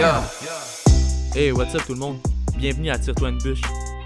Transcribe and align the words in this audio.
Yeah! 0.00 0.24
Hey, 1.34 1.52
what's 1.52 1.74
up 1.74 1.82
tout 1.86 1.92
le 1.92 1.98
monde? 1.98 2.20
Bienvenue 2.56 2.88
à 2.88 2.98
Tire-toi 2.98 3.28
une 3.28 3.36
bûche. 3.36 3.60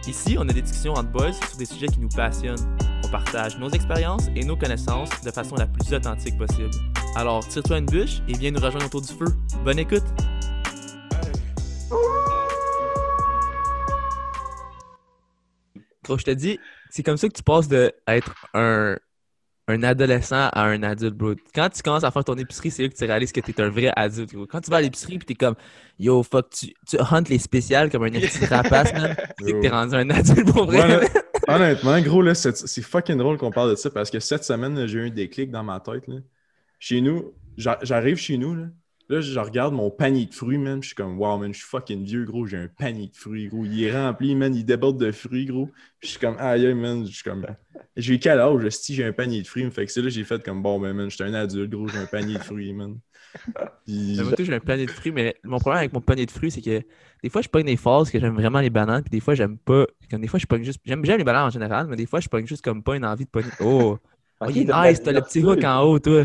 Ici, 0.08 0.34
on 0.36 0.48
a 0.48 0.52
des 0.52 0.60
discussions 0.60 0.94
entre 0.94 1.08
boys 1.10 1.32
sur 1.32 1.56
des 1.56 1.66
sujets 1.66 1.86
qui 1.86 2.00
nous 2.00 2.08
passionnent. 2.08 2.76
On 3.04 3.08
partage 3.10 3.56
nos 3.60 3.70
expériences 3.70 4.26
et 4.34 4.42
nos 4.44 4.56
connaissances 4.56 5.08
de 5.22 5.30
façon 5.30 5.54
la 5.54 5.68
plus 5.68 5.94
authentique 5.94 6.36
possible. 6.36 6.70
Alors, 7.14 7.46
tire-toi 7.46 7.78
une 7.78 7.86
bûche 7.86 8.22
et 8.26 8.32
viens 8.32 8.50
nous 8.50 8.58
rejoindre 8.58 8.86
autour 8.86 9.02
du 9.02 9.12
feu. 9.12 9.26
Bonne 9.62 9.78
écoute! 9.78 10.02
Gros, 16.02 16.18
je 16.18 16.24
te 16.24 16.32
dis, 16.32 16.58
c'est 16.90 17.04
comme 17.04 17.18
ça 17.18 17.28
que 17.28 17.34
tu 17.34 17.44
passes 17.44 17.68
de 17.68 17.94
être 18.08 18.48
un, 18.52 18.96
un 19.66 19.82
adolescent 19.82 20.48
à 20.52 20.64
un 20.64 20.82
adulte, 20.82 21.14
bro. 21.14 21.34
Quand 21.54 21.68
tu 21.70 21.82
commences 21.82 22.04
à 22.04 22.10
faire 22.10 22.24
ton 22.24 22.34
épicerie, 22.36 22.70
c'est 22.70 22.82
là 22.82 22.88
que 22.88 22.94
tu 22.96 23.04
réalises 23.04 23.32
que 23.32 23.40
t'es 23.40 23.60
un 23.62 23.70
vrai 23.70 23.92
adulte. 23.96 24.34
Quand 24.50 24.60
tu 24.60 24.70
vas 24.70 24.76
à 24.78 24.80
l'épicerie 24.82 25.18
pis 25.18 25.26
t'es 25.26 25.34
comme, 25.34 25.54
yo, 25.98 26.22
fuck, 26.22 26.50
tu, 26.50 26.74
tu 26.86 26.96
hunts 26.98 27.22
les 27.28 27.38
spéciales 27.38 27.90
comme 27.90 28.02
un 28.04 28.12
épicerie 28.12 28.46
rapace, 28.46 28.92
man. 28.92 29.16
C'est 29.40 29.52
que 29.52 29.60
t'es 29.60 29.68
rendu 29.68 29.94
un 29.94 30.10
adulte 30.10 30.52
pour 30.52 30.66
vrai. 30.66 30.98
Ouais. 30.98 31.08
Honnêtement, 31.48 32.00
gros, 32.00 32.22
là, 32.22 32.34
c'est 32.34 32.82
fucking 32.82 33.18
drôle 33.18 33.36
qu'on 33.36 33.50
parle 33.50 33.70
de 33.70 33.74
ça 33.76 33.90
parce 33.90 34.10
que 34.10 34.18
cette 34.18 34.44
semaine, 34.44 34.86
j'ai 34.86 34.98
eu 34.98 35.06
un 35.08 35.10
déclic 35.10 35.50
dans 35.50 35.62
ma 35.62 35.78
tête. 35.78 36.06
Là. 36.08 36.16
Chez 36.78 37.02
nous, 37.02 37.34
j'a- 37.58 37.78
j'arrive 37.82 38.16
chez 38.16 38.38
nous, 38.38 38.54
là, 38.54 38.66
là, 39.08 39.20
je 39.20 39.38
regarde 39.38 39.74
mon 39.74 39.90
panier 39.90 40.26
de 40.26 40.34
fruits, 40.34 40.58
man. 40.58 40.82
Je 40.82 40.88
suis 40.88 40.94
comme, 40.96 41.18
wow, 41.18 41.38
man, 41.38 41.52
je 41.52 41.58
suis 41.58 41.68
fucking 41.68 42.04
vieux, 42.04 42.24
gros. 42.24 42.46
J'ai 42.46 42.56
un 42.58 42.68
panier 42.68 43.08
de 43.08 43.16
fruits, 43.16 43.48
gros. 43.48 43.64
Il 43.64 43.82
est 43.84 43.92
rempli, 43.92 44.34
man. 44.34 44.54
Il 44.54 44.64
déborde 44.64 44.98
de 45.00 45.12
fruits, 45.12 45.46
gros. 45.46 45.72
Puis 46.00 46.08
je 46.08 46.10
suis 46.12 46.20
comme, 46.20 46.36
aïe, 46.38 46.74
man. 46.74 47.06
Je 47.06 47.12
suis 47.14 47.24
comme, 47.24 47.46
j'ai 47.96 48.18
quel 48.18 48.40
âge, 48.40 48.68
si 48.70 48.94
j'ai 48.94 49.04
un 49.04 49.12
panier 49.12 49.42
de 49.42 49.46
fruits? 49.46 49.70
Fait 49.70 49.86
que 49.86 49.92
c'est 49.92 50.00
là 50.00 50.06
que 50.08 50.14
j'ai 50.14 50.24
fait 50.24 50.42
comme, 50.44 50.62
bon, 50.62 50.80
ben, 50.80 50.92
man, 50.94 51.10
je 51.10 51.14
suis 51.16 51.24
un 51.24 51.34
adulte, 51.34 51.70
gros. 51.70 51.88
J'ai 51.88 51.98
un 51.98 52.06
panier 52.06 52.38
de 52.38 52.44
fruits, 52.44 52.72
man. 52.72 52.98
Puis- 53.84 54.34
j'ai 54.38 54.54
un 54.54 54.60
panier 54.60 54.86
de 54.86 54.92
fruits, 54.92 55.10
mais 55.12 55.34
mon 55.42 55.58
problème 55.58 55.78
avec 55.80 55.92
mon 55.92 56.00
panier 56.00 56.24
de 56.26 56.30
fruits, 56.30 56.50
c'est 56.52 56.62
que 56.62 56.82
des 57.22 57.28
fois, 57.30 57.42
je 57.42 57.48
pogne 57.48 57.66
des 57.66 57.76
phases 57.76 58.10
que 58.10 58.20
j'aime 58.20 58.34
vraiment 58.34 58.60
les 58.60 58.70
bananes, 58.70 59.02
puis 59.02 59.10
des 59.10 59.20
fois, 59.20 59.34
j'aime 59.34 59.58
pas. 59.58 59.86
Comme 60.10 60.20
des 60.20 60.28
fois, 60.28 60.38
je 60.38 60.46
pogne 60.46 60.62
juste. 60.62 60.80
J'aime 60.84 61.04
j'aime 61.04 61.18
les 61.18 61.24
bananes 61.24 61.46
en 61.48 61.50
général, 61.50 61.88
mais 61.88 61.96
des 61.96 62.06
fois, 62.06 62.20
je 62.20 62.28
pogne 62.28 62.46
juste 62.46 62.62
comme 62.62 62.82
pas 62.82 62.94
une 62.96 63.04
envie 63.04 63.24
de 63.24 63.30
pogner. 63.30 63.50
Oh! 63.58 63.98
Ah, 64.40 64.46
Ok, 64.48 64.56
nice, 64.56 65.02
t'as 65.02 65.12
le 65.12 65.20
petit 65.22 65.42
hook 65.42 65.64
en 65.64 65.82
haut, 65.82 65.98
toi. 65.98 66.24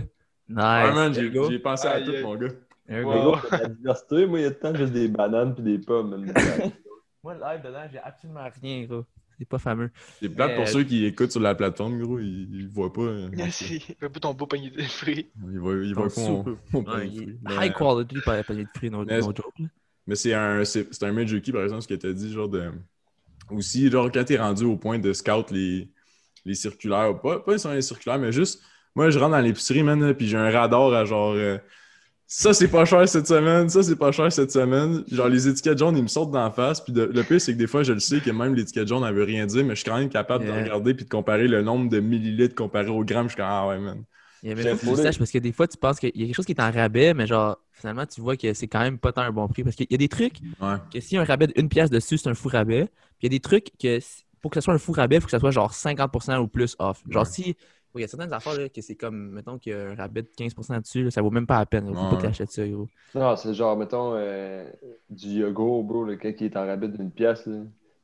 Nice. 0.49 0.59
Ouais, 0.59 0.93
man, 0.93 1.13
j'ai 1.13 1.59
pensé 1.59 1.87
à 1.87 1.91
Aïe, 1.95 2.03
tout, 2.05 2.11
mon 2.21 2.35
gars. 2.35 2.47
There 2.89 3.01
you 3.03 3.07
Mais 3.09 3.15
go. 3.15 3.31
gros, 3.31 3.37
t'as 3.49 3.57
de 3.57 3.63
la 3.63 3.69
diversité, 3.69 4.25
moi, 4.25 4.39
il 4.39 4.43
y 4.43 4.45
a 4.45 4.51
temps 4.51 4.75
juste 4.75 4.93
des 4.93 5.07
bananes 5.07 5.53
puis 5.53 5.63
des 5.63 5.77
pommes. 5.79 6.25
Moi, 7.23 7.33
le 7.33 7.39
live 7.41 7.61
dedans, 7.63 7.83
j'ai 7.91 7.99
absolument 7.99 8.45
rien, 8.61 8.85
gros. 8.85 9.03
C'est 9.37 9.47
pas 9.47 9.59
fameux. 9.59 9.89
C'est 10.21 10.29
plate 10.29 10.51
pour 10.55 10.63
Mais- 10.65 10.71
ceux 10.71 10.83
qui 10.83 11.05
écoutent 11.05 11.31
sur 11.31 11.41
la 11.41 11.53
plateforme, 11.55 11.99
gros. 11.99 12.17
Ils, 12.19 12.47
ils 12.61 12.67
voient 12.69 12.91
pas. 12.91 13.01
euh, 13.01 13.29
Merci. 13.33 13.79
Fais 13.99 14.09
pas 14.09 14.19
ton 14.19 14.33
beau 14.33 14.47
panier 14.47 14.69
de 14.69 14.81
fruits. 14.83 15.29
Ils 15.51 15.59
voient, 15.59 15.75
ils 15.75 15.93
voient 15.93 16.07
pas 16.09 16.21
mon, 16.73 16.83
panier 16.83 17.09
de 17.09 17.15
fruits. 17.21 17.39
Mais- 17.43 17.67
high 17.67 17.73
quality, 17.73 18.15
pas 18.25 18.41
panier 18.43 18.63
de 18.63 18.69
fruits, 18.75 18.89
no, 18.89 19.03
Mais- 19.05 19.19
no 19.19 19.25
joke. 19.27 19.53
là. 19.59 19.65
Mais 20.07 20.15
c'est 20.15 20.33
un, 20.33 20.63
c'est, 20.65 20.87
c'est 20.93 21.05
un 21.05 21.11
Medjuki, 21.11 21.51
par 21.51 21.63
exemple, 21.63 21.81
ce 21.83 21.87
que 21.89 21.93
tu 21.93 22.07
as 22.07 22.13
dit, 22.13 22.31
genre 22.31 22.49
de. 22.49 22.71
Aussi, 23.51 23.89
genre, 23.91 24.09
quand 24.11 24.23
t'es 24.23 24.37
rendu 24.37 24.63
au 24.65 24.77
point 24.77 24.97
de 24.99 25.11
scout 25.13 25.51
les, 25.51 25.89
les 26.45 26.53
circulaires, 26.55 27.19
pas, 27.19 27.39
pas 27.39 27.57
sur 27.57 27.71
les 27.71 27.81
circulaires, 27.81 28.19
mais 28.19 28.31
juste, 28.31 28.61
moi, 28.95 29.09
je 29.09 29.19
rentre 29.19 29.31
dans 29.31 29.41
l'épicerie, 29.41 29.83
man, 29.83 30.13
puis 30.13 30.27
j'ai 30.27 30.37
un 30.37 30.49
radar 30.51 30.93
à 30.93 31.05
genre. 31.05 31.33
euh, 31.33 31.57
ça, 32.31 32.53
c'est 32.53 32.67
pas 32.67 32.85
cher 32.85 33.09
cette 33.09 33.25
semaine, 33.25 33.67
ça, 33.69 33.81
c'est 33.81 33.95
pas 33.95 34.11
cher 34.11 34.31
cette 34.31 34.51
semaine. 34.51 35.03
Genre, 35.11 35.27
les 35.27 35.47
étiquettes 35.47 35.79
jaunes, 35.79 35.97
ils 35.97 36.03
me 36.03 36.07
sortent 36.07 36.29
d'en 36.31 36.51
face. 36.51 36.79
Puis 36.79 36.93
de- 36.93 37.09
le 37.11 37.23
pire, 37.23 37.41
c'est 37.41 37.53
que 37.53 37.57
des 37.57 37.65
fois, 37.65 37.81
je 37.81 37.91
le 37.91 37.99
sais 37.99 38.19
que 38.19 38.29
même 38.29 38.53
l'étiquette 38.53 38.87
jaune, 38.87 39.03
elle 39.03 39.15
veut 39.15 39.23
rien 39.23 39.47
dire, 39.47 39.63
mais 39.65 39.71
je 39.75 39.81
suis 39.81 39.89
quand 39.89 39.97
même 39.97 40.09
capable 40.09 40.45
Yeah. 40.45 40.55
de 40.57 40.63
regarder 40.65 40.93
puis 40.93 41.05
de 41.05 41.09
comparer 41.09 41.47
le 41.47 41.63
nombre 41.63 41.89
de 41.89 41.99
millilitres 41.99 42.53
comparé 42.53 42.87
au 42.89 43.03
gramme. 43.03 43.25
Je 43.25 43.29
suis 43.29 43.37
comme, 43.37 43.47
ah 43.49 43.67
ouais, 43.67 43.79
man. 43.79 44.03
Il 44.43 44.49
y 44.49 44.51
avait 44.51 44.63
que 44.63 44.79
tu 44.79 44.95
saches 44.95 45.17
parce 45.17 45.31
que 45.31 45.39
des 45.39 45.51
fois, 45.51 45.67
tu 45.67 45.77
penses 45.77 45.99
qu'il 45.99 46.11
y 46.15 46.21
a 46.23 46.25
quelque 46.27 46.35
chose 46.35 46.45
qui 46.45 46.51
est 46.53 46.61
en 46.61 46.71
rabais, 46.71 47.15
mais 47.15 47.25
genre, 47.25 47.57
finalement, 47.73 48.05
tu 48.05 48.21
vois 48.21 48.37
que 48.37 48.53
c'est 48.53 48.67
quand 48.67 48.79
même 48.81 48.99
pas 48.99 49.11
tant 49.11 49.23
un 49.23 49.31
bon 49.31 49.47
prix. 49.47 49.63
Parce 49.63 49.75
qu'il 49.75 49.87
y 49.89 49.95
a 49.95 49.97
des 49.97 50.07
trucs 50.07 50.37
Ouais. 50.61 50.75
que 50.93 50.99
s'il 51.01 51.15
y 51.15 51.17
a 51.17 51.21
un 51.23 51.25
rabais 51.25 51.47
d'une 51.47 51.67
pièce 51.67 51.89
dessus, 51.89 52.19
c'est 52.19 52.29
un 52.29 52.35
fou 52.35 52.47
rabais. 52.49 52.85
Puis 53.17 53.23
il 53.23 53.25
y 53.25 53.35
a 53.35 53.37
des 53.37 53.39
trucs 53.41 53.71
que 53.81 53.99
pour 54.39 54.51
que 54.51 54.61
ce 54.61 54.63
soit 54.65 54.73
un 54.73 54.77
fou 54.77 54.91
rabais, 54.93 55.15
il 55.15 55.21
faut 55.21 55.25
que 55.25 55.31
ça 55.31 55.39
soit 55.39 55.51
genre 55.51 55.73
50% 55.73 56.37
ou 56.39 56.47
plus 56.47 56.75
off. 56.79 57.01
Genre, 57.09 57.23
Ouais. 57.23 57.29
si. 57.29 57.55
Il 57.95 58.01
y 58.01 58.03
a 58.03 58.07
certaines 58.07 58.31
affaires 58.33 58.53
là, 58.53 58.69
que 58.69 58.81
c'est 58.81 58.95
comme, 58.95 59.31
mettons 59.31 59.57
qu'il 59.57 59.73
y 59.73 59.75
a 59.75 59.89
un 59.89 59.95
rabais 59.95 60.21
de 60.21 60.27
15% 60.37 60.81
dessus, 60.81 61.03
là, 61.05 61.11
ça 61.11 61.21
vaut 61.21 61.31
même 61.31 61.47
pas 61.47 61.57
la 61.59 61.65
peine. 61.65 61.87
Il 61.89 61.95
faut 61.95 62.01
Ouais, 62.03 62.09
pas 62.11 62.15
que 62.17 62.21
t'achètes 62.21 62.51
ça, 62.51 62.67
gros. 62.67 62.87
Non, 63.15 63.35
c'est 63.35 63.53
genre, 63.53 63.75
mettons, 63.75 64.13
euh, 64.15 64.63
du 65.09 65.27
yogourt, 65.29 65.83
bro, 65.83 66.03
le 66.03 66.15
quand 66.15 66.31
il 66.39 66.45
est 66.45 66.55
en 66.57 66.65
rabais 66.67 66.87
d'une 66.87 67.09
pièce, 67.11 67.45
là. 67.47 67.57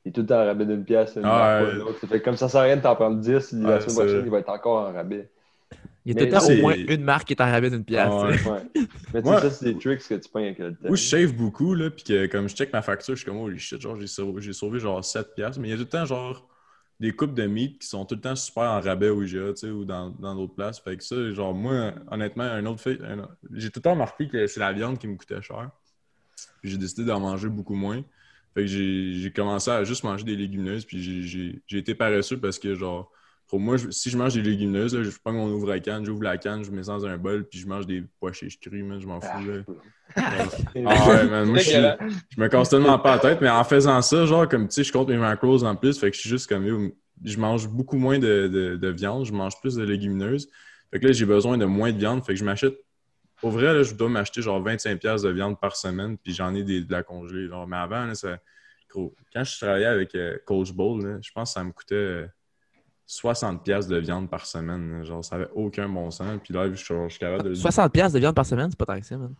Il 0.03 0.09
est 0.09 0.11
tout 0.11 0.21
le 0.21 0.27
temps 0.27 0.41
en 0.41 0.45
rabais 0.45 0.65
d'une 0.65 0.83
pièce. 0.83 1.15
une 1.15 1.21
Ah, 1.25 1.27
marque 1.27 1.65
ouais. 1.65 1.69
pas 1.71 1.75
une 1.77 1.81
autre. 1.83 1.99
Ça 1.99 2.07
fait 2.07 2.21
comme 2.21 2.35
ça 2.35 2.49
sert 2.49 2.61
à 2.61 2.63
rien 2.65 2.77
de 2.77 2.81
t'en 2.81 2.95
prendre 2.95 3.17
10. 3.19 3.27
Ouais, 3.53 3.61
la 3.69 3.79
semaine 3.81 3.95
prochaine, 3.95 4.21
il 4.25 4.31
va 4.31 4.39
être 4.39 4.49
encore 4.49 4.87
en 4.89 4.93
rabais. 4.93 5.29
Il 6.05 6.13
y 6.13 6.15
a 6.15 6.19
tout 6.19 6.25
le 6.31 6.39
temps 6.39 6.47
au 6.53 6.61
moins 6.61 6.75
une 6.75 7.03
marque 7.03 7.27
qui 7.27 7.33
est 7.33 7.41
en 7.41 7.49
rabais 7.51 7.71
d'une 7.71 7.83
pièce. 7.83 8.07
Ah. 8.11 8.27
Ouais. 8.27 8.61
Mais 9.13 9.21
tu 9.23 9.27
Ouais. 9.29 9.35
sais, 9.37 9.41
ça, 9.41 9.49
c'est 9.49 9.65
des 9.65 9.77
tricks 9.79 10.07
que 10.07 10.13
tu 10.15 10.29
pognes 10.29 10.45
avec 10.45 10.59
le 10.59 10.71
temps. 10.73 10.87
Moi, 10.87 10.95
je 10.95 11.01
shave 11.03 11.33
beaucoup, 11.33 11.73
là, 11.73 11.89
puis 11.89 12.03
que 12.03 12.27
comme 12.27 12.47
je 12.47 12.55
check 12.55 12.71
ma 12.71 12.83
facture, 12.83 13.15
je 13.15 13.21
suis 13.21 13.29
comme, 13.31 13.39
holy 13.41 13.57
shit, 13.57 13.81
genre, 13.81 13.99
j'ai 13.99 14.05
sauvé, 14.07 14.41
j'ai 14.41 14.53
sauvé 14.53 14.79
genre 14.79 15.03
7 15.03 15.33
piastres. 15.35 15.59
Mais 15.59 15.69
il 15.69 15.71
y 15.71 15.73
a 15.73 15.77
tout 15.77 15.83
le 15.83 15.89
temps, 15.89 16.05
genre, 16.05 16.47
des 16.99 17.11
coupes 17.11 17.33
de 17.33 17.45
meat 17.45 17.79
qui 17.79 17.87
sont 17.87 18.05
tout 18.05 18.15
le 18.15 18.21
temps 18.21 18.35
super 18.35 18.63
en 18.63 18.79
rabais 18.79 19.09
au 19.09 19.21
IGA, 19.21 19.49
tu 19.49 19.55
sais, 19.55 19.69
ou 19.69 19.83
dans 19.85 20.09
d'autres 20.09 20.55
places. 20.55 20.79
Fait 20.79 20.95
que 20.95 21.03
ça, 21.03 21.31
genre, 21.33 21.53
moi, 21.53 21.93
honnêtement, 22.09 22.43
un 22.43 22.65
autre 22.65 22.79
fait, 22.81 22.99
j'ai 23.51 23.69
tout 23.69 23.79
le 23.79 23.81
temps 23.81 23.91
remarqué 23.91 24.27
que 24.27 24.47
c'est 24.47 24.59
la 24.61 24.71
viande 24.71 24.97
qui 24.97 25.07
me 25.07 25.17
coûtait 25.17 25.41
cher. 25.41 25.71
Puis 26.61 26.71
j'ai 26.71 26.77
décidé 26.77 27.03
d'en 27.03 27.19
manger 27.19 27.49
beaucoup 27.49 27.75
moins. 27.75 28.01
Fait 28.53 28.61
que 28.61 28.67
j'ai 28.67 29.31
commencé 29.35 29.69
à 29.69 29.83
juste 29.83 30.05
manger 30.05 30.23
des 30.23 30.37
légumineuses, 30.37 30.85
puis 30.85 31.61
j'ai 31.67 31.77
été 31.77 31.95
paresseux 31.95 32.39
parce 32.39 32.57
que, 32.59 32.75
genre, 32.75 33.11
pour 33.47 33.59
moi, 33.59 33.77
je- 33.77 33.89
si 33.91 34.09
je 34.09 34.17
mange 34.17 34.33
des 34.33 34.41
légumineuses, 34.41 34.95
là, 34.95 35.03
je 35.03 35.11
prends 35.23 35.33
mon 35.33 35.49
ouvre-canne, 35.51 36.05
j'ouvre 36.05 36.23
la 36.23 36.37
canne, 36.37 36.63
je 36.63 36.71
mets 36.71 36.83
ça 36.83 36.93
dans 36.93 37.05
un 37.05 37.17
bol, 37.17 37.47
puis 37.47 37.59
je 37.59 37.67
mange 37.67 37.85
des 37.85 38.03
pois 38.19 38.31
chiches 38.33 38.59
crus, 38.59 38.83
man, 38.83 38.99
je 38.99 39.07
m'en 39.07 39.21
fous, 39.21 39.45
là. 39.45 39.61
Ah, 40.17 40.31
Ah 40.87 41.09
ouais, 41.09 41.29
man, 41.29 41.45
moi, 41.47 41.57
je, 41.57 41.71
je 42.35 42.41
me 42.41 42.47
casse 42.47 42.69
tellement 42.69 42.99
pas 42.99 43.13
la 43.13 43.19
tête, 43.19 43.41
mais 43.41 43.49
en 43.49 43.63
faisant 43.63 44.01
ça, 44.01 44.25
genre, 44.25 44.47
comme, 44.47 44.67
tu 44.67 44.75
sais, 44.75 44.83
je 44.83 44.91
compte 44.91 45.09
mes 45.09 45.17
macros 45.17 45.63
en 45.63 45.75
plus, 45.75 45.99
fait 45.99 46.09
que 46.09 46.15
je 46.15 46.21
suis 46.21 46.29
juste 46.29 46.47
comme, 46.47 46.91
je 47.23 47.37
mange 47.37 47.67
beaucoup 47.67 47.97
moins 47.97 48.19
de, 48.19 48.47
de- 48.47 48.75
de 48.75 48.87
viande, 48.89 49.25
je 49.25 49.33
mange 49.33 49.59
plus 49.61 49.75
de 49.75 49.83
légumineuses. 49.83 50.49
Fait 50.91 50.99
que 50.99 51.07
là, 51.07 51.11
j'ai 51.13 51.25
besoin 51.25 51.57
de 51.57 51.65
moins 51.65 51.91
de 51.91 51.97
viande, 51.97 52.23
fait 52.25 52.33
que 52.33 52.39
je 52.39 52.45
m'achète, 52.45 52.75
au 53.43 53.49
vrai, 53.51 53.73
là, 53.73 53.83
je 53.83 53.93
dois 53.93 54.09
m'acheter 54.09 54.41
genre 54.41 54.61
25$ 54.61 54.99
piastres 54.99 55.27
de 55.27 55.33
viande 55.33 55.59
par 55.59 55.75
semaine, 55.75 56.17
puis 56.17 56.33
j'en 56.33 56.55
ai 56.55 56.63
des, 56.63 56.81
de 56.83 56.91
la 56.91 57.03
congelée, 57.03 57.47
genre, 57.47 57.67
mais 57.67 57.77
avant, 57.77 58.05
là, 58.05 58.15
ça, 58.15 58.39
gros, 58.89 59.15
quand 59.33 59.43
je 59.43 59.57
travaillais 59.57 59.85
avec 59.85 60.15
euh, 60.15 60.37
Coach 60.45 60.71
Bowl, 60.71 61.05
là, 61.05 61.17
je 61.21 61.31
pense 61.31 61.51
que 61.51 61.53
ça 61.53 61.63
me 61.63 61.71
coûtait 61.71 61.95
euh, 61.95 62.27
60$ 63.07 63.59
piastres 63.63 63.91
de 63.91 63.97
viande 63.97 64.29
par 64.29 64.45
semaine, 64.45 65.03
genre, 65.05 65.23
ça 65.23 65.35
avait 65.35 65.49
aucun 65.53 65.87
bon 65.87 66.09
sens, 66.11 66.39
puis 66.43 66.53
là, 66.53 66.69
je 66.71 66.75
suis 66.75 66.93
je 67.03 67.09
suis 67.09 67.19
capable 67.19 67.49
de... 67.49 67.55
60$ 67.55 67.89
piastres 67.89 68.13
de 68.15 68.19
viande 68.19 68.35
par 68.35 68.45
semaine, 68.45 68.69
c'est 68.71 68.77
pas 68.79 68.85
tant 68.85 68.99
que 68.99 69.05
ça, 69.05 69.17
man. 69.17 69.33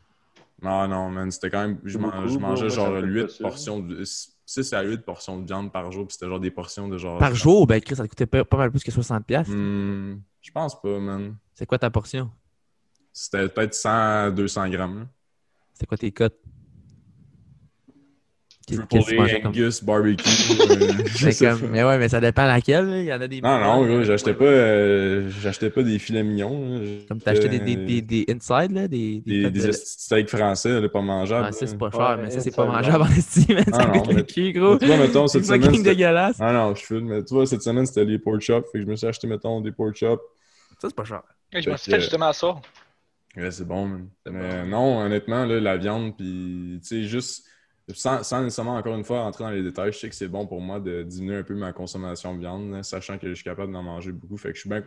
Non, 0.62 0.88
non, 0.88 1.10
man, 1.10 1.30
c'était 1.32 1.50
quand 1.50 1.68
même. 1.68 1.80
Je, 1.84 1.94
C'est 1.94 2.00
man- 2.00 2.12
beaucoup, 2.12 2.28
je 2.30 2.38
mangeais 2.40 2.70
genre 2.70 2.92
me 2.92 3.02
fait 3.02 3.08
8 3.08 3.22
pas 3.24 3.30
ça. 3.30 3.44
portions, 3.44 3.80
de, 3.80 4.04
6 4.06 4.74
à 4.74 4.84
8 4.84 5.02
portions 5.02 5.40
de 5.42 5.46
viande 5.46 5.72
par 5.72 5.92
jour, 5.92 6.08
puis 6.08 6.14
c'était 6.14 6.28
genre 6.28 6.40
des 6.40 6.52
portions 6.52 6.88
de 6.88 6.98
genre. 6.98 7.18
Par 7.20 7.36
jour, 7.36 7.68
ben, 7.68 7.82
Chris, 7.82 7.96
ça 7.98 8.04
te 8.04 8.08
coûtait 8.10 8.26
pas, 8.26 8.46
pas 8.46 8.58
mal 8.58 8.72
plus 8.72 8.84
que 8.84 8.90
60$. 8.92 9.24
piastres. 9.24 9.54
Hmm, 9.54 10.22
je 10.42 10.52
pense 10.52 10.80
pas, 10.82 11.00
man. 11.00 11.36
C'est 11.56 11.66
quoi 11.66 11.78
ta 11.78 11.90
portion? 11.90 12.32
C'était 13.12 13.50
peut-être 13.50 13.74
100 13.74 13.90
à 13.90 14.32
200 14.32 14.70
grammes. 14.70 15.08
C'est 15.74 15.86
quoi 15.86 15.98
tes 15.98 16.12
cotes? 16.12 16.40
Qu'est- 18.68 18.78
Pour 18.78 18.88
Qu'est-ce 18.88 19.06
que 19.06 19.10
tu 19.12 19.16
mangeais 19.18 19.34
les 19.36 19.42
comme 19.42 19.52
Angus 19.52 19.84
barbecue. 19.84 20.24
euh, 20.72 21.04
je 21.16 21.40
comme- 21.40 21.60
pas. 21.60 21.68
Mais 21.68 21.84
ouais, 21.84 21.98
mais 22.00 22.10
ça 22.10 22.20
dépend 22.20 22.46
laquelle. 22.46 22.86
là. 22.88 22.98
Il 23.00 23.06
y 23.06 23.14
en 23.14 23.22
a 23.22 23.28
des. 23.28 23.40
Non, 23.42 23.60
non, 23.60 23.82
meilleures, 23.84 23.98
gros, 23.98 24.04
j'achetais 24.06 24.34
pas, 24.34 24.46
euh, 24.46 25.30
j'achetais 25.42 25.70
pas 25.70 25.84
des 25.84 26.00
filets 26.00 26.24
mignons. 26.24 26.80
là. 26.80 26.86
Comme 27.08 27.22
t'as 27.22 27.32
acheté 27.32 27.48
des, 27.48 27.60
des, 27.60 27.76
des, 27.76 28.02
des 28.02 28.26
inside, 28.34 28.72
là, 28.72 28.88
des. 28.88 29.22
des, 29.26 29.72
steaks 29.74 30.30
français, 30.30 30.82
là, 30.82 30.90
pas 30.90 31.02
mangeables. 31.02 31.46
Ah, 31.50 31.52
ça, 31.52 31.68
c'est 31.68 31.78
pas 31.78 31.92
cher, 31.92 32.00
Ouais, 32.18 32.24
mais 32.24 32.32
ça, 32.32 32.40
c'est 32.40 32.56
pas 32.56 32.66
mangeable 32.66 33.04
en 33.04 33.08
estime. 33.16 33.58
Ah, 33.72 33.78
Ça 33.78 33.86
non, 33.86 33.94
goûte 33.94 34.08
le 34.08 34.14
mais- 34.16 34.24
cul, 34.24 34.52
gros. 34.54 34.78
Tu 34.80 34.86
vois, 34.88 34.98
mettons, 34.98 35.28
C'est 35.28 35.44
cette 35.44 35.62
semaine. 35.64 35.84
dégueulasse. 35.84 36.38
Ah 36.40 36.52
non, 36.52 36.74
je 36.74 36.84
filme, 36.84 37.08
mais 37.10 37.24
tu 37.24 37.34
vois, 37.36 37.46
cette 37.46 37.62
semaine, 37.62 37.86
c'était 37.86 38.06
les 38.06 38.18
pork 38.18 38.42
chops. 38.42 38.66
Fait 38.72 38.80
que 38.80 38.84
je 38.86 38.90
me 38.90 38.96
suis 38.96 39.06
acheté, 39.08 39.28
mettons, 39.28 39.62
des 39.62 39.72
pork 39.72 39.96
chops. 39.96 40.22
Ça, 40.82 40.88
c'est 40.90 40.96
pas 40.96 41.04
cher. 41.04 41.22
Je 41.54 41.70
me 41.70 41.78
suis 41.78 41.92
fait 41.92 42.00
justement 42.02 42.34
ça. 42.34 42.56
Ouais, 43.38 43.52
c'est 43.52 43.68
bon, 43.68 43.86
man. 43.86 44.08
Mais 44.32 44.66
non, 44.66 45.00
honnêtement, 45.02 45.46
là, 45.46 45.60
la 45.60 45.78
viande, 45.78 46.16
puis, 46.18 46.80
tu 46.82 46.88
sais, 46.88 47.04
juste, 47.04 47.46
sans, 47.94 48.20
nécessairement, 48.42 48.76
encore 48.76 48.96
une 48.96 49.04
fois, 49.04 49.22
entrer 49.22 49.44
dans 49.44 49.52
les 49.52 49.64
détails, 49.64 49.94
je 49.94 50.00
sais 50.00 50.10
que 50.10 50.16
c'est 50.16 50.28
bon 50.28 50.48
pour 50.48 50.62
moi 50.62 50.80
de 50.80 51.04
diminuer 51.04 51.38
un 51.38 51.44
peu 51.44 51.56
ma 51.56 51.72
consommation 51.72 52.34
de 52.36 52.40
viande, 52.40 52.72
là, 52.72 52.84
sachant 52.84 53.18
que 53.18 53.30
je 53.30 53.34
suis 53.36 53.44
capable 53.44 53.72
d'en 53.72 53.84
manger 53.84 54.12
beaucoup. 54.12 54.38
Fait 54.38 54.50
que 54.50 54.56
je 54.56 54.62
suis 54.62 54.70
bien 54.70 54.84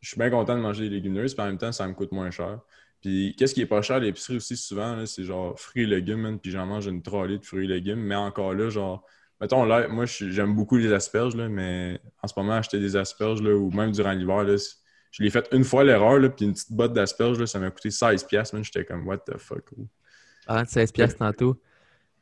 je 0.00 0.10
suis 0.10 0.18
bien 0.18 0.30
content 0.30 0.56
de 0.56 0.60
manger 0.60 0.88
des 0.88 0.96
légumineuses, 0.96 1.34
puis 1.34 1.42
en 1.42 1.46
même 1.46 1.58
temps, 1.58 1.72
ça 1.72 1.86
me 1.88 1.92
coûte 1.92 2.12
moins 2.12 2.30
cher. 2.30 2.60
Puis, 3.00 3.34
qu'est-ce 3.36 3.54
qui 3.54 3.60
est 3.60 3.66
pas 3.66 3.82
cher 3.82 3.96
à 3.96 4.00
l'épicerie 4.00 4.36
aussi, 4.36 4.56
souvent, 4.56 4.96
là, 4.96 5.06
c'est 5.06 5.24
genre 5.24 5.58
fruits 5.58 5.84
et 5.84 5.86
légumes, 5.86 6.38
puis 6.40 6.50
j'en 6.50 6.66
mange 6.66 6.86
une 6.86 7.02
trolley 7.02 7.38
de 7.38 7.44
fruits 7.44 7.64
et 7.64 7.68
légumes, 7.68 8.00
mais 8.00 8.14
encore 8.14 8.54
là, 8.54 8.70
genre, 8.70 9.04
mettons, 9.40 9.64
là, 9.64 9.88
moi, 9.88 10.04
j'aime 10.06 10.54
beaucoup 10.54 10.76
les 10.76 10.92
asperges, 10.92 11.36
là, 11.36 11.48
mais 11.48 12.00
en 12.22 12.28
ce 12.28 12.34
moment, 12.36 12.54
acheter 12.54 12.78
des 12.78 12.96
asperges, 12.96 13.42
là, 13.42 13.54
ou 13.54 13.70
même 13.70 13.92
durant 13.92 14.12
l'hiver, 14.12 14.44
là, 14.44 14.56
je 15.10 15.22
l'ai 15.22 15.30
fait 15.30 15.48
une 15.52 15.64
fois 15.64 15.84
l'erreur, 15.84 16.18
là, 16.18 16.28
puis 16.28 16.44
une 16.44 16.52
petite 16.52 16.72
botte 16.72 16.92
d'asperges, 16.92 17.38
là, 17.38 17.46
ça 17.46 17.58
m'a 17.58 17.70
coûté 17.70 17.88
16$, 17.88 18.26
piastres, 18.26 18.54
man. 18.54 18.64
J'étais 18.64 18.84
comme, 18.84 19.06
what 19.06 19.18
the 19.18 19.38
fuck. 19.38 19.70
Parlant 20.46 20.62
de 20.62 20.68
16 20.68 20.92
piastres 20.92 21.18
tantôt, 21.18 21.60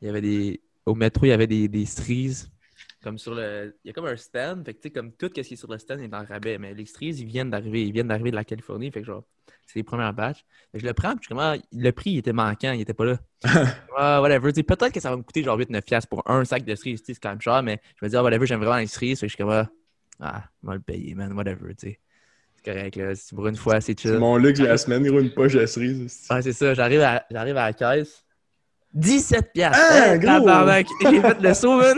il 0.01 0.07
y 0.07 0.09
avait 0.09 0.21
des. 0.21 0.61
Au 0.85 0.95
métro, 0.95 1.25
il 1.25 1.29
y 1.29 1.33
avait 1.33 1.47
des, 1.47 1.67
des 1.67 1.85
streets. 1.85 2.47
Comme 3.03 3.17
sur 3.17 3.35
le. 3.35 3.77
Il 3.83 3.87
y 3.87 3.91
a 3.91 3.93
comme 3.93 4.05
un 4.05 4.17
stand. 4.17 4.65
Fait 4.65 4.73
que 4.73 4.79
tu 4.79 4.87
sais, 4.87 4.91
comme 4.91 5.11
tout 5.11 5.27
ce 5.27 5.41
qui 5.41 5.53
est 5.53 5.55
sur 5.55 5.71
le 5.71 5.77
stand 5.77 5.99
est 5.99 6.13
en 6.13 6.25
rabais. 6.25 6.57
Mais 6.57 6.73
les 6.73 6.85
streets, 6.85 7.15
ils 7.19 7.25
viennent 7.25 7.49
d'arriver. 7.49 7.85
Ils 7.85 7.91
viennent 7.91 8.07
d'arriver 8.07 8.31
de 8.31 8.35
la 8.35 8.43
Californie. 8.43 8.91
Fait 8.91 9.01
que 9.01 9.07
genre, 9.07 9.23
c'est 9.67 9.79
les 9.79 9.83
premières 9.83 10.13
batchs. 10.13 10.45
Fait 10.71 10.77
que 10.77 10.79
je 10.79 10.87
le 10.87 10.93
prends, 10.93 11.11
puis 11.11 11.19
je 11.21 11.25
suis 11.25 11.29
comme, 11.29 11.39
ah, 11.39 11.55
le 11.71 11.91
prix, 11.91 12.11
il 12.11 12.17
était 12.19 12.33
manquant, 12.33 12.71
il 12.71 12.81
était 12.81 12.93
pas 12.93 13.05
là. 13.05 13.19
ah, 13.97 14.21
whatever. 14.21 14.51
Peut-être 14.51 14.91
que 14.91 14.99
ça 14.99 15.09
va 15.09 15.17
me 15.17 15.23
coûter 15.23 15.43
genre 15.43 15.59
8-9$ 15.59 15.81
piastres 15.81 16.09
pour 16.09 16.29
un 16.29 16.45
sac 16.45 16.63
de 16.63 16.73
cerises, 16.73 17.01
tu 17.01 17.07
sais, 17.07 17.13
c'est 17.15 17.19
quand 17.21 17.29
même 17.29 17.41
cher, 17.41 17.61
mais 17.63 17.81
je 17.99 18.05
me 18.05 18.09
dis, 18.09 18.15
ah, 18.15 18.23
whatever, 18.23 18.45
j'aime 18.45 18.59
vraiment 18.59 18.77
les 18.77 18.87
cerises. 18.87 19.19
Fait 19.19 19.27
que 19.27 19.31
je 19.31 19.35
suis 19.35 19.43
comme, 19.43 19.51
ah, 19.51 19.69
ah, 20.19 20.43
on 20.63 20.67
va 20.67 20.75
le 20.75 20.79
payer, 20.79 21.13
man, 21.15 21.33
whatever, 21.33 21.75
tu 21.75 21.89
sais. 21.89 21.99
C'est 22.55 22.73
correct, 22.73 22.95
là. 22.95 23.15
C'est 23.15 23.35
Pour 23.35 23.47
une 23.47 23.55
fois, 23.55 23.81
c'est 23.81 23.99
chill. 23.99 24.11
C'est 24.11 24.17
mon 24.17 24.37
luxe 24.37 24.59
de 24.59 24.65
la 24.65 24.77
semaine, 24.77 25.05
gros, 25.05 25.19
une 25.19 25.33
poche 25.33 25.53
de 25.53 25.65
cerises. 25.65 26.27
Ah, 26.29 26.41
c'est 26.41 26.53
ça, 26.53 26.73
j'arrive 26.73 27.01
à, 27.01 27.25
j'arrive 27.29 27.57
à 27.57 27.65
la 27.65 27.73
caisse. 27.73 28.23
17 28.93 29.51
piastres. 29.53 29.79
Ah, 29.91 30.13
Hey, 30.13 30.19
gros! 30.19 30.27
tabarnak. 30.39 30.87
J'ai 31.01 31.21
fait 31.21 31.41
le 31.41 31.53
saut, 31.53 31.77
man. 31.77 31.95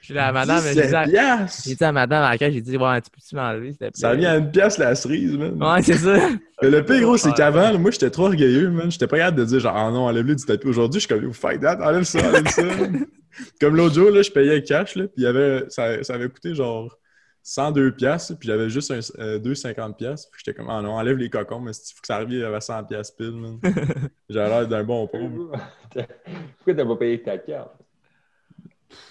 Je 0.00 0.08
suis 0.08 0.14
là 0.14 0.26
à 0.28 0.32
madame, 0.32 0.62
j'ai 0.62 0.74
dit, 0.74 0.80
17 0.82 0.94
à- 0.94 1.04
piastres! 1.04 1.62
j'ai 1.66 1.74
dit 1.76 1.84
à 1.84 1.90
madame 1.92 2.22
à 2.24 2.30
la 2.30 2.38
caisse, 2.38 2.52
j'ai 2.52 2.60
dit, 2.60 2.76
ouais, 2.76 3.00
tu 3.00 3.10
peux-tu 3.10 3.34
m'enlever, 3.36 3.68
s'il 3.68 3.78
te 3.78 3.84
plaît? 3.84 3.90
Ça 3.94 4.14
vient 4.14 4.32
à 4.32 4.36
une 4.36 4.50
pièce 4.50 4.76
la 4.76 4.94
cerise, 4.94 5.34
man. 5.36 5.62
Ouais, 5.62 5.82
c'est 5.82 5.94
ça. 5.96 6.28
Mais 6.62 6.68
le 6.70 6.84
pire, 6.84 7.00
gros, 7.00 7.16
c'est 7.16 7.32
qu'avant, 7.32 7.78
moi, 7.78 7.90
j'étais 7.90 8.10
trop 8.10 8.26
orgueilleux, 8.26 8.68
man. 8.70 8.90
J'étais 8.90 9.06
pas 9.06 9.16
capable 9.16 9.38
de 9.38 9.44
dire, 9.46 9.60
genre, 9.60 9.74
ah 9.74 9.90
non, 9.90 10.04
enlève-le 10.06 10.34
du 10.34 10.44
tapis. 10.44 10.66
Aujourd'hui, 10.66 11.00
je 11.00 11.06
suis 11.06 11.14
comme, 11.20 11.32
fuck 11.32 11.58
that, 11.60 11.78
enlève 11.82 12.02
ça, 12.04 12.18
enlève 12.28 12.46
ça. 12.48 12.62
comme 13.60 13.76
l'autre 13.76 13.94
jour, 13.94 14.10
là, 14.10 14.20
je 14.20 14.30
payais 14.30 14.62
cash, 14.62 14.94
là, 14.96 15.04
puis 15.04 15.14
il 15.16 15.22
y 15.22 15.26
avait, 15.26 15.64
ça, 15.70 16.02
ça 16.04 16.14
avait 16.14 16.28
coûté 16.28 16.54
genre 16.54 16.94
102 17.46 17.92
piastres, 17.94 18.38
puis 18.38 18.48
j'avais 18.48 18.70
juste 18.70 18.90
un, 18.90 19.00
euh, 19.20 19.38
2,50 19.38 19.94
piastres. 19.96 20.30
Puis 20.32 20.42
j'étais 20.44 20.56
comme, 20.56 20.70
ah 20.70 20.80
non, 20.80 20.92
enlève 20.94 21.18
les 21.18 21.28
cocons, 21.28 21.60
mais 21.60 21.72
il 21.72 21.94
faut 21.94 22.00
que 22.00 22.06
ça 22.06 22.18
revienne 22.18 22.42
à 22.54 22.60
100 22.60 22.84
piastres 22.84 23.16
pile, 23.18 23.32
man. 23.32 23.58
J'avais 24.30 24.48
l'air 24.48 24.66
d'un 24.68 24.82
bon 24.82 25.06
pauvre. 25.06 25.52
Pourquoi 25.92 26.74
t'as 26.74 26.86
pas 26.86 26.96
payé 26.96 27.22
ta 27.22 27.36
carte? 27.36 27.70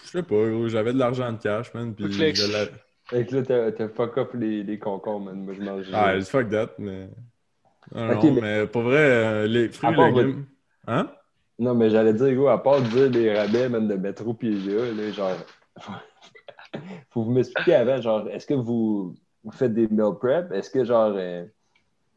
Je 0.06 0.10
sais 0.10 0.24
pas, 0.24 0.50
gros, 0.50 0.68
j'avais 0.68 0.94
de 0.94 0.98
l'argent 1.00 1.32
de 1.32 1.38
cash, 1.38 1.74
man, 1.76 1.94
puis 1.94 2.12
flex. 2.12 2.42
je 2.46 2.52
l'avais- 2.52 2.72
Fait 3.06 3.26
que 3.26 3.36
là, 3.36 3.72
t'as- 3.72 3.90
fuck 3.90 4.18
up 4.18 4.34
les, 4.34 4.64
les 4.64 4.80
concombres, 4.80 5.26
man. 5.26 5.44
Moi, 5.46 5.54
je 5.54 5.62
mange. 5.62 5.86
Ah, 5.94 6.20
fuck 6.22 6.50
that, 6.50 6.72
mais... 6.80 7.10
Non, 7.94 8.10
Ok, 8.18 8.24
non, 8.24 8.34
mais- 8.34 8.42
mais 8.42 8.68
pour 8.68 8.82
vrai, 8.84 8.98
euh, 8.98 9.48
les 9.48 9.70
fruits 9.70 9.94
et 9.94 10.12
légumes... 10.12 10.46
Hein? 10.88 11.12
Non, 11.60 11.76
mais 11.76 11.90
j'allais 11.92 12.14
dire, 12.14 12.34
gros, 12.34 12.48
à 12.48 12.62
part 12.64 12.82
dire 12.82 13.10
des 13.12 13.32
rabais, 13.32 13.70
même 13.70 13.88
de 13.88 13.94
métro 13.96 14.36
là, 14.42 14.92
là, 14.92 15.12
genre. 15.12 15.38
Faut 17.10 17.24
vous 17.24 17.32
m'expliquer 17.32 17.76
avant, 17.76 18.02
genre, 18.02 18.30
est-ce 18.30 18.46
que 18.46 18.54
vous, 18.54 19.16
faites 19.52 19.74
des 19.74 19.88
meal 19.88 20.14
prep? 20.20 20.52
Est-ce 20.52 20.70
que, 20.70 20.84
genre, 20.84 21.14
euh, 21.16 21.46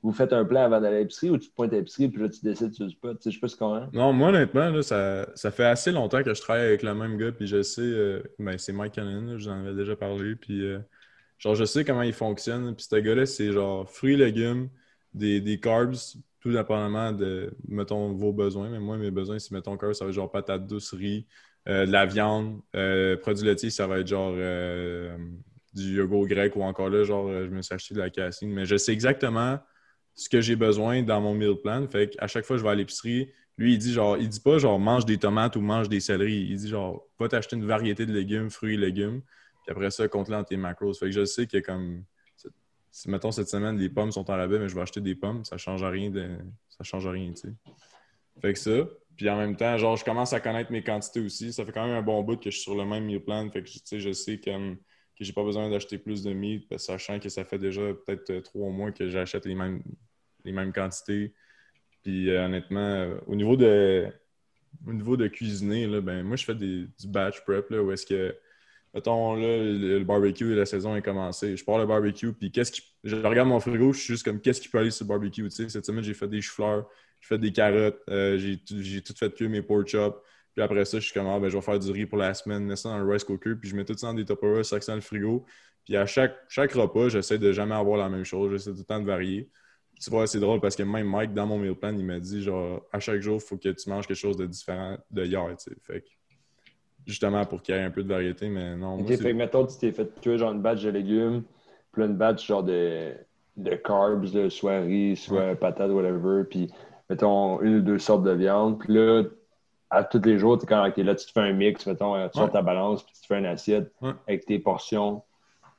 vous 0.02 0.12
faites 0.12 0.32
un 0.32 0.44
plan 0.44 0.62
avant 0.62 0.80
d'aller 0.80 0.96
à 0.96 1.00
l'épicerie 1.00 1.30
ou 1.30 1.38
tu 1.38 1.48
te 1.48 1.54
pointes 1.54 1.72
à 1.72 1.76
l'épicerie 1.76 2.08
puis 2.08 2.22
là, 2.22 2.28
tu 2.28 2.40
décides 2.42 2.72
sur 2.72 2.84
le 2.84 2.90
spot? 2.90 3.18
Tu 3.18 3.24
sais, 3.24 3.30
je 3.30 3.36
sais 3.36 3.40
pas 3.40 3.48
ce 3.48 3.56
qu'on 3.56 3.74
a. 3.74 3.88
Non, 3.92 4.12
moi, 4.12 4.28
honnêtement, 4.28 4.70
là, 4.70 4.82
ça, 4.82 5.28
ça 5.34 5.50
fait 5.50 5.64
assez 5.64 5.90
longtemps 5.90 6.22
que 6.22 6.32
je 6.32 6.40
travaille 6.40 6.66
avec 6.66 6.82
le 6.82 6.94
même 6.94 7.16
gars, 7.16 7.32
puis 7.32 7.46
je 7.46 7.62
sais, 7.62 7.82
euh, 7.82 8.22
ben, 8.38 8.56
c'est 8.56 8.72
Mike 8.72 8.94
Cannon, 8.94 9.22
là, 9.22 9.36
je 9.36 9.44
vous 9.44 9.48
en 9.50 9.64
avais 9.64 9.74
déjà 9.74 9.96
parlé, 9.96 10.36
puis 10.36 10.64
euh, 10.64 10.78
genre, 11.38 11.54
je 11.54 11.64
sais 11.64 11.84
comment 11.84 12.02
il 12.02 12.12
fonctionne, 12.12 12.74
puis 12.74 12.86
ce 12.88 12.96
gars-là, 12.96 13.26
c'est 13.26 13.52
genre 13.52 13.90
fruits, 13.90 14.16
légumes, 14.16 14.68
des, 15.12 15.40
des 15.40 15.58
carbs, 15.58 15.96
tout 16.40 16.52
dépendamment 16.52 17.12
de, 17.12 17.52
mettons, 17.66 18.12
vos 18.12 18.32
besoins, 18.32 18.70
mais 18.70 18.78
moi, 18.78 18.96
mes 18.98 19.10
besoins, 19.10 19.38
si, 19.38 19.52
mettons, 19.52 19.76
carbs, 19.76 19.94
ça 19.94 20.04
va 20.04 20.10
être 20.10 20.14
genre 20.14 20.30
patates 20.30 20.66
douces, 20.66 20.94
riz, 20.94 21.26
de 21.66 21.92
la 21.92 22.06
viande, 22.06 22.60
euh, 22.74 23.16
produits 23.16 23.44
laitiers, 23.44 23.70
ça 23.70 23.86
va 23.86 23.98
être 23.98 24.06
genre 24.06 24.32
euh, 24.36 25.16
du 25.74 25.96
yogourt 25.96 26.26
grec 26.26 26.54
ou 26.56 26.62
encore 26.62 26.90
là, 26.90 27.02
genre, 27.04 27.28
euh, 27.28 27.46
je 27.46 27.50
me 27.50 27.62
suis 27.62 27.74
acheté 27.74 27.94
de 27.94 28.00
la 28.00 28.10
cassine, 28.10 28.50
mais 28.50 28.66
je 28.66 28.76
sais 28.76 28.92
exactement 28.92 29.58
ce 30.14 30.28
que 30.28 30.40
j'ai 30.40 30.56
besoin 30.56 31.02
dans 31.02 31.20
mon 31.20 31.34
meal 31.34 31.56
plan. 31.62 31.86
Fait 31.88 32.10
qu'à 32.10 32.26
chaque 32.26 32.44
fois 32.44 32.56
que 32.56 32.60
je 32.60 32.64
vais 32.64 32.70
à 32.70 32.74
l'épicerie, 32.74 33.30
lui, 33.58 33.74
il 33.74 33.78
dit 33.78 33.92
genre, 33.92 34.16
il 34.16 34.28
dit 34.28 34.40
pas 34.40 34.58
genre 34.58 34.78
mange 34.78 35.04
des 35.06 35.18
tomates 35.18 35.56
ou 35.56 35.60
mange 35.60 35.88
des 35.88 36.00
céleris. 36.00 36.46
Il 36.48 36.56
dit 36.56 36.68
genre, 36.68 37.06
va 37.18 37.28
t'acheter 37.28 37.56
une 37.56 37.66
variété 37.66 38.06
de 38.06 38.12
légumes, 38.12 38.50
fruits 38.50 38.74
et 38.74 38.78
légumes. 38.78 39.22
Puis 39.64 39.72
après 39.72 39.90
ça, 39.90 40.06
compte-le 40.08 40.36
dans 40.36 40.44
tes 40.44 40.56
macros. 40.56 40.94
Fait 40.94 41.06
que 41.06 41.12
je 41.12 41.24
sais 41.24 41.46
que 41.46 41.58
comme 41.58 42.04
mettons 43.06 43.32
cette 43.32 43.48
semaine, 43.48 43.76
les 43.76 43.90
pommes 43.90 44.12
sont 44.12 44.30
en 44.30 44.36
rabais, 44.36 44.58
mais 44.58 44.68
je 44.68 44.74
vais 44.74 44.80
acheter 44.80 45.00
des 45.00 45.14
pommes, 45.14 45.44
ça 45.44 45.58
change 45.58 45.84
rien 45.84 46.10
de. 46.10 46.38
Ça 46.70 46.84
change 46.84 47.06
rien, 47.06 47.32
tu 47.32 47.48
sais. 47.48 47.54
Fait 48.40 48.52
que 48.52 48.58
ça. 48.58 48.88
Puis 49.16 49.28
en 49.30 49.36
même 49.36 49.56
temps, 49.56 49.78
genre, 49.78 49.96
je 49.96 50.04
commence 50.04 50.32
à 50.32 50.40
connaître 50.40 50.70
mes 50.70 50.82
quantités 50.82 51.20
aussi. 51.20 51.52
Ça 51.52 51.64
fait 51.64 51.72
quand 51.72 51.86
même 51.86 51.96
un 51.96 52.02
bon 52.02 52.22
bout 52.22 52.36
que 52.36 52.50
je 52.50 52.56
suis 52.56 52.62
sur 52.62 52.74
le 52.74 52.84
même 52.84 53.04
meal 53.04 53.22
plan. 53.22 53.48
Fait 53.50 53.62
que 53.62 53.68
tu 53.68 53.80
sais, 53.84 54.00
je 54.00 54.12
sais 54.12 54.38
comme 54.38 54.76
que 55.18 55.24
j'ai 55.24 55.32
pas 55.32 55.44
besoin 55.44 55.70
d'acheter 55.70 55.98
plus 55.98 56.22
de 56.22 56.32
meat, 56.32 56.68
que 56.68 56.76
sachant 56.76 57.18
que 57.18 57.28
ça 57.28 57.44
fait 57.44 57.58
déjà 57.58 57.80
peut-être 57.94 58.30
euh, 58.30 58.40
trois 58.42 58.70
mois 58.70 58.92
que 58.92 59.08
j'achète 59.08 59.46
les 59.46 59.54
mêmes, 59.54 59.82
les 60.44 60.52
mêmes 60.52 60.72
quantités. 60.72 61.34
Puis 62.02 62.30
euh, 62.30 62.44
honnêtement, 62.44 62.80
euh, 62.80 63.18
au 63.26 63.34
niveau 63.34 63.56
de 63.56 64.08
au 64.86 64.92
niveau 64.92 65.16
de 65.16 65.26
cuisiner, 65.26 65.88
ben 66.02 66.22
moi 66.22 66.36
je 66.36 66.44
fais 66.44 66.54
des, 66.54 66.86
du 67.00 67.08
batch 67.08 67.42
prep 67.44 67.70
là, 67.70 67.82
où 67.82 67.90
est-ce 67.92 68.04
que 68.04 68.36
mettons 68.96 69.34
là, 69.36 69.58
le, 69.58 70.02
barbecue, 70.04 70.54
la 70.54 70.66
saison 70.66 70.96
est 70.96 71.02
commencée. 71.02 71.56
Je 71.56 71.64
pars 71.64 71.78
le 71.78 71.86
barbecue, 71.86 72.32
puis 72.32 72.50
qu'est-ce 72.50 72.72
qui. 72.72 72.82
Je 73.04 73.16
regarde 73.16 73.48
mon 73.48 73.60
frigo, 73.60 73.92
je 73.92 73.98
suis 74.00 74.14
juste 74.14 74.24
comme 74.24 74.40
qu'est-ce 74.40 74.60
qui 74.60 74.68
peut 74.68 74.78
aller 74.78 74.90
sur 74.90 75.04
le 75.04 75.08
barbecue. 75.10 75.44
Tu 75.44 75.50
sais, 75.50 75.68
cette 75.68 75.84
semaine, 75.86 76.02
j'ai 76.02 76.14
fait 76.14 76.26
des 76.28 76.40
choux-fleurs, 76.40 76.88
j'ai 77.20 77.28
fait 77.28 77.38
des 77.38 77.52
carottes, 77.52 78.00
euh, 78.10 78.38
j'ai 78.38 78.58
tout- 78.58 79.14
fait 79.14 79.32
cuire 79.34 79.50
mes 79.50 79.62
pork 79.62 79.86
chops. 79.86 80.16
Puis 80.54 80.62
après 80.62 80.86
ça, 80.86 80.98
je 80.98 81.04
suis 81.04 81.12
comme, 81.12 81.26
ah, 81.26 81.38
ben, 81.38 81.50
je 81.50 81.56
vais 81.56 81.62
faire 81.62 81.78
du 81.78 81.90
riz 81.90 82.06
pour 82.06 82.16
la 82.18 82.32
semaine, 82.32 82.64
mets 82.64 82.76
ça 82.76 82.88
dans 82.88 82.98
le 82.98 83.12
rice 83.12 83.24
cooker, 83.24 83.56
puis 83.60 83.68
je 83.68 83.76
mets 83.76 83.84
tout 83.84 83.96
ça 83.96 84.06
dans 84.08 84.14
des 84.14 84.24
Tupperware, 84.24 84.64
ça 84.64 84.78
dans 84.78 84.94
le 84.94 85.00
frigo. 85.02 85.44
Puis 85.84 85.96
à 85.96 86.06
chaque, 86.06 86.34
chaque 86.48 86.72
repas, 86.72 87.10
j'essaie 87.10 87.38
de 87.38 87.52
jamais 87.52 87.74
avoir 87.74 87.98
la 87.98 88.08
même 88.08 88.24
chose, 88.24 88.50
j'essaie 88.52 88.72
tout 88.72 88.78
le 88.78 88.84
temps 88.84 89.00
de 89.00 89.06
varier. 89.06 89.50
Tu 90.00 90.10
vois, 90.10 90.26
c'est 90.26 90.40
drôle 90.40 90.60
parce 90.60 90.74
que 90.76 90.82
même 90.82 91.08
Mike, 91.08 91.34
dans 91.34 91.46
mon 91.46 91.58
meal 91.58 91.74
plan, 91.74 91.94
il 91.96 92.04
m'a 92.04 92.18
dit, 92.20 92.42
genre, 92.42 92.82
à 92.92 93.00
chaque 93.00 93.20
jour, 93.20 93.36
il 93.42 93.46
faut 93.46 93.56
que 93.58 93.68
tu 93.68 93.90
manges 93.90 94.06
quelque 94.06 94.16
chose 94.16 94.36
de 94.36 94.46
différent 94.46 94.98
de 95.10 95.24
hier, 95.24 95.46
tu 95.58 95.70
sais. 95.70 95.76
Fait 95.82 96.00
que, 96.00 96.06
justement, 97.06 97.44
pour 97.44 97.62
qu'il 97.62 97.74
y 97.74 97.78
ait 97.78 97.82
un 97.82 97.90
peu 97.90 98.02
de 98.02 98.08
variété, 98.08 98.48
mais 98.48 98.76
non, 98.76 98.98
Ok, 99.00 99.08
fait 99.08 99.18
que 99.18 99.32
mettons, 99.32 99.66
tu 99.66 99.78
t'es 99.78 99.92
fait 99.92 100.20
tuer 100.20 100.38
genre 100.38 100.52
une 100.52 100.60
batch 100.62 100.82
de 100.82 100.90
légumes, 100.90 101.42
puis 101.92 102.02
là, 102.02 102.08
une 102.08 102.16
batch 102.16 102.46
genre 102.46 102.62
de, 102.64 103.12
de 103.56 103.74
carbs, 103.76 104.24
là, 104.34 104.50
soit 104.50 104.80
riz, 104.80 105.16
soit 105.16 105.54
patate, 105.54 105.90
whatever, 105.90 106.44
puis 106.44 106.70
mettons 107.08 107.60
une 107.62 107.76
ou 107.76 107.80
deux 107.80 107.98
sortes 107.98 108.24
de 108.24 108.32
viande, 108.32 108.78
puis 108.80 108.92
là, 108.92 109.22
à 109.90 110.02
tous 110.02 110.20
les 110.24 110.36
jours, 110.38 110.58
t'es 110.58 110.66
quand 110.66 110.90
t'es 110.90 111.04
là, 111.04 111.14
tu 111.14 111.26
te 111.26 111.30
fais 111.32 111.40
un 111.40 111.52
mix, 111.52 111.86
mettons, 111.86 112.16
euh, 112.16 112.26
tu 112.28 112.38
sors 112.38 112.46
Ouais. 112.46 112.52
ta 112.52 112.62
balance, 112.62 113.04
puis 113.04 113.14
tu 113.14 113.20
te 113.22 113.26
fais 113.28 113.38
une 113.38 113.46
assiette 113.46 113.92
Ouais. 114.02 114.10
avec 114.26 114.44
tes 114.44 114.58
portions. 114.58 115.22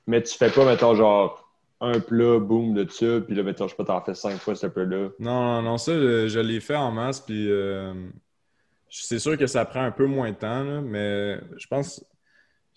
Mais 0.08 0.24
tu 0.24 0.34
fais 0.38 0.50
pas, 0.50 0.66
mettons, 0.66 0.96
genre 0.96 1.44
un 1.82 2.00
plat, 2.00 2.40
boum, 2.40 2.74
de 2.74 2.90
ça, 2.90 3.20
puis 3.20 3.36
là, 3.36 3.44
mettons, 3.44 3.66
je 3.66 3.72
sais 3.72 3.76
pas, 3.76 3.84
t'en 3.84 4.02
fais 4.02 4.14
cinq 4.16 4.38
fois 4.38 4.56
ce 4.56 4.66
plat-là. 4.68 5.10
Non, 5.20 5.44
non, 5.44 5.62
non, 5.62 5.78
ça, 5.78 5.94
je, 5.94 6.28
je 6.30 6.40
l'ai 6.40 6.62
fait 6.62 6.76
en 6.78 6.92
masse, 6.92 7.20
puis 7.20 7.52
euh, 7.52 7.94
c'est 8.90 9.20
sûr 9.20 9.38
que 9.38 9.48
ça 9.48 9.66
prend 9.66 9.84
un 9.84 9.92
peu 9.92 10.06
moins 10.06 10.32
de 10.32 10.38
temps, 10.38 10.82
mais 10.82 11.40
je 11.58 11.68
pense, 11.68 12.04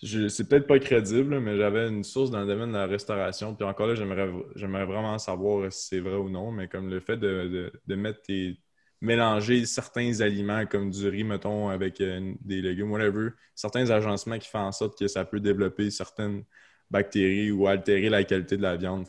c'est 0.03 0.49
peut-être 0.49 0.67
pas 0.67 0.79
crédible, 0.79 1.41
mais 1.41 1.57
j'avais 1.57 1.89
une 1.89 2.05
source 2.05 2.31
dans 2.31 2.41
le 2.41 2.47
domaine 2.47 2.71
de 2.71 2.79
la 2.79 2.87
restauration, 2.87 3.55
puis 3.55 3.67
encore 3.67 3.87
là, 3.87 3.95
j'aimerais 3.95 4.87
vraiment 4.87 5.19
savoir 5.19 5.73
si 5.73 5.89
c'est 5.89 6.01
vrai 6.01 6.17
ou 6.17 6.29
non, 6.31 6.51
mais 6.53 6.69
comme 6.69 6.89
le 6.89 7.01
fait 7.01 7.17
de, 7.17 7.73
mettre 7.89 8.23
tes 8.23 8.59
mélanger 9.03 9.65
certains 9.65 10.21
aliments 10.21 10.67
comme 10.67 10.91
du 10.91 11.09
riz, 11.09 11.25
mettons, 11.25 11.71
avec 11.71 12.01
euh, 12.03 12.35
des 12.43 12.61
légumes, 12.61 12.91
whatever, 12.91 13.31
certains 13.55 13.89
agencements 13.91 14.39
qui 14.39 14.49
font 14.49 14.59
en 14.59 14.73
sorte 14.73 14.99
que 14.99 15.09
ça 15.09 15.25
peut 15.25 15.41
développer 15.41 15.91
certaines 15.91 16.45
bactéries 16.91 17.51
ou 17.51 17.67
altérer 17.67 18.11
la 18.11 18.25
qualité 18.25 18.59
de 18.59 18.63
la 18.63 18.77
viande. 18.77 19.07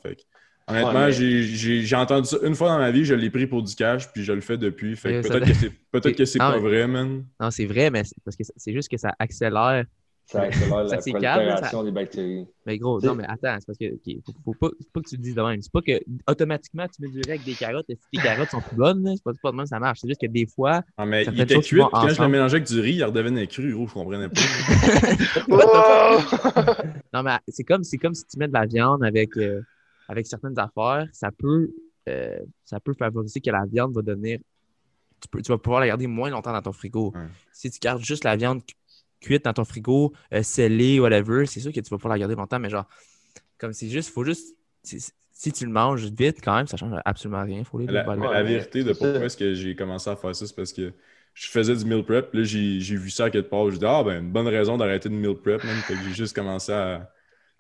Honnêtement, 0.72 1.00
Ouais, 1.00 1.06
mais- 1.08 1.44
j'ai- 1.44 1.96
entendu 1.96 2.28
ça 2.28 2.38
une 2.44 2.56
fois 2.56 2.70
dans 2.70 2.80
ma 2.80 2.92
vie, 2.92 3.06
je 3.06 3.14
l'ai 3.14 3.30
pris 3.30 3.48
pour 3.48 3.62
du 3.64 3.76
cash, 3.76 4.12
puis 4.12 4.24
je 4.24 4.34
le 4.34 4.42
fais 4.42 4.58
depuis. 4.58 4.96
Fait 4.96 5.22
peut-être 5.22 5.46
que 5.46 5.54
c'est 5.54 5.72
peut-être 5.92 6.16
que 6.18 6.26
c'est 6.26 6.40
Ah, 6.42 6.52
pas 6.54 6.60
vrai, 6.60 6.88
man. 6.88 7.24
Non, 7.40 7.52
c'est 7.52 7.66
vrai, 7.66 7.90
mais 7.92 8.04
c'est 8.04 8.16
parce 8.24 8.36
que 8.36 8.44
c'est 8.56 8.74
juste 8.74 8.90
que 8.90 8.98
ça 8.98 9.14
accélère. 9.20 9.86
Ça 10.26 10.44
accélère 10.44 10.88
Ça, 10.88 10.96
la 10.96 11.02
prolifération 11.02 11.84
des 11.84 11.92
bactéries. 11.92 12.46
Mais 12.66 12.78
gros, 12.78 13.02
non, 13.02 13.16
mais 13.16 13.26
attends, 13.26 13.58
c'est 13.60 13.66
parce 13.66 13.78
que, 13.78 13.94
ok, 13.94 14.24
faut, 14.26 14.34
faut 14.46 14.54
pas, 14.54 14.68
faut 14.70 14.90
pas 14.94 15.02
que 15.02 15.10
tu 15.10 15.16
le 15.18 15.22
dises 15.22 15.36
de 15.36 15.42
même. 15.42 15.62
C'est 15.62 15.72
pas 15.72 15.82
que 15.82 16.00
automatiquement 16.28 16.86
tu 16.88 17.02
mets 17.02 17.10
du 17.10 17.20
riz 17.20 17.32
avec 17.32 17.44
des 17.44 17.56
carottes 17.56 17.90
et 17.90 17.96
si 17.96 18.22
tes 18.22 18.30
carottes 18.30 18.52
sont 18.52 18.62
plus 18.62 18.78
bonnes, 18.78 19.06
c'est 19.14 19.24
pas, 19.24 19.32
pas 19.42 19.52
de 19.52 19.58
même 19.58 19.66
que 19.66 19.70
ça 19.70 19.80
marche. 19.80 20.00
C'est 20.02 20.08
juste 20.08 20.22
que 20.22 20.28
des 20.28 20.46
fois, 20.46 20.84
Ah, 20.96 21.06
mais 21.06 21.26
il 21.26 21.42
était 21.42 21.60
cuit, 21.60 21.82
quand 21.92 22.08
je 22.08 22.22
le 22.22 22.28
mélangeais 22.30 22.58
avec 22.58 22.68
du 22.68 22.80
riz, 22.80 22.94
il 22.94 23.04
redevenait 23.04 23.48
cru, 23.48 23.74
gros, 23.74 23.88
je 23.88 23.94
comprenais 23.94 24.30
pas. 24.30 24.42
non, 27.14 27.24
mais 27.24 27.38
c'est 27.48 27.64
comme, 27.64 27.84
c'est 27.84 27.98
comme 27.98 28.14
si 28.14 28.26
tu 28.26 28.38
mets 28.38 28.48
de 28.48 28.54
la 28.54 28.66
viande 28.66 29.04
avec, 29.04 29.36
euh, 29.38 29.62
avec 30.12 30.28
certaines 30.28 30.60
affaires, 30.60 31.08
ça 31.14 31.32
peut, 31.32 31.72
euh, 32.10 32.40
ça 32.66 32.80
peut 32.82 32.94
favoriser 32.94 33.40
que 33.40 33.50
la 33.50 33.66
viande 33.66 33.96
va 33.96 34.02
devenir. 34.02 34.40
Tu, 35.22 35.28
peux, 35.30 35.42
tu 35.42 35.52
vas 35.52 35.58
pouvoir 35.58 35.80
la 35.80 35.88
garder 35.88 36.06
moins 36.08 36.30
longtemps 36.30 36.52
dans 36.52 36.62
ton 36.62 36.74
frigo. 36.74 37.14
Ouais. 37.16 37.28
Si 37.54 37.72
tu 37.72 37.80
gardes 37.80 38.04
juste 38.04 38.26
la 38.26 38.36
viande 38.36 38.62
cu- 38.66 38.76
cuite 39.22 39.46
dans 39.46 39.54
ton 39.54 39.64
frigo, 39.64 40.12
euh, 40.34 40.44
scellée, 40.44 41.00
whatever, 41.00 41.46
c'est 41.46 41.62
sûr 41.62 41.72
que 41.72 41.80
tu 41.80 41.90
vas 41.90 41.98
pouvoir 41.98 42.14
la 42.14 42.20
garder 42.20 42.36
longtemps, 42.36 42.60
mais 42.60 42.70
genre, 42.70 42.88
comme 43.58 43.72
c'est 43.72 43.88
juste, 43.88 44.10
faut 44.10 44.26
juste. 44.26 44.56
Si 44.84 45.52
tu 45.52 45.66
le 45.66 45.72
manges 45.72 46.06
vite, 46.12 46.40
quand 46.44 46.56
même, 46.56 46.68
ça 46.68 46.76
change 46.76 46.94
absolument 47.06 47.44
rien. 47.44 47.64
Faut 47.64 47.80
les 47.80 47.86
La, 47.88 48.44
vérité 48.44 48.84
de 48.84 48.92
pourquoi 48.92 49.26
est-ce 49.26 49.38
que 49.38 49.54
j'ai 49.54 49.76
commencé 49.76 50.10
à 50.10 50.16
faire 50.18 50.36
ça, 50.36 50.46
c'est 50.46 50.56
parce 50.56 50.74
que 50.74 50.92
je 51.34 51.48
faisais 51.48 51.76
du 51.76 51.86
meal 51.86 52.04
prep. 52.04 52.34
Là, 52.34 52.44
j'ai 52.44 52.80
j'ai 52.82 52.98
vu 52.98 53.10
ça 53.10 53.26
à 53.26 53.30
quelque 53.30 53.50
part. 53.50 53.72
Je 53.72 53.78
dis, 53.78 53.86
ah, 53.86 54.04
ben, 54.04 54.22
une 54.24 54.32
bonne 54.32 54.48
raison 54.48 54.78
d'arrêter 54.78 55.08
de 55.08 55.16
meal 55.16 55.36
prep, 55.36 55.64
man. 55.64 55.76
Fait 55.88 55.94
que 55.94 56.00
j'ai 56.04 56.14
juste 56.14 56.36
commencé 56.36 56.74
à. 56.74 57.10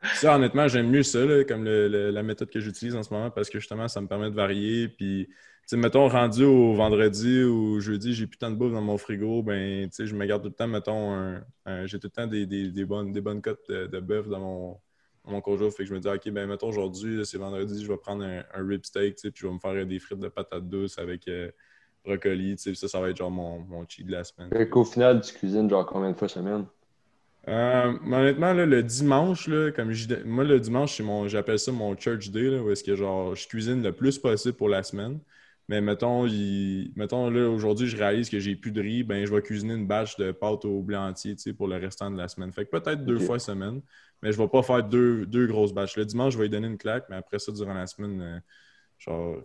Ça, 0.01 0.36
honnêtement, 0.36 0.67
j'aime 0.67 0.89
mieux 0.89 1.03
ça, 1.03 1.24
là, 1.25 1.43
comme 1.43 1.63
le- 1.63 2.10
la 2.12 2.24
méthode 2.24 2.50
que 2.50 2.60
j'utilise 2.60 2.96
en 2.96 3.03
ce 3.03 3.13
moment, 3.13 3.29
parce 3.31 3.50
que 3.50 3.60
justement, 3.60 3.88
ça 3.88 4.01
me 4.01 4.08
permet 4.08 4.29
de 4.29 4.36
varier. 4.36 4.88
Puis, 4.89 5.27
tu 5.67 5.77
mettons, 5.77 6.08
rendu 6.10 6.43
au 6.43 6.74
vendredi 6.74 7.43
ou 7.43 7.79
jeudi, 7.79 8.13
j'ai 8.13 8.27
plus 8.27 8.38
tant 8.38 8.50
de 8.51 8.55
bouffe 8.55 8.74
dans 8.74 8.81
mon 8.81 8.98
frigo, 8.98 9.41
ben, 9.43 9.88
tu 9.89 9.96
sais, 9.96 10.05
je 10.08 10.15
me 10.15 10.25
garde 10.25 10.41
tout 10.43 10.50
le 10.50 10.53
temps, 10.55 10.67
mettons, 10.67 11.39
j'ai 11.86 12.00
tout 12.00 12.08
le 12.08 12.12
temps 12.12 12.27
des, 12.27 12.46
des- 12.46 12.86
bonnes, 12.86 13.12
des 13.12 13.22
bonnes 13.22 13.41
cotes 13.41 13.70
de, 13.70 14.00
bœuf 14.00 14.27
dans 14.27 14.39
mon, 14.39 14.79
mon 15.25 15.39
conjoint. 15.41 15.70
Fait 15.72 15.84
que 15.84 15.89
je 15.89 15.93
me 15.93 16.00
dis, 16.00 16.08
OK, 16.08 16.29
ben 16.31 16.48
mettons 16.48 16.67
aujourd'hui, 16.70 17.25
c'est 17.25 17.38
vendredi, 17.38 17.84
je 17.84 17.88
vais 17.91 17.98
prendre 17.98 18.24
un, 18.24 18.43
un 18.53 18.67
rib 18.67 18.84
steak, 18.84 19.15
tu 19.15 19.22
sais, 19.22 19.31
puis 19.31 19.41
je 19.41 19.48
vais 19.48 19.53
me 19.53 19.60
faire 19.60 19.86
des 19.86 20.00
frites 20.00 20.20
de 20.20 20.27
patates 20.29 20.67
douces 20.67 20.98
avec 20.98 21.27
euh, 21.27 21.51
brocoli, 22.03 22.55
tu 22.58 22.63
sais, 22.63 22.75
ça, 22.75 22.88
ça 22.88 23.00
va 23.00 23.10
être 23.10 23.17
genre 23.17 23.31
mon, 23.31 23.60
mon 23.60 23.88
cheat 23.88 24.05
de 24.08 24.12
la 24.12 24.24
semaine. 24.24 24.50
Fait 24.50 24.67
qu'au 24.67 24.84
final, 24.84 25.22
tu 25.22 25.34
cuisines 25.34 25.70
genre 25.70 25.86
combien 25.86 26.12
de 26.12 26.17
fois 26.17 26.27
semaine? 26.27 26.65
Euh, 27.48 27.94
honnêtement, 28.06 28.54
là, 28.54 28.66
le 28.68 28.84
dimanche, 28.84 29.48
là, 29.48 29.72
comme 29.72 29.92
je 29.94 30.24
moi, 30.26 30.44
le 30.44 30.60
dimanche, 30.60 30.98
c'est 30.98 31.04
mon, 31.04 31.28
j'appelle 31.28 31.58
ça 31.58 31.72
mon 31.72 31.98
church 31.98 32.30
day, 32.30 32.50
là, 32.52 32.62
où 32.62 32.70
est-ce 32.70 32.84
que 32.84 32.96
genre, 32.96 33.36
je 33.36 33.48
cuisine 33.48 33.82
le 33.82 33.94
plus 33.94 34.20
possible 34.20 34.56
pour 34.56 34.70
la 34.70 34.84
semaine. 34.84 35.20
Mais 35.68 35.82
mettons, 35.82 36.28
il- 36.28 36.92
mettons 36.96 37.30
là, 37.32 37.50
aujourd'hui, 37.50 37.88
je 37.88 37.98
réalise 37.98 38.30
que 38.30 38.40
j'ai 38.40 38.56
plus 38.56 38.72
de 38.72 38.82
riz, 38.82 39.04
ben, 39.04 39.26
je 39.26 39.34
vais 39.34 39.42
cuisiner 39.42 39.74
une 39.74 39.88
bâche 39.88 40.18
de 40.18 40.32
pâte 40.32 40.66
au 40.66 40.82
blé 40.84 40.98
entier, 40.98 41.36
pour 41.58 41.68
le 41.68 41.78
restant 41.78 42.12
de 42.12 42.18
la 42.18 42.28
semaine. 42.28 42.52
Fait 42.54 42.66
que 42.66 42.70
peut-être 42.72 43.06
deux 43.06 43.20
fois 43.20 43.40
semaine, 43.40 43.82
mais 44.22 44.32
je 44.32 44.38
vais 44.38 44.48
pas 44.48 44.62
faire 44.64 44.84
deux, 44.84 45.26
deux 45.26 45.48
grosses 45.48 45.74
bâches. 45.74 45.96
Le 45.98 46.06
dimanche, 46.06 46.34
je 46.34 46.38
vais 46.38 46.44
lui 46.46 46.50
donner 46.52 46.68
une 46.68 46.78
claque, 46.78 47.06
mais 47.10 47.16
après 47.16 47.40
ça, 47.40 47.52
durant 47.52 47.74
la 47.74 47.88
semaine, 47.88 48.22
euh, 48.22 48.40
genre, 49.00 49.38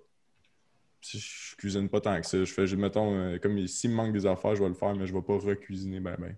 si 1.00 1.18
je 1.18 1.56
cuisine 1.56 1.88
pas 1.88 2.00
tant 2.00 2.20
que 2.20 2.26
ça. 2.26 2.38
Je 2.44 2.52
fais, 2.52 2.66
je- 2.66 2.76
mettons, 2.76 3.14
euh, 3.14 3.38
comme 3.38 3.66
s'il 3.66 3.90
me 3.90 3.96
manque 3.96 4.12
des 4.12 4.26
affaires, 4.26 4.54
je 4.56 4.62
vais 4.62 4.68
le 4.68 4.74
faire, 4.74 4.94
mais 4.94 5.06
je 5.06 5.14
vais 5.14 5.22
pas 5.22 5.38
recuisiner 5.38 6.00
ben 6.00 6.16
ben. 6.18 6.36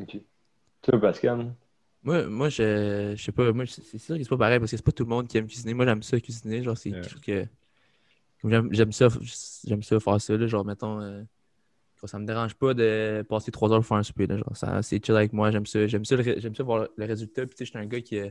Ok. 0.00 0.29
Toi, 0.82 1.00
Pascal? 1.00 1.54
Moi, 2.02 2.26
moi 2.28 2.48
je, 2.48 3.12
je 3.16 3.22
sais 3.22 3.32
pas, 3.32 3.52
moi, 3.52 3.66
c'est 3.66 3.98
sûr 3.98 4.16
que 4.16 4.22
c'est 4.22 4.28
pas 4.28 4.38
pareil 4.38 4.58
parce 4.58 4.70
que 4.70 4.76
c'est 4.76 4.82
pas 4.82 4.92
tout 4.92 5.04
le 5.04 5.10
monde 5.10 5.28
qui 5.28 5.36
aime 5.36 5.46
cuisiner. 5.46 5.74
Moi, 5.74 5.84
j'aime 5.84 6.02
ça 6.02 6.18
cuisiner. 6.18 6.62
Genre, 6.62 6.76
c'est 6.76 6.90
quelque 6.92 7.10
chose 7.10 7.20
que. 7.20 7.46
J'aime 8.72 8.92
ça, 8.92 9.08
j'aime 9.64 9.82
ça 9.82 10.00
faire 10.00 10.20
ça. 10.20 10.36
Là, 10.36 10.46
genre, 10.46 10.64
mettons, 10.64 11.00
euh, 11.02 11.22
ça 12.06 12.18
me 12.18 12.24
dérange 12.24 12.54
pas 12.54 12.72
de 12.72 13.22
passer 13.28 13.50
trois 13.50 13.70
heures 13.70 13.78
pour 13.80 13.86
faire 13.86 13.98
un 13.98 14.02
souper. 14.02 14.26
Là, 14.26 14.38
genre, 14.38 14.56
ça, 14.56 14.82
c'est 14.82 15.04
chill 15.04 15.14
avec 15.14 15.34
moi. 15.34 15.50
J'aime 15.50 15.66
ça. 15.66 15.86
J'aime 15.86 16.06
ça, 16.06 16.16
le 16.16 16.22
j'aime 16.40 16.54
ça 16.54 16.62
voir 16.62 16.88
le 16.96 17.04
résultat. 17.04 17.46
Puis, 17.46 17.54
tu 17.54 17.58
sais, 17.58 17.64
j'étais 17.66 17.78
un 17.78 17.86
gars 17.86 18.00
qui. 18.00 18.18
euh, 18.18 18.30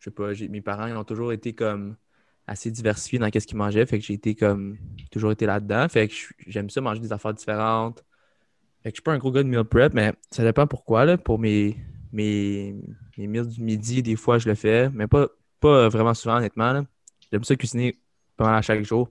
je 0.00 0.04
sais 0.04 0.10
pas, 0.10 0.32
mes 0.50 0.60
parents 0.60 0.86
ils 0.86 0.96
ont 0.96 1.04
toujours 1.04 1.32
été 1.32 1.54
comme 1.54 1.96
assez 2.46 2.70
diversifiés 2.70 3.18
dans 3.18 3.30
ce 3.32 3.46
qu'ils 3.46 3.56
mangeaient. 3.56 3.86
Fait 3.86 3.98
que 4.00 4.04
j'ai 4.04 4.14
été 4.14 4.34
comme. 4.34 4.76
toujours 5.12 5.30
été 5.30 5.46
là-dedans. 5.46 5.88
Fait 5.88 6.08
que 6.08 6.14
je- 6.14 6.26
j'aime 6.48 6.68
ça 6.70 6.80
manger 6.80 7.00
des 7.00 7.12
affaires 7.12 7.32
différentes. 7.34 8.04
Je 8.84 8.90
suis 8.90 9.02
pas 9.02 9.12
un 9.12 9.18
gros 9.18 9.32
gars 9.32 9.42
de 9.42 9.48
meal 9.48 9.64
prep, 9.64 9.94
mais 9.94 10.12
ça 10.30 10.44
dépend 10.44 10.66
pourquoi. 10.66 11.04
Là. 11.04 11.16
Pour 11.16 11.38
mes, 11.38 11.76
mes, 12.12 12.74
mes 13.16 13.26
meals 13.26 13.48
du 13.48 13.62
midi, 13.62 14.02
des 14.02 14.16
fois, 14.16 14.38
je 14.38 14.48
le 14.48 14.54
fais, 14.54 14.90
mais 14.90 15.06
pas, 15.06 15.28
pas 15.60 15.88
vraiment 15.88 16.12
souvent, 16.12 16.36
honnêtement. 16.36 16.84
J'aime 17.32 17.44
ça 17.44 17.56
cuisiner 17.56 17.98
à 18.38 18.60
chaque 18.62 18.84
jour. 18.84 19.08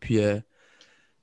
Puis, 0.00 0.20
euh, 0.20 0.38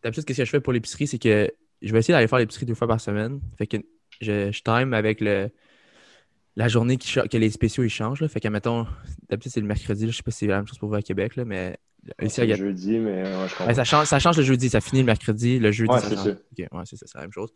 d'habitude, 0.03 0.23
ce 0.23 0.27
que 0.27 0.33
je 0.33 0.49
fais 0.49 0.59
pour 0.59 0.73
l'épicerie, 0.73 1.07
c'est 1.07 1.19
que 1.19 1.49
je 1.81 1.93
vais 1.93 1.99
essayer 1.99 2.13
d'aller 2.13 2.27
faire 2.27 2.39
l'épicerie 2.39 2.65
deux 2.65 2.75
fois 2.75 2.87
par 2.87 2.99
semaine. 2.99 3.39
Fait 3.57 3.67
que 3.67 3.77
je, 4.19 4.51
je 4.51 4.61
time 4.61 4.93
avec 4.93 5.21
le, 5.21 5.49
la 6.55 6.67
journée 6.67 6.97
que 6.97 7.37
les 7.37 7.49
spéciaux 7.49 7.83
ils 7.83 7.89
changent. 7.89 8.21
Là. 8.21 8.27
Fait 8.27 8.39
que, 8.39 8.47
mettons, 8.49 8.85
d'habitude, 9.29 9.51
c'est 9.53 9.61
le 9.61 9.67
mercredi. 9.67 10.05
là. 10.05 10.11
Je 10.11 10.17
sais 10.17 10.23
pas 10.23 10.31
si 10.31 10.39
c'est 10.39 10.47
la 10.47 10.57
même 10.57 10.67
chose 10.67 10.77
pour 10.77 10.89
vous 10.89 10.95
à 10.95 11.01
Québec, 11.01 11.35
là, 11.37 11.45
mais 11.45 11.77
ici, 12.21 12.41
à 12.41 12.43
C'est 12.43 12.47
Gat- 12.47 12.55
jeudi, 12.55 12.97
mais 12.99 13.23
ouais, 13.23 13.47
je 13.47 13.55
comprends. 13.55 13.73
ça, 13.73 13.83
change, 13.83 14.05
ça 14.07 14.19
change 14.19 14.37
le 14.37 14.43
jeudi, 14.43 14.69
ça 14.69 14.81
finit 14.81 15.01
le 15.01 15.05
mercredi, 15.05 15.59
le 15.59 15.71
jeudi. 15.71 15.91
Ouais, 15.91 15.99
c'est 16.01 16.15
ça. 16.15 16.23
Ouais, 16.29 16.83
c'est 16.85 16.95
ça, 16.97 17.05
c'est 17.07 17.17
la 17.17 17.21
même 17.21 17.31
chose. 17.31 17.51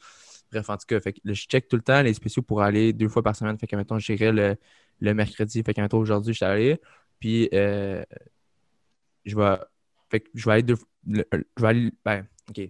Bref, 0.52 0.70
en 0.70 0.78
tout 0.78 0.86
cas, 0.88 1.00
fait 1.00 1.14
que, 1.14 1.20
je 1.26 1.34
check 1.34 1.68
tout 1.68 1.76
le 1.76 1.82
temps 1.82 2.02
les 2.02 2.14
spéciaux 2.14 2.44
pour 2.44 2.62
aller 2.62 2.94
deux 2.94 3.08
fois 3.10 3.24
par 3.24 3.36
semaine. 3.36 3.58
Fait 3.58 3.68
que, 3.68 3.76
mettons, 3.76 3.98
j'irai 4.00 4.32
le, 4.32 4.56
le 5.00 5.14
mercredi. 5.14 5.64
Fait 5.64 5.74
que, 5.74 5.82
mettons, 5.82 5.98
aujourd'hui, 5.98 6.34
je 6.34 6.38
suis 6.38 6.46
allé. 6.46 6.80
Puis, 7.20 7.50
euh, 7.54 8.04
je 9.26 9.36
vais. 9.36 9.58
Fait 10.10 10.20
que 10.20 10.30
je 10.34 10.46
vais 10.46 10.52
aller 10.54 10.64
deux. 10.64 10.76
le- 11.08 11.26
je 11.58 11.62
vais 11.62 11.68
aller. 11.68 11.92
Ben, 12.04 12.26
ok. 12.50 12.62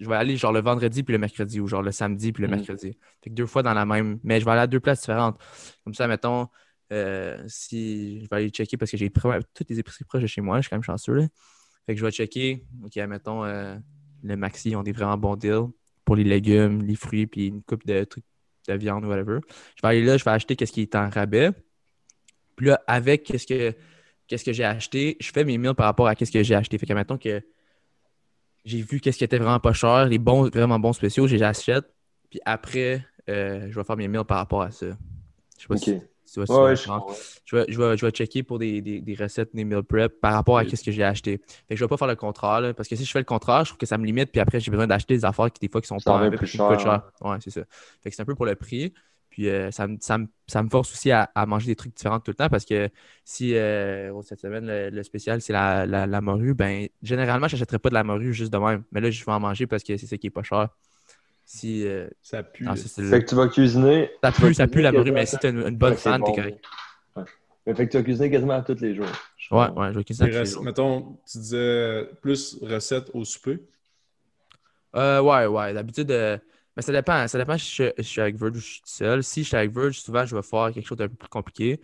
je 0.00 0.08
vais 0.08 0.14
aller 0.16 0.36
genre 0.36 0.52
le 0.52 0.60
vendredi 0.60 1.02
puis 1.02 1.12
le 1.12 1.18
mercredi 1.18 1.60
ou 1.60 1.66
genre 1.66 1.82
le 1.82 1.90
samedi 1.92 2.32
puis 2.32 2.42
le 2.42 2.48
Mhm. 2.48 2.54
mercredi. 2.56 2.96
Fait 3.22 3.30
que 3.30 3.34
deux 3.34 3.46
fois 3.46 3.62
dans 3.62 3.74
la 3.74 3.84
même. 3.84 4.20
Mais 4.22 4.40
je 4.40 4.44
vais 4.44 4.52
aller 4.52 4.60
à 4.62 4.66
deux 4.66 4.80
places 4.80 5.00
différentes. 5.00 5.38
Comme 5.84 5.94
ça, 5.94 6.06
mettons, 6.06 6.48
euh, 6.92 7.42
si 7.46 8.20
je 8.20 8.28
vais 8.28 8.36
aller 8.36 8.50
checker 8.50 8.76
parce 8.76 8.90
que 8.90 8.96
j'ai 8.96 9.10
toutes 9.10 9.68
les 9.68 9.78
épiceries 9.78 10.04
proches 10.04 10.22
de 10.22 10.26
chez 10.26 10.40
moi, 10.40 10.58
je 10.58 10.62
suis 10.62 10.70
quand 10.70 10.76
même 10.76 10.82
chanceux. 10.82 11.14
Là. 11.14 11.26
Fait 11.86 11.94
que 11.94 12.00
je 12.00 12.04
vais 12.04 12.10
checker. 12.10 12.64
Ok, 12.84 12.96
mettons, 12.96 13.44
euh, 13.44 13.76
le 14.22 14.36
Maxi, 14.36 14.74
ont 14.76 14.82
des 14.82 14.92
vraiment 14.92 15.16
bons 15.16 15.36
deals 15.36 15.68
pour 16.04 16.16
les 16.16 16.24
légumes, 16.24 16.82
les 16.82 16.94
fruits, 16.94 17.26
puis 17.26 17.48
une 17.48 17.62
coupe 17.62 17.86
de 17.86 18.04
trucs 18.04 18.24
de 18.68 18.74
viande 18.74 19.04
ou 19.04 19.08
whatever. 19.08 19.38
Je 19.76 19.82
vais 19.82 19.88
aller 19.88 20.04
là, 20.04 20.16
je 20.16 20.24
vais 20.24 20.30
acheter 20.30 20.56
qu'est-ce 20.56 20.72
qui 20.72 20.82
est 20.82 20.94
en 20.94 21.08
rabais. 21.08 21.50
Puis 22.56 22.66
là, 22.66 22.82
avec 22.86 23.24
qu'est-ce 23.24 23.46
que, 23.46 23.74
qu'est-ce 24.26 24.44
que 24.44 24.52
j'ai 24.52 24.64
acheté, 24.64 25.16
je 25.20 25.30
fais 25.30 25.44
mes 25.44 25.58
meals 25.58 25.74
par 25.74 25.86
rapport 25.86 26.06
à 26.06 26.14
qu'est-ce 26.14 26.32
que 26.32 26.42
j'ai 26.42 26.54
acheté. 26.54 26.78
Fait 26.78 26.86
que 26.86 26.92
mettons 26.92 27.18
que 27.18 27.42
j'ai 28.64 28.82
vu 28.82 29.00
qu'est-ce 29.00 29.18
qui 29.18 29.24
était 29.24 29.38
vraiment 29.38 29.60
pas 29.60 29.72
cher, 29.72 30.06
les 30.06 30.18
bons, 30.18 30.48
vraiment 30.50 30.78
bons 30.78 30.92
spéciaux, 30.92 31.26
je 31.26 31.36
les 31.36 31.42
achète. 31.42 31.84
Puis 32.28 32.40
après, 32.44 33.06
euh, 33.28 33.68
je 33.70 33.74
vais 33.78 33.84
faire 33.84 33.96
mes 33.96 34.08
meals 34.08 34.24
par 34.24 34.38
rapport 34.38 34.62
à 34.62 34.70
ça. 34.70 34.86
Je 35.56 35.62
sais 35.62 35.68
pas 35.68 35.76
si 35.76 36.00
tu 36.32 36.40
vois 36.40 36.46
si 36.46 36.60
Ouais, 36.60 36.74
je 37.44 37.56
vais, 37.56 37.64
je 37.68 37.78
vais, 37.78 37.96
je 37.96 38.06
vais 38.06 38.12
checker 38.12 38.42
pour 38.42 38.58
des, 38.58 38.80
des, 38.82 39.00
des 39.00 39.14
recettes, 39.14 39.50
des 39.54 39.64
meal 39.64 39.82
prep 39.82 40.20
par 40.20 40.32
rapport 40.34 40.58
à 40.58 40.62
Oui. 40.62 40.70
ce 40.70 40.82
que 40.84 40.90
j'ai 40.92 41.04
acheté. 41.04 41.38
Fait 41.68 41.74
que 41.74 41.76
je 41.76 41.84
vais 41.84 41.88
pas 41.88 41.96
faire 41.96 42.08
le 42.08 42.16
contraire, 42.16 42.60
là, 42.60 42.74
parce 42.74 42.88
que 42.88 42.96
si 42.96 43.04
je 43.04 43.10
fais 43.10 43.18
le 43.18 43.24
contraire, 43.24 43.64
je 43.64 43.70
trouve 43.70 43.78
que 43.78 43.86
ça 43.86 43.98
me 43.98 44.04
limite, 44.06 44.30
puis 44.30 44.40
après, 44.40 44.60
j'ai 44.60 44.70
besoin 44.70 44.86
d'acheter 44.86 45.14
des 45.14 45.24
affaires 45.24 45.50
qui, 45.52 45.60
des 45.60 45.70
fois, 45.70 45.80
qui 45.80 45.88
sont 45.88 45.98
Ça 45.98 46.12
pas 46.12 46.30
plus 46.30 46.46
cher. 46.46 47.10
Ouais, 47.20 47.36
c'est 47.40 47.50
ça. 47.50 47.62
Fait 48.02 48.10
que 48.10 48.16
c'est 48.16 48.22
un 48.22 48.24
peu 48.26 48.34
pour 48.34 48.46
le 48.46 48.54
prix. 48.54 48.92
Puis 49.30 49.48
euh, 49.50 49.70
ça, 49.70 49.86
me, 49.86 49.98
ça, 50.00 50.18
me, 50.18 50.26
ça 50.48 50.62
me 50.62 50.68
force 50.70 50.90
aussi 50.92 51.10
à, 51.12 51.30
à 51.34 51.46
manger 51.46 51.66
des 51.66 51.76
trucs 51.76 51.94
différents 51.94 52.18
tout 52.18 52.30
le 52.30 52.34
temps, 52.34 52.48
parce 52.48 52.64
que 52.64 52.88
si 53.24 53.54
euh, 53.54 54.10
oh, 54.12 54.22
cette 54.22 54.40
semaine, 54.40 54.66
le, 54.66 54.90
le 54.90 55.02
spécial, 55.02 55.40
c'est 55.40 55.52
la, 55.52 55.86
la, 55.86 56.06
la 56.06 56.20
morue, 56.20 56.54
ben 56.54 56.88
généralement, 57.02 57.46
je 57.46 57.54
n'achèterais 57.54 57.78
pas 57.78 57.90
de 57.90 57.94
la 57.94 58.04
morue 58.04 58.32
juste 58.32 58.52
de 58.52 58.58
même. 58.58 58.84
Mais 58.90 59.00
là, 59.00 59.10
je 59.10 59.24
vais 59.24 59.32
en 59.32 59.38
manger 59.40 59.66
parce 59.66 59.84
que 59.84 59.96
c'est 59.96 60.06
ça 60.06 60.16
qui 60.16 60.26
est 60.28 60.30
pas 60.30 60.42
cher. 60.42 60.70
Si. 61.50 61.86
euh, 61.86 62.08
Ça 62.22 62.42
pue. 62.42 62.64
là. 62.64 62.76
ça, 62.76 63.02
Fait 63.02 63.24
que 63.24 63.28
tu 63.30 63.34
vas 63.34 63.48
cuisiner. 63.48 64.10
ça 64.22 64.32
pue, 64.32 64.52
ça 64.54 64.66
pue 64.68 64.82
la 64.82 64.92
morue, 64.92 65.12
mais 65.12 65.24
si 65.26 65.38
tu 65.38 65.46
as 65.46 65.50
une, 65.50 65.66
une 65.66 65.76
bonne 65.76 65.92
Ouais, 65.92 65.96
fan, 65.96 66.20
t'es 66.22 66.26
bon. 66.30 66.34
correct. 66.36 66.64
Ouais. 67.16 67.22
Mais 67.66 67.74
fait 67.74 67.86
que 67.86 67.92
tu 67.92 67.96
vas 67.96 68.02
cuisiner 68.04 68.30
quasiment 68.30 68.62
tous 68.62 68.80
les 68.80 68.94
jours. 68.94 69.06
Ouais, 69.50 69.68
ouais, 69.70 69.92
je 69.92 69.98
vais 69.98 70.04
cuisiner 70.04 70.30
tous 70.30 70.36
les 70.36 70.44
jours. 70.44 70.62
Mettons, 70.62 71.18
tu 71.30 71.38
disais 71.38 72.08
plus 72.20 72.58
recettes 72.62 73.10
au 73.14 73.24
souper. 73.24 73.60
Euh, 74.94 75.20
ouais, 75.20 75.46
ouais. 75.46 75.72
D'habitude, 75.74 76.10
euh, 76.10 76.36
mais 76.76 76.82
ça 76.82 76.92
dépend. 76.92 77.26
Ça 77.28 77.38
dépend 77.38 77.56
si 77.58 77.74
je, 77.76 77.84
je 77.96 78.02
suis 78.02 78.20
avec 78.20 78.36
Verge 78.36 78.56
ou 78.56 78.60
je 78.60 78.66
suis 78.66 78.80
tout 78.80 78.88
seul. 78.88 79.22
Si 79.22 79.42
je 79.42 79.48
suis 79.48 79.56
avec 79.56 79.70
Verge, 79.72 79.98
souvent, 80.00 80.24
je 80.26 80.36
vais 80.36 80.42
faire 80.42 80.70
quelque 80.72 80.86
chose 80.86 80.98
d'un 80.98 81.08
peu 81.08 81.14
plus 81.16 81.28
compliqué. 81.28 81.80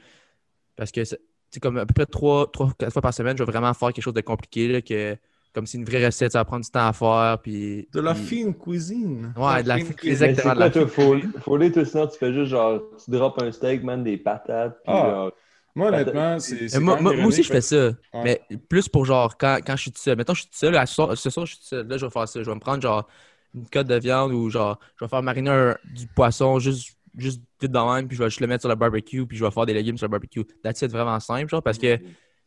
Parce 0.77 0.93
que, 0.93 1.05
c'est 1.05 1.21
c'est 1.51 1.61
comme 1.61 1.79
à 1.79 1.87
peu 1.87 1.95
près 1.95 2.07
3, 2.07 2.51
4 2.79 2.93
fois 2.93 3.01
par 3.03 3.15
semaine, 3.15 3.39
je 3.39 3.45
vais 3.45 3.51
vraiment 3.53 3.73
faire 3.75 3.93
quelque 3.93 4.03
chose 4.05 4.13
de 4.15 4.21
compliqué. 4.21 4.67
Là, 4.69 4.83
que, 4.83 5.17
comme 5.55 5.67
c'est 5.67 5.79
une 5.79 5.85
vraie 5.85 6.05
recette, 6.05 6.33
ça 6.33 6.41
va 6.41 6.45
prendre 6.45 6.65
du 6.65 6.71
temps 6.71 6.87
à 6.87 6.93
faire. 6.93 7.39
Puis, 7.43 7.89
De 7.93 8.01
la 8.01 8.13
puis- 8.15 8.25
fine 8.25 8.55
cuisine. 8.55 9.33
Ouais, 9.37 9.63
de 9.63 9.69
la 9.69 9.79
fine 9.79 9.95
cuisine. 9.95 10.27
Exactement. 10.29 10.51
c'est 10.51 10.55
de 10.57 10.61
la 10.61 10.71
quoi, 10.71 10.83
toi, 10.83 11.21
fine 11.21 11.33
faut, 11.33 11.41
faut 11.43 11.57
les 11.57 11.71
tout 11.73 11.85
sinon, 11.85 12.07
tu 12.09 12.19
fais 12.19 12.33
juste 12.33 12.51
genre, 12.51 12.81
tu 13.03 13.11
drops 13.11 13.43
un 13.43 13.53
steak, 13.53 13.83
man, 13.85 14.03
des 14.03 14.17
patates, 14.17 14.75
puis 14.85 14.93
Ah. 14.95 15.11
genre, 15.11 15.33
Moi, 15.77 15.89
honnêtement, 15.89 16.39
c'est. 16.39 16.73
Mais 16.75 16.81
moi, 17.01 17.27
aussi, 17.27 17.43
je 17.43 17.51
fais 17.53 17.61
ça. 17.61 17.87
Ouais. 18.13 18.41
Mais 18.51 18.57
plus 18.69 18.89
pour 18.89 19.05
genre 19.07 19.37
quand, 19.37 19.59
quand 19.67 19.75
je 19.75 19.83
suis 19.83 19.91
tout 19.93 20.01
seul. 20.01 20.17
Mettons, 20.17 20.33
je 20.35 20.43
suis 20.43 20.49
tout 20.51 20.57
seul. 20.57 20.75
ce, 20.87 20.95
soir, 20.95 21.17
ce 21.17 21.31
soir, 21.31 21.47
je 21.47 21.53
suis 21.53 21.61
tout 21.63 21.67
seul. 21.67 21.89
Là, 21.89 21.97
je 21.99 22.07
vais 22.07 22.11
faire 22.11 22.29
ça. 22.29 22.41
Je 22.43 22.49
vais 22.49 22.55
me 22.55 22.61
prendre 22.61 22.81
genre 22.81 23.09
une 23.57 23.67
cote 23.69 23.87
de 23.89 23.97
viande 23.97 24.33
ou 24.33 24.49
genre, 24.51 24.79
je 25.01 25.05
vais 25.05 25.09
faire 25.09 25.23
mariner 25.23 25.51
un- 25.51 25.77
du 25.93 26.07
poisson 26.07 26.61
juste, 26.61 26.97
juste 27.17 27.43
vite 27.61 27.73
dans 27.73 27.93
même. 27.93 28.07
Puis 28.07 28.17
je 28.17 28.23
vais 28.23 28.31
juste 28.31 28.41
le 28.41 28.47
mettre 28.47 28.61
sur 28.63 28.69
le 28.69 28.77
barbecue. 28.77 29.27
Puis 29.27 29.37
je 29.37 29.45
vais 29.45 29.51
faire 29.51 29.67
des 29.67 29.75
légumes 29.75 29.99
sur 29.99 30.07
le 30.07 30.11
barbecue. 30.13 30.45
That's 30.63 30.81
it, 30.83 30.93
vraiment 30.93 31.19
simple, 31.19 31.49
genre, 31.49 31.63
parce 31.63 31.79
que 31.79 31.99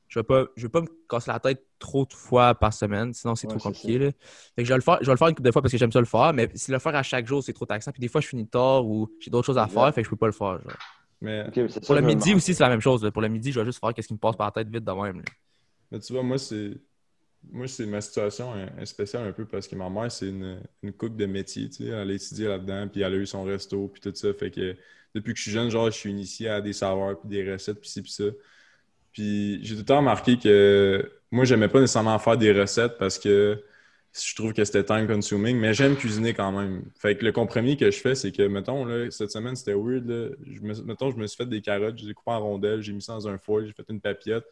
je 0.07 0.19
vais 0.19 0.25
je 0.55 0.63
vais 0.63 0.69
pas 0.69 0.81
me 0.81 0.87
casser 1.09 1.31
la 1.31 1.39
tête 1.39 1.63
trop 1.79 2.05
de 2.05 2.13
fois 2.13 2.55
par 2.55 2.73
semaine. 2.73 3.13
Sinon, 3.13 3.35
c'est 3.35 3.47
Ouais, 3.47 3.57
trop 3.57 3.69
compliqué. 3.69 3.97
Là. 3.99 4.11
Fait 4.55 4.63
que 4.63 4.63
je 4.63 4.69
vais 4.69 4.75
le 4.77 4.81
faire, 4.81 4.97
je 5.01 5.05
vais 5.05 5.11
le 5.11 5.17
faire 5.17 5.27
une 5.27 5.35
couple 5.35 5.47
de 5.47 5.51
fois 5.51 5.61
parce 5.61 5.71
que 5.71 5.77
j'aime 5.77 5.91
ça 5.91 5.99
le 5.99 6.05
faire. 6.05 6.33
Mais 6.33 6.49
si 6.55 6.71
le 6.71 6.79
faire 6.79 6.95
à 6.95 7.03
chaque 7.03 7.27
jour, 7.27 7.43
c'est 7.43 7.53
trop 7.53 7.65
taxant. 7.65 7.91
Puis 7.91 8.01
des 8.01 8.07
fois, 8.07 8.21
je 8.21 8.27
finis 8.27 8.47
tard 8.47 8.85
ou 8.85 9.09
j'ai 9.19 9.29
d'autres 9.31 9.45
choses 9.45 9.57
à 9.57 9.67
faire. 9.67 9.93
Fait 9.93 10.01
que 10.01 10.05
je 10.05 10.09
peux 10.09 10.15
pas 10.17 10.27
le 10.27 10.31
faire. 10.33 10.59
genre. 10.61 10.77
Mais, 11.21 11.45
Pour 11.85 11.95
le 11.95 12.01
midi 12.01 12.33
aussi, 12.35 12.53
c'est 12.53 12.63
la 12.63 12.69
même 12.69 12.79
chose. 12.81 13.03
là. 13.03 13.11
Pour 13.11 13.21
le 13.21 13.27
midi, 13.27 13.51
je 13.51 13.59
vais 13.59 13.65
juste 13.65 13.79
faire 13.79 13.91
ce 13.97 14.01
qui 14.07 14.13
me 14.13 14.19
passe 14.19 14.35
par 14.35 14.47
la 14.47 14.51
tête 14.51 14.69
vite 14.69 14.83
de 14.83 14.91
même. 14.91 15.17
là. 15.17 15.23
mais 15.91 15.99
tu 15.99 16.13
vois, 16.13 16.23
moi, 16.23 16.37
c'est. 16.37 16.71
Moi, 17.49 17.67
c'est 17.67 17.85
ma 17.85 18.01
situation 18.01 18.51
est, 18.77 18.85
spéciale 18.85 19.25
un 19.27 19.31
peu 19.31 19.45
parce 19.45 19.67
que 19.67 19.75
ma 19.75 19.89
mère, 19.89 20.11
c'est 20.11 20.27
une, 20.27 20.59
une 20.83 20.91
cook 20.91 21.15
de 21.15 21.25
métier, 21.27 21.69
tu 21.69 21.75
sais. 21.75 21.85
Elle 21.85 22.09
a 22.09 22.13
étudié 22.13 22.47
là-dedans, 22.47 22.87
puis 22.91 23.01
elle 23.01 23.13
a 23.13 23.15
eu 23.17 23.25
son 23.25 23.43
resto, 23.43 23.87
puis 23.87 24.01
tout 24.01 24.11
ça. 24.13 24.33
Fait 24.33 24.51
que 24.51 24.75
depuis 25.15 25.33
que 25.33 25.37
je 25.37 25.43
suis 25.43 25.51
jeune, 25.51 25.69
genre, 25.69 25.85
je 25.85 25.95
suis 25.97 26.09
initié 26.11 26.49
à 26.49 26.61
des 26.61 26.73
saveurs, 26.73 27.19
puis 27.19 27.29
des 27.29 27.49
recettes, 27.51 27.79
puis 27.79 27.89
ci, 27.89 28.01
puis 28.01 28.11
ça. 28.11 28.25
Puis 29.17 29.59
j'ai 29.63 29.73
tout 29.73 29.79
le 29.79 29.85
temps 29.85 29.97
remarqué 29.97 30.37
que 30.37 31.11
moi, 31.31 31.43
j'aimais 31.43 31.69
pas 31.69 31.79
nécessairement 31.79 32.19
faire 32.19 32.37
des 32.37 32.51
recettes 32.51 32.99
parce 32.99 33.17
que 33.17 33.63
je 34.13 34.35
trouve 34.35 34.53
que 34.53 34.63
c'était 34.63 34.83
time 34.83 35.07
consuming, 35.07 35.57
mais 35.57 35.73
j'aime 35.73 35.95
cuisiner 35.95 36.35
quand 36.35 36.51
même. 36.51 36.83
Fait 36.99 37.17
que 37.17 37.25
le 37.25 37.31
compromis 37.31 37.77
que 37.77 37.89
je 37.89 37.97
fais, 37.97 38.13
c'est 38.13 38.31
que, 38.31 38.43
mettons, 38.43 38.85
là, 38.85 39.09
cette 39.09 39.31
semaine, 39.31 39.55
c'était 39.55 39.73
weird. 39.73 40.07
Là. 40.07 40.29
Mettons, 40.85 41.09
je 41.09 41.17
me 41.17 41.25
suis 41.25 41.35
fait 41.35 41.49
des 41.49 41.61
carottes, 41.61 41.97
je 41.97 42.05
les 42.05 42.11
ai 42.11 42.13
coupées 42.13 42.29
en 42.29 42.41
rondelles, 42.41 42.81
j'ai 42.83 42.93
mis 42.93 43.01
ça 43.01 43.13
dans 43.13 43.27
un 43.27 43.39
foil, 43.39 43.65
j'ai 43.65 43.73
fait 43.73 43.85
une 43.89 44.01
papillote. 44.01 44.45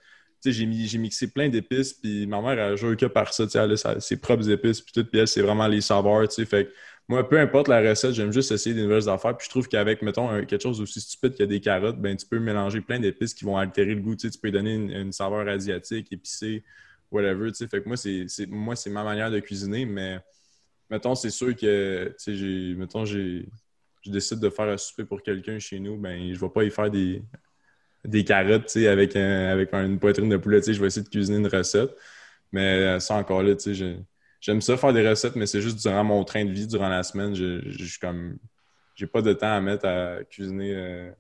J'ai, 0.44 0.68
j'ai 0.74 0.98
mixé 0.98 1.32
plein 1.32 1.48
d'épices, 1.48 1.94
puis 1.94 2.26
ma 2.26 2.42
mère, 2.42 2.60
elle 2.60 2.76
joue 2.76 2.96
que 2.96 3.06
par 3.06 3.34
ça, 3.34 3.46
elle 3.54 3.74
a 3.74 4.00
ses 4.00 4.18
propres 4.18 4.50
épices, 4.50 4.82
puis 4.82 4.94
tout, 4.94 5.06
puis 5.06 5.20
elle, 5.20 5.28
c'est 5.28 5.42
vraiment 5.42 5.68
les 5.68 5.82
saveurs, 5.82 6.28
tu 6.28 6.36
sais. 6.36 6.46
Fait 6.46 6.66
que 6.66 6.72
moi, 7.08 7.28
peu 7.28 7.40
importe 7.40 7.68
la 7.68 7.82
recette, 7.88 8.14
j'aime 8.14 8.32
juste 8.34 8.52
essayer 8.52 8.76
des 8.76 8.82
nouvelles 8.84 9.10
affaires, 9.10 9.38
puis 9.38 9.46
je 9.46 9.50
trouve 9.50 9.68
qu'avec, 9.68 10.02
mettons, 10.02 10.28
quelque 10.46 10.62
chose 10.64 10.82
aussi 10.82 11.00
stupide 11.02 11.40
a 11.40 11.46
des 11.46 11.60
carottes, 11.62 12.00
ben 12.00 12.18
tu 12.18 12.26
peux 12.26 12.40
mélanger 12.40 12.82
plein 12.82 13.00
d'épices 13.00 13.34
qui 13.36 13.46
vont 13.46 13.58
altérer 13.58 13.94
le 13.96 14.02
goût, 14.02 14.16
tu 14.16 14.28
sais, 14.28 14.32
tu 14.32 14.40
peux 14.40 14.52
donner 14.52 14.74
une, 14.76 15.12
saveur 15.12 15.48
asiatique, 15.48 16.12
épicée, 16.12 16.64
whatever, 17.12 17.50
tu 17.52 17.58
sais. 17.58 17.68
Fait 17.68 17.82
que 17.84 17.88
moi, 17.88 17.98
c'est, 17.98 18.26
c'est- 18.28 18.48
moi, 18.48 18.76
c'est 18.76 18.90
ma 18.90 19.04
manière 19.04 19.30
de 19.32 19.40
cuisiner, 19.40 19.86
mais 19.86 20.20
mettons, 20.90 21.16
c'est 21.16 21.30
sûr 21.32 21.56
que, 21.56 22.08
tu 22.10 22.14
sais, 22.18 22.36
j'ai, 22.36 22.76
mettons, 22.76 23.06
j'ai, 23.06 23.48
je 24.04 24.12
décide 24.12 24.40
de 24.40 24.50
faire 24.50 24.70
un 24.70 24.78
souper 24.78 25.06
pour 25.06 25.22
quelqu'un 25.24 25.60
chez 25.60 25.80
nous, 25.80 25.98
ben, 25.98 26.34
je 26.34 26.40
vais 26.40 26.50
pas 26.50 26.64
y 26.66 26.72
faire 26.72 26.92
des, 26.92 27.24
des 28.06 28.24
carottes, 28.24 28.66
tu 28.68 28.74
sais, 28.82 28.88
avec, 28.88 29.16
un- 29.16 29.50
avec 29.50 29.74
une 29.74 30.00
poitrine 30.00 30.30
de 30.30 30.38
poulet, 30.38 30.60
tu 30.62 30.68
sais, 30.68 30.74
je 30.74 30.82
vais 30.82 30.88
essayer 30.88 31.04
de 31.04 31.10
cuisiner 31.10 31.38
une 31.40 31.48
recette. 31.48 31.92
Mais 32.52 32.62
euh, 32.98 33.00
ça, 33.00 33.16
encore 33.16 33.44
là, 33.44 33.56
tu 33.56 33.76
sais, 33.76 33.98
j'aime 34.46 34.62
ça 34.62 34.78
faire 34.78 34.94
des 34.94 35.08
recettes, 35.08 35.36
mais 35.36 35.48
c'est 35.48 35.62
juste 35.62 35.82
durant 35.82 36.04
mon 36.04 36.24
train 36.24 36.46
de 36.46 36.52
vie, 36.52 36.68
durant 36.68 36.90
la 36.90 37.04
semaine, 37.04 37.34
je, 37.34 37.62
je, 37.66 38.00
comme... 38.00 38.38
J'ai 38.94 39.08
pas 39.08 39.22
de 39.22 39.34
temps 39.34 39.54
à 39.54 39.60
mettre 39.60 39.86
à 39.88 40.24
cuisiner 40.24 40.74
euh, 40.76 41.12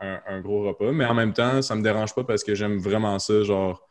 un, 0.00 0.20
un 0.28 0.40
gros 0.40 0.62
repas. 0.66 0.92
Mais 0.92 1.04
en 1.04 1.14
même 1.14 1.32
temps, 1.32 1.60
ça 1.60 1.74
me 1.74 1.82
dérange 1.82 2.14
pas 2.14 2.24
parce 2.24 2.44
que 2.44 2.54
j'aime 2.54 2.78
vraiment 2.78 3.18
ça, 3.18 3.42
genre... 3.42 3.86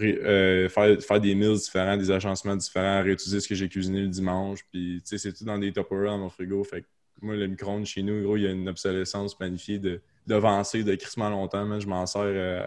euh, 0.00 0.68
faire, 0.68 1.00
faire 1.02 1.20
des 1.20 1.34
meals 1.34 1.56
différents, 1.56 1.96
des 1.96 2.10
agencements 2.10 2.56
différents, 2.56 3.02
réutiliser 3.02 3.40
ce 3.40 3.48
que 3.48 3.54
j'ai 3.54 3.68
cuisiné 3.68 4.00
le 4.02 4.08
dimanche. 4.08 4.60
Puis, 4.72 5.02
tu 5.02 5.08
sais, 5.08 5.18
c'est 5.18 5.32
tout 5.32 5.44
dans 5.44 5.58
des 5.58 5.72
Tupperware 5.72 6.12
dans 6.12 6.18
mon 6.18 6.30
frigo. 6.30 6.62
Fait 6.64 6.82
que 6.82 6.86
moi, 7.20 7.34
le 7.34 7.48
micro-ondes 7.48 7.86
chez 7.86 8.02
nous, 8.02 8.22
gros, 8.22 8.36
il 8.36 8.44
y 8.44 8.46
a 8.46 8.50
une 8.50 8.68
obsolescence 8.68 9.36
planifiée 9.36 9.78
de 9.78 10.00
d'avancer 10.26 10.84
de 10.84 10.94
crissement 10.94 11.28
longtemps. 11.28 11.66
man. 11.66 11.80
Je 11.80 11.86
m'en 11.86 12.06
sers 12.06 12.22
euh, 12.22 12.66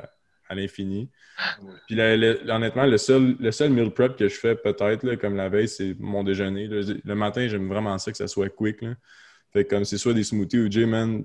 à 0.50 0.56
l'infini. 0.56 1.10
Puis, 1.88 1.96
le- 1.96 2.50
honnêtement, 2.50 2.86
le 2.86 2.98
seul, 2.98 3.36
le 3.40 3.52
seul 3.52 3.70
meal 3.70 3.92
prep 3.92 4.16
que 4.16 4.28
je 4.28 4.36
fais 4.36 4.56
peut-être, 4.56 5.04
là, 5.04 5.16
comme 5.18 5.36
la 5.36 5.50
veille, 5.50 5.68
c'est 5.68 5.96
mon 6.00 6.24
déjeuner. 6.24 6.68
Le, 6.68 7.00
le 7.04 7.16
matin, 7.16 7.48
j'aime 7.48 7.68
vraiment 7.68 7.98
ça 7.98 8.12
que 8.12 8.18
ça 8.18 8.28
soit 8.28 8.50
quick. 8.50 8.82
Là. 8.82 8.96
Fait 9.54 9.64
que 9.64 9.70
comme 9.70 9.86
c'est 9.86 9.98
soit 9.98 10.14
des 10.14 10.24
smoothies 10.24 10.60
ou 10.60 10.70
J, 10.70 10.86
man, 10.86 11.24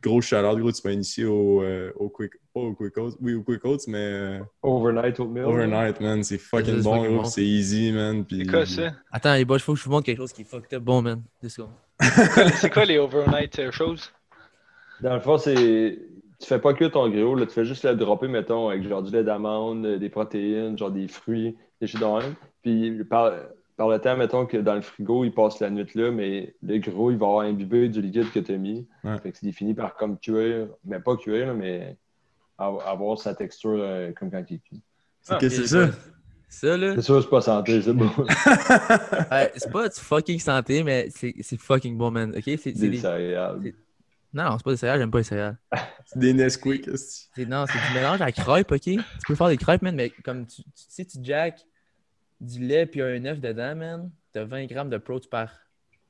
gros 0.00 0.20
chaleur, 0.20 0.56
gros, 0.58 0.70
tu 0.70 0.80
m'as 0.84 0.92
initié 0.92 1.24
au, 1.24 1.62
euh, 1.62 1.90
au 1.96 2.08
quick, 2.08 2.32
pas 2.54 2.60
au 2.60 2.72
quick 2.72 2.96
oats, 2.98 3.16
oui, 3.20 3.34
au 3.34 3.42
quick 3.42 3.64
oats, 3.64 3.78
mais 3.88 3.98
euh, 3.98 4.38
Overnight 4.62 5.18
oatmeal. 5.18 5.44
overnight, 5.46 6.00
man, 6.00 6.22
c'est 6.22 6.38
fucking 6.38 6.82
bon, 6.82 6.94
fucking 6.94 7.12
gros, 7.14 7.22
bon. 7.22 7.28
c'est 7.28 7.44
easy, 7.44 7.90
man. 7.90 8.24
Puis... 8.24 8.44
C'est 8.44 8.50
quoi 8.50 8.64
ça? 8.66 8.92
Attends, 9.10 9.34
les 9.34 9.44
boys, 9.44 9.56
il 9.56 9.60
faut 9.62 9.74
que 9.74 9.80
je 9.80 9.84
vous 9.84 9.90
montre 9.90 10.06
quelque 10.06 10.18
chose 10.18 10.32
qui 10.32 10.42
est 10.42 10.44
fucked 10.44 10.72
up 10.72 10.82
bon, 10.84 11.02
man. 11.02 11.22
C'est 11.42 12.70
quoi 12.70 12.84
les 12.84 12.98
overnight 12.98 13.58
euh, 13.58 13.72
choses? 13.72 14.12
Dans 15.00 15.14
le 15.14 15.20
fond, 15.20 15.36
c'est. 15.36 15.98
Tu 16.40 16.46
fais 16.46 16.58
pas 16.58 16.74
que 16.74 16.84
ton 16.84 17.08
griot, 17.08 17.34
là, 17.34 17.46
tu 17.46 17.52
fais 17.52 17.64
juste 17.64 17.84
le 17.84 17.94
dropper, 17.94 18.28
mettons, 18.28 18.68
avec 18.68 18.86
genre 18.86 19.02
du 19.02 19.12
lait 19.12 19.24
d'amande, 19.24 19.86
euh, 19.86 19.98
des 19.98 20.08
protéines, 20.08 20.76
genre 20.76 20.90
des 20.90 21.08
fruits, 21.08 21.56
des 21.80 21.86
choses 21.86 22.00
de 22.00 22.06
même. 22.06 22.34
Puis 22.62 23.04
par, 23.04 23.32
par 23.76 23.88
le 23.88 23.98
temps, 23.98 24.16
mettons 24.16 24.46
que 24.46 24.56
dans 24.56 24.74
le 24.74 24.82
frigo, 24.82 25.24
il 25.24 25.32
passe 25.32 25.60
la 25.60 25.70
nuit 25.70 25.86
là, 25.94 26.10
mais 26.10 26.54
le 26.62 26.78
gros, 26.78 27.10
il 27.10 27.16
va 27.16 27.26
avoir 27.26 27.44
imbibé 27.46 27.88
du 27.88 28.00
liquide 28.00 28.30
que 28.32 28.40
tu 28.40 28.52
as 28.52 28.56
mis. 28.56 28.86
Ouais. 29.04 29.18
Fait 29.18 29.32
que 29.32 29.38
c'est 29.38 29.52
fini 29.52 29.74
par 29.74 29.94
comme 29.94 30.18
cuire, 30.18 30.68
mais 30.84 31.00
pas 31.00 31.16
cuire, 31.16 31.48
là, 31.48 31.54
mais 31.54 31.96
avoir 32.58 33.18
sa 33.18 33.34
texture 33.34 33.76
euh, 33.76 34.12
comme 34.12 34.30
quand 34.30 34.42
il 34.48 34.56
est 34.56 34.58
cuit. 34.58 34.80
C'est 35.22 35.34
Ah, 35.34 35.38
c'est 35.40 35.66
ça? 35.66 35.88
Ça, 36.48 36.76
là, 36.76 36.94
C'est 36.94 37.02
sûr, 37.02 37.20
c'est 37.20 37.28
pas 37.28 37.40
santé, 37.40 37.82
c'est 37.82 37.92
bon. 37.92 38.08
ouais, 39.32 39.52
c'est 39.56 39.72
pas 39.72 39.88
du 39.88 39.98
fucking 39.98 40.38
santé, 40.38 40.84
mais 40.84 41.08
c'est 41.10 41.34
c'est 41.40 41.56
fucking 41.56 41.96
bon, 41.96 42.12
man. 42.12 42.30
Ok? 42.36 42.42
C'est 42.44 42.58
c'est 42.58 42.72
des 42.74 42.90
des- 42.90 42.96
céréales. 42.98 43.72
C'est- 44.34 44.42
Non, 44.42 44.56
c'est 44.58 44.64
pas 44.64 44.70
des 44.72 44.76
céréales, 44.76 44.98
j'aime 45.00 45.10
pas 45.10 45.18
les 45.18 45.24
céréales. 45.24 45.56
C'est 46.06 46.18
des 46.18 46.32
Nesquik. 46.34 46.90
C'est- 46.96 47.46
Non, 47.46 47.64
c'est 47.66 47.78
du 47.88 47.94
mélange 47.94 48.20
à 48.20 48.30
crêpes, 48.30 48.70
ok? 48.72 48.80
Tu 48.82 48.98
peux 49.26 49.34
faire 49.34 49.48
des 49.48 49.56
crêpes, 49.56 49.80
man, 49.82 49.94
mais 49.96 50.10
comme 50.10 50.46
tu, 50.46 50.62
tu 50.62 50.70
sais, 50.74 51.04
tu 51.04 51.18
jack 51.22 51.64
du 52.40 52.60
lait 52.60 52.84
puis 52.86 53.00
un 53.00 53.24
œuf 53.24 53.40
dedans, 53.40 53.74
man, 53.74 54.10
t'as 54.32 54.44
20 54.44 54.66
grammes 54.66 54.90
de 54.90 54.98
protes 54.98 55.30
par, 55.30 55.50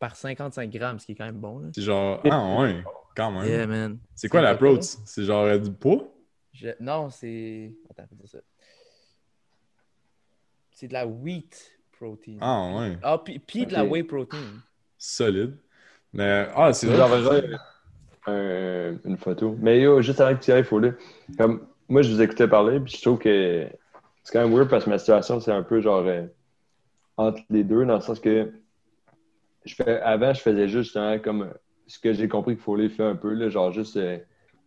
par 0.01 0.17
55 0.17 0.69
grammes, 0.71 0.99
ce 0.99 1.07
qui 1.07 1.13
est 1.13 1.15
quand 1.15 1.27
même 1.27 1.39
bon, 1.39 1.61
là. 1.61 1.69
C'est 1.75 1.83
genre, 1.83 2.21
ah 2.29 2.61
ouais, 2.61 2.83
quand 3.17 3.31
même. 3.31 3.47
Yeah, 3.49 3.67
man. 3.69 3.99
C'est 4.17 4.29
quoi 4.29 4.41
C'est 4.41 4.45
la 4.45 4.55
pas 4.55 4.59
prote? 4.67 4.83
C'est 4.83 5.25
genre 5.25 5.45
euh, 5.45 5.59
du 5.59 5.71
poids? 5.73 6.13
Je- 6.53 6.69
Non, 6.81 7.11
c'est. 7.11 7.73
Attends, 7.91 8.09
dire 8.11 8.29
ça. 8.29 8.39
C'est 10.73 10.89
de 10.89 10.93
la 10.93 11.07
wheat 11.07 11.73
protein. 11.93 12.39
Ah 12.41 12.73
ouais, 12.77 12.99
Ah, 13.03 13.19
puis, 13.19 13.39
puis 13.39 13.65
de 13.67 13.73
la 13.73 13.85
whey 13.85 14.03
protein. 14.03 14.39
solide. 14.99 15.57
Mais, 16.13 16.49
ah, 16.55 16.73
c'est 16.73 16.87
vrai. 16.89 17.01
enverrai 17.01 17.57
un- 18.27 18.97
une 19.05 19.17
photo. 19.19 19.57
Mais 19.61 19.81
yo, 19.81 20.01
juste 20.03 20.21
avant 20.21 20.37
que 20.37 20.43
tu 20.43 20.51
y 20.51 20.55
ailles, 20.55 20.61
il 20.61 20.65
faut 20.65 20.79
le. 20.79 20.97
Comme, 21.39 21.67
moi, 21.89 22.03
je 22.03 22.11
vous 22.13 22.23
écoutais 22.23 22.49
parler, 22.49 22.81
puis 22.81 22.95
je 22.97 23.03
trouve 23.03 23.19
que 23.19 23.69
c'est 24.23 24.33
quand 24.33 24.43
même 24.43 24.55
weird 24.55 24.69
parce 24.69 24.85
que 24.85 24.91
ma 24.91 24.99
situation, 24.99 25.41
c'est 25.41 25.53
un 25.53 25.63
peu 25.63 25.81
genre 25.81 26.05
euh, 26.07 26.27
entre 27.17 27.43
les 27.51 27.65
deux, 27.65 27.85
dans 27.85 27.97
le 27.97 28.01
sens 28.01 28.21
que 28.21 28.51
je 29.65 29.75
fais, 29.75 30.01
avant, 30.01 30.33
je 30.35 30.41
faisais 30.41 30.69
juste 30.69 30.97
hein, 30.97 31.19
comme 31.19 31.53
ce 31.87 31.99
que 31.99 32.13
j'ai 32.13 32.29
compris 32.29 32.55
qu'il 32.55 32.63
faut 32.63 32.77
les 32.77 32.89
faire 32.89 33.07
un 33.09 33.17
peu, 33.17 33.33
là, 33.35 33.49
genre 33.49 33.73
juste 33.73 33.97
euh, 33.97 34.19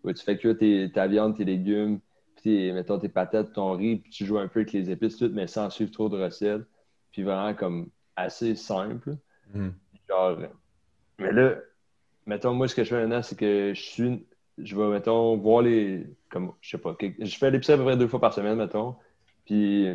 ouais, 0.04 0.14
tu 0.14 0.24
fais 0.24 0.38
cuire 0.38 0.58
tes- 0.58 0.92
ta 0.92 1.08
viande, 1.08 1.36
tes 1.36 1.46
légumes, 1.46 2.00
puis 2.36 2.44
tes- 2.44 2.72
mettons 2.74 3.00
tes 3.00 3.10
patates, 3.10 3.54
ton 3.54 3.74
riz, 3.74 3.98
puis 3.98 4.12
tu 4.12 4.26
joues 4.26 4.38
un 4.40 4.48
peu 4.48 4.62
avec 4.62 4.74
les 4.74 4.90
épices, 4.92 5.18
tout, 5.18 5.30
mais 5.34 5.48
sans 5.48 5.70
suivre 5.70 5.92
trop 5.92 6.10
de 6.10 6.22
recettes. 6.22 6.64
Puis 7.12 7.24
vraiment 7.24 7.54
comme 7.56 7.90
assez 8.16 8.56
simple. 8.56 9.18
Mhm. 9.54 9.74
Genre, 10.10 10.38
mais 11.20 11.32
là, 11.32 11.56
mettons, 12.28 12.54
moi, 12.54 12.68
ce 12.68 12.76
que 12.76 12.84
je 12.84 12.90
fais 12.90 13.02
maintenant, 13.02 13.24
c'est 13.24 13.38
que 13.38 13.74
je 13.74 13.82
suis, 13.82 14.28
je 14.58 14.76
vais, 14.76 14.88
mettons, 14.90 15.38
voir 15.38 15.62
les, 15.64 16.06
comme, 16.30 16.52
je 16.62 16.70
sais 16.70 16.78
pas, 16.78 16.96
je 17.02 17.38
fais 17.38 17.50
l'épicerie 17.50 17.74
à 17.74 17.78
peu 17.78 17.86
près 17.86 17.98
deux 17.98 18.08
fois 18.08 18.20
par 18.20 18.34
semaine, 18.34 18.58
mettons, 18.58 18.96
puis, 19.46 19.88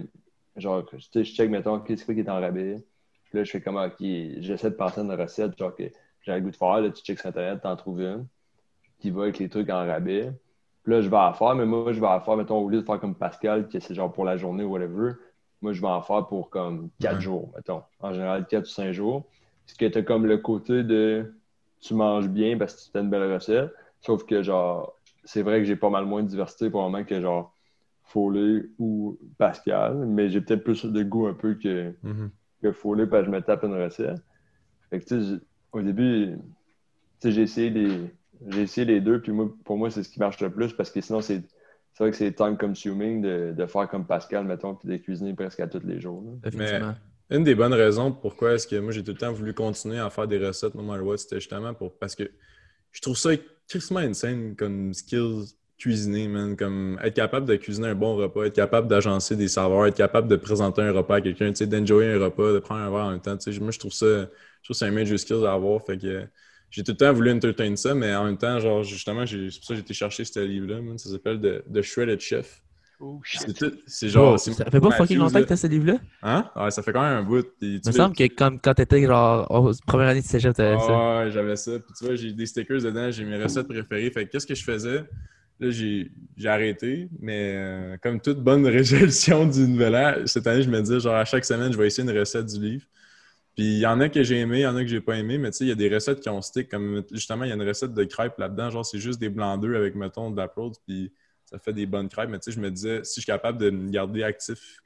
genre, 0.57 0.85
tu 0.87 1.01
sais, 1.01 1.25
je 1.25 1.35
check, 1.35 1.51
mettons, 1.51 1.79
qu'est-ce 1.81 2.11
qui 2.11 2.19
est 2.19 2.29
en 2.29 2.41
rabais, 2.41 2.83
puis 3.25 3.39
là, 3.39 3.45
je 3.45 3.51
fais 3.51 3.61
comme, 3.61 3.77
ok, 3.77 3.97
j'essaie 4.01 4.71
de 4.71 4.75
passer 4.75 5.03
une 5.03 5.13
recette, 5.13 5.57
genre, 5.59 5.77
que 5.77 5.85
j'ai 6.23 6.35
le 6.35 6.41
goût 6.41 6.51
de 6.51 6.57
faire, 6.57 6.81
là, 6.81 6.91
tu 6.91 7.03
checks 7.03 7.19
sur 7.19 7.29
Internet, 7.29 7.61
t'en 7.63 7.77
trouves 7.77 8.01
une, 8.01 8.27
qui 8.99 9.11
va 9.11 9.25
avec 9.25 9.39
les 9.39 9.49
trucs 9.49 9.69
en 9.69 9.87
rabais, 9.87 10.33
puis 10.83 10.95
là, 10.95 11.03
je 11.03 11.09
vais 11.09 11.17
en 11.17 11.33
faire, 11.35 11.55
mais 11.55 11.67
moi, 11.67 11.93
je 11.93 12.01
vais 12.01 12.07
en 12.07 12.21
faire, 12.21 12.37
mettons, 12.37 12.59
au 12.59 12.69
lieu 12.69 12.81
de 12.81 12.87
faire 12.87 12.99
comme 12.99 13.15
Pascal, 13.15 13.69
que 13.69 13.79
c'est 13.79 13.95
genre 13.95 14.13
pour 14.13 14.25
la 14.25 14.37
journée 14.37 14.65
ou 14.65 14.73
whatever, 14.73 15.13
moi, 15.61 15.73
je 15.73 15.81
vais 15.81 15.87
en 15.87 16.03
faire 16.03 16.27
pour 16.27 16.51
comme 16.51 16.89
quatre 16.99 17.21
jours, 17.21 17.53
mettons, 17.55 17.83
en 18.01 18.13
général, 18.13 18.47
quatre 18.47 18.65
ou 18.65 18.71
cinq 18.71 18.93
jours, 18.93 19.27
parce 19.67 19.77
que 19.77 19.85
t'as 19.87 20.03
comme 20.03 20.27
le 20.27 20.39
côté 20.39 20.83
de 20.83 21.33
tu 21.83 21.95
manges 21.95 22.29
bien 22.29 22.57
parce 22.57 22.75
que 22.75 22.85
tu 22.87 22.91
fais 22.93 23.01
une 23.01 23.11
belle 23.11 23.31
recette. 23.33 23.71
Sauf 24.01 24.25
que, 24.25 24.43
genre, 24.43 24.99
c'est 25.25 25.43
vrai 25.43 25.59
que 25.59 25.65
j'ai 25.65 25.77
pas 25.77 25.91
mal 25.91 26.07
moins 26.07 26.23
de 26.23 26.29
diversité 26.29 26.71
pour 26.71 26.81
le 26.83 26.91
moment 26.91 27.05
que, 27.05 27.21
genre, 27.21 27.55
Foley 28.05 28.65
ou 28.79 29.19
Pascal. 29.39 29.97
Mais 30.07 30.29
j'ai 30.31 30.41
peut-être 30.41 30.65
plus 30.65 30.85
de 30.85 31.03
goût 31.03 31.27
un 31.27 31.35
peu 31.35 31.55
que, 31.55 31.93
Mhm. 32.03 32.31
que 32.63 32.73
Foley 32.73 33.07
parce 33.07 33.23
que 33.23 33.27
je 33.27 33.31
me 33.37 33.41
tape 33.43 33.65
une 33.65 33.75
recette. 33.75 34.23
Fait 34.91 35.01
que, 35.01 35.05
tu 35.05 35.21
sais, 35.23 35.41
au 35.73 35.83
début, 35.83 36.37
tu 37.21 37.29
sais, 37.29 37.33
j'ai 37.33 37.43
essayé 37.43 37.71
les. 37.71 38.15
J'ai 38.49 38.63
essayé 38.63 38.85
les 38.85 39.01
deux, 39.01 39.21
puis 39.23 39.31
moi, 39.31 39.49
pour 39.65 39.77
moi, 39.77 39.89
c'est 39.91 40.03
ce 40.03 40.09
qui 40.09 40.19
marche 40.19 40.41
le 40.41 40.51
plus 40.51 40.73
parce 40.73 40.91
que 40.91 41.01
sinon, 41.01 41.21
c'est 41.21 41.43
c'est 41.93 42.03
vrai 42.05 42.11
que 42.11 42.17
c'est 42.17 42.33
time 42.33 42.57
consuming 42.57 43.21
de, 43.23 43.53
de 43.57 43.67
faire 43.67 43.87
comme 43.89 44.07
Pascal, 44.07 44.45
mettons, 44.47 44.75
puis 44.75 44.89
de 44.89 44.97
cuisiner 44.97 45.35
presque 45.35 45.61
à 45.61 45.69
tous 45.69 45.87
les 45.87 46.01
jours. 46.01 46.23
là. 46.25 46.49
Effectivement. 46.49 46.95
Une 47.31 47.45
des 47.45 47.55
bonnes 47.55 47.75
raisons 47.75 48.13
pourquoi 48.13 48.55
est-ce 48.55 48.67
que 48.67 48.77
moi 48.77 48.93
j'ai 48.93 49.03
tout 49.03 49.13
le 49.13 49.19
temps 49.19 49.33
voulu 49.33 49.55
continuer 49.55 49.99
à 49.99 50.11
faire 50.11 50.29
des 50.29 50.39
recettes 50.39 50.75
no 50.75 50.83
matter 50.83 51.03
what, 51.03 51.17
c'était 51.19 51.41
justement 51.41 51.73
pour 51.73 51.99
parce 51.99 52.15
que 52.15 52.31
je 52.91 53.01
trouve 53.01 53.17
ça 53.17 53.31
tristement 53.69 54.01
insane 54.01 54.55
comme 54.55 54.93
skills 54.93 55.55
cuisiner, 55.83 56.29
man. 56.29 56.57
Comme 56.57 56.99
être 57.03 57.15
capable 57.15 57.47
de 57.47 57.57
cuisiner 57.57 57.89
un 57.89 57.95
bon 57.95 58.15
repas, 58.17 58.45
être 58.45 58.55
capable 58.55 58.87
d'agencer 58.89 59.37
des 59.37 59.49
saveurs, 59.49 59.87
être 59.87 59.97
capable 59.97 60.29
de 60.29 60.37
présenter 60.37 60.83
un 60.83 60.93
repas 60.93 61.17
à 61.17 61.21
quelqu'un, 61.21 61.51
d'enjoyer 61.51 62.13
un 62.13 62.21
repas, 62.21 62.53
de 62.53 62.61
prendre 62.61 62.83
un 62.83 62.91
verre 62.91 63.07
en 63.07 63.11
même 63.11 63.21
temps. 63.21 63.37
Moi, 63.61 63.71
je 63.73 63.79
trouve 63.79 63.93
ça, 63.93 64.07
je 64.07 64.65
trouve 64.65 64.77
c'est 64.77 64.87
un 64.87 64.93
major 64.93 65.19
skill 65.19 65.45
à 65.45 65.53
avoir. 65.55 65.85
Fait 65.85 65.99
que 65.99 66.25
j'ai 66.71 66.85
tout 66.85 66.93
le 66.93 66.97
temps 66.97 67.13
voulu 67.13 67.33
entertain 67.33 67.75
ça, 67.75 67.95
mais 67.95 68.15
en 68.15 68.25
même 68.25 68.39
temps, 68.39 68.61
genre, 68.61 68.85
justement, 68.85 69.27
c'est 69.27 69.37
pour 69.37 69.65
ça 69.65 69.69
que 69.69 69.75
j'ai 69.75 69.81
été 69.81 69.95
chercher 69.95 70.25
ce 70.25 70.41
livre-là. 70.41 70.81
Ça 70.99 71.11
s'appelle 71.11 71.41
The 71.73 71.83
Shredded 71.83 72.21
Chef. 72.21 72.63
Oh 73.05 73.21
C'est 73.25 73.47
shit. 73.49 73.59
tout- 73.59 73.73
c'est 73.89 74.09
genre. 74.09 74.35
Oh, 74.35 74.39
c'est 74.39 74.53
ça 74.53 74.65
fait 74.71 74.81
pas 74.81 74.91
fucking 74.93 75.19
longtemps 75.19 75.41
que 75.41 75.49
t'as 75.49 75.57
ce 75.57 75.67
livre-là? 75.67 75.99
Hein? 76.23 76.49
Ouais, 76.55 76.71
ça 76.71 76.83
fait 76.83 76.93
quand 76.93 77.03
même 77.03 77.19
un 77.19 77.23
bout. 77.25 77.45
Il 77.61 77.81
me 77.85 77.91
semble 77.91 78.15
que 78.15 78.29
comme, 78.29 78.61
quand 78.61 78.75
t'étais 78.75 79.05
genre 79.05 79.47
en 79.51 79.71
première 79.87 80.09
année 80.09 80.21
de 80.21 80.27
cégep, 80.27 80.55
t'avais 80.55 80.79
ça. 80.79 81.25
Ouais, 81.25 81.31
j'avais 81.33 81.57
ça. 81.57 81.73
Puis 81.81 81.93
tu 81.99 82.05
vois, 82.05 82.15
j'ai 82.15 82.33
des 82.33 82.47
stickers 82.47 82.81
dedans, 82.81 83.11
j'ai 83.11 83.25
mes 83.25 83.43
recettes 83.43 83.67
préférées. 83.67 84.11
Fait 84.13 84.27
que 84.27 84.31
qu'est-ce 84.31 84.47
que 84.47 84.55
je 84.55 84.63
faisais? 84.63 85.05
Là, 85.59 85.71
j'ai 85.71 86.13
j'ai 86.37 86.49
arrêté, 86.49 87.09
mais 87.21 87.55
euh, 87.57 87.97
comme 88.03 88.21
toute 88.21 88.39
bonne 88.39 88.67
résolution 88.79 89.47
du 89.47 89.67
nouvel 89.67 89.97
an, 89.97 90.15
cette 90.27 90.47
année, 90.47 90.63
je 90.63 90.71
me 90.71 90.81
disais, 90.81 91.01
genre, 91.01 91.17
à 91.17 91.25
chaque 91.25 91.45
semaine, 91.45 91.73
je 91.73 91.79
vais 91.79 91.89
essayer 91.89 92.09
une 92.09 92.17
recette 92.17 92.47
du 92.47 92.61
livre. 92.61 92.85
Puis 93.57 93.65
il 93.65 93.79
y 93.81 93.87
en 93.87 94.01
a 94.01 94.09
que 94.09 94.23
j'ai 94.23 94.39
aimé, 94.41 94.59
il 94.61 94.63
y 94.63 94.67
en 94.67 94.77
a 94.77 94.83
que 94.83 94.89
j'ai 94.89 95.01
pas 95.01 95.17
aimé, 95.17 95.39
mais 95.39 95.51
tu 95.51 95.59
sais, 95.59 95.65
il 95.65 95.69
y 95.69 95.73
a 95.73 95.75
des 95.75 95.93
recettes 95.93 96.21
qui 96.21 96.29
ont 96.31 96.41
stick, 96.41 96.71
comme 96.71 97.03
justement, 97.13 97.45
il 97.45 97.49
y 97.49 97.53
a 97.53 97.55
une 97.55 97.67
recette 97.67 97.93
de 97.95 98.05
crêpes 98.05 98.39
là-dedans, 98.39 98.71
genre, 98.71 98.87
c'est 98.87 98.99
juste 98.99 99.21
des 99.21 99.29
blancs 99.29 99.61
d'œufs 99.61 99.77
avec, 99.77 99.95
mettons, 99.95 100.31
de 100.31 100.37
la 100.39 100.49
puis 100.87 101.13
ça 101.53 101.59
fait 101.59 101.73
des 101.73 101.87
bonnes 101.87 102.09
crêpes. 102.09 102.31
Mais 102.31 102.39
tu 102.39 102.51
sais, 102.51 102.57
je 102.57 102.61
me 102.61 102.71
disais, 102.71 103.05
si 103.05 103.17
je 103.21 103.23
suis 103.23 103.27
capable 103.27 103.59
de 103.59 103.71
me 103.71 103.91
garder 103.91 104.23
actif 104.25 104.79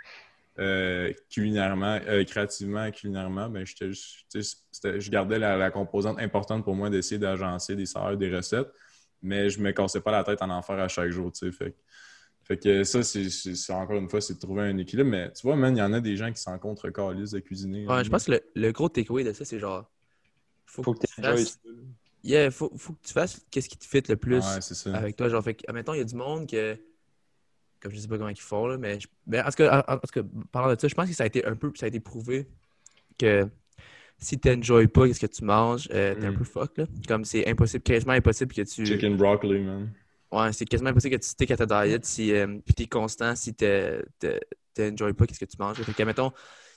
euh, 0.58 1.12
culinairement, 1.30 2.00
euh, 2.06 2.24
créativement, 2.24 2.90
culinairement, 2.90 3.48
ben, 3.50 3.64
je 3.66 5.10
gardais 5.10 5.38
la, 5.38 5.56
la 5.56 5.70
composante 5.70 6.18
importante 6.20 6.64
pour 6.64 6.74
moi 6.74 6.90
d'essayer 6.90 7.18
d'agencer 7.18 7.76
des 7.76 7.86
saveurs, 7.86 8.16
des 8.16 8.34
recettes, 8.34 8.68
mais 9.22 9.50
je 9.50 9.60
me 9.60 9.72
cassais 9.72 10.00
pas 10.00 10.12
la 10.12 10.24
tête 10.24 10.42
en 10.42 10.50
en 10.50 10.62
faire 10.62 10.78
à 10.78 10.88
chaque 10.88 11.10
jour, 11.10 11.32
tu 11.32 11.50
sais. 11.50 11.52
Fait, 11.52 11.72
que- 11.72 11.76
fait 12.44 12.56
que 12.58 12.84
ça, 12.84 13.02
c'est 13.02 13.72
encore 13.72 13.96
une 13.96 14.08
fois, 14.08 14.20
c'est 14.20 14.34
de 14.34 14.38
trouver 14.38 14.62
un 14.62 14.78
équilibre. 14.78 15.10
Mais 15.10 15.32
tu 15.32 15.42
vois, 15.46 15.56
man, 15.56 15.76
il 15.76 15.80
y 15.80 15.82
en 15.82 15.92
a 15.92 16.00
des 16.00 16.16
gens 16.16 16.32
qui 16.32 16.40
s'en 16.40 16.58
contre 16.58 16.88
de 16.88 17.38
cuisiner. 17.40 17.86
Ouais, 17.88 18.04
je 18.04 18.10
pense 18.10 18.24
que 18.24 18.32
le, 18.32 18.40
le 18.54 18.72
gros 18.72 18.88
takeaway 18.88 19.24
de 19.24 19.32
ça, 19.32 19.44
c'est 19.44 19.58
genre. 19.58 19.90
Faut, 20.66 20.82
Faut 20.84 20.94
que, 20.94 21.00
que 21.00 21.06
tu 21.06 21.14
tu 21.22 21.50
Yeah, 22.26 22.50
faut, 22.50 22.72
faut 22.76 22.92
que 22.94 23.06
tu 23.06 23.12
fasses 23.12 23.40
qu'est-ce 23.50 23.68
qui 23.68 23.78
te 23.78 23.84
fit 23.84 24.02
le 24.08 24.16
plus 24.16 24.44
Ouais, 24.44 24.60
c'est 24.60 24.74
ça. 24.74 24.92
avec 24.94 25.14
toi. 25.16 25.28
Genre, 25.28 25.42
fait 25.44 25.62
admettons, 25.68 25.94
il 25.94 25.98
y 25.98 26.00
a 26.00 26.04
du 26.04 26.16
monde 26.16 26.48
que. 26.48 26.76
Comme 27.80 27.92
je 27.92 27.98
sais 27.98 28.08
pas 28.08 28.16
comment 28.16 28.30
ils 28.30 28.40
font, 28.40 28.66
là, 28.66 28.78
mais. 28.78 28.98
je- 28.98 29.06
ben, 29.26 29.42
en 29.46 29.48
tout 29.50 29.56
cas, 29.58 29.84
en, 29.86 29.92
en 29.94 29.98
tout 29.98 30.22
cas, 30.22 30.28
parlant 30.50 30.74
de 30.74 30.80
ça, 30.80 30.88
je 30.88 30.94
pense 30.94 31.08
que 31.08 31.14
ça 31.14 31.22
a 31.22 31.26
été 31.26 31.44
un 31.46 31.54
peu. 31.54 31.70
Ça 31.76 31.86
a 31.86 31.88
été 31.88 32.00
prouvé 32.00 32.48
que 33.18 33.48
si 34.18 34.40
tu 34.40 34.48
n'enjoies 34.48 34.88
pas 34.88 35.12
ce 35.12 35.20
que 35.20 35.26
tu 35.26 35.44
manges, 35.44 35.88
euh, 35.92 36.14
t'es 36.16 36.26
un 36.26 36.32
Mm. 36.32 36.38
peu 36.38 36.44
fuck, 36.44 36.76
là. 36.78 36.86
Comme 37.06 37.24
c'est 37.24 37.46
impossible, 37.48 37.82
quasiment 37.84 38.14
impossible 38.14 38.52
que 38.54 38.62
tu. 38.62 38.84
Chicken 38.86 39.16
broccoli, 39.16 39.60
man. 39.60 39.92
Ouais, 40.32 40.52
c'est 40.52 40.64
quasiment 40.64 40.90
impossible 40.90 41.16
que 41.16 41.22
tu 41.22 41.28
stick 41.28 41.50
à 41.52 41.56
ta 41.56 41.66
diet 41.86 42.04
si 42.04 42.32
euh, 42.32 42.58
puis 42.64 42.74
t'es 42.74 42.86
constant 42.86 43.36
si 43.36 43.54
t'es- 43.54 44.02
t'enjoy 44.74 45.12
pas 45.12 45.26
qu'est-ce 45.26 45.38
que 45.38 45.44
tu 45.44 45.56
manges. 45.58 45.76
Fait 45.76 45.92
que, 45.92 46.02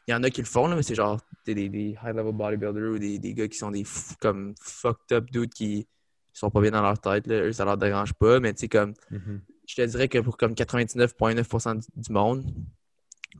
il 0.09 0.11
y 0.11 0.15
en 0.15 0.23
a 0.23 0.29
qui 0.31 0.41
le 0.41 0.47
font, 0.47 0.67
là, 0.67 0.75
mais 0.75 0.81
c'est 0.81 0.95
genre 0.95 1.19
t'es 1.43 1.53
des, 1.53 1.69
des 1.69 1.95
high-level 2.03 2.33
bodybuilders 2.33 2.91
ou 2.91 2.97
des, 2.97 3.19
des 3.19 3.33
gars 3.35 3.47
qui 3.47 3.57
sont 3.57 3.69
des 3.71 3.83
fous, 3.83 4.15
comme 4.19 4.55
fucked 4.59 5.15
up 5.15 5.29
dudes 5.29 5.53
qui 5.53 5.87
sont 6.33 6.49
pas 6.49 6.61
bien 6.61 6.71
dans 6.71 6.81
leur 6.81 6.99
tête. 6.99 7.27
Là. 7.27 7.43
Eux, 7.43 7.51
ça 7.51 7.63
leur 7.65 7.77
dérange 7.77 8.13
pas, 8.13 8.39
mais 8.39 8.53
tu 8.53 8.61
sais, 8.61 8.67
comme 8.69 8.93
Mhm. 9.11 9.41
je 9.67 9.75
te 9.75 9.81
dirais 9.83 10.07
que 10.07 10.17
pour 10.19 10.35
comme 10.37 10.53
99,9% 10.53 11.75
du, 11.95 12.11
monde, 12.11 12.43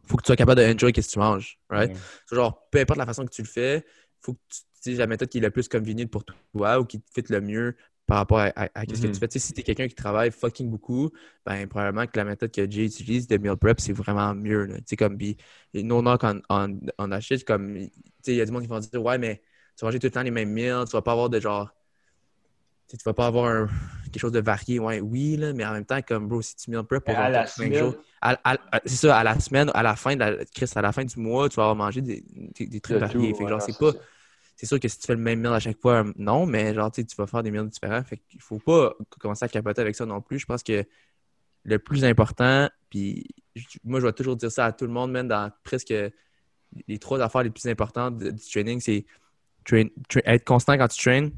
faut 0.06 0.18
que 0.18 0.22
tu 0.24 0.28
sois 0.28 0.36
capable 0.36 0.62
d'enjoy 0.62 0.94
qu'est-ce 0.94 1.08
que 1.08 1.14
tu 1.14 1.20
manges, 1.20 1.60
right? 1.70 1.96
C'est 2.28 2.36
Genre, 2.36 2.70
peu 2.70 2.80
importe 2.80 3.00
la 3.00 3.06
façon 3.06 3.26
que 3.26 3.32
tu 3.32 3.42
le 3.42 3.48
fais, 3.48 3.86
faut 4.22 4.34
que 4.34 4.40
tu 4.50 4.60
utilises 4.78 5.00
la 5.00 5.08
méthode 5.08 5.30
qui 5.30 5.40
est 5.40 5.42
le 5.42 5.50
plus 5.50 5.68
convenient 5.68 6.08
pour 6.08 6.24
toi 6.24 6.80
ou 6.80 6.86
qui 6.86 7.02
te 7.02 7.10
fit 7.14 7.26
le 7.30 7.42
mieux 7.42 7.76
par 8.10 8.18
rapport 8.18 8.40
à, 8.40 8.48
à- 8.56 8.70
à 8.74 8.86
qu'est-ce 8.88 9.02
Mhm. 9.02 9.08
que 9.10 9.14
tu 9.14 9.20
fais. 9.20 9.28
Tu 9.28 9.40
sais, 9.40 9.48
si 9.48 9.54
tu 9.54 9.62
es 9.62 9.64
quelqu'un 9.64 9.88
qui 9.88 9.96
travaille 9.96 10.32
fucking 10.32 10.70
beaucoup, 10.70 11.12
ben 11.46 11.68
probablement 11.68 12.08
que 12.08 12.18
la 12.18 12.26
méthode 12.26 12.52
que 12.52 12.70
Jay 12.70 12.86
utilise 12.86 13.28
de 13.28 13.38
meal 13.38 13.56
prep, 13.56 13.80
c'est 13.80 13.94
vraiment 13.94 14.34
mieux. 14.36 14.68
Tu 14.80 14.84
sais, 14.88 14.96
comme, 14.98 15.18
puis, 15.18 15.38
no 15.76 16.02
knock 16.02 16.24
on, 16.24 16.42
on, 16.98 17.20
shit, 17.22 17.46
comme, 17.46 17.76
tu 17.78 17.92
sais, 18.24 18.34
il 18.34 18.38
y 18.38 18.42
a 18.42 18.46
du 18.46 18.52
monde 18.52 18.64
qui 18.64 18.68
vont 18.68 18.80
dire, 18.80 19.04
ouais, 19.04 19.20
mais 19.20 19.42
tu 19.78 19.82
vas 19.86 19.88
manger 19.90 20.00
tout 20.00 20.08
le 20.08 20.12
temps 20.12 20.24
les 20.24 20.32
mêmes 20.32 20.50
meals, 20.52 20.86
tu 20.88 20.94
vas 20.94 21.02
pas 21.04 21.12
avoir 21.12 21.30
de 21.30 21.40
genre, 21.40 21.70
tu 22.90 22.98
vas 23.06 23.14
pas 23.14 23.28
avoir 23.28 23.46
un- 23.46 23.68
quelque 24.12 24.20
chose 24.20 24.32
de 24.32 24.40
varié. 24.40 24.80
Ouais, 24.80 25.00
oui, 25.00 25.38
là, 25.38 25.54
mais 25.54 25.64
en 25.66 25.74
même 25.74 25.86
temps, 25.86 26.02
comme, 26.02 26.28
bro, 26.28 26.42
si 26.42 26.56
tu 26.56 26.72
meal 26.72 26.84
prep 26.84 27.04
pour 27.04 27.14
genre 27.16 27.30
la 27.30 27.46
4-5 27.46 27.74
semaine, 27.74 27.76
jours, 27.76 27.96
c'est 28.86 28.96
ça, 28.96 29.18
à 29.18 29.24
la 29.24 29.40
semaine, 29.40 29.70
à 29.76 29.84
la 29.84 29.96
fin 29.96 30.16
de 30.16 30.20
la, 30.20 30.46
Chris, 30.46 30.70
à 30.76 30.82
la 30.82 30.92
fin 30.92 31.06
du 31.06 31.20
mois, 31.20 31.48
tu 31.50 31.58
vas 31.58 31.64
avoir 31.70 31.76
mangé 31.76 32.02
des, 32.02 32.24
des, 32.58 32.66
des 32.66 32.82
trucs 32.82 32.98
de 32.98 33.00
variés. 33.00 33.34
tout, 33.34 33.38
Fait 33.38 33.44
que 33.44 33.44
ouais, 33.44 33.50
genre, 33.50 33.62
c'est 33.62 33.74
c'est 33.74 33.78
pas, 33.78 33.92
ça. 33.92 34.00
C'est 34.60 34.66
sûr 34.66 34.78
que 34.78 34.90
si 34.90 35.00
tu 35.00 35.08
fais 35.08 35.16
le 35.16 35.22
même 35.22 35.40
meal 35.40 35.54
à 35.54 35.60
chaque 35.62 35.80
fois, 35.80 36.04
euh, 36.04 36.12
non, 36.18 36.46
mais 36.46 36.74
genre, 36.74 36.92
tu 36.92 37.02
vas 37.18 37.28
faire 37.28 37.44
des 37.44 37.50
meals 37.50 37.70
différents. 37.70 38.04
Fait 38.04 38.18
qu'il 38.18 38.42
faut 38.42 38.60
pas 38.60 38.94
commencer 39.18 39.46
à 39.46 39.48
capoter 39.48 39.80
avec 39.80 39.96
ça 39.96 40.06
non 40.06 40.20
plus. 40.20 40.38
Je 40.38 40.46
pense 40.46 40.64
que 40.64 40.84
le 41.64 41.80
plus 41.80 42.04
important, 42.04 42.68
puis 42.90 43.26
moi, 43.86 44.02
je 44.02 44.06
vais 44.06 44.12
toujours 44.12 44.36
dire 44.36 44.52
ça 44.52 44.66
à 44.66 44.74
tout 44.74 44.86
le 44.86 44.92
monde, 44.92 45.12
même 45.12 45.30
dans 45.30 45.50
presque 45.64 45.94
les 46.90 47.00
trois 47.00 47.22
affaires 47.22 47.44
les 47.44 47.52
plus 47.52 47.68
importantes 47.68 48.18
du 48.18 48.50
training, 48.52 48.82
c'est 48.82 49.06
train- 49.64 49.88
tra- 50.10 50.24
être 50.26 50.44
constant 50.44 50.78
quand 50.78 50.90
tu 50.90 51.00
traînes, 51.00 51.32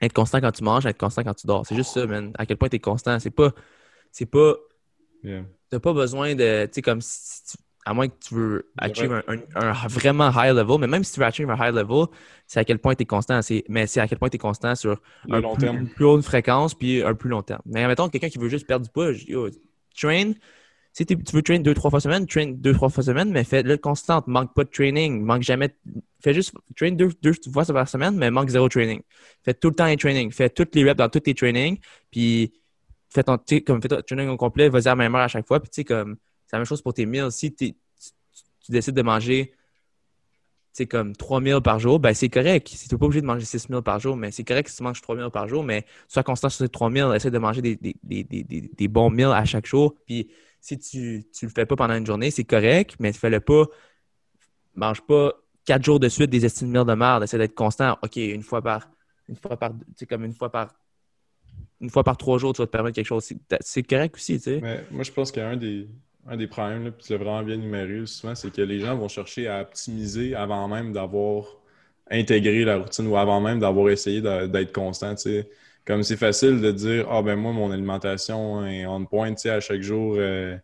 être 0.00 0.12
constant 0.12 0.40
quand 0.40 0.50
tu 0.50 0.64
manges, 0.64 0.86
être 0.86 0.98
constant 0.98 1.22
quand 1.22 1.34
tu 1.34 1.46
dors. 1.46 1.64
C'est 1.64 1.76
juste 1.76 1.92
ça, 1.92 2.04
man. 2.04 2.32
À 2.36 2.46
quel 2.46 2.56
point 2.56 2.68
tu 2.68 2.76
es 2.76 2.80
constant. 2.80 3.20
C'est 3.20 3.30
pas. 3.30 3.52
C'est 4.10 4.26
pas. 4.26 4.56
Yeah. 5.22 5.44
T'as 5.70 5.78
pas 5.78 5.92
besoin 5.92 6.34
de. 6.34 6.66
Tu 6.66 6.72
sais, 6.72 6.82
comme 6.82 7.00
si 7.00 7.44
tu- 7.44 7.62
à 7.86 7.94
moins 7.94 8.08
que 8.08 8.14
tu 8.20 8.34
veux 8.34 8.70
achieve 8.76 9.12
un, 9.12 9.22
un- 9.28 9.38
un 9.54 9.72
vraiment 9.86 10.28
high 10.30 10.52
level, 10.54 10.78
mais 10.80 10.88
même 10.88 11.04
si 11.04 11.12
tu 11.14 11.20
veux 11.20 11.26
achieve 11.26 11.48
un 11.48 11.54
high 11.56 11.74
level, 11.74 12.06
c'est 12.46 12.60
à 12.60 12.64
quel 12.64 12.78
point 12.78 12.94
tu 12.94 13.02
es 13.04 13.06
constant. 13.06 13.40
Mais 13.68 13.86
c'est 13.86 14.00
à 14.00 14.08
quel 14.08 14.18
point 14.18 14.28
tu 14.28 14.36
es 14.36 14.38
constant 14.38 14.74
sur 14.74 15.00
Le 15.28 15.34
un 15.36 15.40
long 15.40 15.54
plus, 15.54 15.60
terme. 15.64 15.76
une 15.78 15.88
plus 15.88 16.04
haute 16.04 16.24
fréquence 16.24 16.74
puis 16.74 17.02
un 17.02 17.14
plus 17.14 17.30
long 17.30 17.42
terme. 17.42 17.62
Mais 17.64 17.86
mettons 17.86 18.08
quelqu'un 18.08 18.28
qui 18.28 18.38
veut 18.38 18.48
juste 18.48 18.66
perdre 18.66 18.84
du 18.84 18.92
poids, 18.92 19.12
je 19.12 19.24
dis, 19.24 19.30
yo, 19.32 19.48
train. 19.96 20.32
Si 20.92 21.04
tu 21.04 21.14
veux 21.32 21.42
train 21.42 21.58
deux, 21.58 21.74
trois 21.74 21.90
fois 21.90 22.00
semaine, 22.00 22.26
train 22.26 22.46
deux, 22.46 22.72
trois 22.72 22.88
fois 22.88 23.02
semaine, 23.04 23.30
mais 23.30 23.44
fais-le 23.44 23.76
constante. 23.76 24.26
Manque 24.28 24.54
pas 24.54 24.64
de 24.64 24.70
training. 24.70 25.22
Manque 25.22 25.42
jamais. 25.42 25.76
Fais 26.22 26.32
juste 26.32 26.54
train 26.74 26.90
deux, 26.90 27.10
deux 27.22 27.34
fois 27.52 27.64
par 27.66 27.86
semaine, 27.86 28.16
mais 28.16 28.30
manque 28.30 28.48
zéro 28.48 28.68
training. 28.68 29.00
Fais 29.44 29.52
tout 29.54 29.68
le 29.68 29.74
temps 29.74 29.84
un 29.84 29.96
training. 29.96 30.32
Fais 30.32 30.48
toutes 30.48 30.74
les 30.74 30.84
reps 30.84 30.96
dans 30.96 31.08
tous 31.10 31.20
tes 31.20 31.34
trainings. 31.34 31.78
Puis 32.10 32.52
fais 33.10 33.22
ton, 33.22 33.38
comme 33.66 33.82
fais 33.82 33.88
ton 33.88 34.00
training 34.00 34.28
au 34.28 34.36
complet, 34.38 34.70
vas-y 34.70 34.86
à 34.88 34.92
la 34.92 34.96
même 34.96 35.14
heure 35.14 35.20
à 35.22 35.28
chaque 35.28 35.46
fois. 35.46 35.60
Puis 35.60 35.68
tu 35.68 35.74
sais, 35.82 35.84
comme 35.84 36.16
c'est 36.46 36.56
la 36.56 36.60
même 36.60 36.66
chose 36.66 36.82
pour 36.82 36.94
tes 36.94 37.06
meals. 37.06 37.30
Si 37.32 37.54
tu, 37.54 37.72
tu 37.72 38.72
décides 38.72 38.94
de 38.94 39.02
manger 39.02 39.52
sais, 40.76 40.86
comme 40.86 41.16
3 41.16 41.40
meals 41.40 41.60
par 41.62 41.78
jour, 41.78 41.98
ben 41.98 42.14
c'est 42.14 42.28
correct. 42.28 42.66
Tu 42.68 42.76
n'es 42.94 42.98
pas 42.98 43.06
obligé 43.06 43.22
de 43.22 43.26
manger 43.26 43.44
6 43.44 43.68
meals 43.70 43.82
par 43.82 43.98
jour, 43.98 44.16
mais 44.16 44.30
c'est 44.30 44.44
correct 44.44 44.68
si 44.68 44.76
tu 44.76 44.82
manges 44.82 45.00
3 45.00 45.16
meals 45.16 45.30
par 45.30 45.48
jour, 45.48 45.64
mais 45.64 45.86
sois 46.06 46.22
constant 46.22 46.48
sur 46.48 46.64
ces 46.64 46.68
3 46.68 46.90
meals, 46.90 47.14
essaie 47.14 47.30
de 47.30 47.38
manger 47.38 47.62
des, 47.62 47.76
des, 47.76 47.94
des, 48.24 48.44
des, 48.44 48.88
bons 48.88 49.10
meals 49.10 49.32
à 49.32 49.44
chaque 49.44 49.66
jour. 49.66 49.94
Puis 50.06 50.28
si 50.60 50.78
tu 50.78 50.98
ne 51.42 51.48
le 51.48 51.52
fais 51.54 51.66
pas 51.66 51.76
pendant 51.76 51.94
une 51.94 52.06
journée, 52.06 52.30
c'est 52.30 52.44
correct, 52.44 52.96
mais 53.00 53.12
fais-le 53.12 53.40
pas. 53.40 53.64
Mange 54.74 55.00
pas 55.02 55.32
4 55.64 55.82
jours 55.82 55.98
de 55.98 56.08
suite 56.08 56.30
des 56.30 56.44
estimes 56.44 56.72
de 56.72 56.82
de 56.82 56.94
merde. 56.94 57.22
Essaie 57.24 57.38
d'être 57.38 57.54
constant. 57.54 57.98
OK, 58.02 58.16
une 58.16 58.42
fois 58.42 58.60
par. 58.62 58.90
Une 59.28 59.36
fois 59.36 59.56
par. 59.56 59.72
Comme 60.08 60.24
une 60.24 60.34
fois 60.34 60.50
par. 60.50 60.74
Une 61.80 61.90
fois 61.90 62.04
par 62.04 62.16
trois 62.16 62.38
jours, 62.38 62.52
tu 62.52 62.60
vas 62.62 62.66
te 62.66 62.72
permettre 62.72 62.94
quelque 62.94 63.06
chose. 63.06 63.24
C'est- 63.24 63.38
C'est 63.60 63.82
correct 63.82 64.14
aussi, 64.14 64.36
tu 64.38 64.44
sais. 64.44 64.84
Moi, 64.90 65.02
je 65.04 65.12
pense 65.12 65.32
qu'un 65.32 65.56
des, 65.56 65.88
un 66.28 66.36
des 66.36 66.46
problèmes, 66.46 66.90
puis 66.92 67.04
tu 67.06 67.14
vraiment 67.14 67.42
bien 67.42 67.56
numéré 67.56 68.04
souvent, 68.06 68.34
c'est 68.34 68.52
que 68.52 68.62
les 68.62 68.80
gens 68.80 68.96
vont 68.96 69.08
chercher 69.08 69.48
à 69.48 69.60
optimiser 69.62 70.34
avant 70.34 70.68
même 70.68 70.92
d'avoir 70.92 71.44
intégré 72.10 72.64
la 72.64 72.78
routine 72.78 73.06
ou 73.06 73.16
avant 73.16 73.40
même 73.40 73.60
d'avoir 73.60 73.90
essayé 73.90 74.20
d'être 74.20 74.72
constant. 74.72 75.14
Comme 75.84 76.02
c'est 76.02 76.16
facile 76.16 76.60
de 76.60 76.72
dire 76.72 77.06
Ah 77.10 77.22
ben 77.22 77.36
moi, 77.36 77.52
mon 77.52 77.70
alimentation 77.70 78.66
est 78.66 78.86
on 78.86 79.04
point, 79.06 79.34
à 79.44 79.60
chaque 79.60 79.82
jour, 79.82 80.16
euh, 80.18 80.56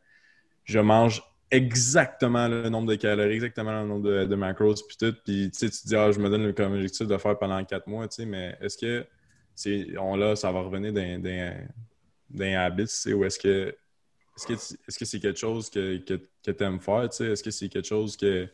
je 0.65 0.81
mange 0.81 1.23
exactement 1.51 2.49
le 2.49 2.69
nombre 2.69 2.89
de 2.89 2.97
calories, 2.97 3.35
exactement 3.35 3.83
le 3.83 3.87
nombre 3.87 4.25
de, 4.27 4.35
macros, 4.35 4.75
puis 4.87 4.97
tout. 4.99 5.15
Puis 5.25 5.51
tu 5.51 5.71
te 5.71 5.87
dis 5.87 5.97
Ah, 5.97 6.11
je 6.11 6.19
me 6.19 6.29
donne 6.29 6.53
comme 6.55 6.73
objectif 6.75 7.07
de 7.07 7.17
faire 7.19 7.39
pendant 7.39 7.63
quatre 7.65 7.87
mois, 7.87 8.09
mais 8.27 8.57
est-ce 8.61 8.79
que 8.79 9.07
on 9.99 10.17
là, 10.17 10.35
ça 10.35 10.51
va 10.51 10.63
revenir 10.63 10.93
d'un 10.93 12.55
habit, 12.55 12.91
ou 13.15 13.25
est-ce 13.25 13.39
que 13.39 13.77
est-ce 14.51 14.99
que 14.99 15.05
c'est 15.05 15.21
quelque 15.21 15.39
chose 15.39 15.71
que, 15.71 15.99
que, 15.99 16.15
que 16.45 16.51
tu 16.51 16.65
aimes 16.65 16.81
faire? 16.81 17.03
Est-ce 17.05 17.43
que 17.43 17.51
c'est 17.51 17.69
quelque 17.69 17.87
chose 17.89 18.17
que 18.17 18.49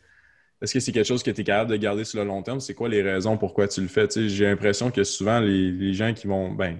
est-ce 0.61 0.73
que 0.73 0.79
c'est 0.81 0.91
quelque 0.91 1.07
chose 1.07 1.23
que 1.23 1.31
tu 1.31 1.41
es 1.41 1.43
capable 1.45 1.71
de 1.71 1.77
garder 1.77 2.05
sur 2.05 2.19
le 2.19 2.25
long 2.25 2.43
terme? 2.43 2.59
C'est 2.59 2.73
quoi 2.75 2.89
les 2.89 3.01
raisons 3.01 3.37
pourquoi 3.37 3.67
tu 3.67 3.81
le 3.81 3.87
fais? 3.87 4.07
J'ai 4.29 4.45
l'impression 4.45 4.91
que 4.91 5.03
souvent 5.05 5.39
les, 5.39 5.71
les 5.71 5.93
gens 5.93 6.13
qui 6.13 6.27
vont 6.27 6.51
ben 6.53 6.79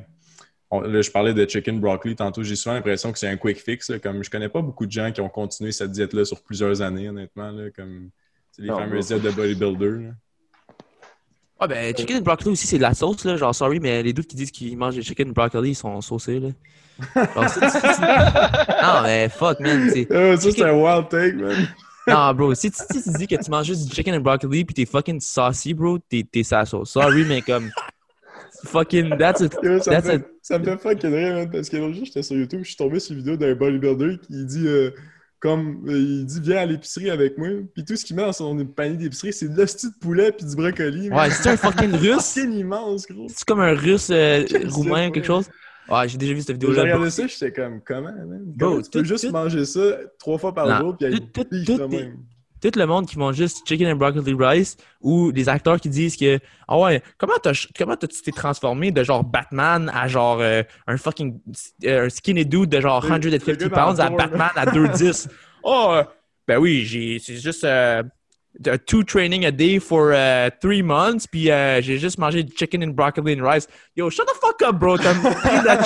on- 0.72 0.82
là, 0.82 1.02
je 1.02 1.12
parlais 1.12 1.34
de 1.34 1.48
chicken 1.50 1.80
broccoli 1.80 2.16
tantôt, 2.16 2.44
j'ai 2.44 2.56
souvent 2.56 2.76
l'impression 2.76 3.12
que 3.12 3.20
c'est 3.20 3.28
un 3.28 3.38
quick 3.38 3.58
fix. 3.60 3.90
là, 3.90 4.00
comme 4.00 4.24
je 4.24 4.30
connais 4.30 4.50
pas 4.50 4.62
beaucoup 4.62 4.86
de 4.86 4.92
gens 4.92 5.12
qui 5.12 5.22
ont 5.22 5.30
continué 5.30 5.72
cette 5.72 5.92
diète-là 5.92 6.26
sur 6.26 6.44
plusieurs 6.44 6.82
années, 6.82 7.10
honnêtement. 7.10 7.52
Là, 7.52 7.70
comme 7.72 8.10
les 8.58 8.72
Non, 8.72 8.74
fameuses 8.74 9.08
diètes 9.08 9.22
de 9.24 9.32
bodybuilder. 9.32 10.12
Là. 11.60 11.66
Ah 11.66 11.68
ben, 11.68 11.96
chicken 11.96 12.18
and 12.18 12.22
broccoli 12.22 12.52
aussi, 12.52 12.68
c'est 12.68 12.78
de 12.78 12.82
la 12.82 12.94
sauce, 12.94 13.26
là. 13.26 13.36
Genre, 13.38 13.54
sorry, 13.54 13.80
mais 13.80 14.02
les 14.04 14.14
doutes 14.14 14.28
qui 14.28 14.36
disent 14.36 14.52
qu'ils 14.52 14.78
mangent 14.78 14.96
des 14.96 15.02
chicken 15.02 15.30
and 15.30 15.34
broccoli, 15.34 15.72
ils 15.72 15.76
sont 15.76 16.00
saucés, 16.02 16.40
là. 16.40 16.50
Genre, 17.16 17.46
non, 18.84 19.02
mais 19.04 19.30
fuck, 19.30 19.60
man. 19.60 19.90
Ah, 20.12 20.38
ça, 20.38 20.52
c'est 20.52 20.64
un 20.64 20.74
wild 20.74 21.10
take, 21.10 21.36
man. 21.36 21.68
Non, 22.08 22.34
bro, 22.34 22.56
si 22.56 22.72
tu, 22.72 22.78
si 22.92 23.04
tu 23.04 23.10
dis 23.18 23.28
que 23.28 23.36
tu 23.36 23.52
manges 23.52 23.68
juste 23.68 23.88
du 23.88 23.94
chicken 23.94 24.16
and 24.16 24.22
broccoli 24.22 24.66
pis 24.66 24.74
t'es 24.74 24.86
fucking 24.86 25.20
saucy, 25.20 25.74
bro, 25.74 26.00
t'es 26.00 26.26
t'es 26.30 26.44
sa 26.44 26.66
sauce. 26.66 26.92
Sorry, 26.92 27.24
mais 27.26 27.42
comme. 27.42 27.70
Fucking. 28.66 29.18
That's 29.18 29.42
a. 29.42 29.50
Yo, 29.64 29.80
ça, 29.80 29.92
me 29.92 29.96
That's 29.96 30.08
a. 30.08 30.12
fait, 30.12 30.28
ça 30.42 30.60
me 30.60 30.66
fait 30.66 30.78
fucking 30.78 31.14
rire, 31.14 31.34
man, 31.36 31.52
parce 31.52 31.70
que 31.70 31.78
l'autre 31.78 31.96
jour, 31.96 32.06
j'étais 32.06 32.24
sur 32.24 32.36
YouTube, 32.36 32.62
je 32.64 32.70
suis 32.70 32.78
tombé 32.78 33.00
sur 33.00 33.14
une 33.14 33.20
vidéo 33.20 33.38
d'un 33.38 33.56
bodybuilder 33.56 34.18
qui 34.26 34.46
dit, 34.46 34.68
euh, 34.68 34.92
comme, 35.40 35.84
euh, 35.88 35.98
il 35.98 36.26
dit, 36.26 36.40
viens 36.42 36.58
à 36.58 36.66
l'épicerie 36.66 37.10
avec 37.10 37.38
moi, 37.38 37.48
puis 37.74 37.84
tout 37.86 37.96
ce 37.96 38.04
qu'il 38.06 38.16
met 38.16 38.24
dans 38.24 38.34
son 38.34 38.58
panier 38.66 38.98
d'épicerie, 38.98 39.32
c'est 39.34 39.48
de 39.48 39.58
l'hostie 39.58 39.88
de 39.88 39.94
poulet 40.00 40.32
puis 40.32 40.46
du 40.46 40.56
brocoli. 40.56 41.10
Ouais, 41.10 41.30
c'est 41.32 41.50
un 41.50 41.58
fucking 41.58 41.92
russe. 41.96 42.20
C'est 42.22 42.44
immense, 42.44 43.06
gros. 43.08 43.28
C'est 43.30 43.46
comme 43.46 43.62
un 43.62 43.74
russe 43.74 44.10
euh, 44.12 44.46
roumain 44.70 45.08
ou 45.10 45.12
quelque 45.12 45.26
chose? 45.28 45.50
Ouais, 45.90 46.08
j'ai 46.08 46.18
déjà 46.18 46.34
vu 46.34 46.40
cette 46.42 46.50
J'ai 46.50 46.54
vidéo-là. 46.68 46.82
regardé 46.84 47.10
ça, 47.10 47.26
j'étais 47.26 47.52
comme, 47.52 47.82
comment, 47.84 48.12
man? 48.12 48.44
Bro, 48.46 48.82
tu 48.84 48.90
peux 48.92 49.00
tout- 49.00 49.06
juste 49.06 49.26
tout- 49.28 49.32
manger 49.32 49.66
ça 49.66 49.98
trois 50.20 50.38
fois 50.38 50.54
par 50.54 50.68
Non, 50.68 50.78
jour 50.80 50.98
puis 50.98 51.10
tout- 51.10 51.16
être 51.42 51.50
tout- 51.50 51.66
tout 51.78 51.82
est- 51.84 51.88
même? 51.88 52.18
Tout 52.62 52.72
le 52.76 52.86
monde 52.86 53.06
qui 53.08 53.18
mange 53.18 53.36
juste 53.36 53.68
chicken 53.68 53.92
and 53.92 53.96
broccoli 53.96 54.36
rice 54.38 54.76
ou 55.02 55.32
des 55.32 55.48
acteurs 55.48 55.80
qui 55.80 55.90
disent 55.90 56.18
que 56.18 56.40
Ah 56.68 56.78
ouais, 56.78 57.02
comment 57.18 57.34
t'as 57.42 57.54
comment 57.78 57.96
t'as- 57.96 58.08
tu 58.08 58.22
t'es 58.22 58.32
transformé 58.32 58.92
de 58.92 59.04
genre 59.04 59.24
Batman 59.24 59.90
à 59.94 60.08
genre 60.08 60.40
euh, 60.42 60.64
un 60.88 60.98
fucking 60.98 61.40
euh, 61.86 62.06
un 62.06 62.10
skinny 62.10 62.46
dude 62.46 62.70
de 62.70 62.82
genre 62.82 63.02
Le- 63.04 63.08
150 63.10 63.48
le 63.48 63.54
gars 63.56 63.68
dans 63.70 63.76
pounds 63.76 64.00
à 64.00 64.10
Batman 64.10 64.50
à 64.56 64.66
210. 64.66 65.30
oh, 65.64 65.88
euh, 65.92 66.04
ben 66.48 66.58
oui, 66.58 66.84
j'ai 66.86 67.20
c'est 67.20 67.38
juste 67.38 67.66
two 68.88 69.04
training 69.04 69.46
a 69.46 69.52
day 69.52 69.80
for 69.80 70.12
uh, 70.12 70.50
three 70.60 70.82
months, 70.82 71.28
puis 71.28 71.46
j'ai 71.82 71.98
juste 71.98 72.18
mangé 72.18 72.44
du 72.44 72.54
chicken 72.56 72.84
and 72.84 72.94
broccoli 72.94 73.40
and 73.40 73.44
rice. 73.44 73.68
Yo, 73.96 74.10
shut 74.10 74.26
the 74.28 74.36
fuck 74.42 74.62
up, 74.68 74.76
bro. 74.80 74.98
T'as 74.98 75.14
pris 75.14 75.64
la 75.66 75.78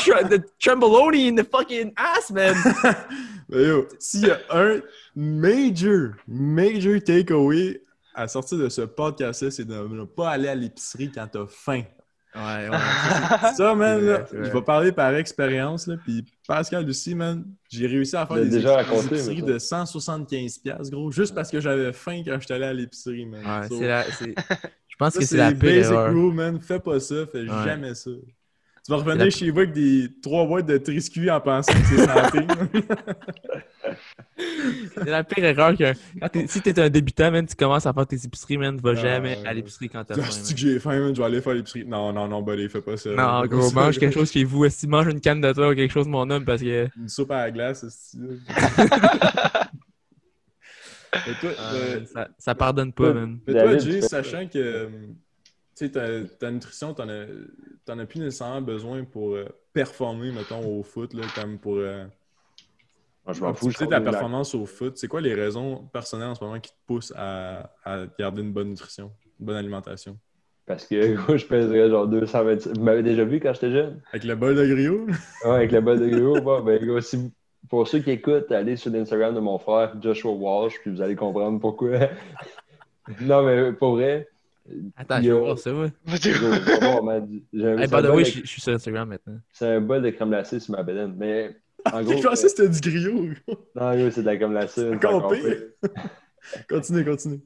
tremboloni 0.60 1.28
in 1.28 1.36
the 1.36 1.44
fucking 1.44 1.92
ass, 1.98 2.32
man. 2.32 2.56
Mais 3.54 3.64
yo, 3.68 3.88
s'il 4.00 4.28
y 4.28 4.32
a 4.32 4.40
un 4.52 4.80
major, 5.16 6.12
major 6.28 7.00
takeaway 7.04 7.82
à 8.16 8.28
sortir 8.28 8.58
de 8.58 8.70
ce 8.70 8.82
podcast-là, 8.82 9.52
c'est 9.52 9.66
de 9.66 9.74
ne 9.76 10.06
pas 10.06 10.32
aller 10.32 10.48
à 10.48 10.56
l'épicerie 10.56 11.12
quand 11.14 11.28
t'as 11.32 11.46
faim. 11.48 11.84
Ouais, 12.36 12.68
ouais. 12.68 12.78
Ça, 13.56 13.76
man, 13.76 14.04
là, 14.04 14.26
je 14.32 14.50
vais 14.52 14.62
parler 14.64 14.92
par 14.92 15.14
expérience, 15.14 15.86
là, 15.86 15.98
puis 16.04 16.26
Pascal 16.48 16.90
aussi, 16.90 17.14
man, 17.14 17.46
j'ai 17.70 17.86
réussi 17.86 18.16
à 18.16 18.26
faire 18.26 18.38
des, 18.38 18.50
déjà 18.50 18.82
épiceries- 18.82 19.06
raconté, 19.30 19.42
de 19.44 19.60
175 19.60 20.58
piastres, 20.58 20.90
gros, 20.92 21.12
juste 21.12 21.36
parce 21.36 21.52
que 21.52 21.60
j'avais 21.60 21.94
faim 21.94 22.24
quand 22.26 22.38
j'étais 22.40 22.56
allé 22.56 22.66
à 22.66 22.74
l'épicerie, 22.74 23.28
man. 23.28 23.46
Ouais, 23.46 23.68
So, 23.68 23.80
la, 23.82 24.04
Je 24.10 24.96
pense 24.98 25.14
ça, 25.14 25.20
que 25.20 25.26
c'est 25.26 25.38
la 25.38 25.52
pire 25.52 25.60
basic 25.60 25.92
erreur. 25.92 26.12
rule, 26.12 26.34
man. 26.34 26.60
Fais 26.60 26.80
pas 26.80 27.00
ça, 27.00 27.16
fais 27.32 27.42
Ouais. 27.42 27.64
jamais 27.66 27.94
ça. 27.94 28.10
Tu 28.86 28.92
vas 28.92 28.98
revenir 28.98 29.32
chez 29.32 29.50
vous 29.50 29.60
avec 29.60 29.72
des 29.72 30.10
trois 30.22 30.46
boîtes 30.46 30.66
de 30.66 30.78
triscuits 30.78 31.32
en 31.32 31.40
pensant 31.40 31.72
que 31.72 31.80
c'est 31.88 32.06
santé. 32.06 32.40
C'est 34.94 35.06
la 35.10 35.24
pire 35.24 35.46
erreur 35.46 35.74
quand 35.78 36.30
t'es- 36.30 36.48
Si 36.48 36.62
t'es 36.62 36.78
un 36.80 36.90
débutant, 36.90 37.32
man, 37.32 37.46
tu 37.46 37.56
commences 37.56 37.86
à 37.86 37.94
faire 37.94 38.06
tes 38.08 38.18
épiceries, 38.26 38.58
man, 38.58 38.76
tu 38.76 38.82
vas 38.84 38.90
Ah, 38.92 38.96
jamais 38.96 39.38
à 39.46 39.54
l'épicerie 39.54 39.88
quand 39.88 40.04
t'as 40.04 40.16
Ah, 40.16 40.24
faim. 40.24 40.32
c'est 40.32 40.54
que 40.54 40.60
j'ai 40.60 40.80
faim, 40.80 41.00
man, 41.00 41.16
je 41.16 41.22
vais 41.22 41.26
aller 41.28 41.40
faire 41.42 41.54
l'épicerie. 41.54 41.86
Non, 41.86 42.12
non, 42.12 42.28
non, 42.28 42.42
buddy, 42.42 42.68
fais 42.68 42.82
pas 42.82 42.98
ça. 42.98 43.10
Non, 43.12 43.46
gros, 43.46 43.72
mange 43.74 43.98
quelque 44.00 44.14
chose 44.16 44.32
chez 44.32 44.44
vous. 44.44 44.68
Si 44.70 44.86
mange 44.88 45.08
une 45.08 45.22
canne 45.22 45.40
de 45.40 45.54
toi 45.54 45.70
ou 45.70 45.76
quelque 45.76 45.92
chose, 45.92 46.08
mon 46.08 46.30
homme, 46.30 46.44
parce 46.44 46.62
que. 46.62 46.90
Une 46.98 47.08
soupe 47.08 47.32
à 47.32 47.38
la 47.46 47.52
glace, 47.52 47.86
c'est 47.88 48.18
Mais 51.28 51.34
toi, 51.40 51.52
euh, 51.52 52.00
euh, 52.00 52.06
ça, 52.12 52.28
ça 52.40 52.56
pardonne 52.56 52.92
pas, 52.92 53.14
man. 53.14 53.38
mais 53.48 53.54
toi, 53.54 53.64
David, 53.66 53.80
Jay, 53.82 54.02
sachant 54.02 54.48
que 54.48 54.58
euh, 54.58 54.90
tu 55.76 55.88
sais, 55.88 56.28
ta, 56.40 56.52
nutrition, 56.52 56.94
t'en 56.94 57.10
as, 57.10 57.26
as 57.88 58.06
plus 58.06 58.20
nécessairement 58.20 58.62
besoin 58.62 59.04
pour 59.06 59.36
euh, 59.36 59.46
performer, 59.74 60.32
mettons, 60.32 60.60
au 60.80 60.84
foot, 60.84 61.14
là, 61.14 61.24
comme 61.36 61.60
pour. 61.60 61.78
euh, 61.78 62.06
Moi, 63.26 63.34
je 63.34 63.42
m'en 63.42 63.54
fous. 63.54 63.72
compte 63.72 63.92
les 63.92 64.02
performance 64.02 64.54
au 64.56 64.66
foot. 64.66 64.98
C'est 64.98 65.08
quoi 65.08 65.22
les 65.22 65.34
raisons 65.34 65.88
personnelles 65.88 66.30
en 66.30 66.36
ce 66.36 66.44
moment 66.44 66.60
qui 66.60 66.72
te 66.72 66.78
poussent 66.86 67.14
à, 67.16 67.74
à 67.84 68.06
garder 68.20 68.42
une 68.42 68.54
bonne 68.54 68.70
nutrition, 68.70 69.12
une 69.40 69.46
bonne 69.46 69.56
alimentation? 69.56 70.20
Parce 70.66 70.86
que 70.88 71.14
gros, 71.16 71.38
je 71.38 71.46
pèserais 71.46 71.90
genre 71.90 72.08
220. 72.08 72.68
Vous 72.68 72.82
m'avez 72.82 73.04
déjà 73.04 73.24
vu 73.26 73.40
quand 73.40 73.54
j'étais 73.54 73.72
jeune? 73.72 74.02
Avec 74.12 74.24
le 74.26 74.36
bol 74.36 74.56
de 74.56 74.66
griot? 74.66 75.08
Ouais, 75.44 75.50
avec 75.52 75.72
la 75.72 75.82
balle 75.82 76.00
de 76.00 76.10
gros. 76.20 76.42
Bon, 76.42 76.62
ben, 76.64 76.84
gros, 76.86 77.02
si 77.02 77.34
pour 77.70 77.88
ceux 77.88 78.00
qui 78.00 78.12
écoutent, 78.12 78.52
allez 78.52 78.76
sur 78.78 78.92
l'Instagram 78.92 79.36
de 79.36 79.40
mon 79.40 79.58
frère, 79.60 79.96
Joshua 80.02 80.32
Walsh, 80.32 80.80
puis 80.82 80.92
vous 80.92 81.02
allez 81.02 81.16
comprendre 81.16 81.60
pourquoi. 81.60 82.10
non, 83.20 83.44
mais 83.44 83.74
pour 83.74 83.96
vrai. 83.96 84.33
Attends, 84.96 85.18
il 85.18 85.26
y 85.26 85.28
je 85.28 85.34
vais 85.34 85.40
voir 85.40 85.58
ça, 85.60 85.72
un- 85.72 85.92
Hey, 87.78 87.88
by 87.88 87.88
the 87.88 87.92
bol 87.92 88.12
way, 88.12 88.24
de- 88.24 88.30
je 88.30 88.46
suis 88.46 88.62
sur 88.62 88.74
Instagram 88.74 89.10
maintenant. 89.10 89.40
C'est 89.52 89.68
un 89.68 89.82
bol 89.82 90.02
de 90.02 90.10
crème 90.12 90.30
glacée 90.30 90.60
sur 90.60 90.74
ma 90.76 90.84
bedaine. 90.84 91.16
Mais 91.18 91.56
en 91.92 92.02
gros. 92.04 92.18
Je 92.18 92.24
pensais 92.28 92.44
que 92.44 92.50
c'était 92.50 92.70
du 92.70 92.80
griot. 92.80 93.30
gros. 93.48 93.58
Non, 93.76 93.96
gros, 93.98 94.12
c'est 94.12 94.22
de 94.22 94.26
la 94.28 94.38
crème 94.38 94.52
glacée. 94.52 94.92
continue, 96.70 97.06
continue. 97.06 97.42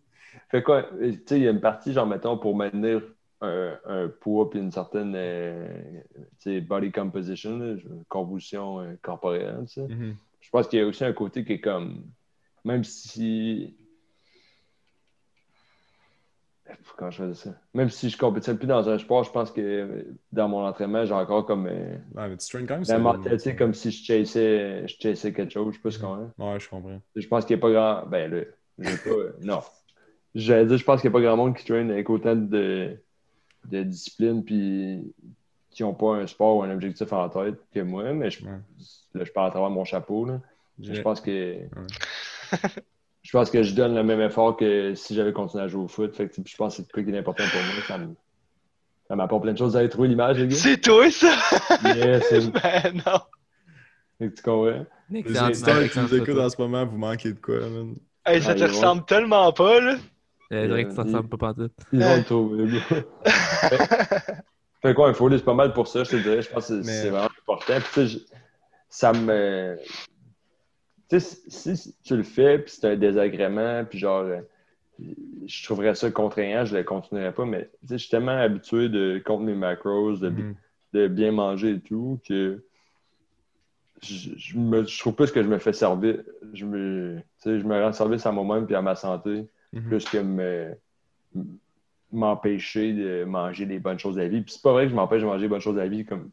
Fait 0.50 0.64
quoi? 0.64 0.90
Tu 1.02 1.22
sais, 1.26 1.38
il 1.38 1.44
y 1.44 1.48
a 1.48 1.52
une 1.52 1.62
partie, 1.62 1.94
genre, 1.94 2.08
mettons, 2.08 2.38
pour 2.38 2.56
maintenir 2.56 3.02
un, 3.42 3.78
un 3.86 4.08
poids 4.08 4.50
puis 4.50 4.60
une 4.60 4.72
certaine 4.72 5.14
euh, 5.16 5.68
tu 6.40 6.52
sais, 6.52 6.62
body 6.62 6.92
composition, 6.92 7.58
là, 7.60 7.76
composition 8.08 8.80
euh, 8.82 8.94
corporelle, 9.02 9.64
tu 9.68 9.74
sais. 9.74 9.88
Mhm. 9.88 10.16
Je 10.40 10.50
pense 10.50 10.68
qu'il 10.68 10.80
y 10.80 10.82
a 10.82 10.86
aussi 10.86 11.04
un 11.04 11.14
côté 11.14 11.44
qui 11.44 11.54
est 11.54 11.62
comme. 11.62 12.04
Même 12.64 12.84
si. 12.84 13.76
Comment 16.98 17.12
je 17.12 17.24
fais 17.28 17.34
ça? 17.34 17.50
Même 17.74 17.90
si 17.90 18.10
je 18.10 18.18
compétitionne 18.18 18.58
plus 18.58 18.68
dans 18.68 18.90
un 18.90 18.98
sport, 18.98 19.24
je 19.24 19.32
pense 19.32 19.52
que 19.52 20.06
dans 20.32 20.48
mon 20.50 20.66
entraînement, 20.66 21.06
j'ai 21.06 21.14
encore 21.14 21.46
comme. 21.46 21.68
euh, 21.68 21.96
Ouais, 22.16 22.28
mais 22.30 22.38
tu 22.38 22.48
traînes 22.50 22.66
quand 22.68 22.76
même. 22.76 22.84
la 22.88 22.98
mentalité 23.00 23.56
comme 23.56 23.74
si 23.74 23.92
je 23.92 24.04
chassais, 24.04 24.88
je 24.88 24.96
chassais 25.00 25.32
quelque 25.34 25.52
chose, 25.54 25.74
je 25.74 25.78
sais 25.78 25.82
pas 25.84 25.92
ce 25.92 26.00
qu'on 26.00 26.14
a. 26.14 26.54
Ouais, 26.54 26.60
je 26.60 26.68
comprends. 26.70 27.00
Je 27.16 27.28
pense 27.28 27.46
qu'il 27.46 27.56
n'y 27.56 27.60
a 27.60 27.62
pas 27.62 27.72
grand. 27.72 28.06
Ben 28.10 28.32
là, 28.32 28.42
pas. 29.04 29.10
euh, 29.10 29.36
non. 29.42 29.62
J'allais 30.36 30.66
dire, 30.66 30.78
je 30.78 30.84
pense 30.84 31.02
qu'il 31.02 31.10
n'y 31.10 31.16
a 31.16 31.20
pas 31.20 31.24
grand 31.26 31.38
monde 31.38 31.56
qui 31.56 31.66
traîne 31.66 31.90
avec 31.92 32.10
autant 32.10 32.36
de, 32.36 32.98
de 33.70 33.84
discipline 33.84 34.44
puis 34.44 35.14
qui 35.70 35.84
n'ont 35.84 35.94
pas 35.94 36.16
un 36.16 36.28
sport 36.28 36.58
ou 36.58 36.64
un 36.64 36.72
objectif 36.72 37.12
en 37.14 37.30
tête 37.30 37.56
que 37.74 37.80
moi, 37.82 38.12
mais 38.14 38.30
je, 38.32 38.44
Ouais. 38.46 38.52
là, 39.14 39.24
je 39.24 39.32
parle 39.32 39.48
à 39.48 39.52
travers 39.52 39.70
mon 39.70 39.84
chapeau. 39.86 40.26
Là. 40.26 40.42
Je 40.82 41.00
pense 41.02 41.22
que. 41.22 41.56
je 43.28 43.32
pense 43.34 43.50
que 43.52 43.62
je 43.62 43.74
donne 43.76 43.94
le 43.94 44.04
même 44.04 44.22
effort 44.22 44.56
que 44.56 44.96
si 44.96 45.14
j'avais 45.14 45.34
continué 45.34 45.62
à 45.64 45.68
jouer 45.68 45.84
au 45.84 45.88
foot. 45.90 46.16
Fait 46.16 46.30
que, 46.30 46.36
je 46.46 46.56
pense 46.56 46.74
que 46.74 46.76
c'est 46.78 46.82
le 46.84 46.88
truc 46.88 47.06
qui 47.08 47.14
est 47.14 47.18
important 47.20 47.44
pour 47.44 47.62
moi. 47.62 47.84
Ça 47.86 47.98
me- 47.98 48.16
ça 49.10 49.16
m'apporte 49.18 49.44
plein 49.44 49.52
de 49.52 49.58
choses. 49.58 49.72
Vous 49.72 49.78
avez 49.78 49.90
trouvé 49.90 50.08
l'image, 50.08 50.38
les 50.40 50.48
gars? 50.48 50.56
C'est 50.56 50.78
toi, 50.80 51.12
ça? 51.12 51.34
Yes, 51.84 52.26
c'est- 52.30 52.52
ben 52.52 52.94
non. 53.06 53.20
Fait 54.18 54.30
que 54.30 54.34
tu 54.36 54.42
comprends? 54.44 54.86
Les 55.10 55.42
auditeurs 55.44 55.90
qui 55.90 56.00
nous 56.00 56.16
écoutent 56.16 56.40
en 56.40 56.50
ce 56.50 56.62
moment, 56.62 56.86
vous 56.86 56.98
manquez 56.98 57.34
de 57.34 57.40
quoi, 57.40 57.60
man? 57.60 57.96
Hey, 58.26 58.42
ça 58.42 58.52
Ah, 58.52 58.56
te 58.56 58.64
ressemble 58.64 59.06
tellement 59.06 59.52
pas, 59.52 59.80
là. 59.82 59.96
Je 60.50 60.66
dirais 60.66 60.86
que 60.86 60.94
ça 60.94 61.04
ressemble 61.04 61.28
pas 61.30 61.38
pantoute. 61.38 61.74
Ils 61.92 62.00
vont 62.02 62.16
le 62.16 62.24
trouver, 62.24 62.66
les 62.66 62.80
gars. 62.80 62.86
fait, 62.90 63.08
fait 64.82 64.94
quoi, 64.94 65.10
un 65.10 65.14
folio, 65.14 65.38
c'est 65.38 65.44
pas 65.44 65.54
mal 65.54 65.74
pour 65.74 65.88
ça, 65.90 66.04
je 66.06 66.12
te 66.12 66.16
dirais. 66.16 66.42
Je 66.42 66.50
pense 66.50 66.68
que 66.70 66.82
c'est 66.82 66.88
Mais- 66.88 67.02
c'est 67.02 67.10
vraiment 67.10 67.30
important. 67.44 67.74
Puis, 67.76 67.84
tu 67.94 67.94
sais, 67.94 68.08
je- 68.08 68.20
ça 68.90 69.12
me. 69.12 69.78
Tu 71.10 71.20
sais, 71.20 71.38
si, 71.48 71.78
si 71.78 71.96
tu 72.04 72.18
le 72.18 72.24
fais, 72.24 72.60
puis 72.60 72.72
c'est 72.72 72.88
un 72.88 72.96
désagrément, 72.96 73.86
puis 73.86 73.98
genre, 74.00 74.24
euh, 74.24 74.42
je 75.46 75.64
trouverais 75.64 75.96
ça 75.96 76.12
contraignant, 76.12 76.66
je 76.66 76.76
le 76.76 76.84
continuerais 76.84 77.34
pas, 77.34 77.46
mais 77.46 77.70
tu 77.82 77.88
sais, 77.88 77.94
je 77.94 78.04
suis 78.04 78.10
tellement 78.10 78.38
habitué 78.38 78.90
de 78.90 79.22
compter 79.24 79.46
mes 79.46 79.56
macros, 79.56 80.18
de, 80.18 80.30
Mhm. 80.30 80.56
de 80.94 81.08
bien 81.08 81.32
manger 81.32 81.72
et 81.72 81.80
tout, 81.80 82.20
que 82.28 82.64
je, 84.04 84.32
je 84.38 84.58
me, 84.58 84.86
je 84.86 85.00
trouve 85.00 85.16
plus 85.16 85.32
que 85.32 85.42
je 85.42 85.48
me 85.48 85.58
fais 85.60 85.74
servir. 85.74 86.24
Je 86.54 86.66
me, 86.66 87.20
je 87.46 87.50
me 87.52 87.82
rends 87.82 87.94
service 87.94 88.26
à 88.26 88.32
moi-même 88.32 88.66
puis 88.66 88.76
à 88.76 88.82
ma 88.82 88.96
santé 88.96 89.48
Mhm. 89.74 89.84
plus 89.88 90.06
que 90.06 90.18
me 90.18 90.76
m'empêcher 92.12 92.94
de 92.94 93.26
manger 93.26 93.66
des 93.66 93.80
bonnes 93.80 94.00
choses 94.00 94.18
la 94.18 94.28
vie. 94.28 94.42
Puis 94.42 94.54
c'est 94.54 94.62
pas 94.62 94.72
vrai 94.72 94.86
que 94.86 94.92
je 94.92 94.96
m'empêche 94.96 95.22
de 95.22 95.28
manger 95.28 95.42
des 95.42 95.48
bonnes 95.50 95.62
choses 95.62 95.76
la 95.76 95.88
vie. 95.88 96.06
Comme... 96.06 96.30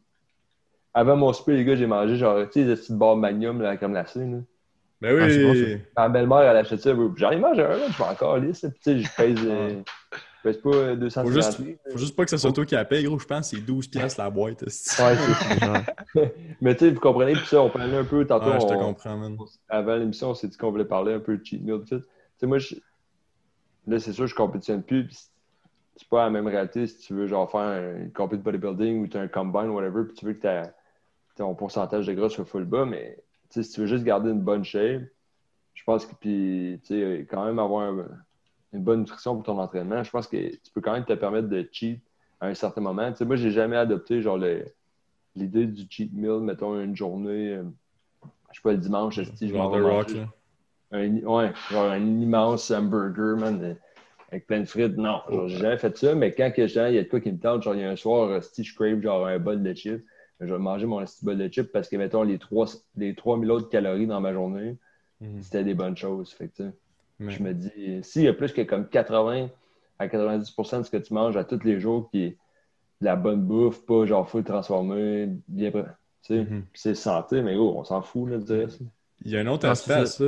Avant 0.93 1.17
mon 1.17 1.33
souper, 1.33 1.53
les 1.53 1.65
gars, 1.65 1.75
j'ai 1.75 1.85
mangé 1.85 2.15
genre, 2.15 2.45
tu 2.45 2.61
sais, 2.61 2.65
des 2.65 2.75
petites 2.75 2.95
barres 2.97 3.17
magnum, 3.17 3.61
là, 3.61 3.75
comme 3.77 3.93
la 3.93 4.05
scène. 4.05 4.45
Ben 5.05 5.21
Ah, 5.21 5.51
oui! 5.51 5.77
Ma 5.97 6.09
belle-mère, 6.09 6.39
elle 6.41 6.57
achète 6.57 6.81
ça. 6.81 6.93
J'en 7.15 7.31
ai 7.31 7.37
mangé 7.37 7.61
un, 7.63 7.77
je 7.91 7.97
vais 7.97 8.03
encore 8.09 8.37
lisse. 8.37 8.61
Puis 8.61 8.71
tu 8.83 8.91
sais, 8.91 8.99
je 8.99 9.15
pèse, 9.15 9.39
euh, 9.45 9.81
je 10.13 10.17
pèse 10.43 10.57
pas 10.57 10.69
euh, 10.75 10.95
200 10.95 11.23
Faut 11.23 11.31
juste, 11.31 11.61
faut 11.91 11.97
juste 11.97 12.15
pas 12.15 12.23
que 12.23 12.29
ce 12.31 12.37
soit 12.37 12.51
toi 12.51 12.65
qui 12.65 12.75
la 12.75 12.85
paye, 12.85 13.03
gros. 13.03 13.19
Je 13.19 13.25
pense 13.25 13.51
que 13.51 13.57
c'est 13.57 13.63
12 13.63 13.87
piastres 13.87 14.19
la 14.21 14.29
boîte. 14.29 14.61
Ouais, 14.63 14.69
c'est 14.69 14.95
ça. 15.59 15.83
Mais 16.61 16.75
tu 16.75 16.85
sais, 16.85 16.91
vous 16.91 16.99
comprenez, 16.99 17.33
puis 17.33 17.45
ça, 17.47 17.61
on 17.61 17.69
parlait 17.69 17.97
un 17.97 18.03
peu 18.03 18.25
tantôt. 18.25 18.49
Ouais, 18.51 18.59
je 18.59 18.65
te 18.67 18.73
on- 18.73 18.79
comprends, 18.79 19.17
man. 19.17 19.37
avant 19.69 19.95
l'émission, 19.95 20.29
on 20.31 20.33
s'est 20.35 20.47
dit 20.47 20.57
qu'on 20.57 20.71
voulait 20.71 20.85
parler 20.85 21.13
un 21.13 21.19
peu 21.19 21.37
de 21.37 21.45
cheat 21.45 21.61
meal. 21.63 21.79
tout. 21.87 21.99
Tu 21.99 22.05
sais, 22.37 22.47
moi, 22.47 22.57
je- 22.57 22.75
là, 23.87 23.99
c'est 23.99 24.13
sûr, 24.13 24.27
je 24.27 24.35
compétitionne 24.35 24.81
plus. 24.83 25.05
puis 25.05 25.17
c'est 25.97 26.09
pas 26.09 26.23
la 26.25 26.29
même 26.29 26.47
réalité 26.47 26.87
si 26.87 26.97
tu 26.97 27.13
veux 27.13 27.25
genre 27.27 27.49
faire 27.49 27.61
un 27.61 28.09
compét 28.13 28.35
de 28.37 28.41
bodybuilding 28.41 29.01
ou 29.03 29.07
tu 29.07 29.15
as 29.17 29.21
un 29.21 29.27
combine 29.29 29.69
ou 29.69 29.75
whatever, 29.75 30.03
puis 30.05 30.13
tu 30.15 30.25
veux 30.25 30.33
que 30.33 30.41
ta- 30.41 30.73
ton 31.37 31.53
pourcentage 31.55 32.05
de 32.07 32.13
gras 32.13 32.27
soit 32.29 32.43
full 32.45 32.65
bas, 32.65 32.83
mais 32.85 33.17
si 33.63 33.71
tu 33.71 33.81
veux 33.81 33.87
juste 33.87 34.03
garder 34.03 34.29
une 34.31 34.41
bonne 34.41 34.63
shape, 34.63 35.03
je 35.73 35.83
pense 35.83 36.05
que 36.05 36.15
puis 36.15 36.81
quand 37.29 37.45
même 37.45 37.59
avoir 37.59 37.89
un- 37.89 38.07
une 38.73 38.83
bonne 38.83 39.01
nutrition 39.01 39.35
pour 39.35 39.43
ton 39.43 39.59
entraînement, 39.59 40.03
je 40.03 40.11
pense 40.11 40.27
que 40.27 40.37
tu 40.37 40.71
peux 40.73 40.81
quand 40.81 40.93
même 40.93 41.05
te 41.05 41.13
permettre 41.13 41.47
de 41.49 41.67
cheat 41.71 42.01
à 42.41 42.47
un 42.47 42.53
certain 42.53 42.81
moment. 42.81 43.11
Tu 43.11 43.17
sais, 43.19 43.25
moi, 43.25 43.35
j'ai 43.35 43.51
jamais 43.51 43.77
adopté 43.77 44.21
genre 44.21 44.37
l'idée 45.35 45.65
du 45.67 45.85
cheat 45.89 46.13
meal, 46.13 46.39
mettons 46.41 46.79
une 46.79 46.95
journée, 46.95 47.55
euh, 47.55 47.63
je 48.51 48.55
sais 48.57 48.61
pas, 48.63 48.71
le 48.71 48.77
dimanche, 48.77 49.15
je 49.21 49.47
vais 49.47 49.57
manger 49.57 50.15
un, 50.91 51.17
ouais, 51.17 51.51
genre 51.71 51.85
un 51.91 51.99
immense 51.99 52.71
hamburger, 52.71 53.37
man, 53.37 53.59
de- 53.59 53.75
avec 54.31 54.47
plein 54.47 54.61
de 54.61 54.65
frites. 54.65 54.97
Non, 54.97 55.21
j'ai 55.47 55.57
jamais 55.57 55.77
fait 55.77 55.97
ça, 55.97 56.15
mais 56.15 56.33
quand 56.33 56.51
que 56.51 56.67
genre, 56.67 56.87
il 56.87 56.95
y 56.95 56.99
a 56.99 57.03
de 57.03 57.09
quoi 57.09 57.19
qui 57.21 57.31
me 57.31 57.39
tente, 57.39 57.63
genre, 57.63 57.75
il 57.75 57.81
y 57.81 57.83
a 57.83 57.89
un 57.89 57.95
soir, 57.95 58.43
si 58.43 58.63
je 58.63 58.75
crave 58.75 59.01
genre 59.01 59.25
un 59.27 59.39
bol 59.39 59.61
de 59.61 59.73
chips, 59.73 60.03
je 60.41 60.45
vais 60.53 60.59
manger 60.59 60.85
mon 60.85 61.03
petit 61.03 61.23
bol 61.25 61.37
de 61.37 61.47
chips 61.47 61.71
parce 61.71 61.87
que, 61.89 61.95
mettons, 61.97 62.23
les, 62.23 62.37
trois, 62.39 62.65
les 62.97 63.15
3000 63.15 63.51
autres 63.51 63.69
calories 63.69 64.07
dans 64.07 64.21
ma 64.21 64.33
journée, 64.33 64.77
Mhm. 65.21 65.41
c'était 65.41 65.63
des 65.63 65.73
bonnes 65.73 65.95
choses. 65.97 66.31
Fait 66.33 66.49
que, 66.49 66.63
je 67.19 67.41
me 67.41 67.53
dis, 67.53 68.03
s'il 68.03 68.23
y 68.23 68.27
a 68.27 68.33
plus 68.33 68.51
que 68.51 68.61
comme 68.61 68.87
80 68.89 69.49
à 69.99 70.07
90% 70.09 70.79
de 70.79 70.83
ce 70.83 70.91
que 70.91 70.97
tu 70.97 71.13
manges 71.13 71.37
à 71.37 71.45
tous 71.45 71.63
les 71.63 71.79
jours 71.79 72.09
qui 72.11 72.23
est 72.23 72.37
de 73.01 73.05
la 73.05 73.15
bonne 73.15 73.41
bouffe, 73.41 73.85
pas 73.85 74.05
genre 74.05 74.29
full 74.29 74.43
transformé, 74.43 75.29
bien 75.47 75.71
pré- 75.71 75.83
tu 76.23 76.33
sais, 76.35 76.41
Mhm. 76.43 76.63
Puis 76.71 76.81
c'est 76.81 76.95
santé, 76.95 77.41
mais 77.41 77.55
gros, 77.55 77.77
on 77.79 77.83
s'en 77.85 78.01
fout, 78.01 78.29
là, 78.29 78.37
de 78.37 78.43
dire 78.43 78.71
ça. 78.71 78.83
Il 79.23 79.31
y 79.31 79.37
a 79.37 79.39
un 79.41 79.47
autre 79.47 79.67
Ah, 79.67 79.71
aspect 79.71 79.93
c'est 79.93 79.99
à 80.01 80.05
ça. 80.05 80.25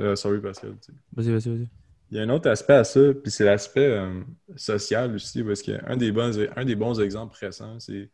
Euh, 0.00 0.14
sorry, 0.16 0.40
Pascal. 0.40 0.74
Vas-y, 1.12 1.30
vas-y, 1.32 1.48
vas-y. 1.48 1.68
Il 2.12 2.16
y 2.16 2.20
a 2.20 2.22
un 2.22 2.28
autre 2.28 2.48
aspect 2.48 2.74
à 2.74 2.84
ça, 2.84 3.00
puis 3.20 3.32
c'est 3.32 3.44
l'aspect 3.44 3.86
euh, 3.90 4.22
social 4.54 5.12
aussi, 5.16 5.42
parce 5.42 5.60
qu'un 5.62 5.96
des, 5.96 6.12
bons, 6.12 6.38
un 6.54 6.64
des 6.64 6.76
bons 6.76 7.00
exemples 7.00 7.36
récents, 7.40 7.80
c'est, 7.80 8.08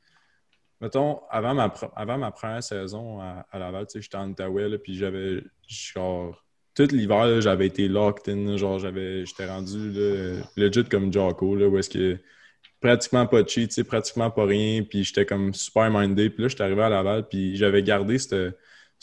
mettons, 0.83 1.21
avant 1.31 1.55
ma, 1.55 1.73
avant 1.97 2.19
ma 2.19 2.31
première 2.31 2.63
saison 2.63 3.21
à, 3.21 3.47
à 3.51 3.59
Laval, 3.59 3.87
tu 3.87 3.93
sais, 3.95 4.03
j'étais 4.03 4.19
en 4.19 4.31
Outaouais, 4.31 4.69
là, 4.69 4.79
puis 4.79 4.95
j'avais, 4.97 5.43
genre, 5.67 6.45
tout 6.75 6.89
l'hiver, 6.93 7.41
j'avais 7.41 7.67
été 7.69 7.89
locked 7.89 8.29
in, 8.29 8.59
genre, 8.59 8.79
j'avais, 8.79 9.25
j'étais 9.25 9.47
rendu, 9.47 9.91
là, 9.93 10.43
legit 10.57 10.85
comme 10.85 11.11
Jocko, 11.13 11.57
là, 11.57 11.69
où 11.69 11.79
est-ce 11.79 11.89
que 11.89 12.19
pratiquement 12.81 13.27
pas 13.27 13.43
de 13.43 13.49
cheat, 13.49 13.71
tu 13.71 13.77
sais, 13.77 13.85
pratiquement 13.85 14.31
pas 14.31 14.45
rien, 14.45 14.83
puis 14.83 15.05
j'étais 15.05 15.25
comme 15.25 15.55
super 15.55 15.91
mindé, 15.91 16.29
puis 16.29 16.43
là, 16.43 16.49
j'étais 16.49 16.65
arrivé 16.65 16.83
à 16.83 16.91
Laval, 16.91 17.29
puis 17.29 17.57
j'avais 17.57 17.83
gardé 17.83 18.19
cette 18.19 18.57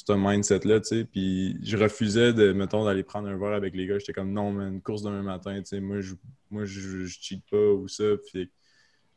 ce 0.07 0.13
mindset-là, 0.13 0.79
tu 0.79 0.87
sais. 0.87 1.05
Puis 1.05 1.57
je 1.63 1.77
refusais 1.77 2.33
de, 2.33 2.53
mettons, 2.53 2.85
d'aller 2.85 3.03
prendre 3.03 3.27
un 3.27 3.37
verre 3.37 3.53
avec 3.53 3.75
les 3.75 3.85
gars. 3.85 3.99
J'étais 3.99 4.13
comme, 4.13 4.31
non, 4.31 4.51
man, 4.51 4.81
course 4.81 5.03
demain 5.03 5.21
matin, 5.21 5.59
tu 5.59 5.65
sais, 5.65 5.79
moi, 5.81 5.99
je, 6.01 6.15
moi, 6.49 6.65
je, 6.65 7.05
cheat 7.07 7.43
pas 7.49 7.57
ou 7.57 7.87
ça. 7.87 8.03
Puis, 8.31 8.49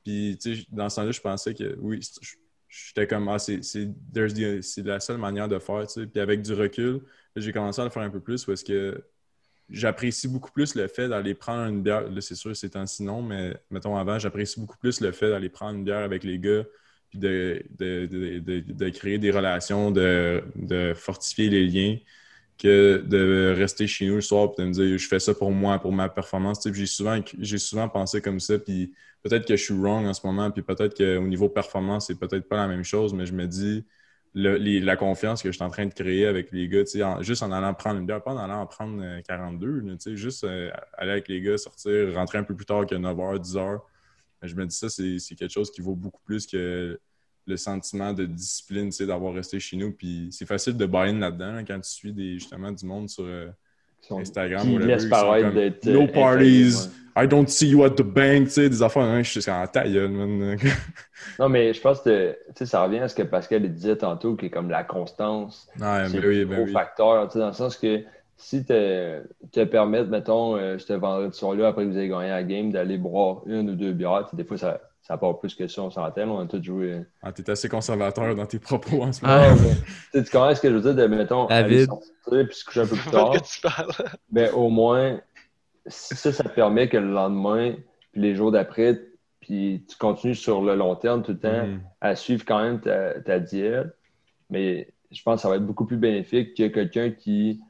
puis 0.04 0.38
tu 0.40 0.56
sais, 0.56 0.66
dans 0.70 0.88
ce 0.88 0.96
temps-là, 0.96 1.12
je 1.12 1.20
pensais 1.20 1.54
que, 1.54 1.76
oui, 1.80 2.00
je- 2.20 2.36
j'étais 2.72 3.06
comme, 3.06 3.28
ah, 3.28 3.38
c'est 3.38 3.58
la 4.78 5.00
seule 5.00 5.18
manière 5.18 5.48
de 5.48 5.58
faire, 5.58 5.86
tu 5.86 6.00
sais. 6.00 6.06
Puis 6.06 6.20
avec 6.20 6.42
du 6.42 6.54
recul, 6.54 7.00
j'ai 7.36 7.52
commencé 7.52 7.80
à 7.80 7.84
le 7.84 7.90
faire 7.90 8.02
un 8.02 8.10
peu 8.10 8.20
plus 8.20 8.44
parce 8.44 8.62
que 8.62 9.04
j'apprécie 9.68 10.28
beaucoup 10.28 10.50
plus 10.50 10.74
le 10.74 10.88
fait 10.88 11.08
d'aller 11.08 11.34
prendre 11.34 11.68
une 11.68 11.82
bière. 11.82 12.08
Là, 12.10 12.20
c'est 12.20 12.34
sûr, 12.34 12.56
c'est 12.56 12.70
temps-ci 12.70 13.02
non, 13.02 13.22
mais 13.22 13.54
mettons 13.70 13.96
avant, 13.96 14.18
j'apprécie 14.18 14.58
beaucoup 14.58 14.78
plus 14.78 15.00
le 15.00 15.12
fait 15.12 15.28
d'aller 15.28 15.50
prendre 15.50 15.78
une 15.78 15.84
bière 15.84 15.98
avec 16.02 16.24
les 16.24 16.38
gars 16.38 16.64
puis 17.10 17.18
de, 17.18 17.62
de, 17.78 18.06
de, 18.06 18.60
de, 18.60 18.88
créer 18.88 19.18
des 19.18 19.30
relations, 19.30 19.90
de 19.90 20.92
fortifier 20.96 21.50
les 21.50 21.66
liens, 21.66 21.98
que 22.62 23.02
de 23.06 23.52
rester 23.56 23.86
chez 23.88 24.06
nous 24.06 24.16
le 24.16 24.20
soir 24.20 24.50
et 24.56 24.62
de 24.62 24.66
me 24.68 24.72
dire 24.72 24.98
je 24.98 25.08
fais 25.08 25.18
ça 25.18 25.34
pour 25.34 25.50
moi, 25.50 25.78
pour 25.80 25.92
ma 25.92 26.08
performance. 26.08 26.60
J'ai 26.72 26.86
souvent, 26.86 27.20
souvent 27.58 27.88
pensé 27.88 28.20
comme 28.20 28.38
ça, 28.38 28.58
puis 28.58 28.92
peut-être 29.22 29.46
que 29.46 29.56
je 29.56 29.62
suis 29.64 29.74
wrong 29.74 30.06
en 30.06 30.14
ce 30.14 30.24
moment, 30.26 30.50
puis 30.50 30.62
peut-être 30.62 30.96
qu'au 30.96 31.26
niveau 31.26 31.48
performance, 31.48 32.06
c'est 32.06 32.18
peut-être 32.18 32.48
pas 32.48 32.56
la 32.56 32.68
même 32.68 32.84
chose, 32.84 33.14
mais 33.14 33.26
je 33.26 33.32
me 33.32 33.46
dis 33.46 33.84
la 34.34 34.96
confiance 34.96 35.42
que 35.42 35.50
je 35.50 35.56
suis 35.56 35.64
en 35.64 35.70
train 35.70 35.86
de 35.86 35.92
créer 35.92 36.26
avec 36.26 36.52
les 36.52 36.68
gars, 36.68 36.84
juste 37.20 37.42
en 37.42 37.52
allant 37.52 37.74
prendre 37.74 37.98
une 37.98 38.06
bière, 38.06 38.22
pas 38.22 38.32
en 38.32 38.38
allant 38.38 38.60
en 38.60 38.66
prendre 38.66 39.02
euh, 39.02 39.20
42, 39.22 39.80
là, 39.80 39.92
tu 39.92 39.98
sais, 39.98 40.16
juste 40.16 40.44
euh, 40.44 40.70
aller 40.94 41.12
avec 41.12 41.28
les 41.28 41.40
gars, 41.40 41.58
sortir, 41.58 42.14
rentrer 42.14 42.38
un 42.38 42.44
peu 42.44 42.54
plus 42.54 42.64
tard 42.64 42.86
que 42.86 42.94
9h, 42.94 43.40
10h. 43.40 43.80
Je 44.42 44.54
me 44.54 44.66
dis 44.66 44.76
ça, 44.76 44.88
c'est 44.88 45.34
quelque 45.36 45.52
chose 45.52 45.70
qui 45.70 45.80
vaut 45.80 45.94
beaucoup 45.94 46.22
plus 46.24 46.46
que 46.46 46.98
le 47.46 47.56
sentiment 47.56 48.12
de 48.12 48.24
discipline, 48.24 48.86
tu 48.86 48.96
sais, 48.96 49.06
d'avoir 49.06 49.34
resté 49.34 49.58
chez 49.58 49.76
nous. 49.76 49.92
Puis 49.92 50.28
c'est 50.30 50.46
facile 50.46 50.76
de 50.76 50.86
buy-in 50.86 51.18
là-dedans 51.18 51.52
là, 51.52 51.64
quand 51.64 51.80
tu 51.80 51.90
suis 51.90 52.12
des, 52.12 52.34
justement 52.34 52.70
du 52.70 52.86
monde 52.86 53.08
sur 53.08 53.24
euh, 53.24 53.48
Instagram 54.10 54.74
ou 54.74 54.80
sont 54.80 55.08
paraître 55.08 55.52
d'être. 55.52 55.86
No 55.86 56.02
euh, 56.02 56.06
parties, 56.08 56.88
I 57.14 57.26
don't 57.26 57.46
see 57.46 57.68
you 57.68 57.84
at 57.84 57.90
the 57.90 58.02
bank, 58.02 58.46
tu 58.46 58.50
sais, 58.52 58.68
des 58.68 58.82
affaires, 58.82 59.02
hein, 59.02 59.22
je 59.22 59.40
suis 59.40 59.50
en 59.50 59.66
taille, 59.66 59.98
man. 60.08 60.56
Non, 61.38 61.48
mais 61.48 61.72
je 61.72 61.80
pense 61.80 62.00
que 62.00 62.32
tu 62.32 62.38
sais, 62.56 62.66
ça 62.66 62.82
revient 62.82 62.98
à 62.98 63.08
ce 63.08 63.14
que 63.14 63.22
Pascal 63.22 63.62
disait 63.72 63.96
tantôt, 63.96 64.34
qui 64.34 64.46
est 64.46 64.50
comme 64.50 64.70
la 64.70 64.82
constance. 64.82 65.68
Ouais, 65.78 66.04
c'est 66.08 66.20
ben 66.20 66.28
oui, 66.28 66.44
ben 66.44 66.56
gros 66.56 66.64
oui. 66.64 66.72
facteur, 66.72 67.28
tu 67.28 67.34
sais, 67.34 67.38
dans 67.38 67.48
le 67.48 67.52
sens 67.52 67.76
que 67.76 68.02
si 68.42 68.64
te, 68.64 69.22
te 69.52 69.64
permettre, 69.64 70.10
mettons, 70.10 70.56
euh, 70.56 70.78
ce 70.78 70.92
vendredi 70.92 71.36
soir-là, 71.38 71.68
après 71.68 71.84
que 71.84 71.90
vous 71.90 71.96
avez 71.96 72.08
gagné 72.08 72.28
la 72.28 72.42
game, 72.42 72.70
d'aller 72.72 72.98
boire 72.98 73.42
une 73.46 73.70
ou 73.70 73.74
deux 73.76 73.92
bières, 73.92 74.26
tu 74.28 74.36
des 74.36 74.44
fois, 74.44 74.56
ça, 74.58 74.80
ça 75.02 75.16
part 75.16 75.38
plus 75.38 75.54
que 75.54 75.66
ça, 75.68 75.82
on 75.82 75.90
s'entend, 75.90 76.28
on 76.28 76.40
a 76.40 76.46
tous 76.46 76.62
joué. 76.62 77.02
Ah, 77.22 77.32
t'es 77.32 77.48
assez 77.50 77.68
conservateur 77.68 78.34
dans 78.34 78.46
tes 78.46 78.58
propos 78.58 79.02
en 79.02 79.12
ce 79.12 79.24
moment. 79.24 79.38
Ah, 79.40 79.54
mais, 79.62 79.74
tu 80.20 80.24
tu 80.24 80.30
comprends 80.30 80.54
ce 80.54 80.60
que 80.60 80.68
je 80.70 80.74
veux 80.74 80.80
dire 80.80 80.94
de, 80.94 81.06
mettons, 81.06 81.46
aller 81.46 81.86
David. 81.86 81.86
sortir 81.88 82.46
puis 82.48 82.54
se 82.56 82.64
coucher 82.64 82.80
un 82.80 82.86
peu 82.86 82.96
plus 82.96 83.10
tard. 83.10 83.30
de 83.30 83.38
que 83.38 83.44
tu 83.44 83.60
parles. 83.60 83.92
Ben, 84.30 84.50
au 84.54 84.68
moins, 84.68 85.20
si 85.86 86.14
ça, 86.16 86.32
ça 86.32 86.44
te 86.44 86.48
permet 86.54 86.88
que 86.88 86.96
le 86.96 87.12
lendemain, 87.12 87.74
puis 88.12 88.20
les 88.20 88.34
jours 88.34 88.50
d'après, 88.52 89.00
puis 89.40 89.84
tu 89.88 89.96
continues 89.96 90.34
sur 90.36 90.62
le 90.62 90.74
long 90.76 90.94
terme 90.96 91.22
tout 91.22 91.32
le 91.32 91.38
temps 91.38 91.66
Mhm. 91.66 91.80
à 92.00 92.14
suivre 92.16 92.44
quand 92.46 92.62
même 92.62 92.80
ta, 92.80 93.20
ta 93.20 93.38
diète. 93.40 93.88
Mais 94.50 94.92
je 95.10 95.22
pense 95.22 95.36
que 95.36 95.42
ça 95.42 95.48
va 95.48 95.56
être 95.56 95.66
beaucoup 95.66 95.84
plus 95.84 95.96
bénéfique 95.96 96.54
que 96.56 96.68
quelqu'un 96.68 97.10
qui, 97.10 97.60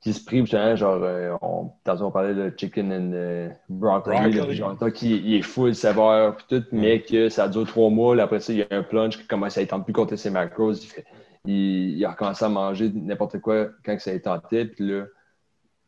qui 0.00 0.12
se 0.14 0.24
prive, 0.24 0.44
justement, 0.44 0.74
genre, 0.76 1.02
euh, 1.02 1.36
on, 1.42 1.72
tantôt 1.84 2.04
on 2.06 2.10
parlait 2.10 2.34
de 2.34 2.52
chicken 2.56 2.90
and 2.92 3.12
euh, 3.12 3.48
broccoli, 3.68 4.30
Broccoli. 4.34 4.58
toi, 4.78 4.90
qui 4.90 5.16
il 5.18 5.34
est 5.34 5.42
full 5.42 5.74
saveur, 5.74 6.36
puis 6.36 6.46
tout, 6.48 6.64
mais 6.72 7.02
que 7.02 7.28
ça 7.28 7.48
dure 7.48 7.66
trois 7.66 7.90
mois, 7.90 8.16
là, 8.16 8.22
après 8.24 8.40
ça, 8.40 8.52
il 8.52 8.60
y 8.60 8.62
a 8.62 8.66
un 8.70 8.82
plunge 8.82 9.18
qui 9.18 9.26
commence 9.26 9.58
à 9.58 9.62
étendre 9.62 9.84
plus 9.84 9.92
contre 9.92 10.16
ses 10.16 10.30
macros, 10.30 10.72
il, 10.72 10.86
fait- 10.86 11.04
il, 11.44 11.98
il 11.98 12.04
a 12.04 12.12
recommencé 12.12 12.44
à 12.44 12.48
manger 12.48 12.90
n'importe 12.94 13.40
quoi 13.40 13.68
quand 13.84 13.94
que 13.96 14.02
ça 14.02 14.12
est 14.12 14.20
tenté, 14.20 14.64
puis 14.64 14.86
là, 14.88 15.04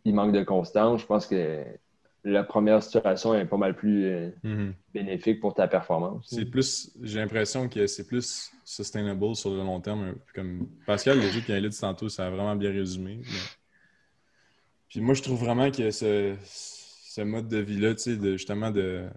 il 0.05 0.15
manque 0.15 0.33
de 0.33 0.43
constance. 0.43 1.01
Je 1.01 1.07
pense 1.07 1.27
que 1.27 1.65
la 2.25 2.45
première 2.45 2.83
situation 2.83 3.35
est 3.35 3.47
pas 3.47 3.57
mal 3.57 3.75
plus 3.75 4.05
euh, 4.05 4.31
Mhm. 4.43 4.75
bénéfique 4.93 5.41
pour 5.41 5.55
ta 5.55 5.69
performance. 5.69 6.27
C'est 6.29 6.45
plus, 6.45 6.91
j'ai 7.03 7.19
l'impression 7.19 7.69
que 7.69 7.87
c'est 7.87 8.07
plus 8.07 8.51
sustainable 8.65 9.35
sur 9.35 9.51
le 9.51 9.59
long 9.59 9.81
terme. 9.81 10.15
Comme 10.35 10.69
Pascal, 10.87 11.17
le 11.17 11.23
jeu 11.31 11.41
qui 11.41 11.53
a 11.53 11.61
dit 11.61 11.81
tantôt, 11.81 12.09
ça 12.09 12.27
a 12.27 12.31
vraiment 12.31 12.57
bien 12.57 12.71
résumé. 12.73 13.17
mais- 13.23 13.62
Puis 14.93 15.01
moi, 15.01 15.15
je 15.15 15.23
trouve 15.23 15.41
vraiment 15.41 15.71
que 15.71 15.91
ce, 15.91 16.37
ce 16.45 17.21
mode 17.23 17.49
de 17.49 17.59
vie-là, 17.59 17.95
tu 17.95 18.03
sais, 18.03 18.33
justement, 18.37 18.71
de, 18.71 19.09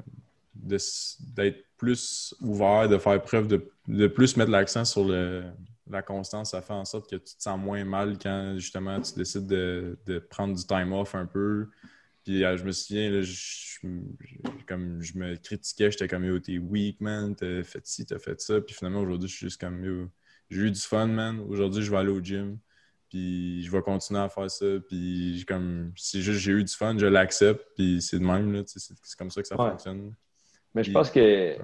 d'être 1.36 1.66
plus 1.78 2.34
ouvert, 2.42 2.88
de 2.90 2.98
faire 2.98 3.22
preuve 3.22 3.48
de, 3.48 3.70
de 3.88 4.08
plus 4.08 4.38
mettre 4.38 4.52
l'accent 4.52 4.86
sur 4.86 5.06
le, 5.06 5.44
la 5.90 6.02
constance, 6.02 6.52
ça 6.52 6.62
fait 6.62 6.74
en 6.74 6.86
sorte 6.86 7.10
que 7.10 7.18
tu 7.18 7.36
te 7.36 7.44
sens 7.44 7.60
moins 7.60 7.84
mal 7.84 8.18
quand, 8.22 8.56
justement, 8.58 9.02
tu 9.02 9.14
décides 9.16 9.48
de, 9.48 9.98
de 10.06 10.20
prendre 10.20 10.56
du 10.56 10.66
time 10.66 10.94
off 10.94 11.16
un 11.16 11.26
peu. 11.26 11.68
Puis 12.26 12.44
euh, 12.46 12.58
je 12.58 12.64
me 12.66 12.72
souviens, 12.74 13.12
là, 13.12 13.22
je- 13.22 13.80
comme 14.68 15.02
je 15.02 15.18
me 15.18 15.36
critiquais, 15.38 15.92
j'étais 15.92 16.08
comme 16.08 16.26
yo, 16.26 16.40
t'es 16.40 16.58
weak, 16.58 17.02
man, 17.02 17.36
t'as 17.36 17.64
fait 17.64 17.86
ci, 17.88 18.06
t'as 18.06 18.20
fait 18.20 18.40
ça. 18.42 18.62
Puis 18.62 18.76
finalement, 18.76 19.02
aujourd'hui, 19.02 19.30
je 19.30 19.36
suis 19.36 19.48
juste 19.48 19.62
comme 19.62 19.84
yo, 19.84 20.10
j'ai 20.50 20.62
eu 20.62 20.72
du 20.72 20.80
fun, 20.82 21.08
man. 21.08 21.40
Aujourd'hui, 21.42 21.84
je 21.84 21.92
vais 21.92 21.98
aller 21.98 22.10
au 22.12 22.22
gym. 22.22 22.58
Puis 23.16 23.64
je 23.64 23.72
vais 23.72 23.82
continuer 23.82 24.20
à 24.20 24.28
faire 24.28 24.52
ça. 24.52 24.66
Puis 24.90 25.38
j'ai 25.38 25.46
comme, 25.46 25.94
c'est 25.96 26.20
juste 26.20 26.42
j'ai 26.42 26.52
eu 26.52 26.64
du 26.66 26.74
fun, 26.74 26.98
je 26.98 27.06
l'accepte. 27.06 27.66
Puis 27.76 28.02
c'est 28.02 28.20
de 28.20 28.26
même, 28.26 28.52
là, 28.52 28.62
tu 28.64 28.74
sais, 28.74 28.80
c'est 28.80 28.94
c'est 29.02 29.18
comme 29.18 29.32
ça 29.32 29.42
que 29.42 29.48
ça 29.48 29.56
Ouais. 29.58 29.70
fonctionne. 29.70 30.14
Mais 30.74 30.84
je 30.84 30.92
pense 30.92 31.10
que 31.12 31.56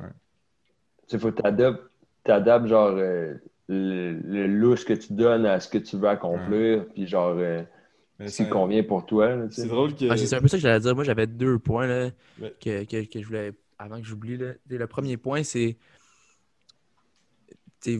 il 1.12 1.20
faut 1.20 1.30
que 1.30 1.42
tu 1.42 1.46
adaptes, 1.46 1.84
t'adaptes, 2.24 2.68
genre 2.68 2.94
euh, 2.96 3.34
le, 3.68 4.14
le 4.14 4.48
louche 4.48 4.86
que 4.86 4.94
tu 4.94 5.12
donnes 5.12 5.46
à 5.46 5.60
ce 5.60 5.68
que 5.68 5.78
tu 5.78 5.98
veux 5.98 6.08
accomplir, 6.08 6.86
puis 6.94 7.06
genre 7.06 7.36
euh, 7.38 7.64
Mais 8.18 8.30
ce 8.30 8.38
qui 8.38 8.44
c'est- 8.44 8.50
convient 8.50 8.84
pour 8.84 9.06
toi. 9.06 9.36
là, 9.36 9.48
tu 9.48 9.56
sais. 9.56 9.62
C'est 9.64 9.68
drôle 9.68 9.94
que. 9.94 10.06
Ah, 10.10 10.16
c'est 10.16 10.34
un 10.34 10.40
peu 10.40 10.48
ça 10.48 10.56
que 10.56 10.62
j'allais 10.64 10.80
dire. 10.80 10.96
Moi, 10.96 11.04
j'avais 11.04 11.28
deux 11.28 11.60
points 11.60 11.86
là, 11.88 12.12
Ouais. 12.42 12.54
que, 12.64 12.86
que, 12.86 13.12
que 13.12 13.20
je 13.22 13.26
voulais, 13.28 13.52
avant 13.78 14.00
que 14.00 14.06
j'oublie. 14.08 14.38
Tu 14.70 14.78
Le 14.78 14.88
premier 14.88 15.18
point, 15.18 15.44
c'est. 15.44 15.76
C'est 17.82 18.00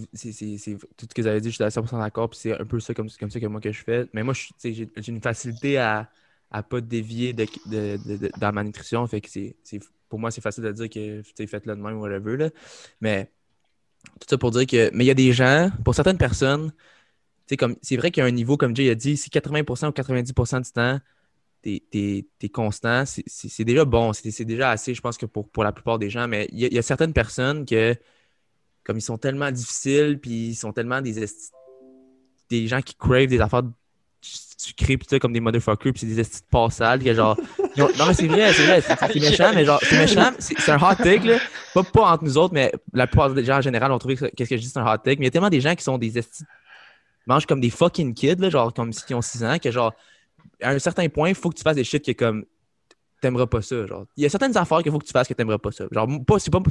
tout 0.98 1.06
ce 1.10 1.14
que 1.14 1.22
vous 1.22 1.28
avez 1.28 1.42
dit, 1.42 1.50
je 1.50 1.56
suis 1.56 1.64
à 1.64 1.70
100% 1.70 2.00
d'accord, 2.00 2.30
puis 2.30 2.40
c'est 2.40 2.60
un 2.60 2.66
peu 2.66 2.80
ça 2.80 2.94
comme, 2.94 3.10
comme 3.20 3.32
ça 3.32 3.40
que 3.40 3.46
moi 3.48 3.60
que 3.62 3.72
je 3.72 3.84
fais. 3.84 4.08
Mais 4.14 4.24
moi, 4.24 4.34
j'ai 4.64 4.88
une 5.08 5.22
facilité 5.22 5.78
à 5.78 6.12
ne 6.56 6.62
pas 6.62 6.82
dévier 6.82 7.34
de, 7.34 7.46
de- 7.66 8.18
de- 8.18 8.32
dans 8.40 8.52
ma 8.54 8.64
nutrition. 8.64 9.06
Fait 9.08 9.22
que 9.22 9.30
pour 10.10 10.20
moi, 10.20 10.30
c'est 10.32 10.42
facile 10.42 10.64
de 10.66 10.72
dire 10.72 10.90
que 10.90 11.22
faites-le 11.48 11.76
de 11.76 11.82
même, 11.82 11.98
whatever. 12.00 12.38
Là. 12.38 12.50
Mais 13.02 13.32
tout 14.20 14.28
ça 14.30 14.38
pour 14.38 14.52
dire 14.52 14.68
que. 14.68 14.92
Mais 14.94 15.06
il 15.06 15.08
y 15.08 15.12
a 15.12 15.16
des 15.16 15.34
gens, 15.34 15.72
pour 15.86 15.96
certaines 15.96 16.18
personnes, 16.18 16.72
c'est 17.82 17.98
vrai 17.98 18.12
qu'il 18.12 18.22
y 18.22 18.24
a 18.24 18.28
un 18.28 18.32
niveau, 18.32 18.58
comme 18.58 18.76
Jay 18.76 18.90
a 18.90 18.96
dit, 18.96 19.18
si 19.18 19.30
80% 19.30 19.90
ou 19.90 19.92
90% 19.92 20.62
du 20.62 20.72
temps, 20.72 21.00
t'es 21.62 21.84
es, 21.94 22.50
constant, 22.50 23.06
c'est- 23.06 23.64
déjà 23.66 23.86
bon, 23.86 24.14
c'est 24.14 24.46
déjà 24.46 24.72
assez, 24.72 24.94
je 24.96 25.02
pense, 25.02 25.18
que 25.18 25.26
pour, 25.28 25.50
pour 25.50 25.64
la 25.64 25.72
plupart 25.74 26.00
des 26.00 26.10
gens. 26.10 26.28
Mais 26.28 26.48
il 26.52 26.60
y 26.74 26.80
a 26.80 26.82
certaines 26.82 27.14
personnes 27.14 27.66
que, 27.66 27.96
comme 28.84 28.98
ils 28.98 29.02
sont 29.02 29.18
tellement 29.18 29.52
difficiles, 29.52 30.20
puis 30.22 30.50
ils 30.50 30.56
sont 30.56 30.74
tellement 30.74 31.02
des, 31.02 31.26
des 32.50 32.68
gens 32.68 32.82
qui 32.82 32.96
crave 32.96 33.28
des 33.28 33.42
affaires 33.42 33.64
sucrées, 34.22 34.98
puis 34.98 35.08
ça, 35.10 35.20
comme 35.20 35.34
des 35.34 35.40
motherfuckers, 35.40 35.94
puis 35.94 36.02
c'est 36.02 36.06
des 36.06 36.20
estis 36.20 36.42
de 36.42 36.48
passales, 36.50 37.04
que 37.04 37.14
genre. 37.14 37.38
non, 37.78 37.88
mais 38.08 38.14
c'est 38.14 38.28
vrai, 38.28 38.54
c'est 38.54 38.66
vrai, 38.66 38.82
c'est 38.82 39.20
méchant, 39.20 39.52
mais 39.54 39.66
genre, 39.66 39.80
c'est 39.82 39.98
méchant, 39.98 40.32
c'est 40.40 40.70
un 40.70 40.78
hot 40.78 40.96
take, 40.96 41.28
là. 41.28 41.40
Pas, 41.74 41.84
pas 41.84 42.12
entre 42.12 42.24
nous 42.24 42.38
autres, 42.38 42.54
mais 42.54 42.72
la 42.94 43.08
plupart 43.08 43.34
des 43.34 43.44
gens 43.44 43.58
en 43.58 43.62
général 43.62 43.92
ont 43.92 43.98
trouvé 43.98 44.16
que 44.16 44.26
qu'est-ce 44.26 44.50
que 44.50 44.58
je 44.58 44.62
dis, 44.62 44.70
c'est 44.70 44.80
un 44.80 44.86
hot 44.86 44.98
take. 44.98 45.18
Mais 45.18 45.26
il 45.26 45.26
y 45.26 45.28
a 45.28 45.32
tellement 45.32 45.50
des 45.50 45.62
gens 45.62 45.76
qui 45.76 45.84
sont 45.84 45.98
des 45.98 46.18
estis 46.18 46.44
mangent 47.28 47.46
comme 47.46 47.62
des 47.62 47.70
fucking 47.70 48.14
kids, 48.14 48.36
là, 48.36 48.50
genre 48.50 48.74
comme 48.74 48.92
s'ils 48.94 49.16
ont 49.16 49.22
6 49.22 49.44
ans, 49.44 49.58
que 49.60 49.72
genre, 49.72 49.94
à 50.62 50.70
un 50.70 50.80
certain 50.80 51.08
point, 51.10 51.30
il 51.30 51.36
faut 51.36 51.50
que 51.50 51.56
tu 51.56 51.64
fasses 51.64 51.76
des 51.76 51.84
shit 51.84 52.04
que 52.06 52.12
comme 52.12 52.46
t'aimeras 53.22 53.48
pas 53.48 53.62
ça. 53.62 53.86
Genre. 53.86 54.06
Il 54.18 54.24
y 54.24 54.26
a 54.26 54.30
certaines 54.30 54.58
affaires 54.58 54.82
qu'il 54.82 54.92
faut 54.92 55.00
que 55.00 55.06
tu 55.06 55.12
fasses 55.12 55.28
que 55.28 55.34
t'aimeras 55.34 55.60
pas 55.60 55.72
ça. 55.72 55.86
Genre, 55.92 56.08
pas, 56.26 56.40
c'est 56.40 56.52
pas, 56.52 56.62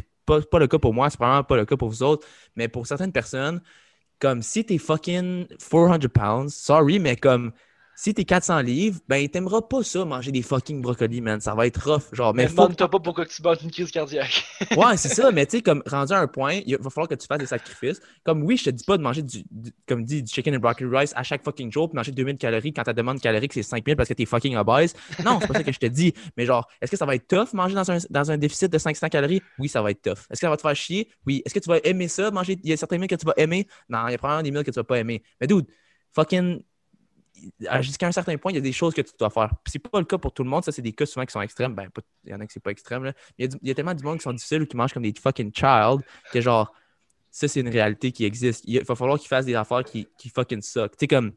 pas, 0.51 0.59
le 0.59 0.66
cas 0.69 0.79
pour 0.79 0.95
moi, 0.95 1.11
c'est 1.11 1.16
probablement 1.16 1.45
pas 1.45 1.57
le 1.57 1.64
cas 1.66 1.77
pour 1.77 1.88
vous 1.88 2.03
autres, 2.03 2.27
mais 2.57 2.69
pour 2.69 2.87
certaines 2.87 3.12
personnes, 3.12 3.61
comme 4.21 4.43
si 4.43 4.64
t'es 4.64 4.79
fucking 4.79 5.49
400 5.49 6.09
pounds, 6.14 6.55
sorry, 6.55 6.99
mais 6.99 7.16
comme 7.16 7.53
si 8.02 8.14
t'es 8.14 8.24
400 8.24 8.60
livres, 8.62 8.98
ben 9.08 9.28
t'aimeras 9.28 9.60
pas 9.60 9.82
ça, 9.82 10.06
manger 10.06 10.32
des 10.32 10.40
fucking 10.40 10.80
brocolis, 10.80 11.20
man. 11.20 11.38
Ça 11.40 11.54
va 11.54 11.66
être 11.66 11.76
rough. 11.86 12.04
Genre, 12.12 12.32
mais 12.32 12.44
Mais 12.44 12.48
faut 12.48 12.54
que 12.54 12.60
demande-toi 12.62 12.88
pas 12.88 12.98
pourquoi 12.98 13.26
tu 13.26 13.42
bats 13.42 13.54
une 13.62 13.70
crise 13.70 13.90
cardiaque. 13.90 14.42
Ouais, 14.76 14.96
c'est 14.96 15.10
ça, 15.10 15.30
mais 15.32 15.44
tu 15.44 15.58
sais, 15.58 15.62
comme 15.62 15.82
rendu 15.86 16.12
à 16.14 16.20
un 16.20 16.26
point, 16.26 16.60
il 16.64 16.78
va 16.78 16.88
falloir 16.88 17.08
que 17.08 17.14
tu 17.14 17.26
fasses 17.26 17.38
des 17.40 17.46
sacrifices. 17.46 18.00
Comme 18.24 18.42
oui, 18.44 18.56
je 18.56 18.64
te 18.64 18.70
dis 18.70 18.84
pas 18.84 18.96
de 18.96 19.02
manger 19.02 19.22
du, 19.22 19.42
du- 19.50 19.72
comme 19.86 20.04
dit, 20.04 20.22
du 20.22 20.32
chicken 20.32 20.54
and 20.56 20.60
broccoli 20.60 20.88
rice 20.96 21.12
à 21.14 21.22
chaque 21.22 21.44
fucking 21.44 21.70
jour, 21.70 21.90
puis 21.90 21.96
manger 21.96 22.12
2000 22.12 22.38
calories 22.38 22.72
quand 22.72 22.84
ta 22.84 22.94
demande 22.94 23.20
calorique 23.20 23.52
c'est 23.52 23.62
5000 23.62 23.96
parce 23.96 24.08
que 24.08 24.14
t'es 24.14 24.24
fucking 24.24 24.56
obèse. 24.56 24.94
Non, 25.22 25.38
c'est 25.40 25.48
pas 25.48 25.54
ça 25.54 25.62
que 25.62 25.72
je 25.72 25.78
te 25.78 25.86
dis. 25.86 26.14
Mais 26.38 26.46
genre, 26.46 26.66
est-ce 26.80 26.90
que 26.90 26.96
ça 26.96 27.04
va 27.04 27.14
être 27.14 27.26
tough 27.28 27.52
manger 27.52 27.74
dans 27.74 27.90
un, 27.90 27.98
dans 28.08 28.30
un 28.30 28.38
déficit 28.38 28.72
de 28.72 28.78
500 28.78 29.08
calories? 29.10 29.42
Oui, 29.58 29.68
ça 29.68 29.82
va 29.82 29.90
être 29.90 30.00
tough. 30.00 30.12
Est-ce 30.30 30.40
que 30.40 30.46
ça 30.46 30.48
va 30.50 30.56
te 30.56 30.62
faire 30.62 30.74
chier? 30.76 31.10
Oui. 31.26 31.42
Est-ce 31.44 31.52
que 31.52 31.58
tu 31.60 31.68
vas 31.68 31.78
aimer 31.84 32.08
ça, 32.08 32.30
manger? 32.30 32.58
Il 32.62 32.70
y 32.70 32.72
a 32.72 32.78
certains 32.78 32.96
meals 32.96 33.08
que 33.08 33.14
tu 33.16 33.26
vas 33.26 33.34
aimer? 33.36 33.66
Non, 33.90 34.08
il 34.08 34.12
y 34.12 34.14
a 34.14 34.18
probablement 34.18 34.42
des 34.42 34.50
meals 34.52 34.64
que 34.64 34.70
tu 34.70 34.76
vas 34.78 34.84
pas 34.84 34.98
aimer. 34.98 35.22
Mais 35.40 35.46
dude, 35.46 35.66
fucking 36.14 36.62
jusqu'à 37.81 38.07
un 38.07 38.12
certain 38.12 38.37
point, 38.37 38.53
il 38.53 38.57
y 38.57 38.59
a 38.59 38.62
des 38.62 38.72
choses 38.72 38.94
que 38.94 39.00
tu 39.03 39.12
dois 39.18 39.31
faire. 39.31 39.50
C'est 39.66 39.79
pas 39.79 39.98
le 39.98 40.05
cas 40.05 40.18
pour 40.18 40.33
tout 40.33 40.42
le 40.44 40.50
monde. 40.50 40.64
Ça, 40.64 40.72
c'est 40.72 40.83
des 40.83 40.92
cas 40.92 41.07
souvent 41.07 41.24
qui 41.26 41.33
sont 41.33 41.40
extrêmes. 41.42 41.74
Ben, 41.74 41.88
pas- 41.90 42.03
il 42.24 42.31
y 42.31 42.35
en 42.35 42.40
a 42.40 42.46
qui 42.46 42.53
c'est 42.53 42.62
pas 42.62 42.70
extrême. 42.70 43.05
Là. 43.05 43.12
Il, 43.38 43.42
y 43.42 43.44
a 43.44 43.48
du- 43.48 43.59
il 43.62 43.68
y 43.68 43.70
a 43.70 43.74
tellement 43.74 43.94
de 43.94 44.03
monde 44.03 44.18
qui 44.18 44.22
sont 44.24 44.33
difficiles 44.33 44.62
ou 44.62 44.66
qui 44.66 44.76
mangent 44.76 44.92
comme 44.92 45.03
des 45.03 45.14
fucking 45.20 45.53
child 45.55 46.00
que 46.33 46.40
genre, 46.40 46.72
ça, 47.31 47.46
c'est 47.48 47.61
une 47.61 47.68
réalité 47.68 48.11
qui 48.12 48.24
existe. 48.24 48.64
Il 48.66 48.82
va 48.82 48.95
falloir 48.95 49.18
qu'ils 49.18 49.28
fassent 49.28 49.47
des 49.47 49.55
affaires 49.55 49.84
qui, 49.84 50.07
qui 50.18 50.28
fucking 50.28 50.62
suck. 50.62 50.93
Tu 50.93 50.97
sais, 51.01 51.07
comme, 51.09 51.32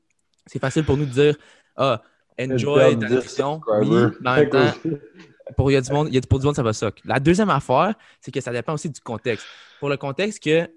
c'est 0.47 0.59
facile 0.59 0.83
pour 0.83 0.97
nous 0.97 1.05
de 1.05 1.11
dire, 1.11 1.35
ah, 1.75 2.01
enjoy 2.39 2.97
ta 2.99 3.09
nutrition. 3.09 3.61
Mais 4.23 4.29
en 4.29 4.35
même 4.35 4.49
temps, 4.49 4.73
pour, 5.55 5.69
il 5.69 5.75
y 5.75 5.77
a 5.77 5.81
du 5.81 5.91
monde, 5.91 6.07
il 6.07 6.15
y 6.15 6.17
a, 6.17 6.21
pour 6.21 6.39
du 6.39 6.45
monde, 6.45 6.55
ça 6.55 6.63
va 6.63 6.73
suck. 6.73 6.99
La 7.05 7.19
deuxième 7.19 7.49
affaire, 7.49 7.93
c'est 8.19 8.31
que 8.31 8.41
ça 8.41 8.51
dépend 8.51 8.73
aussi 8.73 8.89
du 8.89 8.99
contexte. 9.01 9.45
Pour 9.79 9.89
le 9.89 9.97
contexte 9.97 10.41
que 10.43 10.67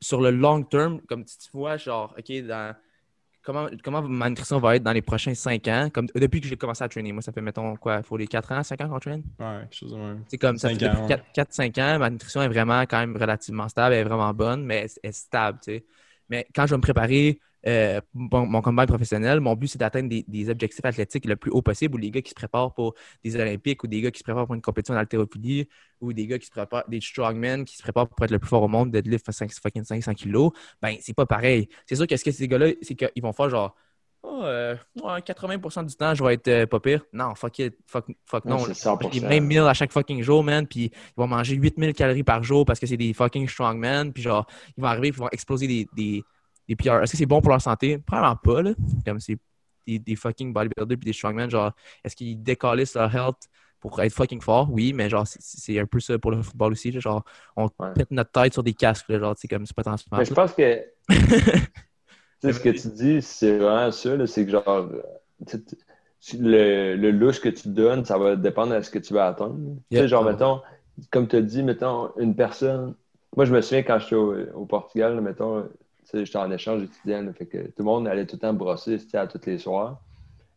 sur 0.00 0.20
le 0.20 0.30
long 0.30 0.62
terme, 0.62 1.00
comme 1.02 1.24
tu 1.24 1.36
tu 1.38 1.48
vois, 1.52 1.76
genre, 1.76 2.14
OK, 2.18 2.42
dans, 2.46 2.74
comment, 3.46 3.68
comment 3.82 4.02
ma 4.02 4.28
nutrition 4.28 4.58
va 4.58 4.76
être 4.76 4.82
dans 4.82 4.92
les 4.92 5.02
prochains 5.02 5.34
5 5.34 5.68
ans, 5.68 5.88
comme 5.92 6.06
depuis 6.14 6.40
que 6.40 6.48
j'ai 6.48 6.56
commencé 6.56 6.82
à 6.82 6.88
traîner. 6.88 7.12
Moi, 7.12 7.22
ça 7.22 7.30
fait, 7.30 7.40
mettons, 7.40 7.76
quoi, 7.76 7.98
il 7.98 8.02
faut 8.02 8.16
les 8.16 8.26
4 8.26 8.52
ans, 8.52 8.62
5 8.62 8.80
ans 8.80 8.88
qu'on 8.88 8.98
traîne? 8.98 9.22
Ouais, 9.38 9.60
quelque 9.62 9.74
chose 9.74 9.92
de 9.92 9.96
même. 9.96 10.24
C'est 10.26 10.36
comme 10.36 10.58
ça 10.58 10.68
fait 10.68 10.74
Cinq 10.74 10.90
ans, 10.90 11.06
depuis 11.06 11.32
4-5 11.32 11.78
ans, 11.78 11.98
ma 12.00 12.10
nutrition 12.10 12.42
est 12.42 12.48
vraiment 12.48 12.80
quand 12.82 12.98
même 12.98 13.16
relativement 13.16 13.68
stable, 13.68 13.94
elle 13.94 14.00
est 14.00 14.08
vraiment 14.08 14.34
bonne, 14.34 14.64
mais 14.64 14.86
elle 15.02 15.10
est 15.10 15.12
stable, 15.12 15.60
tu 15.62 15.72
sais. 15.72 15.84
Mais 16.28 16.46
quand 16.54 16.66
je 16.66 16.72
vais 16.72 16.76
me 16.78 16.82
préparer 16.82 17.38
euh, 17.66 18.00
mon, 18.14 18.46
mon 18.46 18.62
combine 18.62 18.86
professionnel, 18.86 19.40
mon 19.40 19.54
but, 19.54 19.68
c'est 19.68 19.78
d'atteindre 19.78 20.08
des, 20.08 20.24
des 20.28 20.48
objectifs 20.50 20.84
athlétiques 20.84 21.24
le 21.24 21.36
plus 21.36 21.50
haut 21.50 21.62
possible, 21.62 21.94
ou 21.94 21.98
les 21.98 22.10
gars 22.10 22.22
qui 22.22 22.30
se 22.30 22.34
préparent 22.34 22.72
pour 22.72 22.94
des 23.24 23.34
Olympiques, 23.34 23.82
ou 23.82 23.86
des 23.88 24.00
gars 24.00 24.10
qui 24.10 24.18
se 24.18 24.24
préparent 24.24 24.46
pour 24.46 24.54
une 24.54 24.62
compétition 24.62 24.94
d'haltérophilie, 24.94 25.68
ou 26.00 26.12
des 26.12 26.26
gars 26.26 26.38
qui 26.38 26.46
se 26.46 26.50
préparent, 26.50 26.88
des 26.88 27.00
strongmen 27.00 27.64
qui 27.64 27.76
se 27.76 27.82
préparent 27.82 28.08
pour 28.08 28.24
être 28.24 28.30
le 28.30 28.38
plus 28.38 28.48
fort 28.48 28.62
au 28.62 28.68
monde, 28.68 28.90
deadlift 28.92 29.30
5, 29.30 29.50
fucking 29.52 29.84
500 29.84 30.14
kilos, 30.14 30.52
ben, 30.80 30.96
c'est 31.00 31.14
pas 31.14 31.26
pareil. 31.26 31.68
C'est 31.86 31.96
sûr 31.96 32.06
que 32.06 32.16
ce 32.16 32.24
que 32.24 32.30
ces 32.30 32.46
gars-là, 32.46 32.68
c'est 32.82 32.94
qu'ils 32.94 33.22
vont 33.22 33.32
faire 33.32 33.50
genre, 33.50 33.74
oh, 34.22 34.42
euh, 34.44 34.76
ouais, 35.02 35.20
80% 35.20 35.86
du 35.86 35.96
temps, 35.96 36.14
je 36.14 36.22
vais 36.22 36.34
être 36.34 36.48
euh, 36.48 36.66
pas 36.66 36.78
pire. 36.78 37.04
Non, 37.12 37.34
fuck 37.34 37.58
it, 37.58 37.76
fuck, 37.86 38.06
fuck 38.26 38.44
Non, 38.44 38.58
non. 38.58 38.74
c'est 38.74 38.88
Ils 38.88 38.92
mangent 38.92 38.98
100%. 39.06 39.28
des 39.28 39.40
20 39.40 39.52
000 39.52 39.66
à 39.66 39.74
chaque 39.74 39.92
fucking 39.92 40.22
jour, 40.22 40.44
man, 40.44 40.66
puis 40.68 40.84
ils 40.84 41.16
vont 41.16 41.26
manger 41.26 41.56
8000 41.56 41.94
calories 41.94 42.22
par 42.22 42.44
jour 42.44 42.64
parce 42.64 42.78
que 42.78 42.86
c'est 42.86 42.96
des 42.96 43.12
fucking 43.12 43.48
strongmen, 43.48 44.12
puis 44.12 44.22
genre, 44.22 44.46
ils 44.76 44.82
vont 44.82 44.88
arriver, 44.88 45.08
ils 45.08 45.14
vont 45.14 45.28
exploser 45.30 45.66
des, 45.66 45.88
des, 45.96 46.24
des 46.68 46.76
PR. 46.76 47.02
Est-ce 47.02 47.12
que 47.12 47.18
c'est 47.18 47.26
bon 47.26 47.40
pour 47.40 47.50
leur 47.50 47.60
santé? 47.60 47.98
Probablement 47.98 48.36
pas, 48.36 48.62
là. 48.62 48.72
Comme 49.04 49.20
c'est 49.20 49.38
des, 49.86 49.98
des 49.98 50.16
fucking 50.16 50.52
bodybuilders 50.52 50.98
puis 50.98 51.06
des 51.06 51.12
strongmen, 51.12 51.50
genre, 51.50 51.72
est-ce 52.04 52.16
qu'ils 52.16 52.42
décalissent 52.42 52.94
leur 52.94 53.14
health 53.14 53.48
pour 53.80 54.00
être 54.02 54.12
fucking 54.12 54.40
fort? 54.40 54.68
Oui, 54.72 54.92
mais 54.92 55.08
genre, 55.08 55.26
c'est- 55.26 55.78
un 55.78 55.86
peu 55.86 56.00
ça 56.00 56.18
pour 56.18 56.30
le 56.32 56.42
football 56.42 56.72
aussi, 56.72 56.90
là, 56.90 57.00
genre, 57.00 57.24
on 57.56 57.68
Ouais. 57.78 57.94
pète 57.94 58.10
notre 58.10 58.30
tête 58.32 58.52
sur 58.52 58.62
des 58.62 58.74
casques, 58.74 59.08
là, 59.08 59.18
genre, 59.18 59.34
c'est 59.38 59.48
comme, 59.48 59.66
c'est 59.66 59.76
pas 59.76 59.84
tant 59.84 59.96
Mais 60.16 60.24
je 60.24 60.32
pense 60.32 60.54
que 60.54 60.84
tu 62.40 62.48
sais, 62.48 62.52
ce 62.52 62.60
que 62.60 62.68
tu 62.70 62.88
dis, 62.88 63.22
c'est 63.22 63.58
vraiment 63.58 63.90
ça, 63.92 64.16
là, 64.16 64.26
c'est 64.26 64.44
que 64.44 64.50
genre 64.52 64.68
euh, 64.68 65.02
tu- 65.46 65.64
tu- 66.20 66.36
le, 66.38 66.96
le 66.96 67.10
louche 67.10 67.40
que 67.40 67.48
tu 67.48 67.68
donnes, 67.68 68.04
ça 68.04 68.18
va 68.18 68.36
dépendre 68.36 68.74
de 68.76 68.80
ce 68.82 68.90
que 68.90 68.98
tu 68.98 69.14
veux 69.14 69.20
atteindre. 69.20 69.56
Tu 69.94 70.02
sais, 70.02 70.08
genre, 70.08 70.24
mettons, 70.24 70.60
comme 71.10 71.28
tu 71.28 71.36
as 71.36 71.40
dit, 71.42 71.62
mettons, 71.62 72.12
une 72.18 72.34
personne. 72.36 72.94
Moi, 73.36 73.44
je 73.46 73.52
me 73.54 73.60
souviens 73.60 73.82
quand 73.82 73.98
j'étais 73.98 74.14
au, 74.16 74.34
au 74.54 74.66
Portugal, 74.66 75.14
là, 75.14 75.20
mettons, 75.20 75.62
tu 75.62 75.68
sais, 75.68 75.85
j'étais 76.12 76.36
en 76.36 76.50
échange 76.50 76.82
étudiant, 76.82 77.32
fait 77.32 77.46
que 77.46 77.58
tout 77.58 77.72
le 77.78 77.84
monde 77.84 78.08
allait 78.08 78.26
tout 78.26 78.36
le 78.36 78.40
temps 78.40 78.52
brosser, 78.52 78.98
c'était 78.98 79.18
à 79.18 79.26
tous 79.26 79.44
les 79.46 79.58
soirs. 79.58 80.00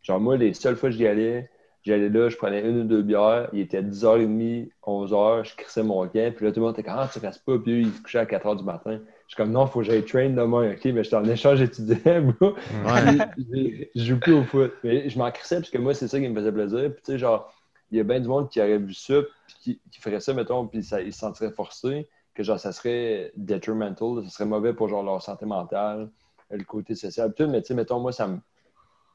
Genre, 0.01 0.19
moi, 0.19 0.37
les 0.37 0.53
seules 0.53 0.75
fois 0.75 0.89
que 0.89 0.95
j'y 0.95 1.07
allais, 1.07 1.49
j'allais 1.83 2.09
là, 2.09 2.29
je 2.29 2.37
prenais 2.37 2.61
une 2.61 2.81
ou 2.81 2.83
deux 2.83 3.01
bières, 3.01 3.49
il 3.53 3.59
était 3.59 3.81
10h30, 3.81 4.69
11h, 4.85 5.49
je 5.49 5.55
crissais 5.55 5.83
mon 5.83 6.07
camp, 6.07 6.35
puis 6.35 6.45
là, 6.45 6.51
tout 6.51 6.59
le 6.59 6.65
monde 6.67 6.73
était 6.73 6.83
comme, 6.83 6.97
ah, 6.97 7.09
tu 7.11 7.19
restes 7.19 7.43
pas, 7.45 7.57
puis 7.57 7.71
eux, 7.71 7.81
ils 7.81 7.91
se 7.93 8.01
couchaient 8.01 8.19
à 8.19 8.25
4h 8.25 8.57
du 8.57 8.63
matin. 8.63 8.99
Je 9.27 9.35
suis 9.35 9.37
comme, 9.37 9.51
non, 9.51 9.65
il 9.65 9.69
faut 9.69 9.79
que 9.79 9.85
j'aille 9.85 10.05
train 10.05 10.29
demain, 10.29 10.71
OK, 10.71 10.85
mais 10.85 11.03
j'étais 11.03 11.15
en 11.15 11.25
échange 11.25 11.61
étudiant, 11.61 12.21
bro. 12.39 12.55
Ouais. 12.85 13.27
Puis, 13.35 13.89
Je 13.95 14.03
joue 14.03 14.19
plus 14.19 14.33
au 14.33 14.43
foot. 14.43 14.73
Mais 14.83 15.09
je 15.09 15.19
m'en 15.19 15.29
crissais 15.31 15.57
parce 15.57 15.69
que 15.69 15.77
moi, 15.77 15.93
c'est 15.93 16.07
ça 16.07 16.19
qui 16.19 16.27
me 16.27 16.35
faisait 16.35 16.51
plaisir. 16.51 16.91
Puis, 16.93 17.01
tu 17.05 17.11
sais, 17.11 17.17
genre, 17.19 17.53
il 17.91 17.97
y 17.97 18.01
a 18.01 18.03
bien 18.03 18.19
du 18.19 18.27
monde 18.27 18.49
qui 18.49 18.59
aurait 18.59 18.77
vu 18.77 18.93
ça, 18.93 19.21
puis 19.47 19.55
qui, 19.61 19.81
qui 19.91 20.01
ferait 20.01 20.19
ça, 20.19 20.33
mettons, 20.33 20.65
puis 20.67 20.83
ça, 20.83 21.01
ils 21.01 21.13
se 21.13 21.19
sentiraient 21.19 21.51
forcés, 21.51 22.07
que 22.39 22.43
genre, 22.45 22.59
ça 22.59 22.71
serait 22.71 23.33
detrimental, 23.35 24.23
ça 24.23 24.29
serait 24.29 24.45
mauvais 24.45 24.73
pour 24.73 24.87
genre 24.87 25.03
leur 25.03 25.21
santé 25.21 25.45
mentale, 25.45 26.09
le 26.49 26.63
côté 26.63 26.95
social, 26.95 27.33
tout. 27.33 27.47
Mais, 27.47 27.61
tu 27.61 27.67
sais, 27.67 27.73
mettons, 27.73 27.99
moi, 27.99 28.11
ça 28.13 28.27
me. 28.27 28.37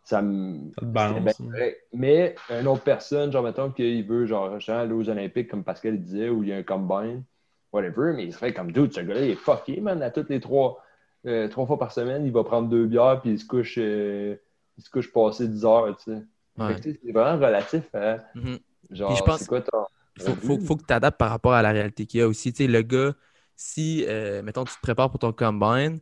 Ça 0.05 0.21
me. 0.21 0.71
Balance. 0.83 1.41
hein. 1.41 1.71
Mais 1.95 2.35
une 2.51 2.69
autre 2.69 2.83
personne, 2.83 3.33
genre, 3.33 3.43
mettons 3.43 3.71
qu'il 3.71 4.05
veut, 4.07 4.27
genre, 4.27 4.59
aller 4.69 4.93
aux 4.93 5.09
Olympiques, 5.09 5.49
comme 5.51 5.65
Pascal 5.65 5.99
disait, 5.99 6.29
où 6.29 6.43
il 6.43 6.51
y 6.51 6.53
a 6.53 6.57
un 6.57 6.63
combine, 6.63 7.23
whatever, 7.73 8.13
mais 8.15 8.25
il 8.25 8.33
serait 8.35 8.53
comme, 8.53 8.71
dude, 8.71 8.93
ce 8.93 9.01
gars-là, 9.01 9.25
il 9.25 9.31
est 9.31 9.35
fucké, 9.37 9.81
man, 9.81 10.03
à 10.03 10.11
toutes 10.11 10.29
les 10.29 10.41
trois, 10.41 10.83
euh, 11.27 11.49
trois 11.49 11.65
fois 11.67 11.79
par 11.79 11.93
semaine, 11.93 12.27
il 12.27 12.33
va 12.33 12.45
prendre 12.45 12.69
deux 12.69 12.85
bières, 12.85 13.21
puis 13.23 13.31
il 13.31 13.39
se 13.39 13.47
couche, 13.47 13.77
euh, 13.79 14.37
il 14.77 14.85
se 14.85 14.91
couche 14.91 15.11
passé 15.11 15.49
10 15.49 15.65
heures, 15.65 15.97
tu 15.97 16.13
sais. 16.13 16.23
Ouais. 16.59 16.77
C'est 16.83 17.11
vraiment 17.11 17.43
relatif 17.43 17.83
à, 17.95 18.19
Mhm. 18.35 18.59
genre, 18.91 19.17
je 19.17 19.23
pense- 19.25 19.39
c'est 19.41 19.47
quoi 19.49 19.63
ton... 19.63 19.87
faut, 20.19 20.37
faut, 20.37 20.61
faut 20.61 20.77
que 20.77 20.83
tu 20.83 20.87
t'adaptes 20.87 21.19
par 21.19 21.31
rapport 21.31 21.53
à 21.55 21.63
la 21.63 21.73
réalité 21.73 22.07
qu'il 22.07 22.21
y 22.21 22.23
a 22.23 22.29
aussi. 22.29 22.53
Tu 22.53 22.65
sais, 22.65 22.67
le 22.69 22.83
gars, 22.83 23.15
si, 23.57 24.05
euh, 24.09 24.43
mettons, 24.43 24.65
tu 24.65 24.75
te 24.75 24.81
prépares 24.81 25.11
pour 25.11 25.19
ton 25.21 25.33
combine, 25.33 26.01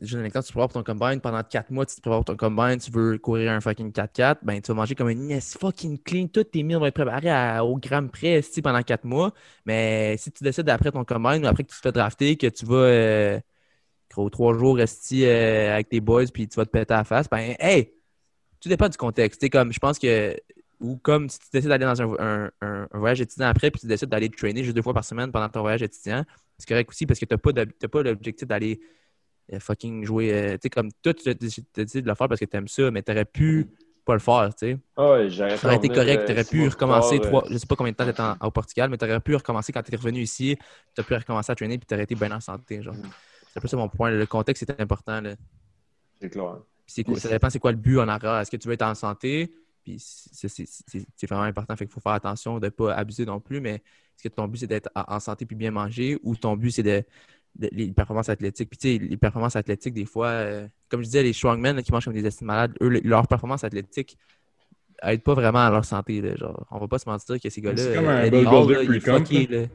j'ai 0.00 0.16
un 0.18 0.24
exemple, 0.24 0.44
tu 0.46 0.48
te 0.48 0.52
prépares 0.52 0.68
pour 0.68 0.84
ton 0.84 0.94
combine, 0.94 1.20
pendant 1.20 1.42
4 1.42 1.70
mois, 1.70 1.86
tu 1.86 1.96
te 1.96 2.00
prépares 2.00 2.18
pour 2.24 2.24
ton 2.26 2.36
combine, 2.36 2.78
tu 2.78 2.90
veux 2.90 3.18
courir 3.18 3.50
un 3.52 3.60
fucking 3.60 3.92
4-4, 3.92 4.40
ben 4.44 4.60
tu 4.60 4.68
vas 4.68 4.74
manger 4.74 4.94
comme 4.94 5.08
une 5.08 5.28
yes 5.30 5.56
fucking 5.58 5.98
clean, 5.98 6.28
toutes 6.28 6.50
tes 6.50 6.62
meals 6.62 6.78
vont 6.78 6.86
être 6.86 6.94
préparés 6.94 7.30
à- 7.30 7.64
au 7.64 7.76
gramme 7.76 8.10
près 8.10 8.40
pendant 8.62 8.82
4 8.82 9.04
mois. 9.04 9.32
Mais 9.64 10.16
si 10.18 10.30
tu 10.30 10.44
décides 10.44 10.68
après 10.68 10.92
ton 10.92 11.04
combine 11.04 11.44
ou 11.44 11.48
après 11.48 11.64
que 11.64 11.70
tu 11.70 11.76
te 11.76 11.82
fais 11.82 11.92
drafter, 11.92 12.36
que 12.36 12.46
tu 12.48 12.64
vas 12.66 12.74
euh, 12.76 13.40
gros 14.10 14.30
3 14.30 14.54
jours 14.58 14.80
esti, 14.80 15.24
euh, 15.26 15.74
avec 15.74 15.88
tes 15.88 16.00
boys 16.00 16.26
puis 16.32 16.48
tu 16.48 16.56
vas 16.56 16.66
te 16.66 16.70
péter 16.70 16.94
à 16.94 16.98
la 16.98 17.04
face, 17.04 17.28
ben 17.30 17.54
hey, 17.58 17.92
tout 18.60 18.68
dépend 18.68 18.88
du 18.88 18.96
contexte. 18.98 19.48
Comme 19.50 19.72
je 19.72 19.78
pense 19.80 19.98
que 19.98 20.36
ou 20.80 20.96
comme 20.98 21.28
si 21.28 21.38
tu 21.38 21.46
décides 21.52 21.68
d'aller 21.70 21.84
dans 21.86 22.02
un, 22.02 22.14
un- 22.18 22.50
un- 22.60 22.88
un 22.90 22.98
voyage 22.98 23.20
étudiant 23.20 23.46
après, 23.48 23.70
puis 23.70 23.80
tu 23.80 23.86
décides 23.86 24.08
d'aller 24.08 24.28
te 24.28 24.36
trainer 24.36 24.62
juste 24.62 24.76
deux 24.76 24.82
fois 24.82 24.94
par 24.94 25.04
semaine 25.04 25.32
pendant 25.32 25.48
ton 25.48 25.60
voyage 25.62 25.82
étudiant, 25.82 26.24
c'est 26.58 26.68
correct 26.68 26.88
aussi 26.90 27.06
parce 27.06 27.18
que 27.20 27.24
tu 27.24 27.34
n'as 27.34 27.38
pas, 27.38 27.88
pas 27.88 28.02
l'objectif 28.02 28.46
d'aller 28.46 28.80
euh, 29.52 29.60
fucking 29.60 30.04
jouer. 30.04 30.32
euh, 30.32 30.52
tu 30.54 30.60
sais, 30.64 30.70
comme 30.70 30.90
toi, 31.02 31.14
tu 31.14 31.28
as 31.28 31.34
décidé 31.34 32.02
de 32.02 32.08
le 32.08 32.14
faire 32.14 32.28
parce 32.28 32.40
que 32.40 32.44
tu 32.44 32.56
aimes 32.56 32.68
ça, 32.68 32.90
mais 32.90 33.02
tu 33.02 33.12
aurais 33.12 33.24
pu 33.24 33.68
pas 34.04 34.14
le 34.14 34.20
faire, 34.20 34.54
tu 34.54 34.66
sais. 34.72 34.78
Ah 34.96 35.12
ouais, 35.12 35.30
j'aurais 35.30 35.56
Ça 35.56 35.66
aurait 35.66 35.76
été 35.76 35.88
correct, 35.88 36.26
tu 36.26 36.32
aurais 36.32 36.44
pu 36.44 36.68
recommencer 36.68 37.18
trois... 37.20 37.44
je 37.50 37.58
sais 37.58 37.66
pas 37.66 37.74
combien 37.76 37.92
de 37.92 37.96
temps 37.96 38.04
tu 38.04 38.10
étais 38.10 38.22
au 38.40 38.50
Portugal, 38.50 38.90
mais 38.90 38.98
tu 38.98 39.04
aurais 39.04 39.20
pu 39.20 39.34
recommencer 39.34 39.72
quand 39.72 39.82
tu 39.82 39.92
es 39.92 39.96
revenu 39.96 40.20
ici, 40.20 40.56
tu 40.94 41.00
as 41.00 41.04
pu 41.04 41.14
recommencer 41.14 41.52
à 41.52 41.54
trainer, 41.54 41.78
puis 41.78 41.86
tu 41.86 41.94
aurais 41.94 42.04
été 42.04 42.14
bien 42.14 42.30
en 42.32 42.40
santé. 42.40 42.82
genre. 42.82 42.94
C'est 43.52 43.58
un 43.58 43.60
peu 43.60 43.68
ça 43.68 43.76
mon 43.76 43.88
point. 43.88 44.10
Le 44.10 44.26
contexte 44.26 44.62
est 44.62 44.80
important. 44.80 45.20
Là. 45.20 45.34
C'est 46.20 46.28
clair. 46.30 46.58
Quoi- 47.04 47.20
ça 47.20 47.28
dépend 47.30 47.50
c'est 47.50 47.58
quoi 47.58 47.72
le 47.72 47.78
but 47.78 47.98
en 47.98 48.06
arrière. 48.08 48.38
Est-ce 48.38 48.50
que 48.50 48.56
tu 48.56 48.68
veux 48.68 48.74
être 48.74 48.82
en 48.82 48.94
santé? 48.94 49.52
Puis 49.86 49.98
c'est- 50.00 51.26
vraiment 51.28 51.42
important. 51.44 51.76
Fait 51.76 51.86
qu'il 51.86 51.92
faut 51.94 52.00
faire 52.00 52.12
attention 52.12 52.58
de 52.58 52.64
ne 52.66 52.70
pas 52.70 52.92
abuser 52.94 53.24
non 53.24 53.38
plus. 53.38 53.60
Mais 53.60 53.74
est-ce 53.76 54.24
que 54.24 54.34
ton 54.34 54.48
but 54.48 54.58
c'est 54.58 54.66
d'être 54.66 54.90
en 54.96 55.20
santé 55.20 55.46
puis 55.46 55.54
bien 55.54 55.70
manger 55.70 56.18
ou 56.24 56.34
ton 56.34 56.56
but 56.56 56.72
c'est 56.72 56.82
de, 56.82 57.04
de- 57.54 57.68
les 57.70 57.92
performances 57.92 58.28
athlétiques? 58.28 58.68
Puis 58.68 58.78
tu 58.78 58.88
sais, 58.88 58.98
les 58.98 59.16
performances 59.16 59.54
athlétiques, 59.54 59.94
des 59.94 60.04
fois, 60.04 60.26
euh, 60.28 60.66
comme 60.88 61.02
je 61.02 61.06
disais, 61.06 61.22
les 61.22 61.32
strongmen 61.32 61.76
là, 61.76 61.82
qui 61.82 61.92
mangent 61.92 62.04
comme 62.06 62.14
des 62.14 62.26
estimes 62.26 62.48
malades, 62.48 62.74
eux, 62.82 62.88
le- 62.88 63.00
leurs 63.04 63.28
performances 63.28 63.62
athlétiques 63.62 64.18
aident 65.02 65.22
pas 65.22 65.34
vraiment 65.34 65.64
à 65.64 65.70
leur 65.70 65.84
santé. 65.84 66.20
Là, 66.20 66.34
genre, 66.34 66.66
on 66.72 66.78
va 66.80 66.88
pas 66.88 66.98
se 66.98 67.08
mentir 67.08 67.40
que 67.40 67.48
ces 67.48 67.60
gars-là. 67.60 67.76
C'est 67.82 67.94
comme 67.94 68.06
euh, 68.08 68.22
un 68.26 68.30
bodybuilder 68.66 68.98
pre-comp, 69.00 69.48
là. 69.50 69.66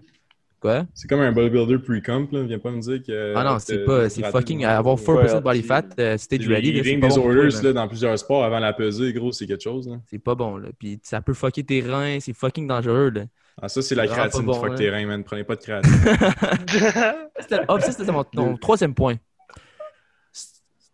Quoi? 0.62 0.86
C'est 0.94 1.10
comme 1.10 1.22
un 1.22 1.32
bodybuilder 1.32 1.80
pre-comp, 1.80 2.32
là. 2.32 2.44
Viens 2.44 2.60
pas 2.60 2.70
me 2.70 2.80
dire 2.80 3.02
que. 3.02 3.34
Ah 3.36 3.44
non, 3.44 3.58
c'est 3.58 3.84
pas. 3.84 4.10
C'est 4.10 4.24
fucking. 4.24 4.64
Avoir 4.64 4.96
4% 4.96 5.36
de 5.36 5.40
body 5.40 5.64
fat, 5.64 5.86
euh, 6.00 6.18
stage 6.18 6.48
Les 6.48 6.56
ready, 6.56 6.82
c'est 6.84 6.98
pas 6.98 7.08
toi, 7.08 7.10
disorders 7.10 7.64
là. 7.64 7.74
dans 7.74 7.88
plusieurs 7.88 8.20
sports 8.20 8.44
avant 8.44 8.60
la 8.60 8.72
pesée, 8.72 9.12
gros, 9.12 9.32
c'est 9.32 9.48
quelque 9.48 9.64
chose. 9.64 9.90
Là. 9.90 9.96
C'est 10.06 10.20
pas 10.20 10.36
bon, 10.36 10.58
là. 10.58 10.70
Puis 10.78 11.00
ça 11.02 11.20
peut 11.20 11.34
fucker 11.34 11.64
tes 11.64 11.82
reins, 11.82 12.20
c'est 12.20 12.34
fucking 12.34 12.68
dangereux, 12.68 13.10
là. 13.10 13.24
Ah, 13.60 13.70
ça, 13.70 13.82
c'est 13.82 13.96
la 13.96 14.08
créatine 14.08 14.46
qui 14.46 14.54
fuck 14.54 14.72
hein. 14.72 14.76
tes 14.76 14.90
reins, 14.92 15.08
man. 15.08 15.24
Prenez 15.24 15.44
pas 15.44 15.56
de 15.56 15.62
créatine. 15.62 15.92
Ah, 17.68 17.76
puis 17.76 17.84
ça, 17.84 17.92
c'était 17.92 18.12
mon, 18.12 18.24
mon 18.36 18.56
troisième 18.56 18.94
point. 18.94 19.16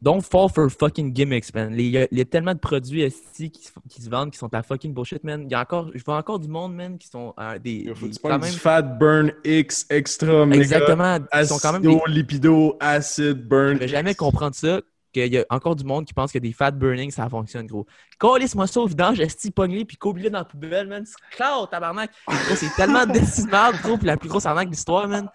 Don't 0.02 0.22
fall 0.22 0.48
for 0.48 0.70
fucking 0.70 1.12
gimmicks, 1.12 1.52
man. 1.56 1.74
Il 1.74 1.82
y, 1.88 1.98
a- 1.98 2.08
il 2.12 2.18
y 2.20 2.22
a 2.22 2.26
tellement 2.26 2.54
de 2.54 2.60
produits 2.60 3.02
esti 3.02 3.50
qui, 3.50 3.64
se- 3.64 3.72
qui 3.90 4.02
se 4.02 4.10
vendent 4.10 4.30
qui 4.32 4.38
sont 4.38 4.46
de 4.48 4.56
la 4.56 4.62
fucking 4.62 4.94
bullshit, 4.94 5.24
man. 5.24 5.44
Il 5.46 5.52
y 5.52 5.56
a 5.56 5.62
encore, 5.62 5.90
je 5.96 6.04
vois 6.04 6.18
encore 6.18 6.40
du 6.40 6.48
monde, 6.48 6.76
man, 6.76 6.98
qui 7.00 7.08
sont 7.08 7.34
euh, 7.40 7.58
des, 7.58 7.92
Faut 7.96 8.08
des- 8.08 8.14
quand 8.22 8.30
même. 8.38 8.42
du 8.52 8.58
fat 8.60 8.84
burn 8.84 9.32
X 9.44 9.88
extra, 9.90 10.46
méga. 10.46 10.62
Exactement. 10.62 11.18
Ils 11.34 11.48
sont 11.48 11.58
quand 11.58 11.74
même 11.74 11.82
des, 11.82 12.00
lipido, 12.08 12.78
acid, 12.80 13.48
burn. 13.48 13.74
Je 13.76 13.80
vais 13.80 13.88
jamais 13.88 14.14
comprendre 14.14 14.54
ça, 14.56 14.82
qu'il 15.14 15.34
y 15.34 15.38
a 15.40 15.46
encore 15.50 15.76
du 15.76 15.84
monde 15.84 16.06
qui 16.06 16.14
pense 16.14 16.32
que 16.32 16.38
des 16.38 16.52
fat 16.52 16.70
burning, 16.72 17.10
ça 17.10 17.28
fonctionne, 17.28 17.66
gros. 17.66 17.88
Calisse-moi 18.20 18.68
ça 18.68 18.82
au 18.82 18.86
vidange, 18.86 19.20
esti 19.20 19.50
pogné, 19.50 19.84
puis 19.84 19.98
combine 19.98 20.30
dans 20.30 20.40
la 20.40 20.46
poubelle, 20.46 20.88
man. 20.88 21.06
C'est 21.08 21.36
clair, 21.36 21.68
tabarnak. 21.72 22.12
C'est 22.56 22.70
tellement 22.76 23.06
décimable, 23.08 23.80
gros, 23.82 23.98
puis 23.98 24.06
la 24.06 24.18
plus 24.18 24.30
grosse 24.30 24.46
arnaque 24.46 24.68
de 24.68 24.74
l'histoire, 24.74 25.08
man. 25.08 25.28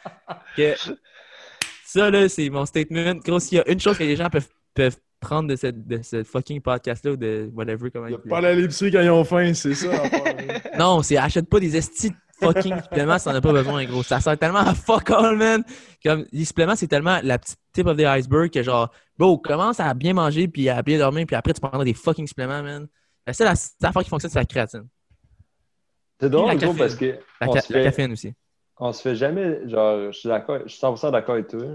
Que 0.56 0.74
ça, 1.92 2.10
là, 2.10 2.28
c'est 2.28 2.48
mon 2.50 2.66
statement. 2.66 3.14
Gros, 3.24 3.40
s'il 3.40 3.58
y 3.58 3.60
a 3.60 3.68
une 3.70 3.80
chose 3.80 3.98
que 3.98 4.04
les 4.04 4.16
gens 4.16 4.28
peuvent, 4.30 4.48
peuvent 4.74 4.96
prendre 5.20 5.48
de, 5.48 5.56
cette, 5.56 5.86
de 5.86 6.02
ce 6.02 6.24
fucking 6.24 6.60
podcast-là, 6.60 7.12
ou 7.12 7.16
de 7.16 7.50
whatever, 7.54 7.90
comment 7.90 8.06
Il 8.08 8.12
y 8.12 8.14
a 8.14 8.18
il 8.24 8.28
pas 8.28 8.38
à 8.38 8.52
l'épicerie 8.54 8.90
quand 8.90 9.00
ils 9.02 9.10
ont 9.10 9.24
faim, 9.24 9.54
c'est 9.54 9.74
ça. 9.74 9.88
Non, 10.78 11.02
c'est 11.02 11.16
achète 11.16 11.48
pas 11.48 11.60
des 11.60 11.76
estis 11.76 12.10
de 12.10 12.16
fucking 12.40 12.82
suppléments 12.82 13.18
si 13.18 13.24
t'en 13.26 13.34
as 13.34 13.40
pas 13.40 13.52
besoin, 13.52 13.84
gros. 13.84 14.02
Ça 14.02 14.20
sert 14.20 14.36
tellement 14.38 14.58
à 14.60 14.74
fuck 14.74 15.10
all, 15.10 15.36
man. 15.36 15.62
Comme, 16.04 16.24
les 16.32 16.44
suppléments, 16.44 16.74
c'est 16.74 16.88
tellement 16.88 17.20
la 17.22 17.38
petite 17.38 17.58
tip 17.72 17.86
of 17.86 17.96
the 17.96 18.04
iceberg 18.04 18.50
que 18.50 18.62
genre, 18.62 18.90
bro, 19.18 19.38
commence 19.38 19.78
à 19.80 19.94
bien 19.94 20.12
manger 20.14 20.48
puis 20.48 20.68
à 20.68 20.82
bien 20.82 20.98
dormir 20.98 21.26
puis 21.26 21.36
après 21.36 21.52
tu 21.52 21.60
prendras 21.60 21.84
des 21.84 21.94
fucking 21.94 22.26
suppléments, 22.26 22.62
man. 22.62 22.88
La 23.26 23.32
seule 23.32 23.46
affaire 23.48 24.02
qui 24.02 24.08
fonctionne, 24.08 24.30
c'est 24.32 24.38
la 24.40 24.44
créatine. 24.44 24.88
C'est 26.20 26.30
drôle, 26.30 26.48
la 26.48 26.56
gros, 26.56 26.74
parce 26.74 26.94
que 26.96 27.18
La, 27.40 27.46
ca- 27.52 27.62
la 27.70 27.84
caféine 27.84 28.12
aussi. 28.12 28.32
On 28.82 28.92
se 28.92 29.02
fait 29.02 29.16
jamais, 29.16 29.68
genre, 29.68 30.12
je 30.12 30.18
suis 30.18 30.28
d'accord, 30.28 30.60
je 30.64 30.68
suis 30.68 30.78
100% 30.78 31.10
d'accord 31.10 31.34
avec 31.36 31.48
toi, 31.48 31.66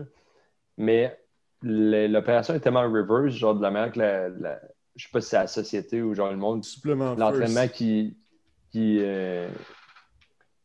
mais 0.77 1.19
l'opération 1.63 2.53
est 2.55 2.61
tellement 2.61 2.83
reverse, 2.91 3.35
genre, 3.35 3.55
de 3.55 3.61
la 3.63 3.71
manière 3.71 3.91
que 3.93 3.99
la, 3.99 4.29
la- 4.29 4.61
je 4.95 5.05
sais 5.05 5.11
pas 5.11 5.21
si 5.21 5.29
c'est 5.29 5.37
la 5.37 5.47
société 5.47 6.01
ou 6.03 6.13
genre 6.15 6.31
le 6.31 6.37
monde, 6.37 6.65
l'entraînement 7.15 7.67
qui, 7.69 8.17
qui, 8.71 8.99
euh, 9.01 9.49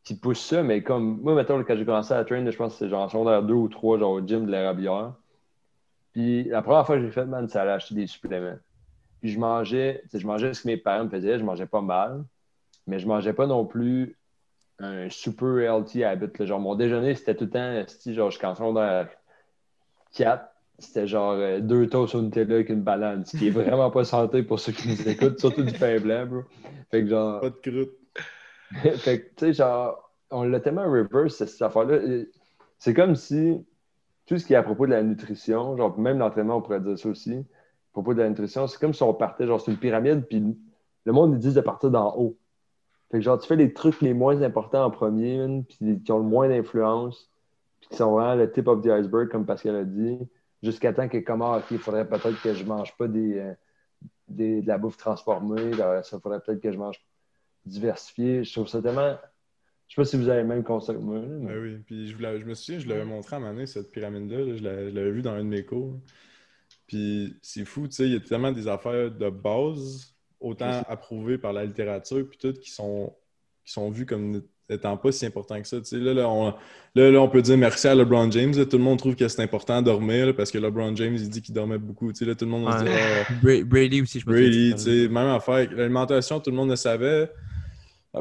qui 0.05 0.17
pousse 0.17 0.41
ça, 0.45 0.63
mais 0.63 0.83
comme, 0.83 1.21
moi, 1.21 1.35
mettons, 1.35 1.63
quand 1.65 1.77
j'ai 1.77 1.85
commencé 1.85 2.13
à 2.13 2.25
train, 2.25 2.49
je 2.51 2.57
pense 2.57 2.73
que 2.75 2.79
c'est 2.81 2.89
genre 2.89 3.03
en 3.03 3.09
secondaire 3.09 3.43
2 3.43 3.55
ou 3.55 3.69
3, 3.69 3.99
genre 3.99 4.13
au 4.13 4.21
gym 4.27 4.47
de 4.47 4.51
l'érablière, 4.51 5.15
puis 6.13 6.45
la 6.45 6.63
première 6.63 6.87
fois 6.87 6.97
que 6.97 7.03
j'ai 7.03 7.11
fait, 7.11 7.27
man, 7.27 7.49
c'est 7.49 7.59
aller 7.59 7.71
acheter 7.71 7.95
des 7.95 8.07
suppléments. 8.07 8.59
Puis 9.21 9.31
je 9.33 9.39
mangeais, 9.41 10.03
tu 10.05 10.11
sais, 10.11 10.21
je 10.21 10.27
mangeais 10.27 10.55
ce 10.55 10.63
que 10.63 10.69
mes 10.69 10.77
parents 10.79 11.05
me 11.05 11.11
faisaient, 11.11 11.39
je 11.39 11.45
mangeais 11.45 11.67
pas 11.67 11.83
mal, 11.83 12.25
mais 12.87 12.99
je 13.01 13.07
mangeais 13.09 13.35
pas 13.35 13.47
non 13.47 13.67
plus 13.67 14.19
un 14.79 15.09
super 15.11 15.59
healthy 15.59 16.05
habit. 16.05 16.31
là. 16.39 16.47
Genre, 16.47 16.61
mon 16.61 16.75
déjeuner, 16.75 17.15
c'était 17.15 17.35
tout 17.35 17.45
le 17.45 17.51
temps, 17.51 17.85
genre, 18.13 18.31
jusqu'en 18.31 18.55
secondaire 18.55 19.09
4. 20.15 20.45
c'était 20.79 21.07
genre 21.07 21.33
euh, 21.33 21.61
deux 21.61 21.89
toasts 21.89 22.15
au 22.15 22.23
Nutella 22.23 22.55
avec 22.55 22.69
une 22.69 22.83
banane, 22.83 23.25
ce 23.25 23.37
qui 23.37 23.49
est 23.49 23.51
vraiment 23.51 23.91
pas 23.91 24.05
santé 24.05 24.43
pour 24.43 24.61
ceux 24.61 24.73
qui 24.73 24.89
nous 24.89 25.09
écoutent, 25.09 25.39
surtout 25.39 25.63
du 25.63 25.73
pain 25.73 25.99
blanc, 26.01 26.27
bro. 26.27 26.43
Fait 26.91 27.03
que 27.03 27.09
genre. 27.09 27.41
Pas 27.41 27.51
de 27.51 27.57
croûte. 27.57 27.93
fait 28.99 29.21
que, 29.21 29.29
tu 29.29 29.47
sais, 29.47 29.53
genre, 29.53 30.11
on 30.31 30.45
l'a 30.45 30.61
tellement 30.61 30.91
reverse, 30.91 31.37
cette, 31.37 31.49
cette 31.49 31.63
affaire-là. 31.63 31.99
C'est 32.79 32.95
comme 32.95 33.15
si 33.15 33.65
tout 34.27 34.39
ce 34.39 34.47
qui 34.47 34.55
est 34.55 34.57
à 34.57 34.63
propos 34.63 34.87
de 34.87 34.93
la 34.93 35.03
nutrition, 35.03 35.77
genre, 35.77 35.99
même 35.99 36.19
l'entraînement, 36.19 36.57
on 36.57 36.63
pourrait 36.63 36.81
dire 36.81 36.99
ça 36.99 37.09
aussi, 37.09 37.35
à 37.35 37.93
propos 37.93 38.15
de 38.15 38.23
la 38.23 38.29
nutrition, 38.29 38.67
c'est 38.67 38.79
comme 38.79 38.95
si 38.95 39.03
on 39.03 39.15
partait, 39.15 39.47
genre, 39.47 39.61
sur 39.61 39.73
une 39.73 39.79
pyramide, 39.79 40.27
puis 40.27 40.43
le 41.05 41.13
monde, 41.13 41.35
ils 41.35 41.39
disent 41.39 41.55
de 41.55 41.61
partir 41.61 41.91
d'en 41.91 42.17
haut. 42.17 42.39
Fait 43.13 43.19
que, 43.19 43.25
genre, 43.25 43.39
tu 43.39 43.47
fais 43.47 43.55
les 43.57 43.73
trucs 43.73 44.01
les 44.01 44.15
moins 44.15 44.43
importants 44.43 44.85
en 44.85 44.91
premier, 44.91 45.47
puis 45.69 46.03
qui 46.03 46.11
ont 46.13 46.19
le 46.19 46.25
moins 46.25 46.49
d'influence, 46.49 47.31
puis 47.81 47.91
qui 47.91 47.97
sont 47.97 48.11
vraiment 48.13 48.35
le 48.35 48.51
tip 48.51 48.67
of 48.67 48.83
the 48.83 48.89
iceberg, 48.89 49.29
comme 49.29 49.47
Pascal 49.47 49.77
a 49.77 49.85
dit, 49.85 50.19
jusqu'à 50.63 50.93
temps 50.93 51.09
que, 51.09 51.19
comment, 51.19 51.57
OK, 51.57 51.65
il 51.71 51.79
faudrait 51.79 52.09
peut-être 52.09 52.41
que 52.43 52.55
je 52.55 52.65
mange 52.65 52.97
pas 52.97 53.07
des, 53.07 53.39
euh, 53.39 53.53
des- 54.29 54.63
de 54.63 54.67
la 54.67 54.79
bouffe 54.79 54.97
transformée, 54.97 55.73
là, 55.73 56.03
ça 56.03 56.19
faudrait 56.19 56.41
peut-être 56.41 56.61
que 56.61 56.73
je 56.73 56.79
mange 56.79 57.01
diversifié. 57.67 58.43
Je 58.45 58.53
trouve 58.53 58.67
ça 58.67 58.81
tellement. 58.83 59.17
Je 59.89 59.95
sais 59.95 60.01
pas 60.01 60.05
si 60.07 60.17
vous 60.17 60.29
avez 60.31 60.41
le 60.43 60.49
même 60.49 60.65
concept 60.65 60.99
que 60.99 61.05
moi. 61.05 61.19
mais- 61.21 61.53
Ben 61.53 61.63
oui, 61.63 61.77
puis 61.85 62.07
je, 62.09 62.17
je 62.17 62.45
me 62.47 62.55
souviens, 62.55 62.81
je 62.81 62.89
l'avais 62.89 63.05
montré 63.05 63.35
à 63.35 63.39
un 63.39 63.41
moment 63.41 63.53
donné, 63.53 63.67
cette 63.67 63.93
pyramide-là, 63.93 64.39
là, 64.39 64.57
je 64.57 64.63
l'avais 64.63 64.91
je 64.91 64.95
l'avais 64.95 65.11
vu 65.11 65.21
dans 65.23 65.33
un 65.33 65.45
de 65.45 65.49
mes 65.49 65.65
cours. 65.67 66.01
Puis 66.87 67.37
c'est 67.43 67.65
fou, 67.67 67.87
tu 67.89 67.95
sais, 67.95 68.07
il 68.07 68.13
y 68.13 68.17
a 68.17 68.21
tellement 68.21 68.53
des 68.53 68.69
affaires 68.69 69.11
de 69.11 69.29
base, 69.31 70.12
autant 70.43 70.83
approuvées 70.89 71.39
par 71.39 71.53
la 71.53 71.65
littérature, 71.65 72.27
puis 72.29 72.39
toutes 72.39 72.59
qui 72.61 72.71
sont, 72.71 73.13
qui 73.65 73.73
sont 73.73 73.91
vues 73.91 74.07
comme 74.07 74.43
n'étant 74.71 74.97
pas 74.97 75.13
si 75.13 75.27
importants 75.27 75.61
que 75.61 75.69
ça. 75.69 75.79
Tu 75.79 75.85
sais, 75.85 75.97
là, 75.99 76.15
là, 76.15 76.29
on, 76.29 76.55
là, 76.95 77.11
là, 77.11 77.21
on 77.21 77.29
peut 77.29 77.43
dire 77.43 77.59
merci 77.59 77.89
à 77.89 77.95
LeBron 77.95 78.31
James. 78.31 78.53
là, 78.57 78.65
tout 78.65 78.79
le 78.79 78.83
monde 78.85 78.99
trouve 78.99 79.15
que 79.17 79.29
c'est 79.29 79.43
important 79.43 79.81
de 79.83 79.87
dormir 79.87 80.27
là, 80.27 80.33
parce 80.33 80.51
que 80.51 80.59
LeBron 80.59 80.95
James, 80.97 81.15
il 81.17 81.29
dit 81.29 81.43
qu'il 81.43 81.55
dormait 81.55 81.79
beaucoup. 81.79 82.11
Tu 82.13 82.21
sais, 82.21 82.25
là, 82.25 82.35
tout 82.35 82.45
le 82.47 82.51
monde 82.51 82.65
va 82.65 82.79
se 82.79 82.85
Ah, 83.29 83.33
Bra- 83.43 83.65
Brady 83.65 84.01
aussi, 84.03 84.21
je 84.21 84.25
pense. 84.25 84.35
Brady, 84.35 84.73
tu 84.77 84.79
sais, 84.83 85.09
même 85.09 85.29
affaire. 85.29 85.69
L'alimentation, 85.73 86.41
tout 86.41 86.51
le 86.51 86.57
monde 86.57 86.71
le 86.71 86.77
savait. 86.77 87.31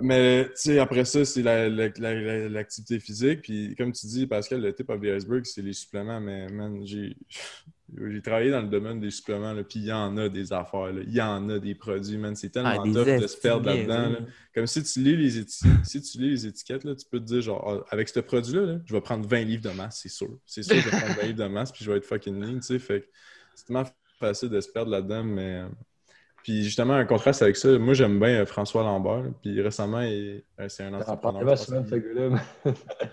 Mais, 0.02 0.46
tu 0.46 0.52
sais, 0.56 0.80
après 0.80 1.04
ça, 1.04 1.26
c'est 1.26 1.42
la- 1.42 1.68
la- 1.68 1.90
la- 1.98 2.14
la- 2.22 2.50
l'activité 2.50 2.98
physique. 3.00 3.42
Puis, 3.42 3.76
comme 3.76 3.92
tu 3.92 4.06
dis, 4.08 4.26
Pascal, 4.26 4.62
le 4.62 4.74
tip 4.74 4.90
of 4.90 5.02
the 5.02 5.06
iceberg, 5.08 5.44
c'est 5.46 5.62
les 5.62 5.74
suppléments. 5.74 6.22
Mais, 6.22 6.48
man, 6.48 6.80
j'ai 6.86 7.18
j'ai 8.10 8.22
travaillé 8.22 8.52
dans 8.52 8.62
le 8.62 8.70
domaine 8.70 9.02
des 9.02 9.12
suppléments, 9.12 9.52
là, 9.52 9.66
puis 9.66 9.80
il 9.82 9.86
y 9.88 9.92
en 9.92 10.16
a 10.16 10.30
des 10.30 10.54
affaires. 10.54 10.94
là. 10.94 11.02
Il 11.06 11.14
y 11.14 11.20
en 11.22 11.50
a 11.50 11.60
des 11.60 11.76
produits, 11.76 12.18
man. 12.18 12.34
C'est 12.38 12.48
tellement 12.50 12.70
Ah, 12.82 12.84
tough 12.86 13.06
de 13.22 13.28
se 13.28 13.36
perdre 13.38 13.66
là-dedans. 13.66 14.10
là. 14.12 14.20
Comme 14.56 14.66
si 14.66 14.82
tu 14.82 15.02
lis 15.02 15.18
les 15.18 15.38
étiquettes, 15.40 15.72
si 15.86 16.02
tu 16.02 16.18
lis 16.20 16.30
les 16.30 16.46
étiquettes, 16.48 16.86
là, 16.86 16.96
tu 16.96 17.06
peux 17.12 17.20
te 17.20 17.26
dire, 17.26 17.42
genre, 17.42 17.84
Ah, 17.90 17.94
avec 17.94 18.08
ce 18.08 18.22
produit-là, 18.22 18.62
là, 18.62 18.80
je 18.86 18.94
vais 18.94 19.02
prendre 19.02 19.28
20 19.28 19.44
livres 19.44 19.64
de 19.70 19.76
masse, 19.76 20.00
c'est 20.02 20.08
sûr. 20.10 20.30
C'est 20.46 20.64
sûr 20.64 20.74
que 20.76 20.82
je 20.84 20.90
vais 20.90 20.98
prendre 21.02 21.16
20 21.20 21.24
livres 21.28 21.40
de 21.44 21.48
masse, 21.48 21.72
puis 21.74 21.84
je 21.84 21.92
vais 21.92 21.98
être 21.98 22.06
fucking 22.06 22.40
lean. 22.40 22.62
Fait 22.80 23.10
c'est 23.56 23.66
tellement 23.66 23.84
facile 24.22 24.48
de 24.48 24.62
se 24.62 24.70
perdre 24.70 24.90
là-dedans, 24.92 25.26
mais. 25.26 25.64
Euh, 26.42 26.44
Puis 26.44 26.64
justement, 26.64 26.94
un 26.94 27.06
contraste 27.06 27.42
avec 27.42 27.56
ça, 27.56 27.78
moi 27.80 27.94
j'aime 27.94 28.20
bien 28.20 28.42
euh, 28.42 28.46
François 28.46 28.84
Lambert, 28.84 29.32
puis 29.42 29.62
récemment, 29.62 30.02
il- 30.02 30.44
euh, 30.60 30.68
c'est 30.70 30.84
un 30.84 30.94
entrepreneur. 30.94 31.46
pas 31.46 31.56
souvent 31.58 31.86
ce 31.86 31.96
gars-là. 31.96 32.42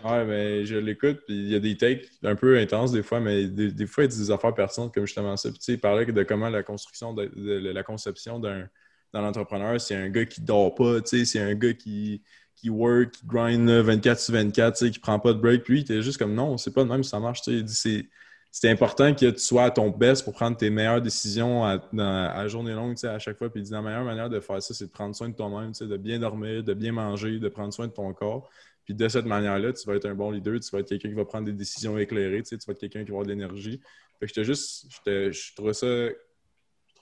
Ouais, 0.05 0.24
mais 0.24 0.64
je 0.66 0.76
l'écoute, 0.76 1.20
puis 1.26 1.35
il 1.37 1.49
y 1.49 1.55
a 1.55 1.61
des 1.61 1.76
takes 1.76 2.07
un 2.22 2.35
peu 2.35 2.59
intenses 2.59 2.93
des 2.93 3.03
fois, 3.03 3.20
mais 3.20 3.47
des, 3.49 3.72
des 3.72 3.87
fois, 3.87 4.05
il 4.05 4.09
dit 4.09 4.18
des 4.18 4.31
affaires 4.31 4.55
pertinentes 4.55 4.95
comme 4.95 5.07
justement 5.07 5.37
ça. 5.37 5.51
Puis 5.51 5.59
tu 5.59 5.64
sais, 5.64 5.72
il 5.74 5.81
parlait 5.81 6.07
de 6.07 6.22
comment 6.22 6.49
la 6.49 6.62
construction, 6.62 7.12
de, 7.14 7.26
de- 7.26 7.70
la 7.70 7.83
conception 7.83 8.39
d'un 8.39 8.68
dans 9.12 9.22
l'entrepreneur, 9.22 9.81
c'est 9.81 9.95
un 9.95 10.11
gars 10.11 10.26
qui 10.26 10.43
dort 10.43 10.74
pas, 10.74 11.01
tu 11.01 11.18
sais, 11.20 11.24
c'est 11.24 11.41
un 11.41 11.55
gars 11.55 11.72
qui, 11.72 12.22
qui 12.55 12.68
work, 12.68 13.11
qui 13.12 13.26
grind 13.26 13.66
là, 13.66 13.81
24 13.83 14.20
sur 14.20 14.35
24, 14.35 14.76
tu 14.76 14.85
sais, 14.87 14.91
qui 14.91 14.99
prend 14.99 15.18
pas 15.18 15.33
de 15.33 15.39
break. 15.41 15.62
Puis 15.64 15.72
lui, 15.74 15.81
il 15.81 15.83
était 15.85 16.03
juste 16.03 16.18
comme 16.18 16.35
non, 16.35 16.59
c'est 16.59 16.74
pas 16.74 16.85
de 16.85 16.89
même, 16.91 17.03
ça 17.03 17.18
marche, 17.18 17.41
tu 17.43 17.51
sais. 17.53 17.57
Il 17.59 17.64
dit 17.64 17.74
c'est. 17.74 18.07
C'est 18.51 18.71
important 18.71 19.15
que 19.15 19.31
tu 19.31 19.39
sois 19.39 19.65
à 19.65 19.71
ton 19.71 19.91
best 19.91 20.25
pour 20.25 20.33
prendre 20.33 20.57
tes 20.57 20.71
meilleures 20.71 21.03
décisions 21.03 21.65
à, 21.65 22.49
journée 22.49 22.73
longue, 22.73 22.97
à 23.05 23.19
chaque 23.19 23.37
fois. 23.37 23.51
Puis 23.51 23.63
la 23.71 23.83
meilleure 23.83 24.05
manière 24.05 24.31
de 24.31 24.41
faire 24.41 24.63
ça, 24.63 24.75
c'est 24.75 24.87
de 24.87 24.91
prendre 24.91 25.15
soin 25.15 25.29
de 25.29 25.35
toi-même, 25.35 25.73
de 25.73 25.97
bien 25.97 26.19
dormir, 26.19 26.65
de 26.65 26.75
bien 26.75 26.93
manger, 26.93 27.39
de 27.39 27.49
prendre 27.49 27.73
soin 27.73 27.87
de 27.87 27.93
ton 27.93 28.13
corps. 28.15 28.49
Puis 28.85 28.95
de 28.95 29.07
cette 29.07 29.27
manière-là, 29.27 29.75
tu 29.75 29.87
vas 29.87 29.97
être 29.97 30.07
un 30.07 30.15
bon 30.15 30.31
leader, 30.31 30.59
tu 30.61 30.71
vas 30.71 30.79
être 30.79 30.89
quelqu'un 30.89 31.11
qui 31.11 31.15
va 31.15 31.27
prendre 31.27 31.45
des 31.45 31.53
décisions 31.53 31.99
éclairées, 31.99 32.43
tu, 32.43 32.57
vas 32.57 32.73
être 32.73 32.81
quelqu'un 32.81 33.05
qui 33.05 33.11
va 33.11 33.17
avoir 33.17 33.25
de 33.27 33.31
l'énergie. 33.31 33.81
Fait 34.19 34.27
que 34.27 34.29
j'étais 34.29 34.45
juste, 34.45 34.87
je 35.07 35.55
trouve 35.55 35.73
ça, 35.73 35.87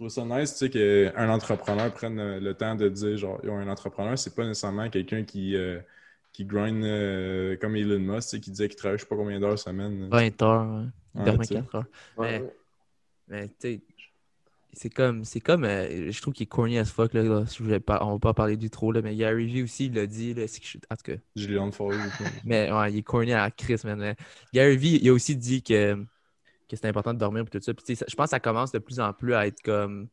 je 0.01 0.09
ça 0.09 0.25
nice, 0.25 0.65
qu'un 0.69 1.29
entrepreneur 1.31 1.93
prenne 1.95 2.39
le, 2.39 2.55
temps 2.55 2.75
de 2.75 2.89
dire, 2.89 3.17
genre, 3.17 3.41
un 3.45 3.69
entrepreneur, 3.69 4.19
c'est 4.19 4.35
pas 4.35 4.45
nécessairement 4.45 4.91
quelqu'un 4.91 5.23
qui, 5.23 5.55
euh, 5.57 5.79
qui 6.37 6.45
grind 6.45 6.85
euh, 6.85 7.57
comme 7.57 7.77
Elon 7.77 7.99
Musk, 7.99 8.41
qui 8.41 8.51
disait 8.51 8.69
qu'il 8.69 8.77
travaille 8.77 8.99
je 8.99 9.05
sais 9.05 9.09
pas 9.09 9.17
combien 9.17 9.41
d'heures 9.41 9.59
semaine. 9.59 10.09
20 10.11 10.43
heures. 10.43 10.67
ouais. 10.71 10.85
Il 11.15 11.21
Ouais, 11.21 11.25
dormait 11.25 11.47
tu 11.47 11.55
sais. 11.55 11.61
4 11.63 11.75
heures. 11.77 11.85
Ouais, 12.19 12.31
Mais- 12.41 12.45
ouais. 12.45 12.57
Mais 13.29 13.49
tu 13.49 13.55
sais, 13.61 13.81
c'est 14.75 14.91
comme, 14.91 15.25
c'est 15.25 15.41
comme, 15.41 15.65
euh, 15.65 16.13
je 16.13 16.21
trouve 16.21 16.35
qu'il 16.35 16.45
est 16.45 16.47
corny 16.47 16.77
as 16.79 16.85
fuck, 16.93 17.15
là, 17.15 17.23
là, 17.23 17.45
je 17.47 17.79
pas, 17.79 18.05
on 18.05 18.13
va 18.13 18.19
pas 18.19 18.35
parler 18.35 18.59
du 18.59 18.69
trop, 18.69 18.93
là, 18.93 19.01
mais 19.01 19.17
Gary 19.17 19.47
Vee 19.47 19.63
aussi, 19.63 19.87
il 19.87 19.95
l'a 19.95 20.07
dit, 20.07 20.35
là, 20.35 20.47
c'est 20.47 20.61
que 20.61 20.67
je- 20.67 20.79
en 20.91 20.97
tout 20.97 21.05
cas, 21.13 21.19
Julian 21.35 21.73
Fowler. 21.73 21.97
mais 22.45 22.71
ouais, 22.71 22.93
il 22.93 22.99
est 22.99 23.03
corny 23.03 23.33
à 23.33 23.45
la 23.45 23.51
Chris, 23.51 23.81
man. 23.85 23.99
mais 23.99 24.17
Gary 24.53 24.77
Vee, 24.77 24.99
il 25.03 25.09
a 25.09 25.13
aussi 25.15 25.35
dit 25.37 25.63
que, 25.63 25.95
que 26.69 26.77
c'est 26.77 26.85
important 26.87 27.15
de 27.15 27.19
dormir 27.19 27.45
et 27.45 27.47
tout 27.51 27.59
ça, 27.63 27.73
puis 27.73 27.83
tu 27.85 27.95
sais, 27.95 28.01
ça- 28.01 28.07
je 28.07 28.15
pense 28.15 28.27
que 28.27 28.31
ça 28.31 28.41
commence 28.41 28.73
de 28.73 28.79
plus 28.79 29.01
en 29.01 29.15
plus 29.15 29.33
à 29.33 29.47
être 29.47 29.63
comme 29.63 30.09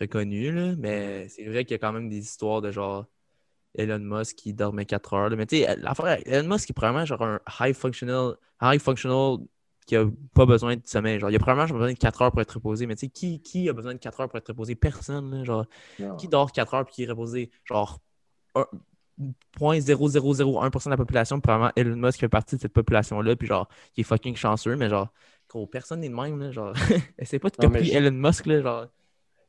reconnu, 0.00 0.50
là, 0.50 0.74
mais 0.78 1.28
c'est 1.28 1.44
vrai 1.44 1.64
qu'il 1.66 1.72
y 1.72 1.76
a 1.76 1.78
quand 1.78 1.92
même 1.92 2.08
des 2.08 2.18
histoires 2.18 2.62
de 2.62 2.72
genre 2.72 3.04
Elon 3.76 3.98
Musk 3.98 4.36
qui 4.36 4.54
dormait 4.54 4.86
4 4.86 5.12
heures, 5.14 5.30
là. 5.30 5.36
mais 5.36 5.46
tu 5.46 5.58
sais, 5.58 5.76
l'affaire, 5.76 6.18
Elon 6.26 6.48
Musk 6.48 6.70
est 6.70 6.72
probablement 6.74 7.04
genre 7.04 7.22
un 7.22 7.40
high 7.60 7.74
functional, 7.74 8.34
high 8.62 8.80
functional 8.80 9.38
qui 9.86 9.96
a 9.96 10.06
pas 10.34 10.46
besoin 10.46 10.76
de 10.76 10.82
sommeil. 10.84 11.18
Genre, 11.20 11.30
il 11.30 11.36
a 11.36 11.38
probablement 11.38 11.66
genre, 11.66 11.78
besoin 11.78 11.92
de 11.92 11.98
4 11.98 12.22
heures 12.22 12.30
pour 12.32 12.40
être 12.40 12.52
reposé. 12.52 12.86
Mais 12.86 12.94
tu 12.96 13.00
sais, 13.06 13.08
qui, 13.08 13.42
qui 13.42 13.68
a 13.68 13.72
besoin 13.72 13.92
de 13.94 13.98
4 13.98 14.20
heures 14.20 14.28
pour 14.28 14.38
être 14.38 14.48
reposé? 14.48 14.74
Personne. 14.74 15.30
Là, 15.38 15.44
genre, 15.44 15.66
Non. 15.98 16.16
qui 16.16 16.28
dort 16.28 16.52
4 16.52 16.72
heures 16.74 16.84
puis 16.86 16.94
qui 16.94 17.02
est 17.04 17.08
reposé? 17.08 17.50
Genre, 17.64 18.00
un- 18.54 18.66
0.0001% 19.60 20.84
de 20.84 20.90
la 20.90 20.96
population. 20.96 21.40
Probablement 21.40 21.72
Elon 21.76 21.96
Musk 21.96 22.20
fait 22.20 22.28
partie 22.28 22.56
de 22.56 22.60
cette 22.60 22.72
population-là. 22.72 23.36
Puis 23.36 23.46
genre, 23.48 23.68
il 23.96 24.00
est 24.00 24.04
fucking 24.04 24.36
chanceux. 24.36 24.76
Mais 24.76 24.88
genre, 24.88 25.08
gros, 25.48 25.66
personne 25.66 26.00
n'est 26.00 26.08
de 26.08 26.14
même. 26.14 26.38
Là, 26.40 26.50
genre, 26.50 26.72
essaie 27.18 27.38
pas 27.38 27.50
de 27.50 27.56
copier 27.56 27.94
Elon 27.94 28.10
Musk. 28.12 28.46
Là, 28.46 28.60
genre. 28.62 28.86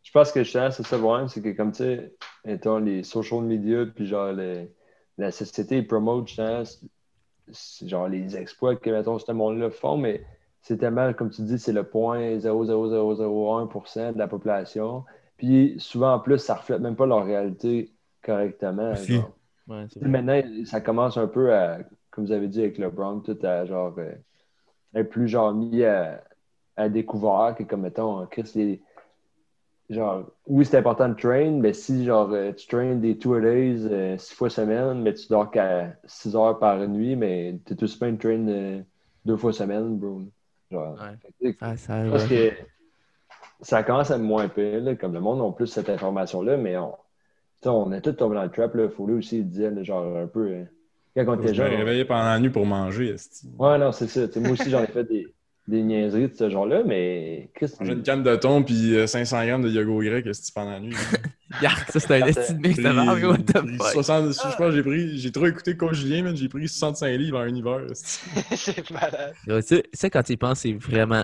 Je 0.06 0.12
pense 0.12 0.32
que 0.32 0.44
justement, 0.44 0.70
c'est 0.70 0.86
ça 0.86 0.98
le 0.98 1.02
problème, 1.02 1.28
c'est 1.28 1.42
que 1.42 1.50
comme 1.50 1.72
tu 1.72 1.80
sais, 1.80 2.14
étant 2.46 2.78
les 2.78 3.02
social 3.04 3.42
media, 3.42 3.86
puis 3.88 4.06
genre 4.06 4.32
les- 4.32 4.72
la 5.18 5.32
société, 5.32 5.80
ils 5.80 5.88
promotent 5.88 6.28
justement, 6.28 6.64
genre 7.82 8.08
les 8.08 8.38
exploits 8.38 8.76
que 8.76 8.90
mettons, 8.92 9.18
ce 9.18 9.32
monde-là 9.32 9.72
font, 9.72 9.98
mais 9.98 10.24
c'est 10.62 10.78
tellement, 10.78 11.12
comme 11.14 11.32
tu 11.32 11.42
dis, 11.42 11.58
c'est 11.58 11.74
le 11.74 11.84
point 11.84 12.38
0,0001% 12.38 14.14
de 14.14 14.18
la 14.18 14.28
population. 14.28 15.04
Puis 15.38 15.76
souvent 15.80 16.14
en 16.14 16.20
plus, 16.20 16.38
ça 16.38 16.56
reflète 16.56 16.82
même 16.82 16.96
pas 16.96 17.08
leur 17.08 17.26
réalité 17.26 17.92
correctement. 18.24 18.94
Ouais. 19.68 19.88
Maintenant, 20.02 20.42
ça 20.66 20.82
commence 20.82 21.18
un 21.18 21.28
peu 21.28 21.52
à, 21.54 21.80
comme 22.12 22.26
vous 22.26 22.32
avez 22.32 22.48
dit 22.48 22.60
avec 22.62 22.78
LeBron, 22.78 23.22
tout 23.22 23.38
à 23.42 23.66
genre 23.66 23.96
euh, 23.98 24.14
être 24.94 25.10
plus 25.10 25.28
genre 25.28 25.52
mis 25.54 25.84
à, 25.84 26.24
à 26.76 26.90
découvert 26.90 27.56
que 27.58 27.64
comme 27.64 27.82
mettons, 27.82 28.26
Chris, 28.28 28.52
les, 28.54 28.82
genre, 29.90 30.32
oui, 30.48 30.66
c'est 30.66 30.78
important 30.78 31.10
de 31.10 31.16
train, 31.16 31.52
mais 31.52 31.74
si 31.74 32.06
genre 32.06 32.32
euh, 32.34 32.52
tu 32.54 32.68
traînes 32.68 33.02
des 33.02 33.18
two 33.18 33.34
a 33.36 33.42
days 33.42 33.86
euh, 33.86 34.18
six 34.18 34.34
fois 34.36 34.50
semaine, 34.50 35.02
mais 35.02 35.14
tu 35.14 35.28
dors 35.30 35.52
qu'à 35.52 35.96
six 36.06 36.36
heures 36.36 36.60
par 36.60 36.78
nuit, 36.88 37.16
mais 37.16 37.60
t'es 37.66 37.76
tout 37.76 37.88
bien 38.00 38.10
une 38.10 38.18
train 38.18 38.48
euh, 38.48 38.82
deux 39.26 39.38
fois 39.38 39.54
semaine, 39.54 39.98
bro. 39.98 40.22
Genre, 40.72 41.00
Ouais. 41.00 41.18
fait 41.40 41.54
que, 41.54 41.58
Ah, 41.62 41.78
ça, 41.78 42.06
je 42.06 42.12
ouais. 42.12 42.28
que 42.28 42.52
ça 43.62 43.84
commence 43.84 44.12
à 44.12 44.16
être 44.16 44.22
moins 44.22 44.48
pire, 44.50 44.82
là, 44.82 44.96
comme 44.96 45.14
le 45.14 45.20
monde 45.22 45.42
a 45.42 45.52
plus 45.56 45.68
cette 45.68 45.90
information-là, 45.90 46.58
mais 46.58 46.78
on, 46.78 46.96
on 47.66 47.92
est 47.94 48.02
tous 48.02 48.14
tombés 48.14 48.36
dans 48.36 48.44
le 48.46 48.52
trap, 48.52 48.76
là. 48.76 48.90
Faut 48.90 49.10
aussi 49.10 49.40
le 49.40 49.46
dire, 49.46 49.84
genre 49.86 50.18
un 50.18 50.28
peu. 50.28 50.66
quand 51.16 51.28
on 51.28 51.36
Je 51.38 51.42
était 51.42 51.54
me 51.54 51.54
jeune. 51.54 51.74
on- 51.76 51.78
réveillais 51.78 52.06
pendant 52.06 52.26
la 52.26 52.40
nuit 52.40 52.50
pour 52.50 52.66
manger. 52.66 53.10
esti. 53.10 53.48
Ouais, 53.58 53.78
non, 53.78 53.92
c'est 53.92 54.08
ça. 54.08 54.28
Moi 54.40 54.54
aussi, 54.54 54.70
j'en 54.70 54.84
ai 54.84 54.88
fait 54.88 55.04
des, 55.06 55.35
des 55.68 55.82
niaiseries 55.82 56.28
de 56.30 56.34
ce 56.36 56.50
genre-là, 56.50 56.84
mais 56.86 57.50
Chris, 57.56 57.72
Manger 57.80 57.94
une 57.94 58.04
canne 58.04 58.22
de 58.24 58.36
thon 58.36 58.62
puis 58.64 58.96
euh, 58.96 59.08
500 59.08 59.46
grammes 59.48 59.64
de 59.64 59.70
yogourt 59.70 60.04
grec 60.04 60.26
esti, 60.28 60.52
pendant 60.52 60.72
la 60.72 60.80
nuit. 60.80 60.96
Yark, 61.62 61.90
ça, 61.92 62.00
c'est 62.00 62.22
un 62.22 62.26
esti 62.28 62.54
de 62.54 62.60
mix 62.60 62.78
de 62.78 62.84
Pris- 62.84 62.94
merde, 62.94 63.24
what 63.24 63.38
the 63.40 63.54
pris 63.66 63.78
fuck? 63.78 63.88
60 63.94 64.26
je 64.34 64.40
pense 64.42 64.58
que 64.58 64.72
j'ai 64.72 64.84
pris, 64.84 65.18
j'ai 65.18 65.32
trop 65.32 65.48
écouté 65.48 65.76
Coach 65.76 65.96
Julien, 65.96 66.22
man, 66.24 66.38
j'ai 66.38 66.50
pris 66.50 66.68
65 66.68 67.08
livres 67.18 67.40
en 67.40 67.42
un 67.42 67.56
hiver. 67.56 67.82
c'est 67.94 68.92
malade. 68.92 69.34
Tu 69.44 69.62
sais, 69.64 69.84
tu 70.00 70.10
quand 70.12 70.22
tu 70.24 70.34
y 70.34 70.38
penses, 70.38 70.60
c'est 70.60 70.74
vraiment 70.74 71.24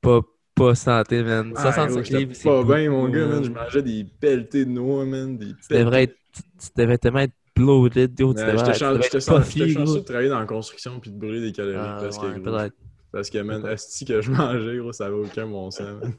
pas, 0.00 0.20
pas 0.56 0.74
santé, 0.74 1.22
man. 1.22 1.52
Ah, 1.54 1.72
65 1.72 1.88
gros, 1.90 2.02
j'étais 2.02 2.18
livres, 2.18 2.32
c'est 2.34 2.48
pas 2.48 2.64
bien, 2.64 2.90
mon 2.90 3.08
gars, 3.08 3.26
man. 3.26 3.44
Je 3.44 3.50
mangeais 3.50 3.82
des 3.82 4.04
pelletés 4.20 4.64
de 4.64 4.70
noix, 4.70 5.04
man. 5.04 5.38
Des 5.38 5.46
Tu 5.46 5.54
pelletés. 5.68 5.84
devrais, 5.84 6.02
être, 6.02 6.16
tu, 6.34 6.42
tu 6.42 6.68
devrais 6.76 6.98
tellement 6.98 7.20
être 7.20 7.34
bloated, 7.54 8.14
tu 8.16 8.22
Euh, 8.24 8.26
devrais, 8.32 8.56
J'étais 8.74 9.18
tu 9.18 9.72
chanceux 9.72 10.00
de 10.00 10.04
travailler 10.04 10.28
dans 10.30 10.40
la 10.40 10.46
construction 10.46 10.98
puis 10.98 11.12
de 11.12 11.16
brûler 11.18 11.40
des 11.40 11.52
calories 11.52 11.76
Ah, 11.78 11.98
parce, 12.00 12.18
ouais, 12.18 12.34
que. 12.34 12.70
Parce 13.12 13.30
que, 13.30 13.38
man, 13.38 13.64
esti 13.66 14.04
que 14.04 14.20
je 14.20 14.30
mangeais, 14.32 14.78
gros, 14.78 14.92
ça 14.92 15.06
avait 15.06 15.16
aucun 15.16 15.46
bon 15.46 15.70
sens, 15.70 16.00
man. 16.02 16.12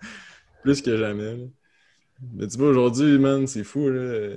Plus 0.62 0.82
que 0.82 0.96
jamais, 0.96 1.36
là. 1.36 1.44
Mais 2.34 2.46
tu 2.48 2.56
vois, 2.58 2.68
aujourd'hui, 2.68 3.18
man, 3.18 3.46
c'est 3.46 3.64
fou, 3.64 3.88
là. 3.88 4.36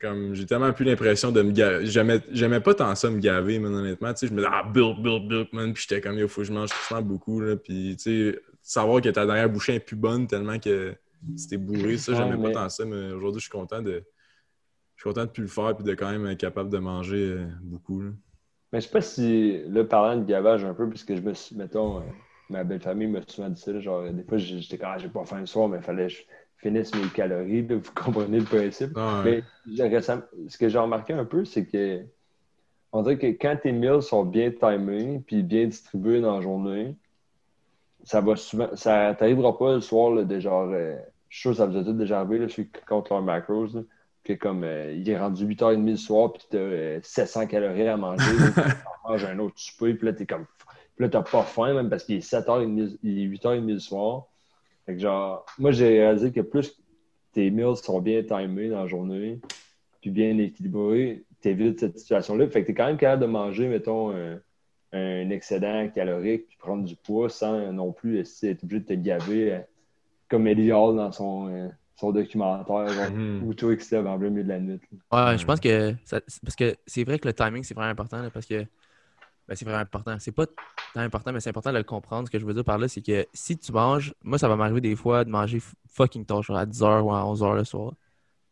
Comme 0.00 0.34
j'ai 0.34 0.44
tellement 0.44 0.72
plus 0.74 0.84
l'impression 0.84 1.32
de 1.32 1.40
me 1.40 1.52
gaver. 1.52 1.86
J'aimais, 1.86 2.20
j'aimais 2.30 2.60
pas 2.60 2.74
tant 2.74 2.94
ça 2.94 3.08
me 3.10 3.18
gaver, 3.18 3.58
man, 3.58 3.74
honnêtement. 3.74 4.12
Tu 4.12 4.20
sais, 4.20 4.26
je 4.26 4.32
me 4.32 4.38
disais, 4.38 4.50
ah, 4.52 4.62
build, 4.62 5.02
build, 5.02 5.26
build, 5.26 5.48
man. 5.52 5.72
Puis 5.72 5.86
j'étais 5.88 6.02
comme, 6.02 6.18
il 6.18 6.28
faut 6.28 6.42
que 6.42 6.46
je 6.46 6.52
mange 6.52 6.68
tout 6.70 7.02
beaucoup, 7.02 7.40
là. 7.40 7.56
Puis, 7.56 7.96
tu 7.96 8.32
sais, 8.32 8.40
savoir 8.62 9.00
que 9.00 9.08
ta 9.08 9.24
dernière 9.24 9.48
bouchée 9.48 9.74
est 9.76 9.80
plus 9.80 9.96
bonne 9.96 10.26
tellement 10.26 10.58
que 10.58 10.94
c'était 11.34 11.56
bourré, 11.56 11.96
ça, 11.96 12.12
Ouais, 12.12 12.18
j'aimais 12.18 12.36
mais- 12.36 12.52
pas 12.52 12.64
tant 12.64 12.68
ça. 12.68 12.84
Mais 12.84 13.10
aujourd'hui, 13.12 13.40
je 13.40 13.44
suis 13.44 13.50
content 13.50 13.80
de. 13.80 14.04
Je 14.96 15.02
suis 15.02 15.08
content 15.10 15.24
de 15.24 15.30
plus 15.30 15.42
le 15.42 15.48
faire 15.48 15.74
puis 15.74 15.84
de 15.84 15.94
quand 15.94 16.10
même 16.10 16.26
être 16.26 16.38
capable 16.40 16.70
de 16.70 16.78
manger 16.78 17.30
euh, 17.32 17.46
beaucoup, 17.62 18.02
là. 18.02 18.10
Mais 18.76 18.82
je 18.82 18.88
sais 18.88 18.92
pas 18.92 19.00
si, 19.00 19.62
là, 19.68 19.84
parlant 19.84 20.20
de 20.20 20.26
gavage 20.26 20.62
un 20.62 20.74
peu, 20.74 20.86
puisque 20.86 21.14
je 21.14 21.22
me 21.22 21.32
suis, 21.32 21.56
mettons, 21.56 21.96
euh, 21.96 22.02
ma 22.50 22.62
belle 22.62 22.82
famille 22.82 23.06
m'a 23.08 23.20
souvent 23.26 23.48
dit 23.48 23.58
ça, 23.58 23.80
genre, 23.80 24.02
des 24.12 24.22
fois, 24.22 24.36
j'étais 24.36 24.76
comme, 24.76 24.90
ah, 24.92 24.98
j'ai 24.98 25.08
pas 25.08 25.24
faim 25.24 25.40
le 25.40 25.46
soir, 25.46 25.66
mais 25.70 25.78
il 25.78 25.82
fallait 25.82 26.08
que 26.08 26.12
je 26.12 26.22
finisse 26.58 26.94
mes 26.94 27.08
calories, 27.08 27.66
là, 27.66 27.76
vous 27.76 27.92
comprenez 27.94 28.38
le 28.38 28.44
principe. 28.44 28.90
Ah, 28.94 29.22
ouais. 29.24 29.42
Mais 29.66 29.80
ce 30.46 30.58
que 30.58 30.68
j'ai 30.68 30.78
remarqué 30.78 31.14
un 31.14 31.24
peu, 31.24 31.46
c'est 31.46 31.64
que 31.64 32.04
on 32.92 33.00
dirait 33.00 33.16
que 33.16 33.28
quand 33.28 33.56
tes 33.62 33.72
meals 33.72 34.02
sont 34.02 34.26
bien 34.26 34.50
timés 34.50 35.22
puis 35.26 35.42
bien 35.42 35.68
distribués 35.68 36.20
dans 36.20 36.34
la 36.36 36.42
journée, 36.42 36.96
ça 38.04 38.20
va 38.20 38.36
souvent. 38.36 38.76
Ça 38.76 39.14
t'arrivera 39.18 39.56
pas 39.56 39.72
le 39.72 39.80
soir 39.80 40.10
là, 40.10 40.24
de 40.24 40.38
genre. 40.38 40.68
euh, 40.70 40.96
je 41.30 41.38
suis 41.38 41.42
sûr 41.44 41.50
que 41.52 41.56
ça 41.56 41.64
vous 41.66 41.78
a 41.78 41.82
tout 41.82 41.94
déjà 41.94 42.20
arrivé, 42.20 42.40
là, 42.40 42.48
ceux 42.50 42.64
qui 42.64 42.84
comptent 42.86 43.08
leurs 43.08 43.22
macros. 43.22 43.68
Là, 43.72 43.80
que 44.26 44.32
comme 44.32 44.64
euh, 44.64 44.92
il 44.92 45.08
est 45.08 45.18
rendu 45.18 45.46
8h30 45.46 45.86
le 45.86 45.96
soir, 45.96 46.32
puis 46.32 46.42
tu 46.50 46.56
as 46.56 47.02
700 47.02 47.46
calories 47.46 47.88
à 47.88 47.96
manger, 47.96 48.24
tu 48.54 49.08
manges 49.08 49.24
un 49.24 49.38
autre 49.38 49.58
souper, 49.58 49.94
puis 49.94 50.06
là, 50.06 50.12
t'es 50.12 50.26
comme. 50.26 50.46
Puis 50.96 51.04
là, 51.04 51.08
t'as 51.08 51.22
pas 51.22 51.42
faim, 51.42 51.74
même 51.74 51.90
parce 51.90 52.04
qu'il 52.04 52.16
est 52.16 52.32
7h30, 52.32 52.98
il 53.02 53.22
est 53.22 53.26
8h30 53.26 53.66
le 53.66 53.78
soir. 53.78 54.26
Fait 54.86 54.94
que 54.94 55.00
genre, 55.00 55.44
moi, 55.58 55.72
j'ai 55.72 55.88
réalisé 55.88 56.32
que 56.32 56.40
plus 56.40 56.80
tes 57.32 57.50
meals 57.50 57.76
sont 57.76 58.00
bien 58.00 58.22
timés 58.22 58.70
dans 58.70 58.82
la 58.82 58.86
journée, 58.86 59.40
puis 60.00 60.10
bien 60.10 60.36
équilibrés, 60.38 61.24
t'évites 61.40 61.80
cette 61.80 61.98
situation-là. 61.98 62.48
Fait 62.48 62.62
que 62.62 62.68
t'es 62.68 62.74
quand 62.74 62.86
même 62.86 62.96
capable 62.96 63.22
de 63.22 63.26
manger, 63.26 63.68
mettons, 63.68 64.10
un, 64.10 64.40
un 64.92 65.30
excédent 65.30 65.88
calorique, 65.88 66.46
puis 66.48 66.56
prendre 66.58 66.84
du 66.84 66.96
poids 66.96 67.28
sans 67.28 67.72
non 67.72 67.92
plus 67.92 68.18
essayer 68.18 68.54
d'être 68.54 68.64
obligé 68.64 68.80
de 68.80 68.86
te 68.86 68.92
gaver 68.94 69.52
euh, 69.52 69.60
comme 70.28 70.46
Hall 70.46 70.96
dans 70.96 71.12
son, 71.12 71.48
euh, 71.48 71.68
son 71.98 72.12
documentaire, 72.12 72.88
genre, 72.88 73.10
où 73.42 73.54
toi 73.54 73.74
qui 73.76 73.84
se 73.84 73.94
lève 73.94 74.06
en 74.06 74.18
plein 74.18 74.30
milieu 74.30 74.44
de 74.44 74.48
la 74.48 74.58
nuit. 74.60 74.80
là. 75.12 75.30
Ouais, 75.32 75.38
je 75.38 75.44
pense 75.46 75.60
que. 75.60 75.94
ça- 76.04 76.20
parce 76.42 76.56
que 76.56 76.76
c'est 76.86 77.04
vrai 77.04 77.18
que 77.18 77.26
le 77.26 77.34
timing, 77.34 77.62
c'est 77.64 77.74
vraiment 77.74 77.90
important. 77.90 78.20
là, 78.22 78.30
parce 78.30 78.46
que. 78.46 78.66
Ben, 79.48 79.54
c'est 79.54 79.64
vraiment 79.64 79.80
important. 79.80 80.16
C'est 80.18 80.32
pas 80.32 80.46
tant 80.46 81.00
important, 81.00 81.32
mais 81.32 81.38
c'est 81.40 81.50
important 81.50 81.72
de 81.72 81.78
le 81.78 81.84
comprendre. 81.84 82.26
Ce 82.26 82.32
que 82.32 82.38
je 82.38 82.44
veux 82.44 82.52
dire 82.52 82.64
par 82.64 82.78
là, 82.78 82.88
c'est 82.88 83.00
que 83.00 83.26
si 83.32 83.56
tu 83.56 83.72
manges. 83.72 84.12
Moi, 84.24 84.38
ça 84.38 84.48
va 84.48 84.56
m'arriver 84.56 84.80
des 84.80 84.96
fois 84.96 85.24
de 85.24 85.30
manger 85.30 85.60
fucking 85.88 86.24
tard, 86.24 86.42
genre 86.42 86.56
à 86.56 86.66
10h 86.66 87.02
ou 87.02 87.12
à 87.12 87.22
11h 87.24 87.54
le 87.54 87.64
soir. 87.64 87.92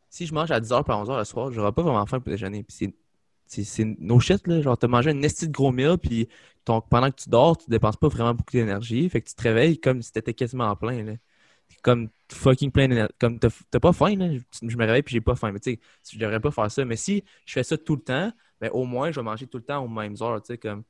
Si 0.09 0.25
je 0.27 0.33
mange 0.33 0.51
à 0.53 0.61
10h 0.61 0.85
puis 0.85 0.93
à 0.93 0.97
11h 0.97 1.19
le 1.19 1.25
soir, 1.25 1.51
j'aurai 1.51 1.73
pas 1.73 1.83
vraiment 1.83 2.07
faim 2.07 2.21
pour 2.21 2.31
déjeuner. 2.31 2.63
Puis 2.63 2.77
c'est. 2.79 2.95
C'est 3.47 3.63
c'est 3.65 3.85
no 3.99 4.19
shit, 4.21 4.47
là. 4.47 4.63
Genre, 4.63 4.79
t'as 4.79 4.87
mangé 4.89 5.11
un 5.11 5.21
esti 5.23 5.47
de 5.49 5.53
gros 5.53 5.71
meal, 5.71 5.99
puis 5.99 6.29
ton, 6.65 6.81
pendant 6.81 7.11
que 7.11 7.17
tu 7.17 7.29
dors, 7.29 7.59
tu 7.59 7.69
dépenses 7.69 7.97
pas 7.99 8.09
vraiment 8.09 8.33
beaucoup 8.33 8.53
d'énergie. 8.53 9.07
Fait 9.11 9.21
que 9.21 9.29
tu 9.29 9.35
te 9.35 9.43
réveilles 9.43 9.79
comme 9.79 10.01
si 10.01 10.13
t'étais 10.13 10.33
quasiment 10.33 10.65
en 10.65 10.77
plein, 10.77 11.03
là. 11.03 11.13
Comme 11.83 12.09
fucking 12.33 12.71
plein. 12.71 13.09
Comme 13.19 13.39
t'as 13.39 13.81
pas 13.81 13.93
faim, 13.93 14.17
là. 14.17 14.29
Je 14.63 14.77
me 14.77 14.85
réveille 14.85 15.03
puis 15.03 15.13
j'ai 15.15 15.21
pas 15.21 15.35
faim. 15.37 15.53
Mais 15.53 15.61
tu 15.61 15.73
sais, 15.73 15.81
je 16.13 16.19
devrais 16.19 16.41
pas 16.41 16.51
faire 16.51 16.71
ça. 16.71 16.85
Mais 16.85 16.97
si 16.97 17.25
je 17.47 17.53
fais 17.53 17.63
ça 17.63 17.77
tout 17.79 17.97
le 17.97 18.03
temps, 18.03 18.33
ben 18.61 18.71
au 18.73 18.85
moins, 18.85 19.11
je 19.11 19.21
vais 19.21 19.25
manger 19.25 19.47
tout 19.47 19.59
le 19.59 19.65
temps 19.65 19.85
aux 19.85 19.89
mêmes 19.89 20.17
heures, 20.21 20.41
tu 20.43 20.49
sais, 20.49 20.59
comme... 20.59 20.85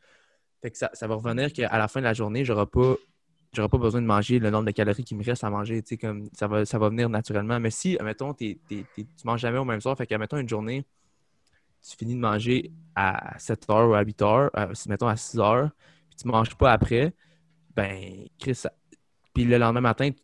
Fait 0.62 0.70
que 0.70 0.78
ça, 0.78 0.90
ça 0.94 1.06
va 1.06 1.16
revenir 1.16 1.52
qu'à 1.52 1.76
la 1.76 1.88
fin 1.88 2.00
de 2.00 2.04
la 2.04 2.14
journée, 2.14 2.44
j'aurai 2.44 2.66
pas... 2.66 2.94
J'aurai 3.54 3.68
pas 3.68 3.78
besoin 3.78 4.02
de 4.02 4.06
manger 4.06 4.40
le 4.40 4.50
nombre 4.50 4.64
de 4.66 4.72
calories 4.72 5.04
qui 5.04 5.14
me 5.14 5.22
reste 5.24 5.44
à 5.44 5.50
manger, 5.50 5.80
tu 5.82 5.90
sais, 5.90 5.96
comme 5.96 6.28
ça 6.32 6.48
va, 6.48 6.64
ça 6.66 6.78
va 6.78 6.88
venir 6.88 7.08
naturellement. 7.08 7.60
Mais 7.60 7.70
si, 7.70 7.96
mettons, 8.02 8.34
tu 8.34 8.58
manges 9.24 9.40
jamais 9.40 9.58
aux 9.58 9.64
mêmes 9.64 9.80
heures, 9.86 9.96
fait 9.96 10.08
que, 10.08 10.14
mettons, 10.16 10.38
une 10.38 10.48
journée, 10.48 10.84
tu 11.82 11.96
finis 11.96 12.14
de 12.14 12.20
manger 12.20 12.72
à 12.94 13.38
7 13.38 13.68
heures 13.70 13.88
ou 13.90 13.94
à 13.94 14.02
8 14.02 14.22
heures, 14.22 14.50
euh, 14.56 14.72
mettons 14.88 15.08
à 15.08 15.16
6 15.16 15.38
heures, 15.38 15.70
puis 16.08 16.16
tu 16.22 16.28
manges 16.28 16.54
pas 16.56 16.72
après, 16.72 17.14
ben, 17.76 18.26
Chris, 18.38 18.54
ça- 18.56 18.72
puis 19.34 19.44
le 19.44 19.58
lendemain 19.58 19.82
matin, 19.82 20.10
tu, 20.12 20.23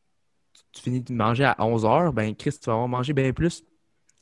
tu 0.73 0.83
finis 0.83 1.01
de 1.01 1.12
manger 1.12 1.45
à 1.45 1.57
11 1.64 1.85
heures, 1.85 2.12
ben, 2.12 2.35
Chris, 2.35 2.53
tu 2.53 2.66
vas 2.66 2.73
avoir 2.75 2.89
mangé 2.89 3.12
bien 3.12 3.33
plus 3.33 3.64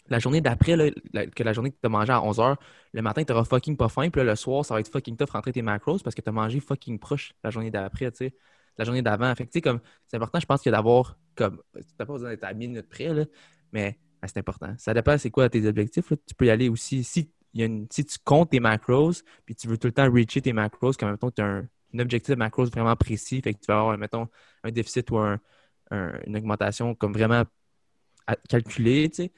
la 0.09 0.18
journée 0.18 0.40
d'après, 0.40 0.92
que 1.34 1.42
la 1.42 1.53
journée 1.53 1.70
que 1.70 1.76
tu 1.80 1.86
as 1.86 1.88
mangé 1.88 2.12
à 2.12 2.20
11h, 2.20 2.57
le 2.92 3.03
matin, 3.03 3.24
tu 3.24 3.32
auras 3.32 3.44
fucking 3.44 3.76
pas 3.76 3.88
faim. 3.88 4.11
Puis 4.11 4.20
là, 4.20 4.24
le 4.24 4.36
soir, 4.36 4.64
ça 4.64 4.74
va 4.74 4.80
être 4.80 4.90
fucking 4.90 5.16
tough 5.16 5.30
rentrer 5.30 5.53
tes 5.53 5.62
macros 5.62 5.99
parce 5.99 6.14
que 6.14 6.22
tu 6.22 6.28
as 6.28 6.32
mangé 6.32 6.61
fucking 6.61 6.99
proche 6.99 7.34
la 7.44 7.51
journée 7.51 7.70
d'après, 7.70 8.11
tu 8.11 8.18
sais. 8.18 8.34
La 8.78 8.84
journée 8.84 9.03
d'avant. 9.03 9.34
Fait 9.34 9.44
que, 9.44 9.51
tu 9.51 9.59
sais, 9.59 9.61
comme, 9.61 9.80
c'est 10.07 10.16
important, 10.16 10.40
je 10.40 10.46
pense, 10.46 10.62
que 10.62 10.70
d'avoir, 10.70 11.18
comme, 11.34 11.61
tu 11.74 11.80
n'as 11.99 12.07
pas 12.07 12.12
besoin 12.12 12.30
d'être 12.30 12.44
à 12.44 12.55
minute 12.55 12.88
près, 12.88 13.12
là, 13.12 13.24
mais 13.72 13.99
ben, 14.22 14.28
c'est 14.28 14.38
important. 14.38 14.74
Ça 14.78 14.94
dépend 14.94 15.18
c'est 15.18 15.30
quoi 15.30 15.49
tes 15.49 15.66
objectifs. 15.66 16.12
Tu 16.26 16.34
peux 16.34 16.46
y 16.46 16.51
aller 16.51 16.68
aussi. 16.68 17.05
Si, 17.05 17.30
y 17.55 17.62
a 17.62 17.66
une, 17.66 17.86
si 17.90 18.05
tu 18.05 18.18
comptes 18.24 18.51
tes 18.51 18.61
macros, 18.61 19.12
puis 19.44 19.55
tu 19.55 19.68
veux 19.68 19.78
tout 19.78 19.88
le 19.88 19.92
temps 19.92 20.11
reacher 20.11 20.40
tes 20.40 20.53
macros, 20.53 20.92
comme, 20.92 21.11
mettons, 21.11 21.30
tu 21.30 21.42
as 21.42 21.46
un, 21.46 21.68
un 21.94 21.99
objectif 21.99 22.36
macros 22.36 22.66
vraiment 22.66 22.96
précis, 22.96 23.40
fait 23.42 23.55
que 23.55 23.59
tu 23.61 23.66
vas 23.66 23.80
avoir, 23.80 23.99
mettons, 23.99 24.28
un 24.62 24.70
déficit 24.70 25.11
ou 25.11 25.18
un- 25.18 25.40
un- 25.91 26.12
une 26.26 26.36
augmentation 26.36 26.95
comme 26.95 27.12
vraiment 27.12 27.45
calculée, 28.49 29.09
tu 29.11 29.24
sais 29.24 29.32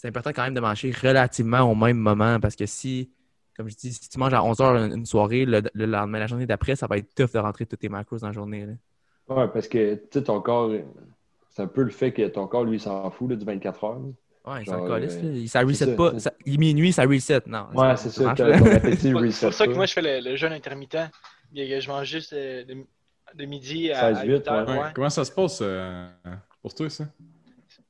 c'est 0.00 0.08
important 0.08 0.30
quand 0.34 0.44
même 0.44 0.54
de 0.54 0.60
manger 0.60 0.92
relativement 0.92 1.60
au 1.60 1.74
même 1.74 1.98
moment 1.98 2.40
parce 2.40 2.56
que 2.56 2.64
si, 2.64 3.10
comme 3.54 3.68
je 3.68 3.76
dis, 3.76 3.92
si 3.92 4.08
tu 4.08 4.18
manges 4.18 4.32
à 4.32 4.40
11h 4.40 4.86
une, 4.86 4.96
une 5.00 5.04
soirée, 5.04 5.44
le, 5.44 5.60
le 5.74 5.84
lendemain, 5.84 6.18
la 6.20 6.26
journée 6.26 6.46
d'après, 6.46 6.74
ça 6.74 6.86
va 6.86 6.96
être 6.96 7.14
tough 7.14 7.32
de 7.34 7.38
rentrer 7.38 7.66
tous 7.66 7.76
tes 7.76 7.90
macros 7.90 8.16
dans 8.16 8.28
la 8.28 8.32
journée. 8.32 8.64
là. 8.64 8.72
Ouais, 9.28 9.46
parce 9.52 9.68
que, 9.68 9.96
tu 9.96 10.00
sais, 10.14 10.22
ton 10.24 10.40
corps, 10.40 10.72
c'est 11.50 11.60
un 11.60 11.66
peu 11.66 11.82
le 11.82 11.90
fait 11.90 12.12
que 12.12 12.26
ton 12.28 12.46
corps, 12.46 12.64
lui, 12.64 12.80
s'en 12.80 13.10
fout 13.10 13.28
là, 13.28 13.36
du 13.36 13.44
24 13.44 13.84
heures. 13.84 14.00
Ouais, 14.46 14.64
Genre, 14.64 14.86
euh. 14.90 15.06
Il- 15.22 15.50
Ça 15.50 15.60
reset 15.60 15.84
ça, 15.84 15.92
pas. 15.92 16.18
ça- 16.18 16.32
il 16.46 16.54
est 16.54 16.56
minuit, 16.56 16.94
ça 16.94 17.04
reset. 17.04 17.42
Non. 17.46 17.66
Ouais, 17.74 17.94
c'est 17.98 18.08
ça, 18.08 18.34
C'est 18.96 19.12
pour, 19.12 19.52
ça 19.52 19.66
que 19.66 19.74
moi, 19.74 19.84
je 19.84 19.92
fais 19.92 20.00
le, 20.00 20.30
le 20.30 20.36
jeûne 20.36 20.54
intermittent. 20.54 20.96
Je 21.54 21.88
mange 21.88 22.06
juste 22.06 22.32
euh, 22.32 22.64
de 23.34 23.44
midi 23.44 23.90
à, 23.92 24.14
16, 24.14 24.18
à 24.18 24.24
8, 24.24 24.32
8 24.32 24.48
heures. 24.48 24.68
ouais. 24.68 24.78
ouais. 24.78 24.88
Comment 24.94 25.10
ça 25.10 25.24
se 25.24 25.32
passe 25.32 25.58
euh, 25.62 26.08
pour 26.62 26.74
toi, 26.74 26.90
ça? 26.90 27.04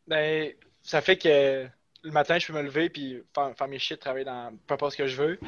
Ben, 0.06 0.52
ça 0.82 1.00
fait 1.00 1.16
que 1.16 1.66
le 2.02 2.10
matin, 2.10 2.38
je 2.38 2.46
peux 2.46 2.52
me 2.52 2.62
lever 2.62 2.88
puis 2.88 3.22
faire, 3.34 3.52
faire 3.56 3.68
mes 3.68 3.78
shit, 3.78 4.00
travailler 4.00 4.24
dans 4.24 4.52
peu 4.66 4.74
importe 4.74 4.92
ce 4.92 4.98
que 4.98 5.06
je 5.06 5.16
veux. 5.16 5.38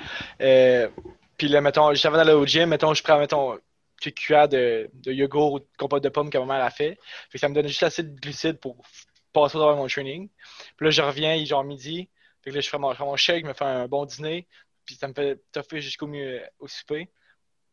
Euh, 0.41 0.89
puis 1.37 1.49
là, 1.49 1.61
mettons, 1.61 1.89
avant 1.89 2.17
d'aller 2.17 2.33
au 2.33 2.47
gym, 2.47 2.69
mettons, 2.69 2.95
je 2.95 3.03
prends, 3.03 3.19
mettons, 3.19 3.59
quelques 4.01 4.19
cuillères 4.19 4.49
de, 4.49 4.91
de 4.95 5.13
yogourt 5.13 5.55
ou 5.55 5.59
de 5.61 5.67
compote 5.79 6.03
de 6.03 6.09
pommes 6.09 6.31
que 6.31 6.39
ma 6.39 6.45
mère 6.45 6.65
a 6.65 6.71
fait. 6.71 6.99
Fait 7.31 7.35
que 7.35 7.39
ça 7.39 7.49
me 7.49 7.55
donne 7.55 7.69
juste 7.69 7.83
assez 7.83 8.03
de 8.03 8.19
glucides 8.21 8.59
pour 8.59 8.77
passer 9.33 9.59
à 9.59 9.75
mon 9.75 9.87
training. 9.87 10.29
Puis 10.77 10.87
là, 10.87 10.91
je 10.91 11.03
reviens, 11.03 11.35
il 11.35 11.43
est 11.43 11.47
genre 11.47 11.65
midi. 11.65 12.09
Fait 12.43 12.51
que 12.51 12.57
là, 12.57 12.61
je 12.61 12.69
fais 12.69 12.79
mon, 12.79 12.93
je 12.93 12.99
fais 12.99 13.05
mon 13.05 13.17
shake, 13.17 13.45
je 13.45 13.49
me 13.49 13.55
fais 13.55 13.65
un 13.65 13.89
bon 13.89 14.05
dîner. 14.05 14.47
Puis 14.85 14.97
ça 14.97 15.09
me 15.09 15.15
fait 15.15 15.41
toffer 15.53 15.81
jusqu'au 15.81 16.07
mieux 16.07 16.43
au 16.59 16.69
souper. 16.69 17.09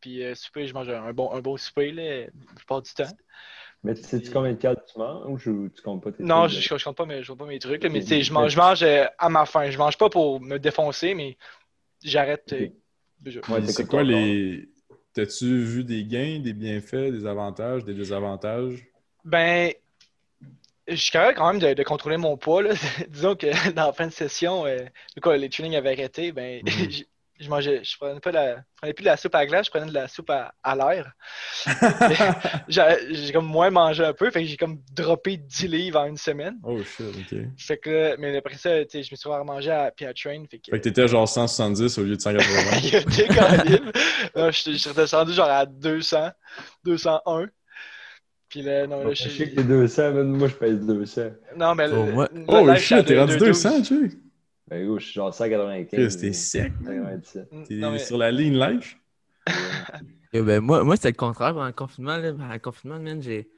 Puis 0.00 0.24
euh, 0.24 0.34
souper, 0.34 0.66
je 0.66 0.74
mange 0.74 0.88
un 0.88 1.12
bon, 1.12 1.32
un 1.32 1.40
bon 1.40 1.56
souper, 1.56 1.92
là, 1.92 2.20
la 2.26 2.54
plupart 2.56 2.82
du 2.82 2.92
temps. 2.92 3.16
Mais 3.82 3.94
tu 3.94 4.02
sais-tu 4.02 4.30
combien 4.30 4.52
de 4.52 4.58
calories 4.58 4.84
tu 4.92 4.98
manges 4.98 5.46
ou 5.48 5.68
tu 5.68 5.82
comptes 5.82 6.02
pas 6.02 6.12
tes 6.12 6.24
Non, 6.24 6.48
trucs, 6.48 6.48
je, 6.48 6.60
je 6.60 6.84
compte 6.84 6.96
pas 6.96 7.06
mes, 7.06 7.22
je 7.22 7.28
compte 7.28 7.38
pas 7.38 7.46
mes 7.46 7.58
trucs, 7.58 7.82
là, 7.82 7.88
mais 7.88 8.02
tu 8.02 8.08
sais, 8.08 8.22
je 8.22 8.32
mange, 8.32 8.52
je 8.52 8.56
mange 8.58 8.82
euh, 8.82 9.06
à 9.18 9.28
ma 9.30 9.46
faim. 9.46 9.70
Je 9.70 9.78
mange 9.78 9.96
pas 9.96 10.10
pour 10.10 10.40
me 10.40 10.58
défoncer, 10.58 11.14
mais 11.14 11.38
j'arrête 12.02 12.52
euh, 12.52 12.66
Ok. 12.66 12.72
déjà. 13.20 13.40
Ouais, 13.48 13.62
c'est 13.68 13.86
quoi 13.86 14.02
les. 14.04 14.68
T'as-tu 15.14 15.64
vu 15.64 15.84
des 15.84 16.04
gains, 16.04 16.40
des 16.40 16.52
bienfaits, 16.52 17.12
des 17.12 17.26
avantages, 17.26 17.84
des 17.84 17.94
désavantages? 17.94 18.84
Ben, 19.24 19.72
je 20.88 20.94
suis 20.96 21.10
capable 21.12 21.36
quand 21.36 21.52
même 21.52 21.60
de, 21.60 21.74
de 21.74 21.82
contrôler 21.82 22.16
mon 22.16 22.36
poids. 22.36 22.62
Là. 22.62 22.74
Disons 23.08 23.36
que 23.36 23.70
dans 23.72 23.86
la 23.86 23.92
fin 23.92 24.06
de 24.06 24.12
session, 24.12 24.66
euh, 24.66 24.84
quoi, 25.22 25.36
les 25.36 25.48
trainings 25.48 25.76
avaient 25.76 25.92
arrêté, 25.92 26.32
ben, 26.32 26.62
Mhm. 26.62 26.66
je, 26.90 27.04
je 27.40 27.48
mangeais, 27.48 27.80
je 27.82 27.96
prenais 27.98 28.20
pas 28.20 28.30
la, 28.32 28.56
je 28.56 28.62
prenais 28.76 28.92
plus 28.92 29.02
de 29.04 29.08
la 29.08 29.16
soupe 29.16 29.34
à 29.34 29.46
glace, 29.46 29.66
je 29.66 29.70
prenais 29.70 29.86
de 29.86 29.94
la 29.94 30.06
soupe 30.08 30.30
à, 30.30 30.52
à 30.62 30.76
l'air. 30.76 31.12
J'ai 32.68 33.32
comme 33.32 33.46
moins 33.46 33.70
mangé 33.70 34.04
un 34.04 34.12
peu, 34.12 34.30
fait 34.30 34.42
que 34.42 34.46
j'ai 34.48 34.56
comme 34.56 34.78
droppé 34.92 35.36
10 35.36 35.68
livres 35.68 36.00
en 36.00 36.06
une 36.06 36.16
semaine. 36.16 36.56
oh 36.62 36.78
shit, 36.82 37.06
ok. 37.08 37.38
Fait 37.58 37.78
que, 37.78 37.90
là, 37.90 38.16
mais 38.18 38.36
après 38.36 38.56
ça, 38.56 38.84
tu 38.84 38.90
sais, 38.90 39.02
je 39.02 39.10
me 39.12 39.16
suis 39.16 39.28
remangé 39.28 39.70
à, 39.70 39.90
puis 39.90 40.04
à 40.06 40.12
train. 40.14 40.42
Fait 40.50 40.58
que, 40.58 40.70
Fait 40.70 40.78
que 40.78 40.84
t'étais 40.84 41.08
genre 41.08 41.28
170 41.28 41.98
au 41.98 42.02
lieu 42.04 42.16
de 42.16 42.20
180. 42.20 42.78
Il 42.84 42.96
a 42.96 43.00
été 43.00 43.26
quand 43.28 43.50
même. 43.64 43.92
Non, 44.36 44.50
je, 44.50 44.72
suis 44.76 44.88
redescendu 44.88 45.32
genre 45.32 45.48
à 45.48 45.66
200, 45.66 46.30
201. 46.84 47.46
Puis 48.48 48.62
là, 48.62 48.86
non, 48.86 49.04
là, 49.04 49.10
Je 49.14 49.24
je 49.24 49.28
sais 49.28 49.50
que 49.50 49.54
t'es 49.56 49.64
200, 49.64 50.12
man. 50.12 50.26
moi 50.28 50.48
je 50.48 50.54
pèse 50.54 50.80
200. 50.80 51.22
Non, 51.56 51.74
mais 51.74 51.86
Oh, 51.90 52.04
le- 52.06 52.12
moi- 52.12 52.28
le 52.32 52.44
oh 52.48 52.74
shit, 52.76 53.04
t'es 53.06 53.18
rendu 53.18 53.38
212. 53.38 53.62
200, 53.62 53.82
tu 53.82 54.10
sais. 54.10 54.16
Ben 54.70 54.86
gros, 54.86 54.98
je 54.98 55.04
suis 55.04 55.14
genre 55.14 55.34
195. 55.34 55.88
Chris, 55.88 56.20
t'es 56.20 56.32
sec. 56.32 56.72
197. 56.84 57.48
T'es 57.68 57.98
sur 57.98 58.18
la 58.18 58.30
ligne 58.30 58.56
live. 58.58 58.94
Ben, 60.32 60.60
moi, 60.60 60.84
moi 60.84 60.96
c'était 60.96 61.08
le 61.08 61.14
contraire 61.16 61.52
pendant 61.54 61.66
le 61.66 61.72
confinement. 61.72 62.16
Là. 62.16 62.32
Pendant 62.32 62.52
le 62.52 62.58
confinement, 62.60 63.00
man, 63.00 63.20
j'ai- 63.20 63.48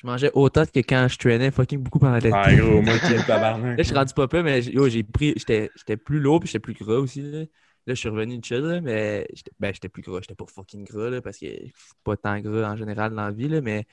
je 0.00 0.06
mangeais 0.06 0.30
autant 0.32 0.64
que 0.64 0.80
quand 0.80 1.06
je 1.08 1.18
traînais 1.18 1.50
fucking 1.50 1.80
beaucoup 1.80 1.98
pendant 1.98 2.14
l'été. 2.14 2.30
Ah, 2.32 2.54
gros, 2.54 2.80
moi, 2.80 2.98
qui 2.98 3.12
est 3.12 3.26
tabarnak. 3.26 3.76
Là, 3.78 3.82
je 3.82 3.82
suis 3.82 3.94
rendu 3.94 4.14
pas 4.14 4.26
peu, 4.28 4.42
mais 4.42 4.62
j'ai 4.62 4.72
yo, 4.72 4.88
j'ai 4.88 5.02
pris. 5.02 5.34
J'étais 5.36 5.70
j'étais 5.76 5.96
plus 5.98 6.18
lourd 6.20 6.40
puis 6.40 6.48
j'étais 6.48 6.58
plus 6.58 6.74
gras 6.74 6.96
aussi. 6.96 7.20
Là, 7.20 7.44
Là, 7.84 7.94
je 7.94 7.98
suis 7.98 8.08
revenu 8.08 8.38
de 8.38 8.44
chill, 8.44 8.58
là, 8.60 8.80
mais 8.80 9.26
j'étais 9.34 9.50
ben, 9.58 9.74
j'étais 9.74 9.88
plus 9.88 10.02
gras. 10.02 10.20
J'étais 10.22 10.36
pas 10.36 10.46
fucking 10.46 10.84
gras 10.84 11.10
là, 11.10 11.20
parce 11.20 11.36
que 11.38 11.46
je 11.46 11.64
suis 11.64 11.72
pas 12.04 12.16
tant 12.16 12.38
gras 12.40 12.72
en 12.72 12.76
général 12.76 13.10
dans 13.14 13.22
la 13.22 13.30
vie. 13.32 13.48
Là, 13.48 13.60
mais 13.60 13.84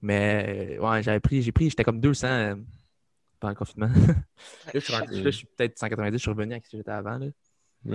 mais 0.00 0.78
ouais, 0.80 1.02
j'avais 1.02 1.20
pris, 1.20 1.42
j'ai 1.42 1.52
pris, 1.52 1.68
j'étais 1.70 1.84
comme 1.84 2.00
200 2.00 2.28
euh, 2.28 2.54
pendant 3.44 3.50
le 3.50 3.54
confinement. 3.56 3.86
là, 3.88 4.70
je 4.74 4.78
suis, 4.80 4.92
rendu- 4.94 5.12
là, 5.22 5.30
je 5.30 5.36
suis 5.36 5.46
peut-être 5.46 5.78
190, 5.78 6.16
je 6.16 6.22
suis 6.22 6.30
revenu 6.30 6.54
à 6.54 6.56
ce 6.56 6.70
que 6.70 6.76
j'étais 6.78 6.90
avant. 6.90 7.18
Là. 7.18 7.26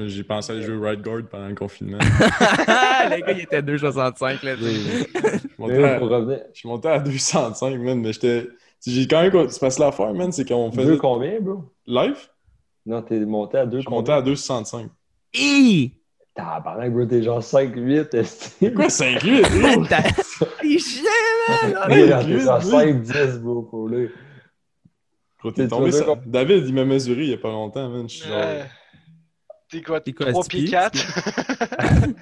J'ai 0.07 0.23
pensé 0.23 0.51
à 0.53 0.61
jouer 0.61 0.77
right 0.77 1.01
guard 1.01 1.23
pendant 1.29 1.47
le 1.47 1.55
confinement. 1.55 1.97
les 3.09 3.21
gars, 3.21 3.31
il 3.31 3.39
était 3.41 3.61
2,65. 3.61 4.45
Là. 4.45 4.55
Je 4.59 5.47
montais 5.57 5.77
Mais 5.77 5.83
à- 5.83 5.99
pour 5.99 6.09
revenir, 6.09 6.39
je 6.53 6.59
suis 6.59 6.69
monté 6.69 6.87
à 6.87 6.99
205, 6.99 7.75
man, 7.79 7.99
mais 7.99 8.13
j'étais. 8.13 8.47
J'ai 8.85 9.07
quand 9.07 9.21
même. 9.23 9.49
C'est 9.49 9.59
parce 9.59 9.75
que 9.75 9.81
l'affaire, 9.81 10.13
man, 10.13 10.31
c'est 10.31 10.47
qu'on 10.47 10.69
deux 10.69 10.79
faisait 10.83 10.97
combien, 10.97 11.39
bro? 11.41 11.63
live. 11.87 12.17
Non, 12.85 13.01
t'es 13.01 13.19
monté 13.19 13.57
à 13.57 13.65
deux 13.65 13.79
Je 13.79 13.81
suis 13.81 13.89
monté 13.89 14.11
à 14.11 14.21
265. 14.21 14.89
Hi! 15.35 15.93
Tabarnak, 16.35 16.93
bro, 16.93 17.05
t'es 17.05 17.21
genre 17.23 17.41
5-8, 17.41 18.15
est 18.15 18.73
Quoi, 18.73 18.85
5-8? 18.87 19.41
gros? 19.75 19.85
T'as- 19.89 20.03
Il 20.63 20.75
est 20.75 20.79
chiant, 20.79 21.03
man! 21.49 21.73
Ouais, 21.91 22.07
T'es 22.23 22.39
genre 22.39 22.61
oui. 22.63 22.71
5-10, 23.01 23.39
bro, 23.39 23.63
pour 23.63 23.87
lui. 23.89 24.09
Gros, 25.39 25.51
t'es 25.51 25.67
tombé 25.67 25.91
ça. 25.91 26.05
David, 26.25 26.67
il 26.67 26.73
m'a 26.73 26.85
mesuré 26.85 27.23
il 27.23 27.29
y 27.29 27.33
a 27.33 27.37
pas 27.37 27.49
longtemps, 27.49 27.89
man. 27.89 28.09
Je 28.09 28.15
suis 28.15 28.27
genre. 28.27 28.37
Euh, 28.41 28.63
T'es 29.71 29.83
quoi, 29.83 30.01
T'es 30.01 30.13
quoi, 30.13 30.31
3 30.31 30.43
six 30.43 30.49
pieds 30.49 30.61
pieds? 30.63 30.71
4? 30.71 30.97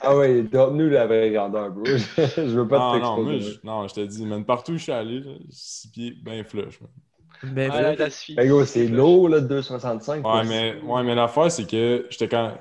Ah 0.02 0.18
ouais, 0.18 0.44
donne-nous 0.44 0.90
la 0.90 1.08
vraie 1.08 1.32
grandeur, 1.32 1.72
bro. 1.72 1.86
je 1.86 2.42
veux 2.42 2.68
pas 2.68 2.78
Non, 2.78 2.94
te 2.94 3.04
non, 3.04 3.16
t'exposer. 3.26 3.52
je, 3.54 3.60
non, 3.68 3.88
je 3.88 3.94
te 3.94 4.02
dis, 4.02 4.26
man, 4.26 4.44
partout 4.46 4.74
où 4.74 4.78
je 4.78 4.84
suis 4.84 4.92
allé, 4.92 5.24
6 5.50 5.88
pieds, 5.92 6.14
ben 6.24 6.44
flush, 6.44 6.82
man. 6.82 6.90
Ben, 7.54 7.96
la 7.98 8.10
suffit. 8.10 8.36
Ben, 8.36 8.50
gros, 8.50 8.66
c'est 8.66 8.88
lourd, 8.88 9.30
là, 9.30 9.40
2,65. 9.40 10.22
Ouais, 10.24 10.44
mais, 10.46 10.82
ouais, 10.84 11.04
mais 11.04 11.16
l'affaire, 11.16 11.50
c'est 11.52 11.66
que 11.66 12.06
j'étais 12.10 12.28
quand. 12.28 12.54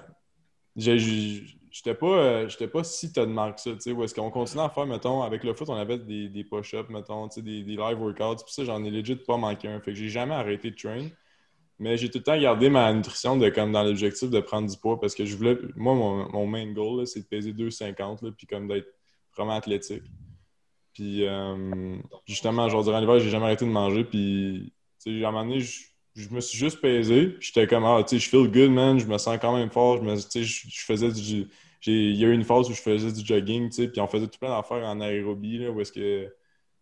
j'ai- 0.76 0.98
j'ai- 0.98 1.55
J'étais 1.76 1.94
pas, 1.94 2.06
euh, 2.06 2.48
j'étais 2.48 2.68
pas 2.68 2.82
si 2.84 3.12
t'as 3.12 3.26
de 3.26 3.30
marque 3.30 3.58
ça, 3.58 3.70
tu 3.72 3.80
sais, 3.80 3.90
est-ce 3.90 4.14
qu'on 4.14 4.30
continue 4.30 4.62
à 4.62 4.70
faire, 4.70 4.86
mettons, 4.86 5.20
avec 5.20 5.44
le 5.44 5.52
foot, 5.52 5.68
on 5.68 5.74
avait 5.74 5.98
des, 5.98 6.30
des 6.30 6.42
push-ups, 6.42 6.88
mettons, 6.88 7.28
tu 7.28 7.34
sais, 7.34 7.42
des, 7.42 7.62
des 7.64 7.76
live 7.76 8.00
workouts, 8.00 8.44
puis 8.44 8.54
ça, 8.54 8.64
j'en 8.64 8.82
ai 8.82 8.90
legit 8.90 9.16
pas 9.16 9.36
manqué 9.36 9.68
un. 9.68 9.78
Fait 9.80 9.90
que 9.90 9.98
j'ai 9.98 10.08
jamais 10.08 10.34
arrêté 10.34 10.70
de 10.70 10.76
train. 10.76 11.08
Mais 11.78 11.98
j'ai 11.98 12.08
tout 12.08 12.16
le 12.16 12.24
temps 12.24 12.40
gardé 12.40 12.70
ma 12.70 12.90
nutrition 12.94 13.36
de, 13.36 13.50
comme 13.50 13.72
dans 13.72 13.82
l'objectif 13.82 14.30
de 14.30 14.40
prendre 14.40 14.70
du 14.70 14.78
poids 14.78 14.98
parce 14.98 15.14
que 15.14 15.26
je 15.26 15.36
voulais. 15.36 15.58
Moi, 15.76 15.94
mon, 15.94 16.32
mon 16.32 16.46
main 16.46 16.72
goal, 16.72 17.06
c'est 17.06 17.20
de 17.20 17.26
peser 17.26 17.52
2,50, 17.52 18.24
là, 18.24 18.30
puis 18.34 18.46
comme 18.46 18.68
d'être 18.68 18.88
vraiment 19.36 19.56
athlétique. 19.56 20.04
Puis, 20.94 21.26
euh, 21.26 21.98
justement, 22.24 22.70
genre, 22.70 22.84
durant 22.84 23.00
l'hiver, 23.00 23.20
j'ai 23.20 23.28
jamais 23.28 23.44
arrêté 23.44 23.66
de 23.66 23.70
manger, 23.70 24.02
puis, 24.04 24.72
tu 25.04 25.18
sais, 25.18 25.24
à 25.26 25.28
un 25.28 25.32
moment 25.32 25.44
donné, 25.44 25.60
je, 25.60 25.82
je 26.14 26.30
me 26.30 26.40
suis 26.40 26.56
juste 26.56 26.80
pesé, 26.80 27.36
j'étais 27.40 27.66
comme, 27.66 27.84
ah, 27.84 28.02
tu 28.02 28.16
sais, 28.16 28.24
je 28.24 28.30
feel 28.30 28.50
good, 28.50 28.70
man, 28.70 28.98
je 28.98 29.04
me 29.04 29.18
sens 29.18 29.36
quand 29.38 29.54
même 29.54 29.70
fort, 29.70 29.98
je 29.98 30.02
me, 30.02 30.16
je 30.16 30.84
faisais 30.86 31.12
du. 31.12 31.48
Il 31.86 32.16
y 32.16 32.24
a 32.24 32.28
eu 32.28 32.32
une 32.32 32.44
phase 32.44 32.68
où 32.68 32.74
je 32.74 32.80
faisais 32.80 33.12
du 33.12 33.24
jogging, 33.24 33.68
tu 33.68 33.76
sais, 33.76 33.88
puis 33.88 34.00
on 34.00 34.06
faisait 34.06 34.26
tout 34.26 34.38
plein 34.38 34.50
d'affaires 34.50 34.84
en 34.84 35.00
aérobie, 35.00 35.58
là, 35.58 35.70
où 35.70 35.80
est-ce 35.80 35.92
que. 35.92 36.32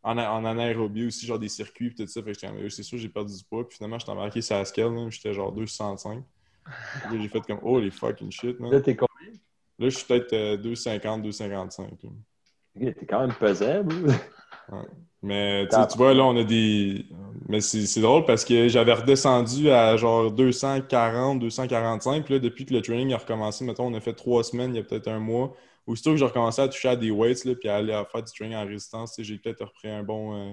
En, 0.03 0.19
en 0.19 0.45
anaérobie 0.45 1.07
aussi, 1.07 1.25
genre 1.25 1.39
des 1.39 1.49
circuits, 1.49 1.89
puis 1.91 2.05
tout 2.05 2.11
ça. 2.11 2.23
Fait 2.23 2.33
que 2.33 2.69
c'est 2.69 2.83
sûr, 2.83 2.99
j'ai 2.99 3.09
perdu 3.09 3.35
du 3.35 3.43
poids, 3.45 3.67
puis 3.67 3.79
finalement, 3.79 3.99
j'étais 3.99 4.13
embarqué 4.13 4.43
sur 4.43 4.57
la 4.57 4.67
scale, 4.67 4.93
j'étais 5.11 5.33
genre 5.33 5.51
265. 5.51 6.23
Là, 6.67 7.19
j'ai 7.19 7.29
fait 7.29 7.41
comme, 7.41 7.61
oh, 7.63 7.81
les 7.81 7.91
fucking 7.91 8.31
shit, 8.31 8.61
man. 8.61 8.71
Là, 8.71 8.81
t'es 8.83 8.97
combien? 8.97 9.33
Là, 9.79 9.89
je 9.89 9.97
suis 9.97 10.07
peut-être 10.07 10.33
euh, 10.33 10.57
250, 10.59 11.23
255. 11.23 12.03
là. 12.03 12.11
Ok, 12.77 12.95
T'es 12.99 13.07
quand 13.07 13.21
même 13.21 13.35
pesant, 13.35 13.83
bro. 13.83 14.13
Mais 15.25 15.67
tu 15.69 15.99
vois, 15.99 16.15
là, 16.15 16.25
on 16.25 16.37
a 16.37 16.45
des. 16.45 17.07
Mais 17.49 17.61
c'est 17.61 18.01
drôle 18.01 18.25
parce 18.27 18.45
que 18.45 18.69
j'avais 18.69 18.95
redescendu 18.95 19.71
à 19.71 19.97
genre 19.97 20.31
240, 20.33 21.39
245. 21.41 22.25
Puis 22.25 22.35
là, 22.35 22.41
depuis 22.41 22.67
que 22.67 22.75
le 22.75 22.83
training 22.83 23.13
a 23.13 23.19
recommencé, 23.19 23.65
mettons, 23.65 23.87
on 23.87 23.95
a 23.95 24.01
fait 24.01 24.15
trois 24.15 24.45
semaines, 24.45 24.75
il 24.75 24.79
y 24.79 24.81
a 24.81 24.85
peut-être 24.85 25.09
un 25.09 25.21
mois. 25.21 25.55
Aussitôt 25.87 26.13
que 26.13 26.17
j'ai 26.17 26.25
recommencé 26.25 26.63
à 26.63 26.69
toucher 26.69 26.89
à 26.89 26.97
des 26.97 27.11
weights, 27.11 27.45
là, 27.45 27.55
puis 27.55 27.69
à 27.69 27.77
aller 27.77 27.93
à 27.93 28.05
faire 28.07 28.23
du 28.23 28.33
training 28.33 28.57
en 28.57 28.67
résistance, 28.67 29.15
j'ai 29.19 29.39
peut-être 29.39 29.65
repris 29.65 29.89
un 29.91 30.03
bon 30.03 30.35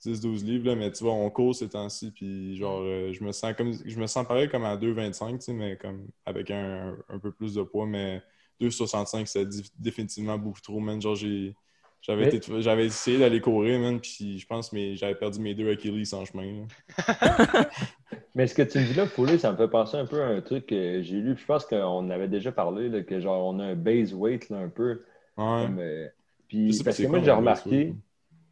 10-12 0.00 0.44
livres. 0.44 0.66
Là, 0.66 0.76
mais 0.76 0.92
tu 0.92 1.04
vois, 1.04 1.12
on 1.14 1.30
court 1.30 1.54
ces 1.54 1.68
temps-ci. 1.68 2.10
Puis 2.12 2.56
genre, 2.56 2.80
euh, 2.82 3.12
je 3.12 3.24
me 3.24 3.32
sens 3.32 3.54
comme. 3.56 3.72
Je 3.84 3.98
me 4.00 4.06
sens 4.06 4.26
pareil 4.26 4.48
comme 4.48 4.64
à 4.64 4.76
2,25, 4.76 5.38
tu 5.38 5.44
sais, 5.46 5.52
mais 5.52 5.76
comme 5.76 6.08
avec 6.26 6.50
un, 6.50 6.96
un 7.08 7.18
peu 7.18 7.32
plus 7.32 7.54
de 7.54 7.62
poids. 7.62 7.86
Mais 7.86 8.22
2,65, 8.60 9.26
c'est 9.26 9.46
définitivement 9.78 10.38
beaucoup 10.38 10.60
trop. 10.60 10.80
Genre, 11.00 11.14
j'ai. 11.16 11.54
J'avais, 12.00 12.34
été- 12.34 12.60
j'avais 12.62 12.86
essayé 12.86 13.18
d'aller 13.18 13.40
courir, 13.40 13.78
man, 13.80 14.00
puis 14.00 14.38
je 14.38 14.46
pense 14.46 14.70
que 14.70 14.94
j'avais 14.94 15.14
perdu 15.16 15.40
mes 15.40 15.54
deux 15.54 15.70
Achilles 15.70 16.14
en 16.14 16.24
chemin. 16.24 16.66
Mais 18.34 18.46
ce 18.46 18.54
que 18.54 18.62
tu 18.62 18.78
me 18.78 18.84
dis 18.84 18.94
là, 18.94 19.06
Foulé, 19.06 19.36
ça 19.36 19.50
me 19.52 19.56
fait 19.56 19.68
penser 19.68 19.96
un 19.96 20.06
peu 20.06 20.22
à 20.22 20.26
un 20.28 20.40
truc 20.40 20.66
que 20.66 21.02
j'ai 21.02 21.16
lu. 21.16 21.34
puis 21.34 21.42
Je 21.42 21.46
pense 21.46 21.66
qu'on 21.66 22.08
avait 22.10 22.28
déjà 22.28 22.52
parlé, 22.52 22.88
là, 22.88 23.02
que 23.02 23.18
genre 23.20 23.46
on 23.52 23.58
a 23.58 23.64
un 23.64 23.74
base 23.74 24.14
weight 24.14 24.48
là, 24.48 24.58
un 24.58 24.68
peu. 24.68 25.02
Ouais. 25.36 25.64
Comme, 25.66 25.78
euh, 25.80 26.08
puis 26.46 26.80
parce 26.84 26.96
que 26.98 27.06
moi 27.08 27.20
j'ai 27.20 27.30
remarqué, 27.32 27.94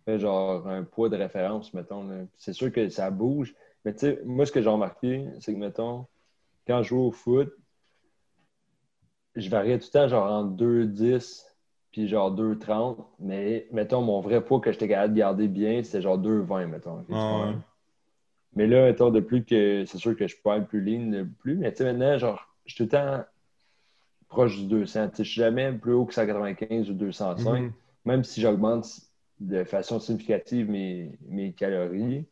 euh, 0.09 0.19
genre 0.19 0.67
un 0.69 0.83
poids 0.83 1.09
de 1.09 1.17
référence, 1.17 1.73
mettons. 1.73 2.07
là. 2.07 2.25
C'est 2.37 2.53
sûr 2.53 2.73
que 2.73 2.89
ça 2.89 3.11
bouge. 3.11 3.55
Mais 3.85 3.93
tu 3.95 4.01
sais, 4.01 4.21
moi 4.25 4.45
ce 4.45 4.53
que 4.53 4.61
j'ai 4.61 4.69
remarqué, 4.69 5.25
c'est 5.41 5.55
que 5.55 5.59
mettons, 5.59 6.07
quand 6.67 6.83
je 6.83 6.89
joue 6.89 7.01
au 7.01 7.13
foot, 7.13 7.53
je 9.37 9.49
variais 9.49 9.79
tout 9.79 9.87
le 9.93 9.99
temps 10.01 10.09
genre 10.09 10.31
entre 10.31 10.57
2,10 10.57 11.45
puis 11.97 12.09
genre 12.09 12.31
2,30. 12.31 12.99
Mais 13.19 13.67
mettons, 13.73 14.03
mon 14.03 14.21
vrai 14.21 14.45
poids 14.45 14.61
que 14.61 14.71
j'étais 14.71 14.87
capable 14.87 15.15
de 15.15 15.19
garder 15.19 15.49
bien, 15.49 15.83
c'était 15.83 16.03
genre 16.03 16.19
2,20, 16.19 16.67
mettons. 16.67 17.03
Ouais. 17.09 17.55
Mais 18.55 18.67
là, 18.67 18.85
mettons, 18.85 19.11
depuis 19.11 19.47
que 19.47 19.85
c'est 19.87 19.97
sûr 19.97 20.15
que 20.15 20.27
je 20.27 20.37
peux 20.37 20.51
être 20.51 20.67
plus 20.69 20.83
lean, 20.83 21.11
le 21.11 21.27
plus, 21.27 21.57
mais 21.57 21.73
tu 21.73 21.79
sais, 21.79 21.85
maintenant, 21.85 22.19
genre, 22.19 22.55
je 22.67 22.75
suis 22.75 22.87
tout 22.87 22.97
le 22.97 22.99
temps 23.01 23.25
proche 24.29 24.59
du 24.59 24.67
200. 24.67 25.09
Tu 25.09 25.17
sais, 25.17 25.25
je 25.25 25.31
suis 25.31 25.41
jamais 25.41 25.73
plus 25.73 25.95
haut 25.95 26.05
que 26.05 26.13
195 26.13 26.91
ou 26.91 26.93
205, 26.93 27.61
Mhm. 27.63 27.73
même 28.05 28.25
si 28.25 28.43
j'augmente 28.43 28.87
de 29.41 29.65
façon 29.65 29.99
significative 29.99 30.69
mes, 30.69 31.19
mes 31.29 31.53
calories. 31.55 32.27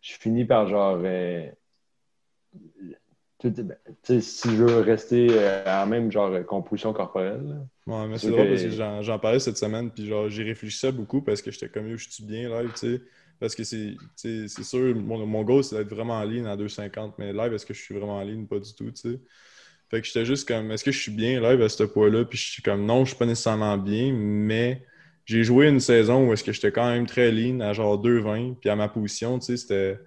Je 0.00 0.12
finis 0.14 0.44
par 0.44 0.68
genre. 0.68 1.00
euh, 1.02 1.50
tout- 3.50 3.62
ben, 3.62 3.76
si 4.20 4.50
je 4.56 4.62
veux 4.64 4.80
rester 4.80 5.28
euh, 5.30 5.82
en 5.82 5.86
même 5.86 6.10
genre 6.10 6.44
composition 6.46 6.92
corporelle. 6.92 7.66
Ouais, 7.86 8.06
mais 8.06 8.18
c'est 8.18 8.30
drôle 8.30 8.48
parce 8.48 8.62
que 8.62 8.70
j'en, 8.70 9.18
parlais 9.18 9.40
cette 9.40 9.56
semaine, 9.58 9.90
puis 9.90 10.06
genre, 10.06 10.28
j'ai 10.28 10.44
réfléchi 10.44 10.78
ça 10.78 10.92
beaucoup 10.92 11.20
parce 11.20 11.42
que 11.42 11.50
j'étais 11.50 11.68
comme, 11.68 11.96
je 11.96 12.08
suis 12.08 12.24
bien 12.24 12.48
live, 12.48 12.72
tu 12.72 12.78
sais. 12.78 13.02
Parce 13.40 13.56
que 13.56 13.64
c'est, 13.64 13.96
sûr, 14.62 14.94
mon, 14.94 15.26
mon 15.26 15.42
goal, 15.42 15.64
c'est 15.64 15.76
d'être 15.76 15.92
vraiment 15.92 16.14
en 16.14 16.22
ligne 16.24 16.46
à 16.46 16.56
2,50, 16.56 17.14
mais 17.18 17.32
live, 17.32 17.52
est-ce 17.52 17.66
que 17.66 17.74
je 17.74 17.80
suis 17.80 17.94
vraiment 17.94 18.18
en 18.18 18.22
ligne? 18.22 18.46
Pas 18.46 18.60
du 18.60 18.72
tout, 18.72 18.88
tu 18.92 18.96
sais. 18.96 19.20
Fait 19.90 20.00
que 20.00 20.06
j'étais 20.06 20.24
juste 20.24 20.46
comme, 20.46 20.70
est-ce 20.70 20.84
que 20.84 20.92
je 20.92 20.98
suis 21.00 21.12
bien 21.12 21.40
live 21.40 21.60
à 21.60 21.68
ce 21.68 21.82
poids-là? 21.82 22.24
Puis 22.24 22.38
je 22.38 22.50
suis 22.52 22.62
comme, 22.62 22.86
non, 22.86 23.04
je 23.04 23.10
suis 23.10 23.18
pas 23.18 23.26
nécessairement 23.26 23.76
bien, 23.78 24.12
mais 24.12 24.86
j'ai 25.24 25.42
joué 25.44 25.68
une 25.68 25.80
saison 25.80 26.28
où 26.28 26.32
est-ce 26.32 26.44
que 26.44 26.52
j'étais 26.52 26.72
quand 26.72 26.88
même 26.88 27.06
très 27.06 27.32
lean 27.32 27.60
à 27.60 27.72
genre 27.72 27.98
2,20, 27.98 28.54
puis 28.60 28.70
à 28.70 28.76
ma 28.76 28.88
position, 28.88 29.38
tu 29.40 29.46
sais, 29.46 29.56
c'était. 29.56 29.98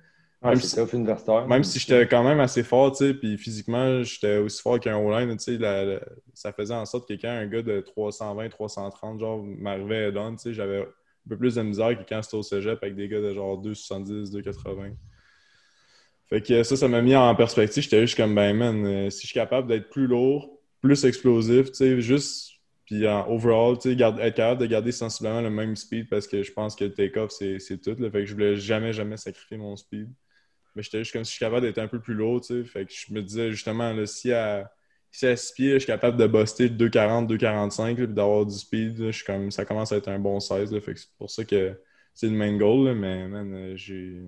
Ouais, 0.41 0.51
Même 0.51 0.59
si- 0.59 0.79
universitaire. 0.93 1.47
Même 1.47 1.63
si 1.63 1.79
j'étais 1.79 2.07
quand 2.07 2.23
même 2.23 2.39
assez 2.39 2.63
fort, 2.63 2.91
tu 2.91 3.05
sais, 3.07 3.13
puis 3.13 3.38
physiquement, 3.38 4.03
j'étais 4.03 4.38
aussi 4.38 4.61
fort 4.61 4.79
qu'un 4.79 4.97
O-line, 4.97 5.36
tu 5.38 5.43
sais, 5.43 5.57
la- 5.57 5.86
la- 5.86 6.01
ça 6.33 6.51
faisait 6.53 6.73
en 6.75 6.86
sorte 6.86 7.07
que 7.07 7.13
quand 7.13 7.29
un 7.29 7.47
gars 7.47 7.61
de 7.63 7.81
320, 7.81 8.49
330, 8.49 9.19
genre, 9.19 9.41
m'arrivait 9.43 10.05
à 10.05 10.11
tu 10.11 10.38
sais, 10.38 10.53
j'avais 10.53 10.81
un 10.81 11.29
peu 11.29 11.38
plus 11.38 11.55
de 11.55 11.61
misère 11.63 11.97
que 11.97 12.03
quand 12.07 12.21
c'était 12.21 12.38
au 12.38 12.43
cégep 12.43 12.77
avec 12.83 12.95
des 12.95 13.07
gars 13.07 13.21
de 13.21 13.33
genre 13.33 13.57
270, 13.57 14.29
280. 14.31 14.91
Fait 16.27 16.41
que 16.41 16.63
ça, 16.63 16.75
ça 16.75 16.88
m'a 16.88 17.01
mis 17.01 17.15
en 17.15 17.33
perspective. 17.36 17.83
J'étais 17.83 18.01
juste 18.01 18.17
comme, 18.17 18.33
ben, 18.36 18.55
man, 18.55 18.86
euh, 18.86 19.09
si 19.09 19.21
je 19.21 19.27
suis 19.27 19.33
capable 19.39 19.67
d'être 19.67 19.89
plus 19.89 20.07
lourd, 20.07 20.59
plus 20.81 21.05
explosif, 21.05 21.67
tu 21.67 21.75
sais, 21.75 22.01
juste, 22.01 22.51
puis 22.86 23.07
en 23.07 23.27
overall, 23.29 23.77
tu 23.77 23.95
sais, 23.95 24.03
être 24.03 24.36
capable 24.36 24.61
de 24.61 24.65
garder 24.65 24.91
sensiblement 24.91 25.41
le 25.41 25.49
même 25.49 25.75
speed 25.75 26.09
parce 26.09 26.27
que 26.27 26.43
je 26.43 26.51
pense 26.51 26.75
que 26.75 26.86
le 26.86 26.93
take-off, 26.93 27.31
c'est 27.31 27.59
c'est 27.59 27.77
tout, 27.79 27.95
là. 27.99 28.09
Fait 28.11 28.19
que 28.21 28.25
je 28.25 28.33
voulais 28.33 28.55
jamais, 28.55 28.93
jamais 28.93 29.17
sacrifier 29.17 29.57
mon 29.57 29.75
speed. 29.75 30.09
Mais 30.76 30.84
j'étais 30.84 30.99
juste 30.99 31.13
comme 31.13 31.23
si 31.23 31.32
je 31.32 31.36
suis 31.38 31.45
capable 31.45 31.65
d'être 31.65 31.78
un 31.80 31.88
peu 31.88 31.99
plus 32.01 32.13
lourd, 32.13 32.41
tu 32.41 32.63
sais. 32.63 32.69
Fait 32.69 32.86
que 32.86 32.91
je 32.93 33.13
me 33.13 33.21
disais 33.21 33.51
justement, 33.51 33.93
là, 33.93 34.05
si 34.05 34.32
à, 34.34 34.71
si 35.11 35.26
à 35.28 35.36
6 35.36 35.51
pieds, 35.53 35.73
je 35.73 35.78
suis 35.80 35.88
capable 35.88 36.17
de 36.17 36.28
buster 36.28 36.69
de 36.69 36.76
2,40, 36.76 37.28
2,45, 37.28 37.97
là, 37.99 38.05
puis 38.05 38.13
d'avoir 38.15 38.45
du 38.45 38.55
speed, 38.55 38.99
là, 38.99 39.07
je 39.11 39.17
suis 39.17 39.26
comme, 39.26 39.51
ça 39.51 39.65
commence 39.65 39.91
à 39.91 39.97
être 39.97 40.09
un 40.09 40.19
bon 40.19 40.39
16, 40.39 40.71
là. 40.73 40.82
Fait 40.82 40.93
que 40.93 40.99
c'est 40.99 41.09
pour 41.17 41.30
ça 41.32 41.45
que 41.45 41.80
c'est 42.13 42.28
le 42.28 42.34
main 42.34 42.57
goal, 42.57 42.88
là, 42.88 42.93
mais 42.93 43.28
man, 43.28 43.53
euh, 43.53 43.76
j'ai. 43.76 44.21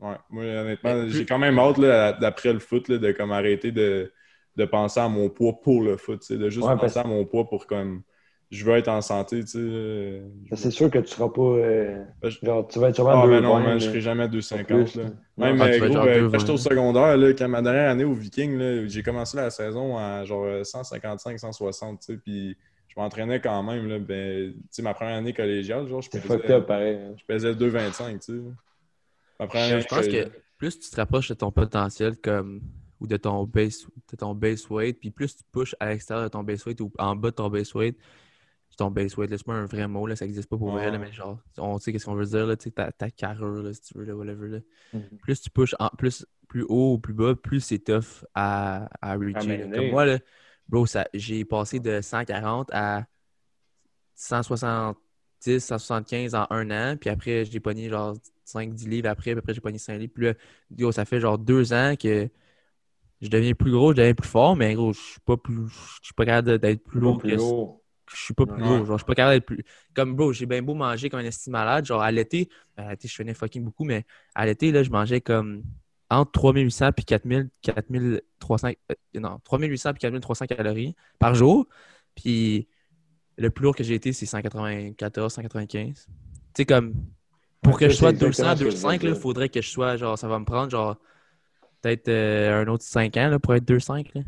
Ouais, 0.00 0.16
moi, 0.30 0.44
honnêtement, 0.44 1.08
j'ai 1.08 1.26
quand 1.26 1.38
même 1.38 1.58
hâte, 1.58 1.76
là, 1.78 2.12
d'après 2.14 2.52
le 2.52 2.58
foot, 2.58 2.88
là, 2.88 2.96
de 2.98 3.12
comme 3.12 3.32
arrêter 3.32 3.70
de, 3.72 4.12
de 4.56 4.64
penser 4.64 5.00
à 5.00 5.08
mon 5.08 5.28
poids 5.28 5.60
pour 5.60 5.82
le 5.82 5.96
foot, 5.98 6.20
tu 6.20 6.26
sais, 6.28 6.38
de 6.38 6.48
juste 6.48 6.66
Ouais, 6.68 6.74
penser 6.74 6.80
parce- 6.94 6.96
à 6.98 7.04
mon 7.04 7.24
poids 7.26 7.46
pour 7.48 7.66
comme. 7.66 8.02
Je 8.50 8.64
veux 8.64 8.74
être 8.76 8.88
en 8.88 9.00
santé, 9.00 9.40
tu 9.40 9.46
sais. 9.46 9.58
euh, 9.60 10.26
C'est 10.54 10.72
sûr 10.72 10.90
que 10.90 10.98
tu 10.98 11.06
seras 11.06 11.28
pas. 11.28 11.40
euh, 11.40 12.02
Ben, 12.20 12.30
je- 12.30 12.44
genre, 12.44 12.66
tu 12.66 12.80
vas 12.80 12.88
être 12.88 12.96
sûrement 12.96 13.22
Ah, 13.22 13.26
mais 13.28 13.36
2,20, 13.40 13.40
non, 13.42 13.60
mais- 13.64 13.78
je 13.78 13.84
serai 13.86 14.00
jamais 14.00 14.24
à 14.24 14.28
2,50. 14.28 14.66
plus, 14.66 14.94
là. 14.96 15.04
là. 15.04 15.10
Même, 15.36 15.60
Ah, 15.62 15.66
euh, 15.66 15.78
gros, 15.78 15.92
genre 15.92 16.04
euh, 16.04 16.14
2,20. 16.22 16.30
quand 16.32 16.38
j'étais 16.40 16.52
au 16.52 16.56
secondaire, 16.56 17.16
là, 17.16 17.32
quand 17.32 17.48
ma 17.48 17.62
dernière 17.62 17.90
année 17.90 18.02
au 18.04 18.12
Viking, 18.12 18.58
là, 18.58 18.86
j'ai 18.88 19.02
commencé 19.04 19.36
la 19.36 19.50
saison 19.50 19.96
à 19.96 20.24
genre 20.24 20.44
euh, 20.46 20.64
155, 20.64 21.38
160, 21.38 22.00
tu 22.00 22.06
sais, 22.06 22.18
puis 22.18 22.56
je 22.88 22.94
m'entraînais 23.00 23.40
quand 23.40 23.62
même, 23.62 23.86
là, 23.86 24.00
ben, 24.00 24.52
tu 24.52 24.58
sais, 24.72 24.82
ma 24.82 24.94
première 24.94 25.14
année 25.14 25.32
collégiale, 25.32 25.86
genre, 25.86 26.02
je 26.02 26.10
pesais, 26.10 26.50
up, 26.50 26.66
pareil. 26.66 26.96
hein. 26.96 27.14
je 27.16 27.24
pesais 27.24 27.54
2,25, 27.54 28.18
tu 28.18 28.32
sais. 28.32 28.40
Ma 29.38 29.46
première 29.46 29.74
année 29.74 29.80
Je 29.82 29.86
pense 29.94 30.08
que 30.08 30.28
plus 30.58 30.76
tu 30.76 30.90
te 30.90 30.96
rapproches 30.96 31.28
de 31.28 31.34
ton 31.34 31.52
potentiel 31.52 32.16
comme 32.20 32.62
ou 33.00 33.06
de 33.06 33.16
ton 33.16 33.44
base 33.44 33.86
de 34.10 34.16
ton 34.16 34.34
base 34.34 34.66
weight, 34.68 34.98
puis 34.98 35.10
plus 35.12 35.36
tu 35.36 35.44
pushes 35.52 35.76
à 35.78 35.90
l'extérieur 35.90 36.24
de 36.24 36.30
ton 36.30 36.42
base 36.42 36.66
weight 36.66 36.80
ou 36.80 36.90
en 36.98 37.14
bas 37.14 37.30
de 37.30 37.36
ton 37.36 37.48
base 37.48 37.72
weight, 37.76 37.96
ton 38.80 38.90
base 38.90 39.16
weight. 39.16 39.30
C'est 39.36 39.44
pas 39.46 39.54
un 39.54 39.66
vrai 39.66 39.86
mot, 39.86 40.06
là, 40.06 40.16
ça 40.16 40.24
existe 40.24 40.48
pas 40.48 40.56
pour 40.58 40.72
vrai, 40.72 40.86
là, 40.86 40.92
Ouais. 40.92 40.98
mais 40.98 41.12
genre, 41.12 41.38
on 41.58 41.78
sait 41.78 41.92
qu'est-ce 41.92 42.06
qu'on 42.06 42.14
veut 42.14 42.26
dire, 42.26 42.46
là, 42.46 42.56
tu 42.56 42.64
sais, 42.64 42.70
ta, 42.70 42.90
ta 42.92 43.10
carrure, 43.10 43.62
là, 43.62 43.72
si 43.72 43.80
tu 43.82 43.98
veux, 43.98 44.04
là, 44.04 44.14
whatever. 44.16 44.48
Là. 44.48 44.58
Mhm. 44.92 45.18
Plus 45.22 45.40
tu 45.40 45.50
pushes 45.50 45.74
en, 45.78 45.88
plus, 45.88 46.26
plus 46.48 46.64
haut 46.68 46.94
ou 46.94 46.98
plus 46.98 47.14
bas, 47.14 47.34
plus 47.34 47.60
c'est 47.60 47.78
tough 47.78 48.24
à, 48.34 48.88
à 49.00 49.14
reacher. 49.16 49.68
Comme 49.72 49.90
moi, 49.90 50.04
là, 50.04 50.18
bro, 50.68 50.86
j'ai 51.14 51.44
passé 51.44 51.78
de 51.78 52.00
140 52.00 52.70
à 52.72 53.06
170, 54.14 54.96
175 55.60 56.34
en 56.34 56.46
un 56.50 56.70
an, 56.70 56.96
puis 56.96 57.10
après, 57.10 57.44
j'ai 57.44 57.60
pogné 57.60 57.88
genre 57.88 58.16
5-10 58.44 58.88
livres 58.88 59.08
après, 59.08 59.32
puis 59.32 59.38
après, 59.38 59.54
j'ai 59.54 59.60
pogné 59.60 59.78
5 59.78 59.98
livres. 59.98 60.12
Puis 60.14 60.24
là, 60.24 60.34
yo, 60.76 60.92
ça 60.92 61.04
fait 61.04 61.20
genre 61.20 61.38
deux 61.38 61.72
ans 61.72 61.94
que 61.96 62.28
je 63.20 63.28
deviens 63.28 63.54
plus 63.54 63.70
gros, 63.70 63.92
je 63.92 63.96
deviens 63.98 64.14
plus 64.14 64.28
fort, 64.28 64.56
mais 64.56 64.74
gros, 64.74 64.92
je 64.92 65.00
suis 65.00 65.20
pas 65.20 65.36
plus. 65.36 65.68
Je 66.00 66.06
suis 66.06 66.14
pas 66.14 66.24
capable 66.24 66.58
d'être 66.58 66.82
plus 66.82 67.00
lourd 67.00 67.18
plus 67.18 67.32
que 67.32 67.36
lourd. 67.36 67.79
Je 68.12 68.24
suis 68.24 68.34
pas 68.34 68.46
plus 68.46 68.60
lourd. 68.60 68.84
Genre, 68.84 68.98
je 68.98 69.02
suis 69.02 69.06
pas 69.06 69.14
capable 69.14 69.36
d'être 69.36 69.46
plus. 69.46 69.64
Comme 69.94 70.14
bro, 70.14 70.32
j'ai 70.32 70.46
bien 70.46 70.62
beau 70.62 70.74
manger 70.74 71.10
comme 71.10 71.20
un 71.20 71.24
estime 71.24 71.52
malade. 71.52 71.84
Genre, 71.84 72.02
à 72.02 72.10
l'été, 72.10 72.48
à 72.76 72.90
l'été, 72.90 73.08
je 73.08 73.14
faisais 73.14 73.34
fucking 73.34 73.64
beaucoup, 73.64 73.84
mais 73.84 74.04
à 74.34 74.46
l'été, 74.46 74.72
là, 74.72 74.82
je 74.82 74.90
mangeais 74.90 75.20
comme 75.20 75.62
entre 76.10 76.32
3800 76.32 76.92
puis 76.92 77.04
4000, 77.04 77.50
4300, 77.62 78.68
euh, 78.68 78.94
non, 79.20 79.38
3800 79.44 79.92
puis 79.92 80.00
4300 80.00 80.46
calories 80.46 80.96
par 81.18 81.34
jour. 81.34 81.66
Puis 82.16 82.68
le 83.38 83.50
plus 83.50 83.64
lourd 83.64 83.76
que 83.76 83.84
j'ai 83.84 83.94
été, 83.94 84.12
c'est 84.12 84.26
194, 84.26 85.32
195. 85.32 86.06
Tu 86.06 86.12
sais, 86.56 86.64
comme 86.64 86.94
pour 87.62 87.78
que 87.78 87.88
je 87.88 87.94
sois 87.94 88.10
c'est 88.10 88.24
exactement 88.24 88.54
200, 88.54 88.56
ce 88.56 88.64
que 88.64 88.70
je 88.70 88.76
205, 88.76 89.02
veux 89.02 89.08
il 89.10 89.14
faudrait 89.14 89.48
que 89.48 89.62
je 89.62 89.68
sois, 89.68 89.96
genre, 89.96 90.18
ça 90.18 90.26
va 90.28 90.38
me 90.38 90.44
prendre, 90.44 90.70
genre, 90.70 90.96
peut-être 91.80 92.08
euh, 92.08 92.62
un 92.62 92.68
autre 92.68 92.84
5 92.84 93.16
ans 93.16 93.28
là, 93.28 93.38
pour 93.38 93.54
être 93.54 93.64
205. 93.64 94.14
Là. 94.14 94.22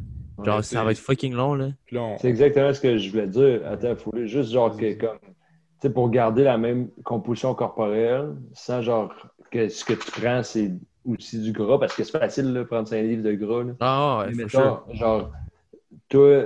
Genre, 0.44 0.56
Ouais, 0.56 0.62
ça 0.62 0.80
c'est- 0.80 0.84
va 0.84 0.90
être 0.92 0.98
fucking 0.98 1.34
long. 1.34 1.54
Là. 1.54 1.70
Là, 1.90 2.02
on- 2.02 2.18
C'est 2.18 2.28
exactement 2.28 2.72
ce 2.72 2.80
que 2.80 2.98
je 2.98 3.10
voulais 3.10 3.26
dire. 3.26 3.62
Attends, 3.66 3.96
faut 3.96 4.12
juste 4.26 4.50
genre 4.52 4.76
que 4.76 4.94
comme 4.94 5.18
tu 5.20 5.88
sais, 5.88 5.90
pour 5.92 6.10
garder 6.10 6.44
la 6.44 6.58
même 6.58 6.90
composition 7.04 7.54
corporelle, 7.54 8.34
sans 8.54 8.82
genre 8.82 9.12
que 9.50 9.68
ce 9.68 9.84
que 9.84 9.94
tu 9.94 10.10
prends, 10.20 10.42
c'est 10.42 10.72
aussi 11.04 11.40
du 11.40 11.52
gras, 11.52 11.78
parce 11.78 11.94
que 11.96 12.04
c'est 12.04 12.18
facile 12.18 12.52
de 12.54 12.62
prendre 12.62 12.88
5 12.88 13.02
livres 13.02 13.22
de 13.22 13.32
gras. 13.32 13.64
là. 13.64 13.72
Ah, 13.80 14.18
ouais, 14.20 14.26
Mais 14.28 14.44
mettons, 14.44 14.78
genre, 14.94 15.30
toi, 16.08 16.44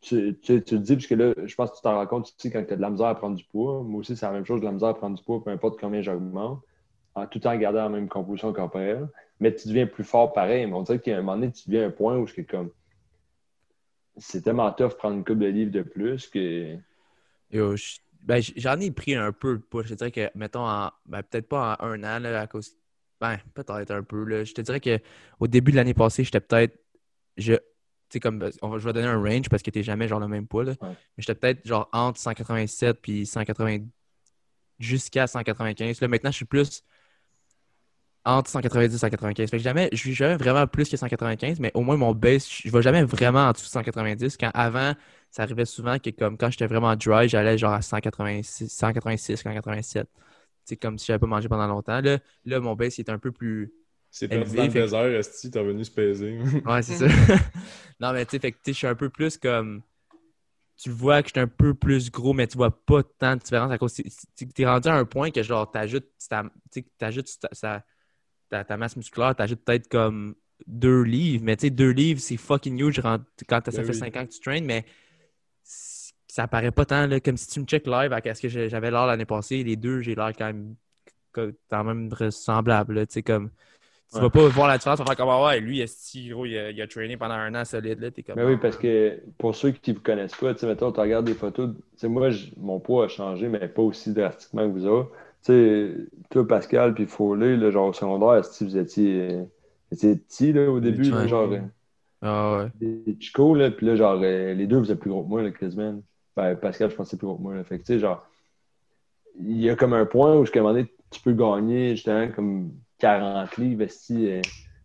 tu, 0.00 0.38
tu, 0.42 0.62
tu 0.62 0.74
le 0.76 0.80
dis, 0.80 0.94
parce 0.96 1.06
que 1.06 1.14
là, 1.14 1.34
je 1.44 1.54
pense 1.54 1.70
que 1.70 1.76
tu 1.76 1.82
t'en 1.82 1.94
rends 1.96 2.06
compte 2.06 2.32
aussi 2.38 2.50
quand 2.50 2.64
tu 2.64 2.72
as 2.72 2.76
de 2.76 2.82
la 2.82 2.90
misère 2.90 3.06
à 3.08 3.14
prendre 3.14 3.36
du 3.36 3.44
poids. 3.44 3.82
Moi 3.82 4.00
aussi, 4.00 4.16
c'est 4.16 4.26
la 4.26 4.32
même 4.32 4.44
chose, 4.46 4.60
de 4.60 4.66
la 4.66 4.72
misère 4.72 4.90
à 4.90 4.94
prendre 4.94 5.16
du 5.16 5.24
poids, 5.24 5.42
peu 5.42 5.50
importe 5.50 5.78
combien 5.80 6.02
j'augmente, 6.02 6.60
en 7.14 7.26
tout 7.26 7.46
en 7.46 7.56
gardant 7.56 7.82
la 7.84 7.88
même 7.90 8.08
composition 8.08 8.52
corporelle. 8.52 9.08
Mais 9.40 9.54
tu 9.54 9.68
deviens 9.68 9.86
plus 9.86 10.04
fort 10.04 10.32
pareil. 10.32 10.66
Mais 10.66 10.74
on 10.74 10.82
dirait 10.82 11.00
qu'à 11.00 11.14
un 11.18 11.22
moment 11.22 11.34
donné, 11.36 11.52
tu 11.52 11.68
deviens 11.68 11.84
à 11.84 11.86
un 11.88 11.90
point 11.90 12.18
où 12.18 12.26
c'est 12.26 12.44
comme. 12.44 12.70
C'est 14.16 14.42
tellement 14.42 14.70
tough 14.72 14.96
prendre 14.96 15.16
une 15.16 15.24
couple 15.24 15.40
de 15.40 15.46
livres 15.46 15.70
de 15.72 15.82
plus 15.82 16.28
que. 16.28 16.76
Yo, 17.50 17.76
je- 17.76 17.98
ben, 18.22 18.40
j'en 18.56 18.78
ai 18.80 18.90
pris 18.90 19.14
un 19.14 19.32
peu 19.32 19.58
de 19.58 19.62
poids. 19.62 19.82
Je 19.82 19.90
te 19.90 19.94
dirais 19.94 20.10
que, 20.10 20.30
mettons, 20.34 20.66
en, 20.66 20.90
ben, 21.06 21.22
peut-être 21.22 21.48
pas 21.48 21.76
en 21.80 21.86
un 21.86 22.04
an, 22.04 22.18
là, 22.20 22.40
à 22.40 22.46
cause. 22.46 22.72
Ben, 23.20 23.38
peut-être 23.54 23.90
un 23.90 24.02
peu. 24.02 24.24
Là. 24.24 24.44
Je 24.44 24.52
te 24.54 24.60
dirais 24.60 24.80
qu'au 24.80 25.46
début 25.46 25.72
de 25.72 25.76
l'année 25.76 25.94
passée, 25.94 26.24
j'étais 26.24 26.40
peut-être. 26.40 26.78
Je, 27.36 27.54
tu 27.54 27.60
sais, 28.10 28.20
comme, 28.20 28.48
on 28.62 28.68
va, 28.68 28.78
je 28.78 28.84
vais 28.84 28.92
donner 28.92 29.08
un 29.08 29.20
range 29.20 29.48
parce 29.48 29.62
que 29.62 29.70
t'es 29.70 29.82
jamais 29.82 30.08
genre 30.08 30.20
le 30.20 30.28
même 30.28 30.46
poids. 30.46 30.64
Là. 30.64 30.72
Ouais. 30.80 30.88
Mais 30.90 30.96
j'étais 31.18 31.34
peut-être 31.34 31.66
genre 31.66 31.88
entre 31.92 32.18
187 32.20 33.00
puis 33.02 33.26
180 33.26 33.78
jusqu'à 34.78 35.26
195. 35.26 36.00
Là, 36.00 36.08
maintenant, 36.08 36.30
je 36.30 36.36
suis 36.36 36.44
plus 36.44 36.82
entre 38.24 38.50
190 38.50 38.94
et 38.94 38.98
195. 38.98 39.50
Fait 39.50 39.56
que 39.58 39.62
jamais, 39.62 39.88
je 39.92 39.98
suis 39.98 40.14
jamais 40.14 40.36
vraiment 40.36 40.66
plus 40.66 40.88
que 40.88 40.96
195, 40.96 41.60
mais 41.60 41.70
au 41.74 41.82
moins 41.82 41.96
mon 41.96 42.12
base, 42.12 42.48
je 42.48 42.70
vais 42.70 42.82
jamais 42.82 43.02
vraiment 43.04 43.48
en 43.48 43.52
dessous 43.52 43.66
de 43.66 43.70
190. 43.70 44.36
Quand 44.38 44.50
avant, 44.54 44.94
ça 45.30 45.42
arrivait 45.42 45.66
souvent 45.66 45.98
que 45.98 46.10
comme 46.10 46.38
quand 46.38 46.50
j'étais 46.50 46.66
vraiment 46.66 46.96
dry, 46.96 47.28
j'allais 47.28 47.58
genre 47.58 47.72
à 47.72 47.82
186, 47.82 48.68
186, 48.68 49.36
187. 49.36 50.08
C'est 50.64 50.76
comme 50.76 50.98
si 50.98 51.06
j'avais 51.06 51.18
pas 51.18 51.26
mangé 51.26 51.48
pendant 51.48 51.66
longtemps. 51.66 52.00
Là, 52.00 52.18
là 52.46 52.60
mon 52.60 52.74
base 52.74 52.98
est 52.98 53.10
un 53.10 53.18
peu 53.18 53.30
plus. 53.30 53.72
c'est 54.10 54.28
perdu 54.28 54.56
dans 54.56 54.62
le 54.62 54.68
désert, 54.70 55.04
Esti, 55.04 55.50
t'es 55.50 55.58
revenu 55.58 55.84
se 55.84 55.90
peser. 55.90 56.38
Ouais, 56.64 56.82
c'est 56.82 56.94
ça. 56.94 57.06
non, 58.00 58.12
mais 58.14 58.24
tu 58.24 58.32
sais, 58.32 58.38
fait 58.38 58.52
que 58.52 58.56
tu 58.56 58.62
sais, 58.66 58.72
je 58.72 58.78
suis 58.78 58.86
un 58.86 58.94
peu 58.94 59.10
plus 59.10 59.36
comme. 59.36 59.82
Tu 60.76 60.90
vois 60.90 61.22
que 61.22 61.28
je 61.28 61.34
suis 61.34 61.40
un 61.40 61.46
peu 61.46 61.74
plus 61.74 62.10
gros, 62.10 62.32
mais 62.32 62.48
tu 62.48 62.56
vois 62.56 62.84
pas 62.84 63.02
tant 63.02 63.36
de 63.36 63.42
différence 63.42 63.70
à 63.70 63.78
cause. 63.78 63.94
Tu 63.94 64.48
es 64.58 64.66
rendu 64.66 64.88
à 64.88 64.94
un 64.94 65.04
point 65.04 65.30
que 65.30 65.42
genre 65.42 65.70
t'ajoutes 65.70 66.08
t'ajoutes 66.98 67.28
ta, 68.50 68.64
ta, 68.64 68.76
masse 68.76 68.96
musculaire, 68.96 69.34
t'ajoutes 69.34 69.64
peut-être 69.64 69.88
comme 69.88 70.34
deux 70.66 71.02
livres, 71.02 71.44
mais 71.44 71.56
tu 71.56 71.62
sais, 71.62 71.70
deux 71.70 71.90
livres, 71.90 72.20
c'est 72.20 72.36
fucking 72.36 72.78
huge 72.80 73.00
quand 73.00 73.20
ça 73.70 73.72
Ben 73.72 73.84
fait 73.84 73.92
cinq 73.92 74.16
ans 74.16 74.26
que 74.26 74.32
tu 74.32 74.40
traînes, 74.40 74.64
mais 74.64 74.84
ça 75.64 76.48
paraît 76.48 76.72
pas 76.72 76.84
tant, 76.84 77.06
là, 77.06 77.20
comme 77.20 77.36
si 77.36 77.48
tu 77.48 77.60
me 77.60 77.64
check 77.64 77.86
live 77.86 78.12
à 78.12 78.34
ce 78.34 78.40
que 78.42 78.48
j'avais 78.48 78.90
l'air 78.90 79.06
l'année 79.06 79.24
passée, 79.24 79.62
les 79.62 79.76
deux, 79.76 80.00
j'ai 80.00 80.14
l'air 80.14 80.32
quand 80.36 80.46
même 80.46 80.74
quand 81.70 81.84
même 81.84 82.10
semblable, 82.30 82.94
là, 82.94 83.06
tu 83.06 83.22
comme. 83.22 83.50
Tu 84.10 84.16
Ouais. 84.16 84.22
vas 84.22 84.30
pas 84.30 84.48
voir 84.48 84.68
la 84.68 84.78
différence, 84.78 84.98
tu 84.98 85.04
vas 85.04 85.10
faire 85.10 85.16
comme 85.16 85.28
ah 85.30 85.44
ouais, 85.44 85.60
lui, 85.60 85.80
esti, 85.80 86.28
gros, 86.28 86.46
il 86.46 86.56
a, 86.56 86.70
il 86.70 86.80
a 86.80 86.86
trainé 86.86 87.16
pendant 87.16 87.34
un 87.34 87.52
an 87.54 87.64
solide, 87.64 87.98
là, 88.00 88.10
t'es 88.12 88.22
comme. 88.22 88.36
Mais 88.36 88.44
oui, 88.44 88.56
parce 88.56 88.76
que 88.76 89.20
pour 89.38 89.56
ceux 89.56 89.72
qui 89.72 89.90
ne 89.90 89.96
vous 89.96 90.02
connaissent 90.02 90.36
pas, 90.36 90.54
tu 90.54 90.60
sais, 90.60 90.66
mettons, 90.66 90.92
tu 90.92 91.00
regardes 91.00 91.24
des 91.26 91.34
photos, 91.34 91.70
moi, 92.04 92.30
je- 92.30 92.46
mon 92.56 92.78
poids 92.78 93.06
a 93.06 93.08
changé, 93.08 93.48
mais 93.48 93.66
pas 93.68 93.82
aussi 93.82 94.12
drastiquement 94.12 94.68
que 94.68 94.72
vous 94.72 94.86
autres. 94.86 95.10
Tu 95.44 95.52
sais, 95.52 95.94
toi, 96.30 96.46
Pascal, 96.46 96.94
puis 96.94 97.06
Foley, 97.06 97.56
là, 97.56 97.70
genre 97.70 97.88
au 97.88 97.92
secondaire, 97.92 98.44
si 98.44 98.64
vous 98.64 98.76
étiez, 98.78 99.36
vous 99.90 99.96
étiez 99.96 100.16
petits, 100.16 100.52
là, 100.52 100.70
au 100.70 100.80
début, 100.80 101.02
là, 101.10 101.26
genre, 101.26 101.48
Ah 102.22 102.58
ouais. 102.58 102.70
des 103.04 103.16
chicos, 103.20 103.54
là, 103.54 103.70
puis 103.70 103.86
là, 103.86 103.94
genre, 103.96 104.18
euh, 104.22 104.54
les 104.54 104.66
deux, 104.66 104.78
vous 104.78 104.90
êtes 104.90 104.98
plus 105.00 105.10
gros 105.10 105.22
que 105.22 105.28
moi, 105.28 105.42
là, 105.42 105.50
quasiment. 105.50 106.02
Ben, 106.36 106.56
Pascal, 106.56 106.90
je 106.90 106.96
pense 106.96 107.06
que 107.06 107.10
c'est 107.10 107.16
plus 107.18 107.26
gros 107.26 107.36
que 107.36 107.42
moi, 107.42 107.54
là. 107.54 107.62
Fait 107.64 107.78
que, 107.78 107.84
tu 107.84 107.92
sais, 107.94 107.98
genre, 107.98 108.26
il 109.38 109.60
y 109.60 109.68
a 109.68 109.76
comme 109.76 109.92
un 109.92 110.06
point 110.06 110.34
où, 110.34 110.44
moment 110.56 110.72
donné, 110.72 110.86
tu 111.10 111.20
peux 111.20 111.32
gagner, 111.34 111.90
justement, 111.90 112.28
comme 112.32 112.72
40 112.98 113.56
livres, 113.58 113.82
esti, 113.82 114.30
euh, 114.30 114.40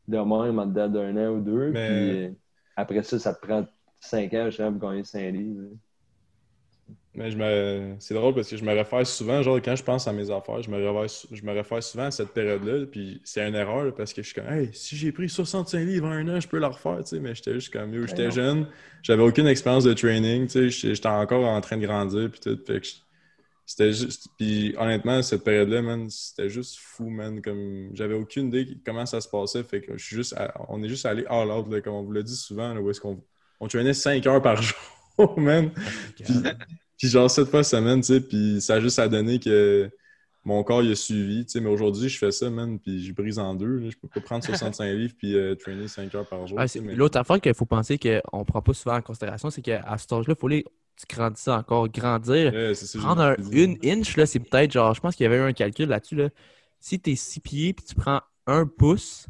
de 0.08 0.18
même, 0.18 0.60
en 0.60 0.66
dedans 0.66 0.90
d'un 0.90 1.16
an 1.16 1.36
ou 1.36 1.40
deux. 1.40 1.72
Mais- 1.72 1.88
Puis 1.88 2.26
euh, 2.26 2.30
après 2.76 3.04
ça, 3.04 3.18
ça 3.18 3.34
te 3.34 3.46
prend 3.46 3.66
5 4.02 4.34
ans, 4.34 4.46
justement, 4.48 4.74
pour 4.78 4.90
gagner 4.90 5.04
5 5.06 5.32
livres. 5.32 5.62
là. 5.62 5.68
Mais 7.16 7.32
je 7.32 7.38
me... 7.38 7.96
c'est 8.00 8.14
drôle 8.14 8.36
parce 8.36 8.50
que 8.50 8.56
je 8.56 8.64
me 8.64 8.72
réfère 8.72 9.06
souvent, 9.06 9.42
genre 9.42 9.58
quand 9.58 9.76
je 9.76 9.84
pense 9.84 10.08
à 10.08 10.14
mes 10.14 10.30
affaires, 10.30 10.62
je 10.62 10.70
me 10.70 10.78
réfère, 10.78 11.28
je 11.32 11.44
me 11.44 11.52
réfère 11.54 11.82
souvent 11.84 12.06
à 12.06 12.12
cette 12.12 12.30
période-là, 12.34 12.86
puis 12.86 13.20
c'est 13.26 13.48
une 13.48 13.56
erreur 13.56 13.94
parce 13.96 14.14
que 14.14 14.22
je 14.22 14.28
suis 14.28 14.36
comme, 14.36 14.52
hey, 14.52 14.70
si 14.74 14.96
j'ai 14.96 15.12
pris 15.12 15.28
65 15.28 15.80
livres 15.80 16.08
en 16.08 16.12
un 16.12 16.28
an, 16.30 16.40
je 16.40 16.48
peux 16.48 16.60
la 16.60 16.70
refaire, 16.70 17.00
tu 17.00 17.08
sais, 17.08 17.20
mais 17.20 17.34
j'étais 17.34 17.54
juste 17.54 17.74
comme, 17.74 17.94
yo, 17.94 18.06
j'étais 18.06 18.30
jeune, 18.30 18.68
j'avais 19.02 19.24
aucune 19.24 19.48
expérience 19.48 19.84
de 19.86 19.94
training, 19.94 20.46
tu 20.48 20.72
sais, 20.72 20.94
j'étais 20.94 21.08
encore 21.08 21.46
en 21.46 21.60
train 21.62 21.78
de 21.78 21.86
grandir, 21.86 22.30
puis 22.30 22.40
tout, 22.40 22.58
fait 22.66 22.80
que 22.80 22.88
c'était 23.66 23.94
juste, 23.94 24.28
puis 24.38 24.76
honnêtement, 24.78 25.22
cette 25.22 25.44
période-là, 25.44 25.82
man, 25.82 26.10
c'était 26.10 26.50
juste 26.50 26.78
fou, 26.78 27.10
man, 27.10 27.42
comme, 27.42 27.90
j'avais 27.94 28.16
aucune 28.16 28.48
idée 28.48 28.66
de 28.66 28.78
comment 28.86 29.06
ça 29.06 29.22
se 29.22 29.28
passait, 29.30 29.64
fait 29.64 29.82
que 29.82 29.98
je 29.98 30.04
suis 30.04 30.16
juste, 30.16 30.34
à- 30.34 30.54
on 30.70 30.82
est 30.84 30.90
juste 30.90 31.06
allé 31.06 31.26
all 31.28 31.50
out, 31.52 31.68
là, 31.72 31.82
comme 31.82 31.94
on 31.96 32.04
vous 32.04 32.12
l'a 32.12 32.24
dit 32.24 32.36
souvent, 32.36 32.74
là, 32.74 32.82
où 32.82 32.90
est-ce 32.90 33.02
qu'on 33.02 33.24
on 33.60 33.68
traînait 33.68 33.94
5 33.94 34.26
heures 34.28 34.42
par 34.42 34.62
jour, 34.62 35.40
man. 35.40 35.72
Puis, 36.24 36.56
puis 37.00 37.08
genre 37.08 37.32
sept 37.32 37.48
fois 37.50 37.64
semaine, 37.64 38.02
tu 38.02 38.08
sais, 38.14 38.22
puis 38.22 38.62
ça 38.62 38.76
a 38.76 38.80
juste 38.80 39.00
à 39.00 39.08
donner 39.08 39.40
que 39.40 39.90
mon 40.46 40.64
corps 40.64 40.84
il 40.84 40.92
a 40.92 40.96
suivi, 40.96 41.46
tu 41.46 41.52
sais, 41.54 41.60
mais 41.60 41.70
aujourd'hui 41.70 42.10
je 42.10 42.18
fais 42.18 42.32
ça, 42.32 42.50
man, 42.50 42.78
puis 42.80 43.04
je 43.04 43.14
brise 43.14 43.40
en 43.40 43.56
deux, 43.56 43.78
là. 43.80 43.90
je 43.90 43.98
peux 43.98 44.08
pas 44.08 44.22
prendre 44.22 44.44
65 44.44 44.86
livres 44.94 45.14
puis 45.18 45.36
euh, 45.36 45.56
traîner 45.56 45.88
5 45.88 46.14
heures 46.16 46.28
par 46.28 46.46
jour. 46.46 46.60
Ah, 46.60 46.66
mais- 46.82 46.94
L'autre 46.96 47.18
affaire 47.18 47.42
qu'il 47.42 47.54
faut 47.56 47.66
penser 47.66 47.98
qu'on 47.98 48.46
prend 48.46 48.62
pas 48.62 48.74
souvent 48.74 48.96
en 48.98 49.02
considération, 49.02 49.50
c'est 49.50 49.62
qu'à 49.62 49.84
cet 49.98 50.12
âge-là, 50.14 50.34
il 50.38 50.40
faut 50.40 50.48
les 50.48 50.66
ça 51.36 51.58
encore, 51.58 51.88
grandir. 51.88 52.52
Ouais, 52.54 52.74
ça, 52.76 53.00
Prendre 53.00 53.22
un- 53.22 53.36
une 53.52 53.78
inch, 53.86 54.18
là, 54.18 54.26
c'est 54.26 54.40
peut-être 54.40 54.72
genre, 54.74 54.94
je 54.94 55.00
pense 55.00 55.16
qu'il 55.16 55.24
y 55.24 55.28
avait 55.28 55.38
eu 55.38 55.42
un 55.42 55.54
calcul 55.54 55.88
là-dessus. 55.88 56.16
Là. 56.16 56.30
Si 56.82 57.00
tu 57.00 57.12
es 57.12 57.16
6 57.16 57.40
pieds 57.40 57.74
puis 57.74 57.86
tu 57.86 57.96
prends 57.96 58.20
un 58.48 58.66
pouce, 58.66 59.26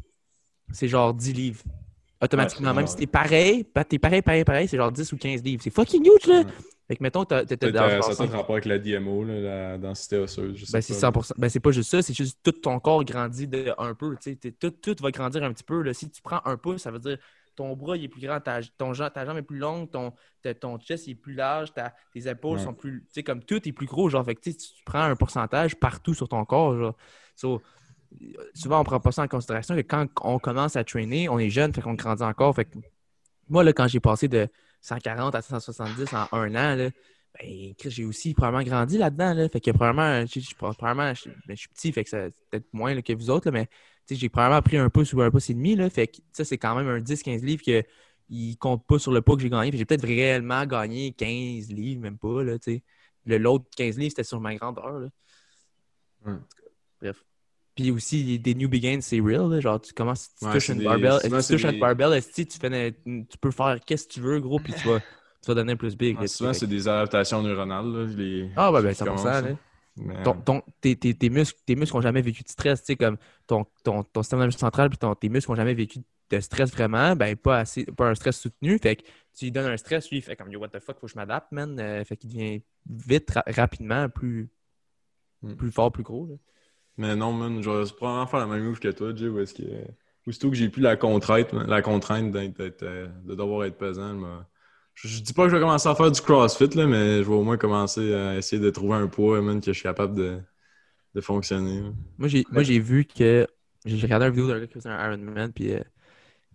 c'est 0.72 0.88
genre 0.88 1.14
10 1.14 1.32
livres. 1.32 1.62
Automatiquement. 2.22 2.70
Ouais, 2.70 2.74
Même 2.76 2.86
si 2.86 2.96
t'es 2.96 3.06
pareil, 3.06 3.64
t'es 3.88 3.98
pareil, 3.98 4.20
pareil, 4.22 4.44
pareil, 4.44 4.68
c'est 4.68 4.76
genre 4.76 4.90
10 4.92 5.12
ou 5.12 5.16
15 5.16 5.42
livres. 5.44 5.62
C'est 5.62 5.72
fucking 5.72 6.04
huge, 6.04 6.26
là! 6.26 6.42
Fait 6.90 6.96
que 6.96 7.04
mettons, 7.04 7.24
t'étais 7.24 7.56
Peut-être, 7.56 7.72
dans 7.72 8.02
ça 8.02 8.24
a 8.24 8.26
rapport 8.26 8.56
avec 8.56 8.64
la 8.64 8.76
DMO, 8.80 9.22
là, 9.22 9.38
la 9.40 9.78
densité 9.78 10.16
osseuse. 10.16 10.56
Je 10.56 10.64
sais 10.64 10.72
Ben, 10.72 10.80
c'est 10.80 11.00
pas. 11.00 11.20
100%. 11.20 11.34
Ben, 11.38 11.48
c'est 11.48 11.60
pas 11.60 11.70
juste 11.70 11.88
ça, 11.88 12.02
c'est 12.02 12.14
juste 12.14 12.40
tout 12.42 12.50
ton 12.50 12.80
corps 12.80 13.04
grandit 13.04 13.46
de 13.46 13.72
un 13.78 13.94
peu. 13.94 14.16
tu 14.20 14.36
Tout, 14.58 14.70
tout 14.72 14.96
va 15.00 15.12
grandir 15.12 15.44
un 15.44 15.52
petit 15.52 15.62
peu. 15.62 15.82
Là. 15.82 15.94
Si 15.94 16.10
tu 16.10 16.20
prends 16.20 16.40
un 16.44 16.56
pouce, 16.56 16.82
ça 16.82 16.90
veut 16.90 16.98
dire 16.98 17.16
ton 17.54 17.76
bras 17.76 17.96
il 17.96 18.02
est 18.02 18.08
plus 18.08 18.20
grand, 18.20 18.40
ta, 18.40 18.60
ton, 18.76 18.92
ta 18.92 19.24
jambe 19.24 19.36
est 19.36 19.42
plus 19.42 19.58
longue, 19.58 19.88
ton, 19.88 20.12
ton 20.60 20.78
chest 20.80 21.06
il 21.06 21.12
est 21.12 21.14
plus 21.14 21.34
large, 21.34 21.72
ta- 21.72 21.94
tes 22.12 22.28
épaules 22.28 22.58
Ouais. 22.58 22.64
sont 22.64 22.74
plus. 22.74 23.02
Tu 23.06 23.12
sais, 23.12 23.22
comme 23.22 23.44
tout 23.44 23.68
est 23.68 23.72
plus 23.72 23.86
gros. 23.86 24.08
Genre, 24.08 24.24
fait 24.24 24.34
que 24.34 24.40
tu 24.40 24.56
tu 24.56 24.82
prends 24.84 25.02
un 25.02 25.14
pourcentage 25.14 25.76
partout 25.76 26.14
sur 26.14 26.28
ton 26.28 26.44
corps. 26.44 26.76
Genre. 26.76 26.96
So, 27.36 27.62
souvent, 28.52 28.80
on 28.80 28.84
prend 28.84 28.98
pas 28.98 29.12
ça 29.12 29.22
en 29.22 29.28
considération 29.28 29.76
que 29.76 29.82
quand 29.82 30.08
on 30.22 30.40
commence 30.40 30.74
à 30.74 30.82
traîner, 30.82 31.28
on 31.28 31.38
est 31.38 31.50
jeune, 31.50 31.72
fait 31.72 31.82
qu'on 31.82 31.94
grandit 31.94 32.24
encore. 32.24 32.52
Fait 32.56 32.64
que 32.64 32.78
moi, 33.48 33.62
là, 33.62 33.72
quand 33.72 33.86
j'ai 33.86 34.00
passé 34.00 34.26
de 34.26 34.48
140 34.80 35.34
à 35.34 35.42
170 35.42 36.12
en 36.14 36.28
un 36.32 36.50
an, 36.54 36.74
là, 36.76 36.90
ben, 37.40 37.74
j'ai 37.78 38.04
aussi 38.04 38.34
probablement 38.34 38.64
grandi 38.64 38.98
là-dedans. 38.98 39.34
Là. 39.34 39.48
Fait 39.48 39.60
que 39.60 39.70
probablement, 39.70 40.26
je, 40.26 40.40
je- 40.40 40.54
probablement, 40.54 41.14
je, 41.14 41.28
ben, 41.46 41.56
je 41.56 41.60
suis 41.60 41.68
petit, 41.68 41.92
fait 41.92 42.04
que 42.04 42.10
c'est 42.10 42.32
peut-être 42.50 42.66
moins 42.72 42.94
là, 42.94 43.02
que 43.02 43.12
vous 43.12 43.30
autres, 43.30 43.48
là, 43.50 43.52
mais 43.52 43.68
j'ai 44.10 44.28
probablement 44.28 44.62
pris 44.62 44.76
un 44.76 44.90
pouce 44.90 45.12
ou 45.12 45.22
un 45.22 45.30
pouce 45.30 45.50
et 45.50 45.54
demi. 45.54 45.76
Là, 45.76 45.88
fait 45.90 46.08
que 46.08 46.18
ça, 46.32 46.44
c'est 46.44 46.58
quand 46.58 46.74
même 46.74 46.88
un 46.88 47.00
10-15 47.00 47.44
livres 47.44 47.62
que 47.64 47.84
il 48.28 48.56
compte 48.58 48.86
pas 48.86 48.98
sur 48.98 49.12
le 49.12 49.22
poids 49.22 49.36
que 49.36 49.42
j'ai 49.42 49.50
gagné. 49.50 49.70
J'ai 49.76 49.84
peut-être 49.84 50.06
réellement 50.06 50.64
gagné 50.64 51.12
15 51.12 51.70
livres, 51.70 52.00
même 52.00 52.18
pas. 52.18 52.42
Là, 52.44 52.56
le 53.26 53.38
l'autre 53.38 53.66
15 53.76 53.98
livres, 53.98 54.10
c'était 54.10 54.24
sur 54.24 54.40
ma 54.40 54.54
grandeur. 54.54 54.98
Là. 55.00 55.08
Ouais. 56.26 56.38
Bref. 57.00 57.24
Puis 57.80 57.90
aussi, 57.90 58.38
des 58.38 58.54
new 58.54 58.68
begins, 58.68 59.00
c'est 59.00 59.20
real. 59.20 59.48
là. 59.48 59.60
Genre, 59.60 59.80
tu 59.80 59.94
commences, 59.94 60.34
tu 60.38 60.44
Ouais, 60.44 60.52
touches 60.52 60.68
une 60.68 60.78
des- 60.78 60.84
barbell. 60.84 61.18
souvent, 61.22 61.40
tu 61.40 61.46
touches 61.54 61.64
une 61.64 61.70
des- 61.70 61.78
barbell, 61.78 62.12
esti, 62.12 62.46
tu, 62.46 62.58
fais 62.58 62.94
une- 63.06 63.26
tu 63.26 63.38
peux 63.38 63.50
faire 63.50 63.78
qu'est-ce 63.86 64.06
que 64.06 64.12
tu 64.12 64.20
veux, 64.20 64.38
gros, 64.40 64.58
puis 64.58 64.74
tu 64.74 64.86
vas, 64.86 65.00
tu 65.00 65.46
vas 65.48 65.54
devenir 65.54 65.78
plus 65.78 65.96
big. 65.96 66.26
Souvent, 66.26 66.52
c'est 66.52 66.66
des 66.66 66.86
adaptations 66.86 67.42
neuronales. 67.42 67.86
Là, 67.90 68.04
les... 68.14 68.50
Ah, 68.56 68.70
ouais, 68.70 68.82
ben, 68.82 68.90
qui 68.90 68.96
100%. 68.96 69.04
commencent, 69.06 69.24
là. 69.24 69.40
là. 69.42 69.56
Mais, 69.96 70.22
Ton, 70.22 70.34
ton- 70.34 70.62
tes, 70.80 70.94
tes- 70.96 71.14
tes 71.14 71.30
muscles, 71.30 71.58
tes 71.66 71.74
muscles 71.74 71.96
n'ont 71.96 72.02
jamais 72.02 72.22
vécu 72.22 72.42
de 72.42 72.48
stress, 72.48 72.80
tu 72.80 72.86
sais, 72.86 72.96
comme 72.96 73.16
ton, 73.46 73.64
ton, 73.82 74.02
ton 74.02 74.22
système 74.22 74.38
nerveux 74.40 74.52
central 74.52 74.88
puis 74.90 74.98
ton- 74.98 75.14
tes 75.14 75.28
muscles 75.28 75.50
n'ont 75.50 75.56
jamais 75.56 75.74
vécu 75.74 75.98
de 76.30 76.40
stress 76.40 76.70
vraiment, 76.70 77.16
ben 77.16 77.34
pas 77.36 77.58
assez, 77.60 77.84
pas 77.84 78.08
un 78.08 78.14
stress 78.14 78.38
soutenu, 78.40 78.78
fait 78.78 78.96
que 78.96 79.02
tu 79.36 79.46
lui 79.46 79.52
donnes 79.52 79.66
un 79.70 79.76
stress, 79.76 80.08
lui, 80.10 80.18
il 80.18 80.22
fait 80.22 80.36
comme 80.36 80.50
yo, 80.52 80.60
what 80.60 80.68
the 80.68 80.78
fuck, 80.78 80.98
faut 81.00 81.06
que 81.06 81.12
je 81.12 81.16
m'adapte, 81.16 81.50
man, 81.52 81.78
Euh, 81.80 82.04
fait 82.04 82.16
qu'il 82.16 82.30
devient 82.30 82.62
vite, 82.88 83.30
ra- 83.32 83.44
rapidement, 83.48 84.08
plus, 84.08 84.48
Hmm. 85.42 85.54
plus 85.56 85.70
fort, 85.72 85.90
plus 85.90 86.02
gros. 86.04 86.26
là. 86.26 86.34
Mais 86.96 87.16
non, 87.16 87.32
man, 87.32 87.62
je 87.62 87.70
vais 87.70 87.84
probablement 87.96 88.26
faire 88.26 88.40
la 88.40 88.46
même 88.46 88.64
move 88.64 88.80
que 88.80 88.88
toi, 88.88 89.14
Jay, 89.14 89.28
où 89.28 89.38
est-ce 89.40 89.54
que. 89.54 89.62
Aussitôt 90.26 90.50
que 90.50 90.56
j'ai 90.56 90.68
plus 90.68 90.82
la 90.82 90.96
contrainte, 90.96 91.52
la 91.52 91.82
contrainte 91.82 92.30
d'être- 92.30 92.56
d'être, 92.58 92.82
euh, 92.82 93.08
de 93.24 93.34
devoir 93.34 93.64
être 93.64 93.78
pesant, 93.78 94.10
elle 94.10 94.16
m'a- 94.16 94.46
je, 94.94 95.08
je 95.08 95.20
dis 95.22 95.32
pas 95.32 95.44
que 95.44 95.50
je 95.50 95.56
vais 95.56 95.62
commencer 95.62 95.88
à 95.88 95.94
faire 95.94 96.10
du 96.10 96.20
CrossFit, 96.20 96.68
là, 96.76 96.86
mais 96.86 97.22
je 97.22 97.28
vais 97.28 97.34
au 97.34 97.42
moins 97.42 97.56
commencer 97.56 98.14
à 98.14 98.36
essayer 98.36 98.60
de 98.62 98.70
trouver 98.70 98.96
un 98.96 99.06
poids, 99.08 99.40
man, 99.40 99.60
que 99.60 99.66
je 99.68 99.72
suis 99.72 99.82
capable 99.84 100.14
de, 100.14 100.40
de 101.14 101.20
fonctionner. 101.20 101.80
là. 101.82 101.90
Moi, 102.18 102.28
j'ai, 102.28 102.46
moi, 102.50 102.62
j'ai 102.62 102.78
vu 102.78 103.04
que 103.06 103.46
j'ai 103.84 104.02
regardé 104.06 104.26
une 104.26 104.32
vidéo 104.32 104.48
d'un 104.48 104.60
gars 104.60 104.66
qui 104.66 104.74
faisait 104.74 104.90
un 104.90 105.06
Ironman, 105.12 105.52
puis 105.52 105.72
euh, 105.72 105.82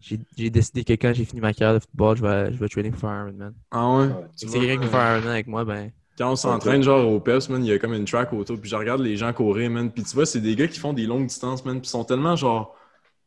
j'ai, 0.01 0.19
j'ai 0.37 0.49
décidé 0.51 0.83
que 0.85 0.93
quand 0.93 1.13
j'ai 1.13 1.25
fini 1.25 1.41
ma 1.41 1.53
carrière 1.53 1.75
de 1.79 1.85
football, 1.85 2.17
je 2.17 2.23
vais, 2.23 2.53
je 2.53 2.59
vais 2.59 2.69
training 2.69 2.91
pour 2.91 3.01
faire 3.01 3.09
un 3.11 3.27
Ironman. 3.27 3.55
Ah 3.71 3.87
ouais? 3.97 4.15
Si 4.35 4.47
quelqu'un 4.49 4.77
qui 4.77 4.85
veut 4.85 4.89
faire 4.89 5.01
un 5.01 5.13
Ironman 5.15 5.33
avec 5.33 5.47
moi, 5.47 5.65
ben. 5.65 5.91
Quand 6.17 6.31
on 6.31 6.35
s'entraîne, 6.35 6.81
genre 6.81 7.07
au 7.11 7.19
PEPS, 7.19 7.49
man, 7.49 7.63
il 7.63 7.69
y 7.69 7.73
a 7.73 7.79
comme 7.79 7.93
une 7.93 8.05
track 8.05 8.31
autour, 8.31 8.57
puis 8.59 8.69
je 8.69 8.75
regarde 8.75 9.01
les 9.01 9.17
gens 9.17 9.33
courir, 9.33 9.69
man, 9.69 9.91
puis 9.91 10.03
tu 10.03 10.15
vois, 10.15 10.25
c'est 10.25 10.39
des 10.39 10.55
gars 10.55 10.67
qui 10.67 10.79
font 10.79 10.93
des 10.93 11.05
longues 11.05 11.27
distances, 11.27 11.65
man, 11.65 11.79
puis 11.81 11.87
ils 11.87 11.91
sont 11.91 12.05
tellement 12.05 12.35
genre. 12.35 12.75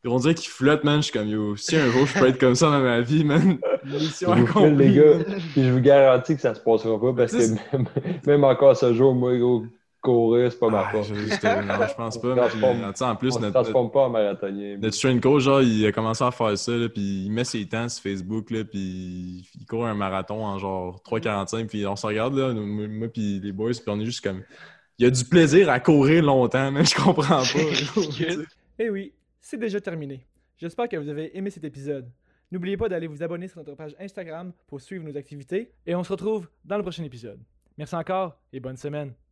Ils 0.05 0.11
vont 0.11 0.19
dire 0.19 0.35
qu'ils 0.35 0.49
flottent, 0.49 0.85
man. 0.85 0.99
Je 0.99 1.11
suis 1.11 1.13
comme, 1.13 1.29
yo, 1.29 1.57
si 1.57 1.77
un 1.77 1.91
jour 1.91 2.07
je 2.07 2.19
peux 2.19 2.29
être 2.29 2.39
comme 2.39 2.55
ça 2.55 2.71
dans 2.71 2.81
ma 2.81 3.01
vie, 3.01 3.25
man, 3.25 3.59
mission 3.85 4.35
Je 4.37 4.41
vous 4.43 4.47
file, 4.47 4.73
accomplie. 4.73 4.89
les 4.89 4.95
gars. 4.95 5.25
Puis 5.53 5.65
je 5.65 5.71
vous 5.73 5.81
garantis 5.81 6.35
que 6.37 6.41
ça 6.41 6.55
se 6.55 6.61
passera 6.61 6.99
pas 7.01 7.13
parce 7.13 7.33
que 7.33 7.77
même, 7.77 7.87
même 8.27 8.45
encore 8.45 8.77
ce 8.77 8.95
jour, 8.95 9.15
moi, 9.15 9.37
gros, 9.37 9.65
courir, 10.13 10.51
c'est 10.51 10.59
pas 10.59 10.71
ma 10.71 10.81
Ah, 10.87 10.91
force. 10.91 11.11
non, 11.11 11.17
je 11.17 11.95
pense 11.95 12.19
pas. 12.19 12.35
Mais, 12.35 12.95
sais, 12.95 13.05
en 13.05 13.17
plus, 13.17 13.39
notre, 13.39 13.53
transforme 13.53 13.91
pas 13.91 14.01
en 14.07 14.11
marathonien. 14.11 14.77
notre 14.81 14.95
strength 14.95 15.23
coach, 15.23 15.43
genre, 15.43 15.63
il 15.63 15.87
a 15.87 15.93
commencé 15.93 16.25
à 16.25 16.31
faire 16.31 16.57
ça, 16.57 16.73
là, 16.73 16.89
puis 16.89 17.25
il 17.27 17.31
met 17.31 17.45
ses 17.45 17.67
temps 17.67 17.89
sur 17.89 18.03
Facebook, 18.03 18.51
là, 18.51 18.65
puis 18.65 19.45
il 19.61 19.67
court 19.67 19.87
un 19.87 19.95
marathon 19.95 20.45
en 20.45 20.59
genre 20.59 21.01
3,45, 21.05 21.67
puis 21.67 21.87
on 21.87 21.97
se 21.97 22.07
regarde, 22.07 22.35
là, 22.35 22.53
moi, 22.53 22.89
moi 22.89 23.09
puis 23.09 23.41
les 23.41 23.53
boys, 23.53 23.71
puis 23.73 23.83
on 23.89 24.01
est 24.01 24.05
juste 24.05 24.23
comme. 24.23 24.43
Il 24.99 25.05
y 25.05 25.07
a 25.07 25.11
du 25.11 25.25
plaisir 25.25 25.71
à 25.71 25.79
courir 25.79 26.25
longtemps, 26.25 26.73
mais 26.73 26.85
je 26.87 26.95
comprends 26.95 27.43
pas. 27.43 28.43
Eh 28.79 28.91
oui, 28.91 29.13
c'est 29.41 29.59
déjà 29.59 29.81
terminé. 29.81 30.25
J'espère 30.57 30.89
que 30.89 30.97
vous 30.97 31.09
avez 31.09 31.37
aimé 31.37 31.51
cet 31.51 31.65
épisode. 31.65 32.09
N'oubliez 32.51 32.77
pas 32.77 32.89
d'aller 32.89 33.07
vous 33.07 33.23
abonner 33.23 33.47
sur 33.47 33.59
notre 33.59 33.75
page 33.75 33.95
Instagram 34.01 34.53
pour 34.67 34.81
suivre 34.81 35.05
nos 35.05 35.17
activités 35.17 35.71
et 35.87 35.95
on 35.95 36.03
se 36.03 36.11
retrouve 36.11 36.49
dans 36.65 36.77
le 36.79 36.83
prochain 36.83 37.05
épisode. 37.05 37.39
Merci 37.77 37.95
encore 37.95 38.41
et 38.53 38.59
bonne 38.59 38.77
semaine. 38.77 39.28